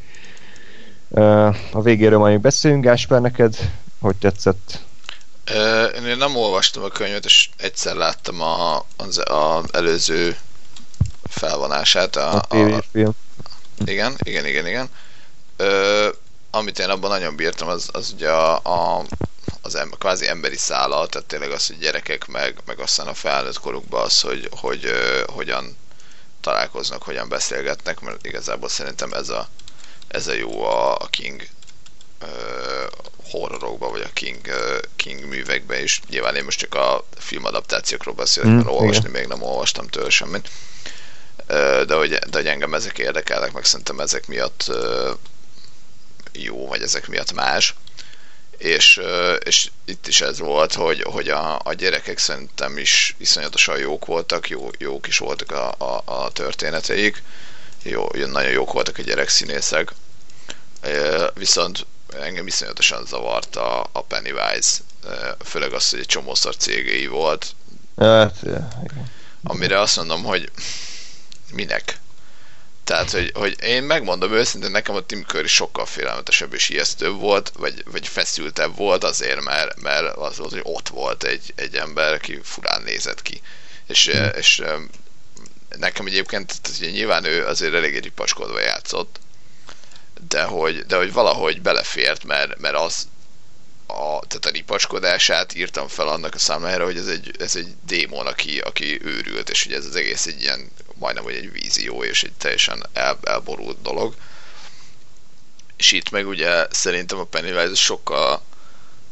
[1.72, 3.56] A végéről majd beszélünk, Gáspár, neked
[4.00, 4.82] hogy tetszett?
[5.94, 10.38] Én nem olvastam a könyvet, és egyszer láttam a, az, az előző
[11.28, 12.16] felvonását.
[12.16, 13.10] A, a, a film.
[13.84, 14.88] Igen, igen, igen, igen.
[15.56, 16.08] Ö,
[16.50, 18.54] amit én abban nagyon bírtam, az, az ugye a,
[18.98, 19.04] a
[19.62, 23.60] az em, kvázi emberi szála, tehát tényleg az, hogy gyerekek meg, meg aztán a felnőtt
[23.60, 25.76] korukban az, hogy, hogy ö, hogyan
[26.40, 29.48] találkoznak, hogyan beszélgetnek, mert igazából szerintem ez a,
[30.08, 31.46] ez a jó a, a King
[33.30, 34.40] horrorokban, vagy a King,
[34.96, 36.00] King művekben is.
[36.08, 39.10] Nyilván én most csak a filmadaptációkról beszélek, mm, mert olvasni igen.
[39.10, 40.48] még nem olvastam tőle semmit.
[41.86, 44.70] De, hogy, de hogy engem ezek érdekelnek, meg szerintem ezek miatt
[46.32, 47.74] jó, vagy ezek miatt más.
[48.58, 49.00] És,
[49.44, 54.48] és itt is ez volt, hogy, hogy a, a gyerekek szerintem is iszonyatosan jók voltak,
[54.48, 57.22] jó, jók is voltak a, a, a történeteik,
[57.82, 59.92] jó, nagyon jók voltak a gyerekszínészek,
[61.34, 61.86] viszont
[62.20, 64.78] engem iszonyatosan zavart a, a Pennywise,
[65.44, 67.54] főleg az, hogy egy csomószor cégei volt.
[67.96, 68.36] Hát.
[69.42, 70.50] Amire azt mondom, hogy
[71.52, 72.00] minek?
[72.84, 77.52] Tehát, hogy, hogy én megmondom őszintén, nekem a Tim Curry sokkal félelmetesebb és ijesztőbb volt,
[77.58, 82.12] vagy, vagy feszültebb volt azért, mert, mert az volt, hogy ott volt egy, egy ember,
[82.12, 83.40] aki furán nézett ki.
[83.86, 84.26] És, mm.
[84.38, 84.62] és
[85.76, 89.20] nekem egyébként tehát nyilván ő azért elég ripaskodva játszott,
[90.28, 93.06] de hogy, de hogy valahogy belefért, mert, mert az
[93.86, 98.26] a, tehát a ripaskodását írtam fel annak a számlára, hogy ez egy, ez egy démon,
[98.26, 102.22] aki, aki őrült, és hogy ez az egész egy ilyen, majdnem, hogy egy vízió, és
[102.22, 104.14] egy teljesen el, elborult dolog.
[105.76, 108.42] És itt meg ugye szerintem a Pennywise sokkal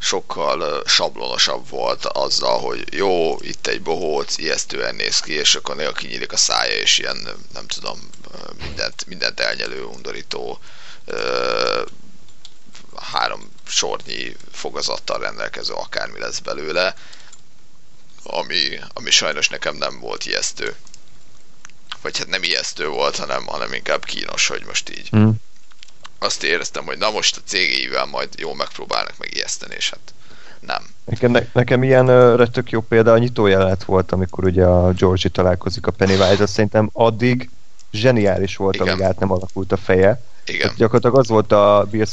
[0.03, 5.93] sokkal sablonosabb volt azzal, hogy jó, itt egy bohóc, ijesztően néz ki, és akkor néha
[5.93, 8.11] kinyílik a szája, és ilyen, nem tudom,
[8.63, 10.59] mindent, mindent elnyelő, undorító
[13.13, 16.95] három sornyi fogazattal rendelkező akármi lesz belőle,
[18.23, 20.75] ami, ami sajnos nekem nem volt ijesztő.
[22.03, 25.09] Vagy hát nem ijesztő volt, hanem, hanem inkább kínos, hogy most így.
[25.17, 25.31] Mm
[26.23, 30.15] azt éreztem, hogy na most a cégével majd jól megpróbálnak meg ijeszteni, és hát
[30.61, 30.83] nem.
[31.05, 35.31] Nekem, ne, nekem ilyen uh, tök jó példa a nyitójelenet volt, amikor ugye a Georgie
[35.31, 37.51] találkozik a Pennywise, szerintem addig
[37.93, 38.89] zseniális volt, Igen.
[38.89, 40.23] amíg át nem alakult a feje.
[40.51, 40.61] Igen.
[40.61, 42.07] Tehát gyakorlatilag az volt a Bill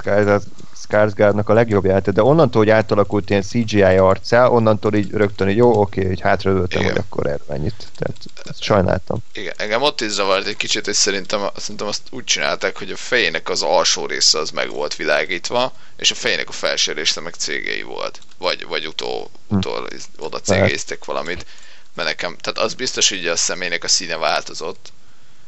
[0.87, 5.55] Skarsgårdnak a legjobb játék, de onnantól, hogy átalakult ilyen CGI arcá, onnantól így rögtön, hogy
[5.55, 7.87] jó, oké, hogy hátradőltem, hogy akkor erre ennyit.
[7.95, 8.15] Tehát
[8.59, 9.17] sajnáltam.
[9.33, 12.97] Igen, engem ott is zavart egy kicsit, hogy szerintem, szerintem azt úgy csinálták, hogy a
[12.97, 17.33] fejének az alsó része az meg volt világítva, és a fejének a felső része meg
[17.33, 18.19] cégei volt.
[18.37, 19.55] Vagy, vagy utó, hm.
[19.55, 20.23] utól hm.
[20.23, 21.45] oda cégéztek valamit.
[21.93, 24.91] Mert nekem, tehát az biztos, hogy a személynek a színe változott,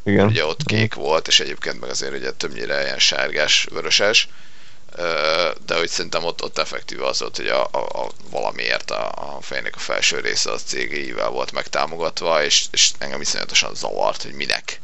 [0.04, 0.28] igen.
[0.28, 4.28] Ugye ott kék volt, és egyébként meg azért ugye többnyire ilyen sárgás, vöröses,
[5.66, 9.42] de hogy szerintem ott, ott effektív az volt, hogy a, a, a valamiért a, a
[9.42, 14.82] fejnek a felső része az cégéivel volt megtámogatva, és, és engem iszonyatosan zavart, hogy minek.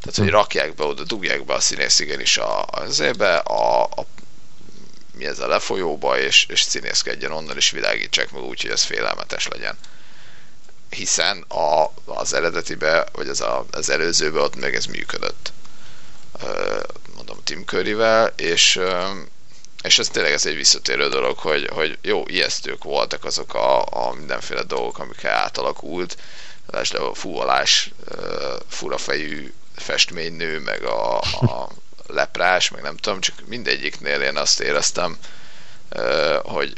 [0.00, 0.32] Tehát, hogy hm.
[0.32, 2.68] rakják be oda, dugják be a színész igenis a,
[3.00, 4.06] ébe, a, a
[5.14, 9.48] mi ez a lefolyóba, és, és színészkedjen onnan, és világítsák meg úgy, hogy ez félelmetes
[9.48, 9.78] legyen
[10.90, 15.52] hiszen a, az eredetibe, vagy az, a, az előzőbe ott meg ez működött.
[17.14, 18.80] Mondom Tim Curryvel, és
[19.82, 24.12] és ez tényleg ez egy visszatérő dolog, hogy, hogy jó, ijesztők voltak azok a, a
[24.12, 26.16] mindenféle dolgok, amikkel átalakult,
[26.66, 27.90] lásd a fúvalás,
[28.68, 31.68] furafejű festménynő, meg a, a
[32.06, 35.18] leprás, meg nem tudom, csak mindegyiknél én azt éreztem,
[36.42, 36.72] hogy,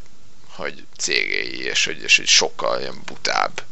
[0.49, 3.63] hogy cégéi, és hogy, és hogy sokkal ilyen butább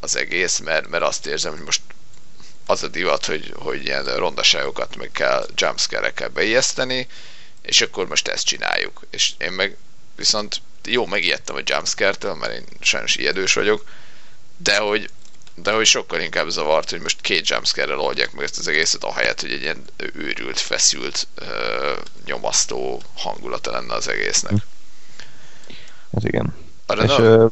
[0.00, 1.80] az egész, mert, mert azt érzem, hogy most
[2.66, 7.06] az a divat, hogy, hogy ilyen rondaságokat meg kell jumpscare-ekkel beijeszteni,
[7.62, 9.06] és akkor most ezt csináljuk.
[9.10, 9.76] És én meg
[10.16, 13.84] viszont jó, megijedtem a jumpscare-től, mert én sajnos ijedős vagyok,
[14.56, 15.10] de hogy
[15.54, 19.40] de hogy sokkal inkább zavart, hogy most két jumpscare-rel oldják meg ezt az egészet, ahelyett,
[19.40, 21.46] hogy egy ilyen őrült, feszült, uh,
[22.24, 24.52] nyomasztó hangulata lenne az egésznek.
[26.10, 26.56] Ez igen.
[26.86, 27.46] Arra És nem, ö,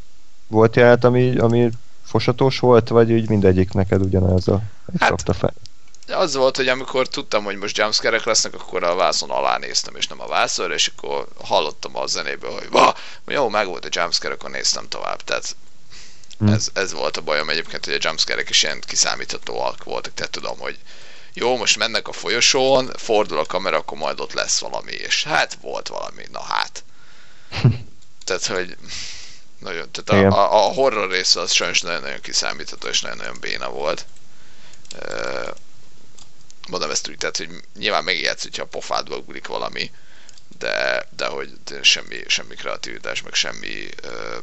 [0.51, 1.71] volt jelent, ami, ami
[2.05, 4.61] fosatós volt, vagy úgy mindegyik neked ugyanaz a
[4.99, 5.53] Hát- fel?
[6.13, 10.07] az volt, hogy amikor tudtam, hogy most jumpscare lesznek, akkor a vászon alá néztem, és
[10.07, 12.95] nem a vászonra, és akkor hallottam a zenéből, hogy va,
[13.27, 15.23] jó, meg volt a jumpscare, akkor néztem tovább.
[15.23, 15.57] Tehát
[16.39, 16.47] Hm.
[16.49, 20.59] ez, ez volt a bajom egyébként, hogy a jumpscare is ilyen kiszámíthatóak voltak, tehát tudom,
[20.59, 20.79] hogy
[21.35, 25.59] jó, most mennek a folyosón, fordul a kamera, akkor majd ott lesz valami, és hát
[25.61, 26.85] volt valami, na hát.
[28.25, 28.77] tehát, hogy
[29.61, 30.33] nagyon, tehát Igen.
[30.33, 34.07] a, a, horror része az sajnos nagyon-nagyon kiszámítható, és nagyon-nagyon béna volt.
[36.69, 39.91] Mondom ezt úgy, tehát, hogy nyilván megijedsz, hogyha a pofádba ugrik valami,
[40.59, 43.89] de, de hogy semmi, semmi kreativitás, meg semmi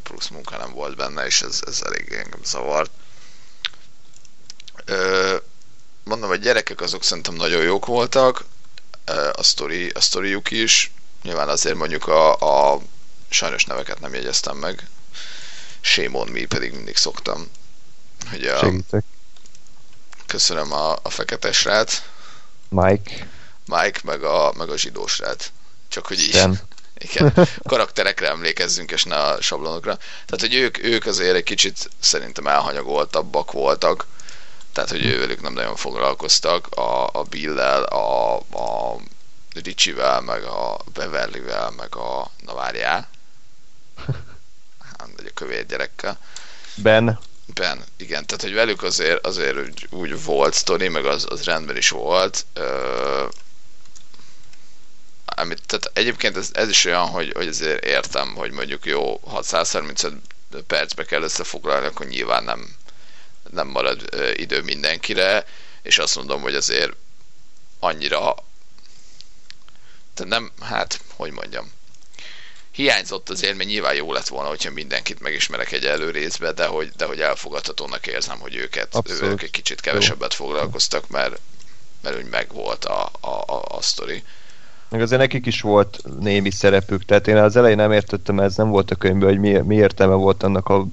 [0.04, 2.92] plusz munka nem volt benne, és ez, ez elég engem zavart.
[6.04, 8.46] Mondom, a gyerekek azok szerintem nagyon jók voltak,
[9.34, 10.92] a, sztori, a sztoriuk is,
[11.24, 12.34] nyilván azért mondjuk a,
[12.74, 12.82] a
[13.30, 14.88] sajnos neveket nem jegyeztem meg,
[15.82, 17.48] Shame on me pedig mindig szoktam.
[18.30, 19.04] Hogy a, Segítek.
[20.26, 22.02] köszönöm a, a fekete srác,
[22.70, 23.28] Mike,
[23.66, 25.52] Mike, meg a, meg a zsidó srác.
[25.88, 26.60] Csak hogy így, Stan.
[27.10, 27.34] igen,
[27.64, 29.98] karakterekre emlékezzünk, és ne a sablonokra.
[29.98, 34.06] Tehát, hogy ők, ők azért egy kicsit szerintem elhanyagoltabbak voltak,
[34.74, 38.98] tehát, hogy ővelük nem nagyon foglalkoztak, a, a Bill-lel, a, a
[39.64, 43.10] Richie-vel, meg a Beverly-vel, meg a, na várjál,
[45.16, 46.20] vagy a kövér gyerekkel.
[46.76, 47.20] Ben,
[47.54, 51.78] Ben, igen, tehát hogy velük azért, azért úgy, úgy volt sztori, meg az, az rendben
[51.78, 52.46] is volt.
[52.54, 53.26] Ö,
[55.26, 59.44] amit, tehát egyébként ez, ez is olyan, hogy, hogy azért értem, hogy mondjuk jó, ha
[59.44, 60.22] 135
[60.68, 62.76] percbe kell összefoglalni, akkor nyilván nem,
[63.52, 65.46] nem marad ö, idő mindenkire,
[65.82, 66.94] és azt mondom, hogy azért
[67.80, 68.36] annyira
[70.14, 71.72] tehát nem, hát, hogy mondjam,
[72.78, 76.92] hiányzott az élmény, nyilván jó lett volna, hogyha mindenkit megismerek egy elő részbe, de hogy,
[76.98, 79.32] de hogy elfogadhatónak érzem, hogy őket, Abszolút.
[79.32, 81.40] ők egy kicsit kevesebbet foglalkoztak, mert,
[82.02, 84.24] mert úgy megvolt a, a, a, a sztori.
[84.90, 88.70] meg azért nekik is volt némi szerepük, tehát én az elején nem értettem, ez nem
[88.70, 90.86] volt a könyvben, hogy mi, mi értelme volt annak a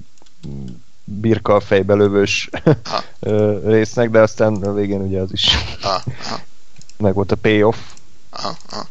[1.03, 2.49] birka fejbe lövős
[2.83, 3.03] Ha.
[3.75, 5.47] résznek, de aztán a végén ugye az is
[5.81, 6.39] Aha, aha,
[6.97, 7.77] meg volt a payoff.
[8.29, 8.87] aha, aha.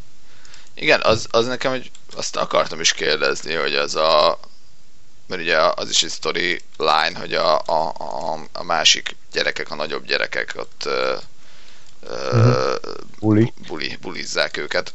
[0.73, 4.39] Igen, az, az nekem, hogy azt akartam is kérdezni, hogy az a
[5.27, 9.75] mert ugye az is egy story line, hogy a, a, a, a másik gyerekek, a
[9.75, 11.15] nagyobb gyerekek ott ö,
[12.03, 12.75] ö,
[13.19, 13.53] Buli.
[13.67, 14.93] buli, bulizzák őket.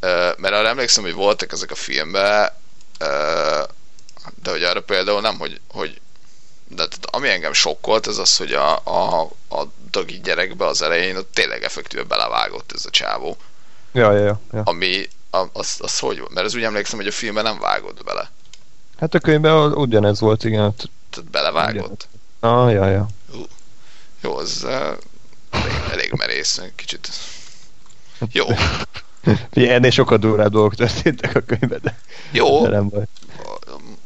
[0.00, 2.50] Ö, mert arra emlékszem, hogy voltak ezek a filmben,
[2.98, 3.62] ö,
[4.42, 6.00] de hogy arra például nem, hogy, hogy
[6.68, 11.16] de tehát ami engem sokkolt, az az, hogy a, a, a dagi gyerekbe az elején
[11.16, 13.36] ott tényleg effektíve belevágott ez a csávó.
[13.92, 14.62] Ja, ja, ja.
[14.64, 16.34] Ami, az, az hogy volt?
[16.34, 18.30] Mert az úgy emlékszem, hogy a filmben nem vágott bele.
[18.98, 20.74] Hát a könyvben ugyanez volt, igen.
[21.10, 22.08] Tehát belevágott.
[22.40, 23.06] Ah, ja, ja.
[24.20, 24.72] Jó, az uh,
[25.50, 27.08] elég, elég merész, kicsit.
[28.32, 28.46] Jó,
[29.56, 31.98] Ugye ennél sokkal durvább dolgok történtek a könyvben, de,
[32.30, 33.04] jó, de nem baj.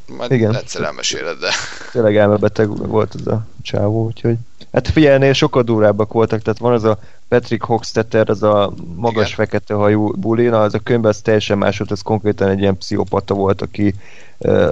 [0.07, 0.57] majd Igen.
[0.57, 1.53] egyszer elmeséled, de
[1.93, 4.37] Tényleg elmebeteg volt az a csávó, úgyhogy...
[4.73, 6.99] Hát figyelj, ennél sokkal durvábbak voltak, tehát van az a
[7.31, 9.37] Patrick Hochstetter, az a magas Igen.
[9.37, 12.77] fekete hajú buli, na az a könyvben az teljesen más volt, az konkrétan egy ilyen
[12.77, 13.95] pszichopata volt, aki,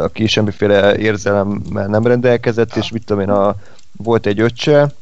[0.02, 3.56] aki semmiféle érzelemmel nem rendelkezett, és mit tudom én, a,
[3.96, 4.92] volt egy öccse,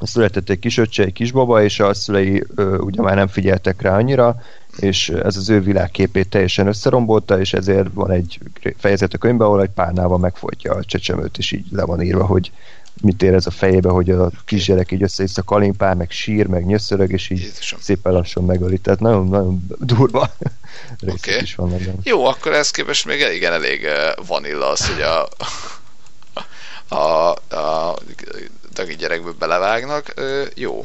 [0.00, 3.96] született egy kis öccse, egy kisbaba, és a szülei ö, ugye már nem figyeltek rá
[3.96, 4.36] annyira,
[4.76, 8.38] és ez az ő világképét teljesen összerombolta, és ezért van egy
[8.76, 12.52] fejezet a könyvben, ahol egy párnával megfojtja a csecsemőt, és így le van írva, hogy
[13.02, 17.12] mit érez a fejébe, hogy a kisgyerek így össze a kalimpál, meg sír, meg nyöszörög,
[17.12, 17.78] és így Jézusom.
[17.80, 18.78] szépen lassan megöli.
[18.78, 20.30] Tehát nagyon, nagyon durva
[21.06, 21.38] Oké.
[21.42, 21.98] is vannak benne.
[22.02, 25.28] Jó, akkor ez képest még igen elég eh, vanilla az, hogy a,
[26.94, 27.98] a, a
[28.72, 30.14] dagi gyerekből belevágnak.
[30.54, 30.84] Jó.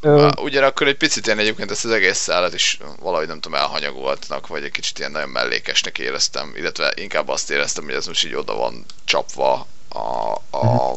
[0.00, 4.46] A- Ugyanakkor egy picit ilyen egyébként ezt az egész szállat is valahogy nem tudom elhanyagoltnak,
[4.46, 8.34] vagy egy kicsit ilyen nagyon mellékesnek éreztem, illetve inkább azt éreztem, hogy ez most így
[8.34, 10.90] oda van csapva a, a,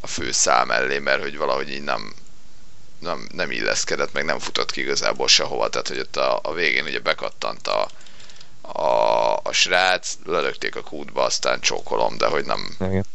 [0.00, 2.14] a fő szám mellé, mert hogy valahogy így nem,
[2.98, 6.84] nem, nem illeszkedett, meg nem futott ki igazából sehova, tehát hogy ott a, a végén
[6.84, 7.88] ugye bekattant a,
[8.62, 13.06] a, a srác, lelökték a kútba, aztán csókolom, de hogy nem, Igen.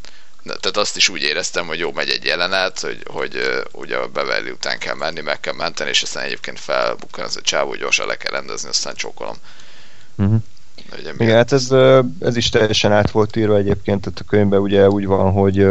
[0.45, 4.07] Tehát azt is úgy éreztem, hogy jó, megy egy jelenet, hogy, hogy ö, ugye a
[4.07, 8.07] Beverly után kell menni, meg kell menteni, és aztán egyébként felbukkan ez a csávó, gyorsan
[8.07, 9.35] le kell rendezni, aztán csókolom.
[10.15, 10.41] Uh-huh.
[10.99, 11.71] Ugye, Igen, hát ez,
[12.19, 15.67] ez is teljesen át volt írva egyébként, tehát a könyvben ugye úgy van, hogy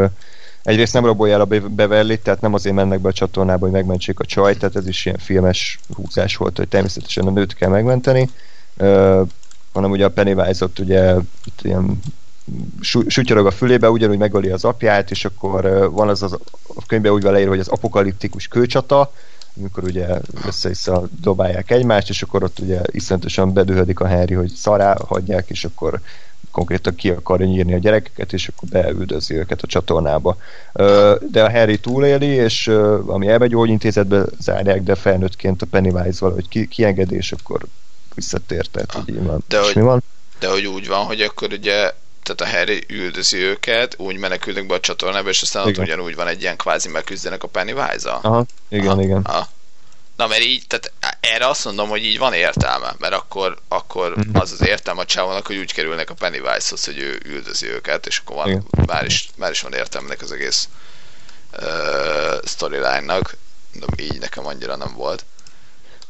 [0.62, 3.70] egyrészt nem rabolja el a Be- Beverly, tehát nem azért mennek be a csatornába, hogy
[3.70, 7.70] megmentsék a csajt, tehát ez is ilyen filmes húzás volt, hogy természetesen a nőt kell
[7.70, 8.30] megmenteni,
[9.72, 12.00] hanem ugye a Pennywise-ot ugye itt ilyen
[13.08, 16.32] sutyorog a fülébe, ugyanúgy megöli az apját, és akkor van az, az
[16.76, 19.12] a könyvben úgy van leírva, hogy az apokaliptikus kőcsata,
[19.58, 20.06] amikor ugye
[20.46, 25.64] össze-vissza dobálják egymást, és akkor ott ugye iszonyatosan bedühödik a Henry, hogy szará hagyják, és
[25.64, 26.00] akkor
[26.50, 30.36] konkrétan ki akarja nyírni a gyerekeket, és akkor beüldözi őket a csatornába.
[31.30, 32.66] De a Harry túléli, és
[33.06, 37.60] ami elmegyógyintézetbe zárják, de felnőttként a Pennywise valahogy ki, kiengedi, és akkor
[38.14, 39.44] visszatért, tehát Ah, így van.
[39.48, 40.02] de hogy- mi van?
[40.38, 41.92] De hogy úgy van, hogy akkor ugye
[42.24, 45.84] tehát a Harry üldözi őket, úgy menekülnek be a csatornába, és aztán ott Igen.
[45.84, 48.18] ugyanúgy van egy ilyen kvázi megküzdenek a Pennywise-al.
[48.22, 49.22] Aha, igen, Aha, igen.
[49.24, 49.48] aha.
[50.16, 54.38] Na, mert így, tehát erre azt mondom, hogy így van értelme, mert akkor, akkor Mhm.
[54.38, 58.18] az az értelme a csávónak, hogy úgy kerülnek a Pennywise-hoz, hogy ő üldözi őket, és
[58.18, 58.64] akkor van, Igen.
[58.86, 60.68] már is, már is van értelme az egész
[61.52, 63.36] uh, storyline-nak,
[63.72, 65.24] de így nekem annyira nem volt.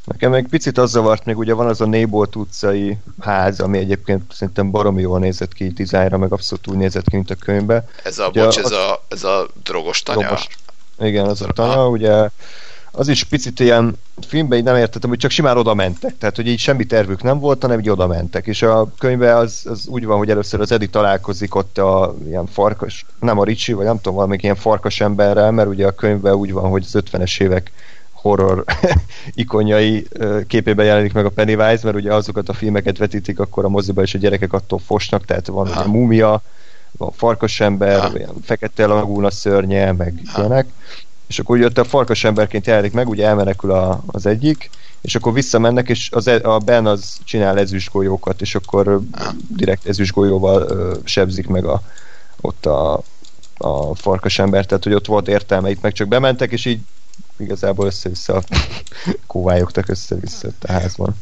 [0.05, 4.23] Nekem egy picit az zavart, még ugye van az a Nébolt utcai ház, ami egyébként
[4.33, 7.89] szerintem baromi jól nézett ki dizájnra, meg abszolút úgy nézett ki, mint a könyvbe.
[8.05, 10.23] Ez a, Ugye bocs, az- ez a, ez a drogos tanya?
[10.27, 10.47] Romos.
[10.99, 12.29] Igen, az a tanya, ugye
[12.97, 16.19] az is picit ilyen filmben így nem értettem, hogy csak simán oda mentek.
[16.19, 18.47] Tehát, hogy így semmi tervük nem volt, hanem így oda mentek.
[18.47, 22.47] És a könyvben az, az úgy van, hogy először az Edi találkozik ott a ilyen
[22.47, 26.35] farkas, nem a Ricsi, vagy nem tudom, valamelyik ilyen farkas emberrel, mert ugye a könyvben
[26.35, 27.73] úgy van, hogy az 50-es évek
[28.25, 28.65] horror
[29.43, 30.07] ikonjai
[30.47, 34.15] képében jelenik meg a Pennywise, mert ugye azokat a filmeket vetítik akkor a moziba, és
[34.15, 36.43] a gyerekek attól fosnak, tehát van ugye múmia,
[36.97, 38.13] van farkasember, Aha.
[38.15, 40.41] olyan fekete lagúna szörnye, meg Aha.
[40.41, 40.67] ilyenek.
[41.27, 44.71] És akkor ugye ott a farkasemberként jelenik meg, ugye elmenekül a, az egyik,
[45.01, 49.01] és akkor visszamennek, és az, e- a Ben az csinál ezüstgolyókat, és akkor
[49.49, 51.83] direkt ezüstgolyóval ö, sebzik meg a,
[52.41, 53.03] ott a,
[53.59, 56.81] a farkasember, tehát hogy ott volt értelme, itt meg csak bementek, és így
[57.37, 58.43] igazából össze-vissza
[59.27, 61.17] kóvályogtak össze-vissza a házban.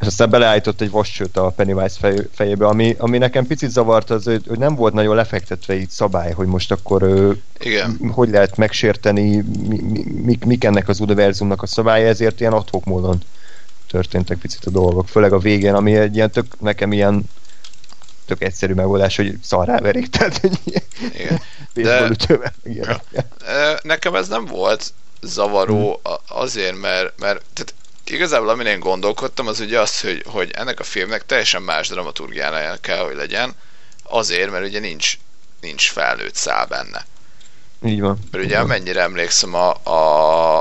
[0.00, 4.24] És aztán beleállított egy vascsőt a Pennywise fej, fejébe, ami, ami nekem picit zavart, az,
[4.24, 7.02] hogy nem volt nagyon lefektetve így szabály, hogy most akkor
[7.58, 7.98] Igen.
[8.12, 9.36] hogy lehet megsérteni,
[9.68, 13.22] mi, mi, mik, mik ennek az univerzumnak a szabálya, ezért ilyen adhok módon
[13.90, 17.28] történtek picit a dolgok, főleg a végén, ami egy ilyen tök, nekem ilyen
[18.26, 21.40] tök egyszerű megoldás, hogy szarrá verik, tehát hogy ilyen
[21.74, 22.10] Igen.
[22.20, 23.02] ütővel, meg ilyenek.
[23.46, 27.74] Ö, Nekem ez nem volt zavaró a- azért, mert, mert tehát
[28.04, 32.76] igazából amin én gondolkodtam, az ugye az, hogy, hogy ennek a filmnek teljesen más dramaturgiája
[32.76, 33.54] kell, hogy legyen,
[34.02, 35.12] azért, mert ugye nincs,
[35.60, 37.06] nincs felnőtt szál benne.
[37.84, 38.18] Így van.
[38.30, 40.58] Mert ugye amennyire emlékszem a, a,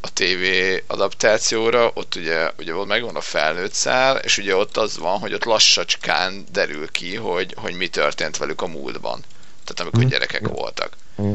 [0.00, 0.44] a TV
[0.86, 5.34] adaptációra, ott ugye, ugye ott megvan a felnőtt szál, és ugye ott az van, hogy
[5.34, 9.20] ott lassacskán derül ki, hogy, hogy mi történt velük a múltban.
[9.64, 10.08] Tehát amikor Mhm.
[10.10, 10.48] gyerekek Ja.
[10.48, 10.96] voltak.
[11.16, 11.32] Mhm.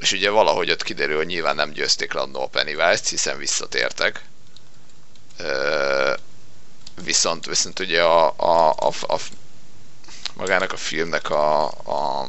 [0.00, 4.24] És ugye valahogy ott kiderül, hogy nyilván nem győzték le a Pennywise-t, hiszen visszatértek.
[5.38, 6.14] Ö,
[7.04, 9.18] viszont, viszont ugye a, a, a, a,
[10.34, 12.28] magának a filmnek a, a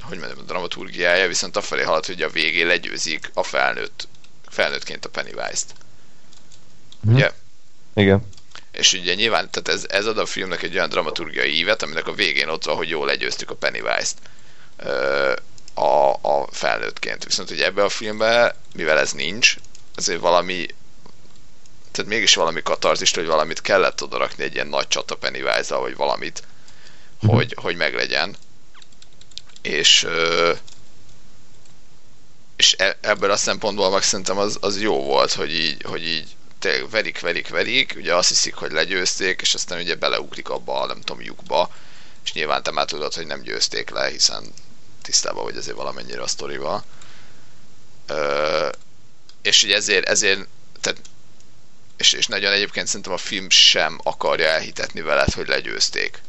[0.00, 4.08] hogy mondjam, a dramaturgiája viszont afelé halad, hogy a végén legyőzik a felnőtt,
[4.48, 5.74] felnőttként a Pennywise-t.
[7.00, 7.14] Mhm.
[7.14, 7.32] Ugye?
[7.94, 8.28] Igen.
[8.72, 12.12] És ugye nyilván, tehát ez, ez ad a filmnek egy olyan dramaturgiai ívet, aminek a
[12.12, 14.16] végén ott van, hogy jól legyőztük a Pennywise-t
[14.76, 15.32] ö,
[15.76, 17.24] a, a felnőttként.
[17.24, 19.56] Viszont ugye ebbe a filmbe, mivel ez nincs,
[19.94, 20.66] azért valami
[21.90, 25.96] tehát mégis valami katarzist, hogy valamit kellett oda rakni egy ilyen nagy csata pennywise vagy
[25.96, 26.42] valamit,
[27.20, 27.34] Mhm.
[27.34, 28.36] hogy, hogy meglegyen.
[29.62, 30.06] És
[32.56, 36.36] és e- ebből a szempontból meg szerintem az, az jó volt, hogy így, hogy így
[36.58, 40.86] tényleg verik, verik, verik, ugye azt hiszik, hogy legyőzték, és aztán ugye beleugrik abba a
[40.86, 41.70] nem tudom, lyukba,
[42.24, 44.52] és nyilván te már tudod, hogy nem győzték le, hiszen
[45.06, 46.84] tisztában vagy azért valamennyire a sztorival.
[48.06, 48.68] Ö,
[49.42, 50.46] és ugye ezért, ezért
[50.80, 51.00] tehát
[51.96, 56.22] és, és nagyon egyébként szerintem a film sem akarja elhitetni veled, hogy legyőzték.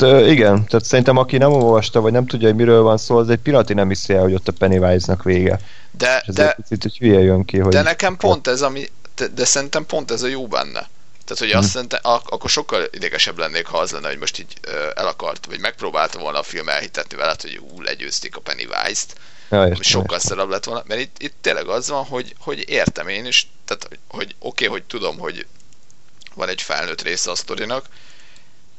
[0.00, 3.28] Ö, igen, tehát szerintem aki nem olvasta, vagy nem tudja, hogy miről van szó, az
[3.28, 5.60] egy pillanatig nem hiszi el, hogy ott a Pennywise-nak vége.
[5.90, 7.72] De, de, picit hogy hülye jön ki, hogy...
[7.72, 10.88] de nekem pont ez, ami, de, de szerintem pont ez a jó benne.
[11.26, 14.54] Tehát, hogy azt szerintem, ak- akkor sokkal idegesebb lennék, ha az lenne, hogy most így
[14.60, 19.16] ö, el akart, vagy megpróbálta volna a film elhitetni veled, hogy ú, legyőzték a Pennywise-t,
[19.50, 23.08] ja, ami sokkal szarabb lett volna, mert itt, itt tényleg az van, hogy, hogy értem
[23.08, 25.46] én is, tehát hogy, hogy oké, okay, hogy tudom, hogy
[26.34, 27.86] van egy felnőtt része a sztorinak,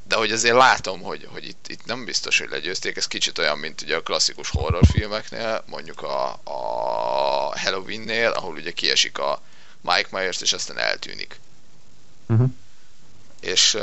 [0.08, 3.58] de hogy azért látom, hogy, hogy itt, itt nem biztos, hogy legyőzték, ez kicsit olyan,
[3.58, 9.42] mint ugye a klasszikus horrorfilmeknél, mondjuk a, a Halloween-nél, ahol ugye kiesik a
[9.82, 11.40] Mike Myers, és aztán eltűnik.
[12.28, 12.50] Uh-huh.
[13.40, 13.78] és,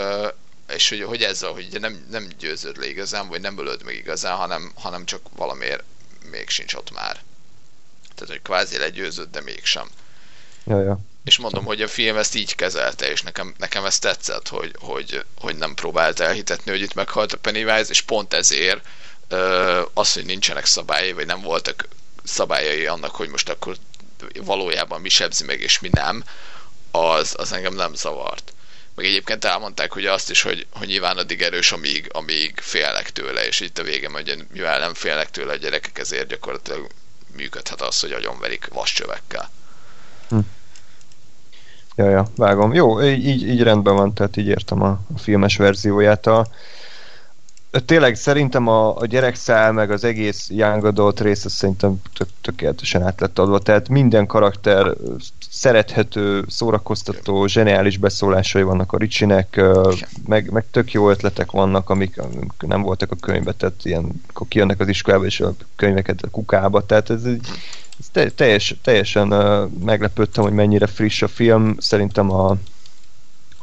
[0.69, 4.37] és hogy, hogy ezzel, hogy nem, nem győzöd le igazán, vagy nem ölöd meg igazán,
[4.37, 5.83] hanem, hanem csak valamiért
[6.31, 7.23] még sincs ott már.
[8.15, 9.89] Tehát, hogy kvázi legyőzött, de mégsem.
[10.67, 10.99] Ja, ja.
[11.25, 15.25] És mondom, hogy a film ezt így kezelte, és nekem, nekem ez tetszett, hogy, hogy,
[15.39, 18.87] hogy nem próbált elhitetni, hogy itt meghalt a Pennywise, és pont ezért
[19.95, 21.89] az, hogy nincsenek szabályai, vagy nem voltak
[22.25, 23.77] szabályai annak, hogy most akkor
[24.35, 26.25] valójában mi sebzi meg, és mi nem,
[26.95, 28.53] az, az engem nem zavart.
[28.95, 33.47] Meg egyébként elmondták hogy azt is, hogy, hogy nyilván addig erős, amíg, amíg félnek tőle,
[33.47, 36.87] és itt a végem, hogy mivel nem félnek tőle a gyerekek, ezért gyakorlatilag
[37.37, 39.51] működhet az, hogy agyonverik vascsövekkel.
[40.29, 40.39] Hm.
[41.97, 42.75] Ja, ja, vágom.
[42.75, 46.27] Jó, így, így rendben van, tehát így értem a, a filmes verzióját.
[46.27, 46.47] A,
[47.81, 53.21] tényleg szerintem a, a gyerekszál, meg az egész Young Adult rész, szerintem tök, tökéletesen át
[53.21, 53.59] lett adva.
[53.59, 54.95] Tehát minden karakter
[55.51, 59.61] szerethető, szórakoztató, zseniális beszólásai vannak a Ricsinek,
[60.27, 64.49] meg, meg tök jó ötletek vannak, amik, amik nem voltak a könyvbe, tehát ilyen, akkor
[64.49, 67.25] kijönnek az iskolába és a könyveket a kukába, tehát ez,
[68.15, 69.29] ez teljes, teljesen
[69.85, 71.77] meglepődtem, hogy mennyire friss a film.
[71.79, 72.57] Szerintem a,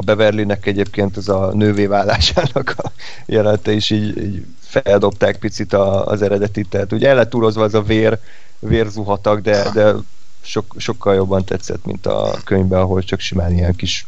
[0.02, 2.92] a Beverlynek egyébként ez a nővé válásának a
[3.26, 7.82] jelente is így, így feldobták picit a, az eredetit, tehát ugye el lett az a
[7.82, 8.20] vér,
[8.60, 9.94] vérzuhatag, de, de
[10.42, 14.06] sok, sokkal jobban tetszett, mint a könyvben, ahol csak simán ilyen kis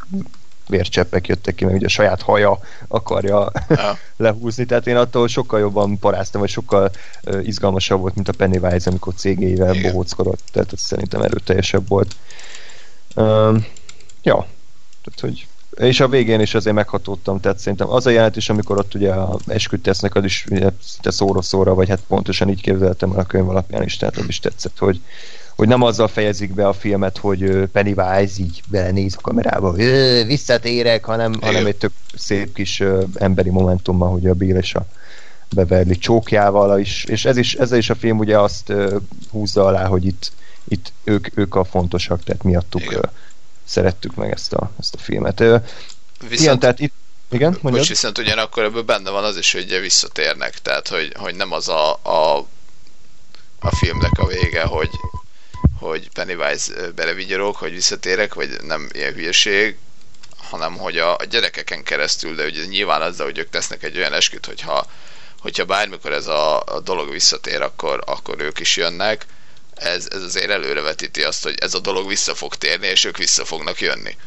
[0.68, 3.98] vércseppek jöttek ki, meg ugye a saját haja akarja ja.
[4.18, 6.92] lehúzni, tehát én attól sokkal jobban paráztam, vagy sokkal
[7.24, 12.16] uh, izgalmasabb volt, mint a Pennywise, amikor cégével bohóckodott, tehát ez szerintem erőteljesebb volt.
[13.16, 13.64] Uh,
[14.22, 14.48] ja,
[15.04, 18.78] tehát hogy és a végén is azért meghatódtam, tehát szerintem az a jelent is, amikor
[18.78, 20.70] ott ugye a esküt tesznek, az is ugye,
[21.04, 24.78] szóra-szóra, vagy hát pontosan így képzeltem el a könyv alapján is, tehát az is tetszett,
[24.78, 25.02] hogy,
[25.56, 29.84] hogy nem azzal fejezik be a filmet, hogy Pennywise így belenéz a kamerába, hogy
[30.26, 34.86] visszatérek, hanem, hanem egy tök szép kis emberi momentummal, hogy a Bill és a
[35.56, 38.74] Beverly csókjával is, és ez is, ezzel is a film ugye azt
[39.32, 40.32] húzza alá, hogy itt,
[40.68, 43.10] itt ők, ők a fontosak, tehát miattuk Igen
[43.66, 45.40] szerettük meg ezt a, ezt a filmet.
[45.40, 46.94] Viszont, Igen, tehát itt
[47.30, 47.74] igen, mondjad?
[47.74, 51.52] Most viszont ugyanakkor ebből benne van az is, hogy ugye visszatérnek, tehát hogy, hogy nem
[51.52, 52.38] az a, a,
[53.60, 54.90] a filmnek a vége, hogy,
[55.80, 59.78] hogy Pennywise belevigyorok, hogy visszatérek, vagy nem ilyen hülyeség,
[60.38, 64.14] hanem hogy a, a gyerekeken keresztül, de ugye nyilván azzal, hogy ők tesznek egy olyan
[64.14, 64.86] esküt, hogyha,
[65.40, 69.26] hogyha bármikor ez a, a dolog visszatér, akkor, akkor ők is jönnek,
[69.84, 73.46] ez, ez azért előrevetíti azt, hogy ez a dolog vissza fog térni, és ők vissza
[73.46, 74.18] fognak jönni.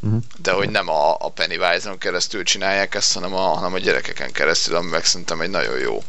[0.00, 0.22] Uh-huh.
[0.36, 4.76] De hogy nem a, a Pennywise-on keresztül csinálják ezt, hanem a, hanem a gyerekeken keresztül,
[4.76, 6.02] ami meg szerintem egy nagyon jó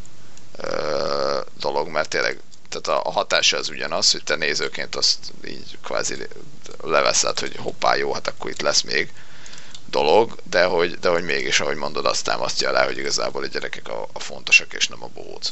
[0.58, 2.40] ö, dolog, mert tényleg
[2.70, 6.16] tehát a, a hatása az ugyanaz, hogy te nézőként azt így kvázi
[6.84, 9.14] leveszed, hogy hoppá, jó, hát akkor itt lesz még
[9.90, 13.88] dolog, de hogy, de hogy mégis, ahogy mondod, azt támasztja alá, hogy igazából a gyerekek
[13.88, 15.52] a, a fontosak, és nem a bohóc.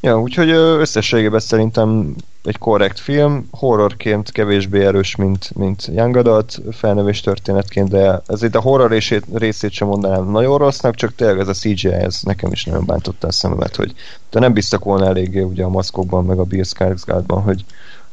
[0.00, 7.20] Ja, úgyhogy összességében szerintem egy korrekt film, horrorként kevésbé erős, mint, mint Young Adult felnövés
[7.20, 11.48] történetként, de ez itt a horror részét, részét sem mondanám nagyon rossznak, csak tényleg ez
[11.48, 13.94] a CGI, ez nekem is nagyon bántotta a szememet, hogy
[14.30, 17.64] de nem biztak volna eléggé ugye a maszkokban, meg a Bill Skarsgårdban, hogy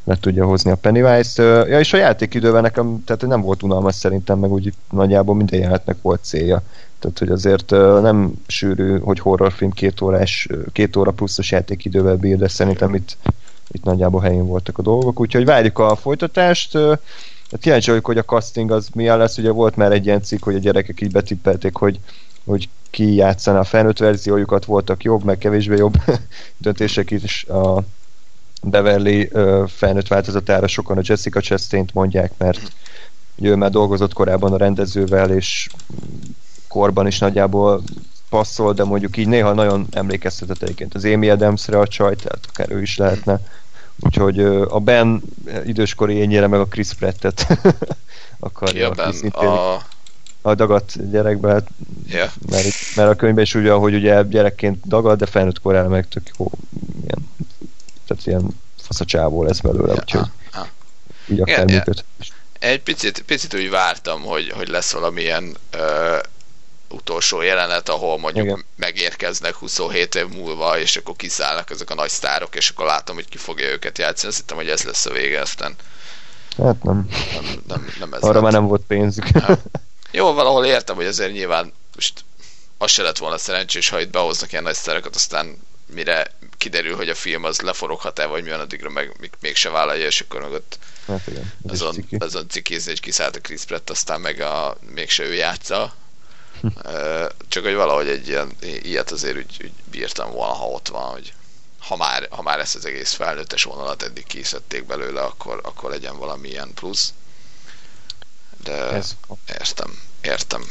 [0.03, 1.37] le tudja hozni a Pennywise-t.
[1.67, 5.97] Ja, és a játékidőben nekem, tehát nem volt unalmas szerintem, meg úgy nagyjából minden jelenetnek
[6.01, 6.61] volt célja.
[7.03, 7.69] Tehát, hogy azért
[8.01, 13.17] nem sűrű, hogy horrorfilm két órás, két óra pluszos játékidővel bír, de szerintem itt,
[13.71, 16.77] itt nagyjából helyén voltak a dolgok, úgyhogy várjuk a folytatást.
[17.51, 20.43] Hát kíváncsi vagyok, hogy a casting az milyen lesz, ugye volt már egy ilyen cikk,
[20.43, 21.99] hogy a gyerekek így betippelték, hogy,
[22.45, 25.95] hogy ki játszana a felnőtt verziójukat, voltak jobb, meg kevésbé jobb
[26.57, 27.43] döntések is.
[27.43, 27.83] A
[28.61, 29.29] Beverly
[29.67, 32.71] felnőtt változatára sokan a Jessica Chastain-t mondják, mert
[33.35, 35.67] ő már dolgozott korábban a rendezővel, és
[36.73, 37.81] korban is nagyjából
[38.29, 42.71] passzol, de mondjuk így néha nagyon emlékeztetett egyébként az Amy Adamsre a csaj, tehát akár
[42.71, 43.39] ő is lehetne.
[43.99, 45.21] Úgyhogy a Ben
[45.65, 47.47] időskori ényére meg a Chris Prattet
[48.39, 49.81] akarja ja, ben, a...
[50.41, 51.67] a dagat gyerekbe, hát,
[52.07, 52.29] yeah.
[52.49, 56.29] mert, mert a könyvben is ugye, hogy ugye gyerekként dagad, de felnőtt korára meg tök
[56.37, 56.51] jó,
[57.01, 57.29] ilyen,
[58.07, 59.99] tehát ilyen faszacsávó lesz belőle, yeah.
[59.99, 60.67] úgyhogy ah, ah.
[61.27, 62.05] így akár yeah, működhet.
[62.59, 66.19] Egy picit, picit úgy vártam, hogy, hogy lesz valamilyen uh,
[66.93, 68.65] utolsó jelenet, ahol mondjuk Igen.
[68.75, 73.29] megérkeznek 27 év múlva, és akkor kiszállnak ezek a nagy sztárok, és akkor látom, hogy
[73.29, 74.31] ki fogja őket játszani.
[74.31, 75.75] Azt hittem, hogy ez lesz a vége, aztán
[76.57, 77.07] Hát nem.
[77.33, 78.41] Nem, nem, nem ez Arra lett.
[78.41, 79.29] már nem volt pénzük.
[79.33, 79.61] Ja.
[80.11, 82.25] Jó, valahol értem, hogy azért nyilván most
[82.77, 85.57] az se lett volna szerencsés, ha itt behoznak ilyen nagy sztárokat, aztán
[85.93, 90.05] mire kiderül, hogy a film az leforoghat-e, vagy mi van, addigra meg még, mégse vállalja,
[90.05, 91.53] és akkor meg ott Hát igen.
[91.67, 92.15] azon, ciki.
[92.19, 95.93] azon cikézni, hogy kiszállt a Chris Pratt, aztán meg a, mégse ő játsza.
[97.47, 98.51] Csak hogy valahogy egy ilyen,
[98.81, 101.33] ilyet azért úgy, úgy bírtam volna, ha ott van, hogy
[101.79, 106.17] ha már, ha már ezt az egész felnőttes vonalat eddig kiszedték belőle, akkor, akkor legyen
[106.17, 107.13] valami ilyen plusz.
[108.63, 109.15] De Ez.
[109.47, 110.61] értem, értem.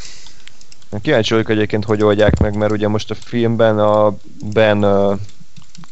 [1.02, 4.85] Kíváncsi vagyok egyébként, hogy oldják meg, mert ugye most a filmben a Ben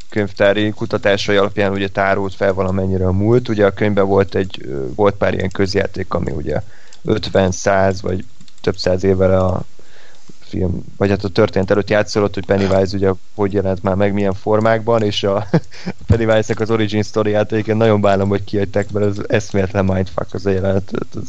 [0.08, 3.48] könyvtári kutatásai alapján ugye tárult fel valamennyire a múlt.
[3.48, 6.62] Ugye a könyvben volt egy volt pár ilyen közjáték, ami ugye
[7.04, 8.24] 50, 100 vagy
[8.60, 9.64] több száz évvel a
[10.50, 14.34] film, vagy hát a történet előtt játszolott, hogy Pennywise ugye hogy jelent már meg, milyen
[14.34, 15.46] formákban, és a
[16.06, 20.50] Pennywise-nek az origin story-ját egyébként nagyon bánom, hogy kiadták, mert az eszméletlen mindfuck az a
[20.50, 20.90] jelenet.
[21.14, 21.28] Az,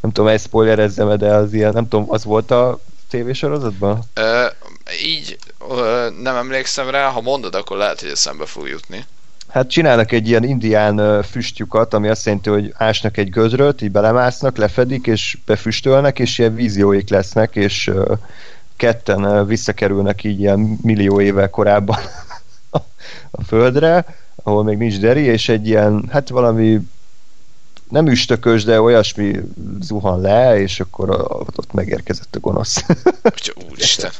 [0.00, 4.02] nem tudom, ezt spoilerezzem de az ilyen, nem tudom, az volt a tévésorozatban?
[4.14, 4.46] Ö,
[5.04, 5.38] így
[5.70, 9.04] ö, nem emlékszem rá, ha mondod, akkor lehet, hogy eszembe fog jutni.
[9.50, 14.56] Hát csinálnak egy ilyen indián füstjukat, ami azt jelenti, hogy ásnak egy gödröt, így belemásznak,
[14.56, 17.90] lefedik, és befüstölnek, és ilyen vízióik lesznek, és
[18.80, 21.98] ketten visszakerülnek így ilyen millió évvel korábban
[23.30, 24.04] a földre,
[24.42, 26.80] ahol még nincs deri, és egy ilyen, hát valami
[27.88, 29.40] nem üstökös, de olyasmi
[29.80, 31.10] zuhan le, és akkor
[31.56, 32.84] ott megérkezett a gonosz.
[33.70, 34.10] Úristen.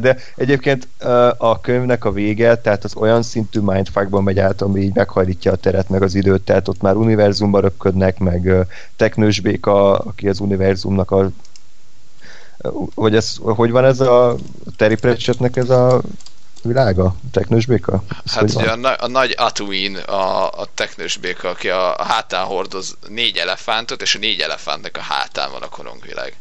[0.00, 0.88] de egyébként
[1.36, 5.56] a könyvnek a vége, tehát az olyan szintű mindfuckban megy át, ami így meghajlítja a
[5.56, 8.66] teret, meg az időt, tehát ott már univerzumba röpködnek, meg
[8.96, 11.30] Teknős Béka, aki az univerzumnak a
[12.94, 14.36] hogy, ez, hogy van ez a
[14.76, 16.00] Terry Pratchettnek ez a
[16.62, 17.14] világa?
[17.32, 18.02] Teknős Béka?
[18.24, 18.62] Ez Hát van?
[18.62, 22.96] ugye a, na- a nagy Atuin, a, a teknős béka, aki a, a hátán hordoz
[23.08, 26.36] négy elefántot, és a négy elefántnak a hátán van a korongvilág.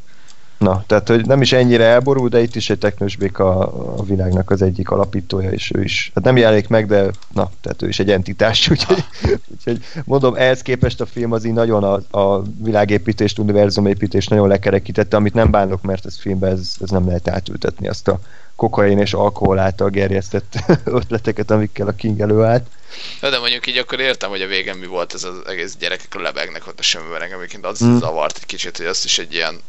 [0.57, 3.59] Na, tehát hogy nem is ennyire elborul, de itt is egy teknős béka
[3.97, 7.81] a világnak az egyik alapítója, és ő is, hát nem jelenik meg, de na, tehát
[7.81, 9.03] ő is egy entitás, úgyhogy,
[9.47, 15.17] úgyhogy mondom, ehhez képest a film az így nagyon a, a világépítést, univerzumépítést nagyon lekerekítette,
[15.17, 18.19] amit nem bánok, mert ez filmben ez, ez nem lehet átültetni azt a
[18.55, 22.67] kokain és alkohol által gerjesztett ötleteket, amikkel a King előállt.
[23.21, 26.21] Na, de mondjuk így akkor értem, hogy a végén mi volt ez az egész gyerekek
[26.21, 27.97] lebegnek ott a semmiben, engem egyébként az mm.
[27.97, 29.59] zavart egy kicsit, hogy azt is egy ilyen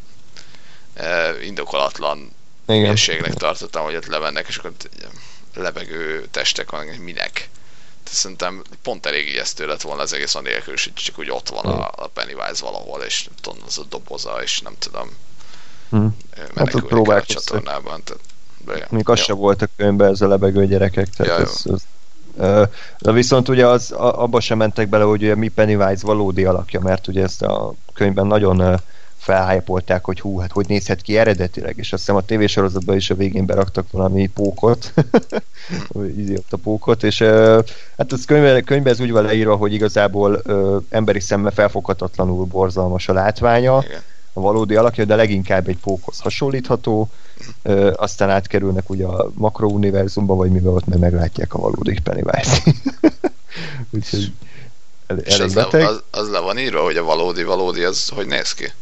[1.43, 2.33] indokolatlan
[2.67, 4.73] hülyeségnek tartottam, hogy ott lemennek, és akkor
[5.55, 7.49] lebegő testek van, minek?
[8.10, 11.65] Szerintem pont elég ijesztő lett volna az egész anélkül, is, hogy csak úgy ott van
[11.65, 15.09] a, a Pennywise valahol, és nem tudom, az a doboza, és nem tudom,
[15.91, 16.07] Hm.
[16.55, 18.02] menekülni kell a csatornában.
[18.05, 18.23] Tehát,
[18.65, 18.86] de, ja.
[18.91, 19.25] Még az Jó.
[19.25, 21.83] se volt a könyvben, ez a lebegő gyerekek, tehát Ja, ez, ez,
[22.99, 26.81] de viszont ugye az, a- abba sem mentek bele, hogy ugye mi Pennywise valódi alakja,
[26.81, 28.81] mert ugye ezt a könyvben nagyon
[29.19, 33.15] felhájpolták, hogy hú, hát hogy nézhet ki eredetileg, és azt hiszem a tévésorozatban is a
[33.15, 34.93] végén beraktak valami pókot,
[36.19, 37.61] ízi ott a pókot, és ö,
[37.97, 43.09] hát az könyvben, könyvben ez úgy van leírva, hogy igazából ö, emberi szemmel felfoghatatlanul borzalmas
[43.09, 44.03] a látványa, Igen.
[44.33, 47.09] a valódi alakja, de leginkább egy pókhoz hasonlítható,
[47.63, 52.63] ö, aztán átkerülnek ugye a makrouniverzumba, vagy mivel ott meg meglátják a valódi Pennywise.
[53.91, 54.33] Úgyhogy
[55.07, 55.87] el, És az le, beteg.
[55.87, 58.73] az, az le van írva, hogy a valódi valódi az hogy néz ki?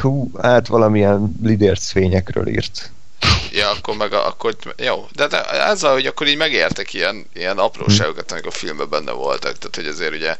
[0.00, 2.90] Hú, hát valamilyen lidérc fényekről írt.
[3.52, 7.58] Ja, akkor meg a, akkor, jó, de, de ezzel, hogy akkor így megértek ilyen, ilyen
[7.58, 10.36] apróságokat, amik a filmben benne voltak, tehát hogy azért ugye,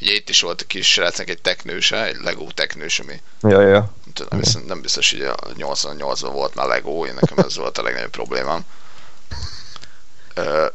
[0.00, 3.92] ugye itt is volt a kis srácnak egy teknőse, egy Lego teknős, ami Ja, ja,
[4.04, 7.82] nem, tudom, nem biztos, hogy a 88-ban volt már Lego, én nekem ez volt a
[7.82, 8.64] legnagyobb problémám.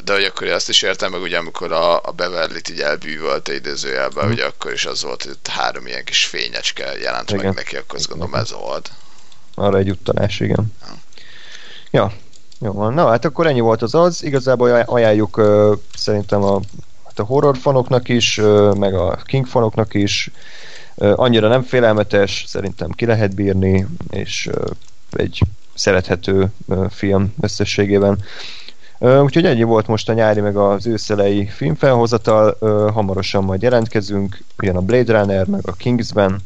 [0.03, 4.29] De hogy akkor azt is értem, meg ugye amikor a, a Beverly-t így elbűvölte idézőjelben,
[4.29, 7.45] ugye akkor is az volt, hogy ott három ilyen kis fényecske jelent Igen.
[7.45, 8.91] meg neki, akkor azt gondolom ez volt.
[9.55, 10.73] Arra egy uttalás, igen.
[10.81, 10.97] Ja.
[11.91, 12.11] Ja,
[12.59, 12.93] jó van.
[12.93, 14.23] Na, hát akkor ennyi volt az az.
[14.23, 16.59] Igazából aj- ajánljuk ö, szerintem a,
[17.05, 20.29] hát a horror fanoknak is, ö, meg a King fanoknak is.
[20.95, 24.65] Ö, annyira nem félelmetes, szerintem ki lehet bírni, és ö,
[25.11, 25.41] egy
[25.73, 28.23] szerethető ö, film összességében.
[29.03, 32.57] Úgyhogy ennyi volt most a nyári meg az őszelei filmfelhozatal,
[32.91, 36.39] hamarosan majd jelentkezünk, ugyan a Blade Runner, meg a Kingsben,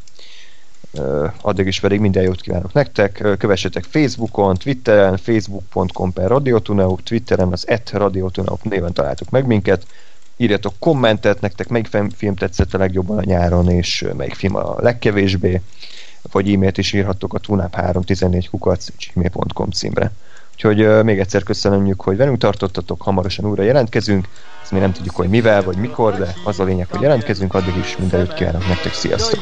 [1.42, 7.68] addig is pedig minden jót kívánok nektek, kövessetek Facebookon, Twitteren, facebook.com per Radiotuneup, Twitteren az
[7.68, 9.86] et Radiotuneup néven találtok meg minket,
[10.38, 15.62] írjatok kommentet, nektek melyik film tetszett a legjobban a nyáron, és melyik film a legkevésbé,
[16.32, 20.12] vagy e-mailt is írhattok a tunap314 kukac gmail.com címre.
[20.58, 24.28] Úgyhogy még egyszer köszönjük, hogy velünk tartottatok, hamarosan újra jelentkezünk,
[24.62, 27.76] ezt még nem tudjuk, hogy mivel vagy mikor, de az a lényeg, hogy jelentkezünk, addig
[27.76, 29.40] is minden jót kívánok nektek, sziasztok!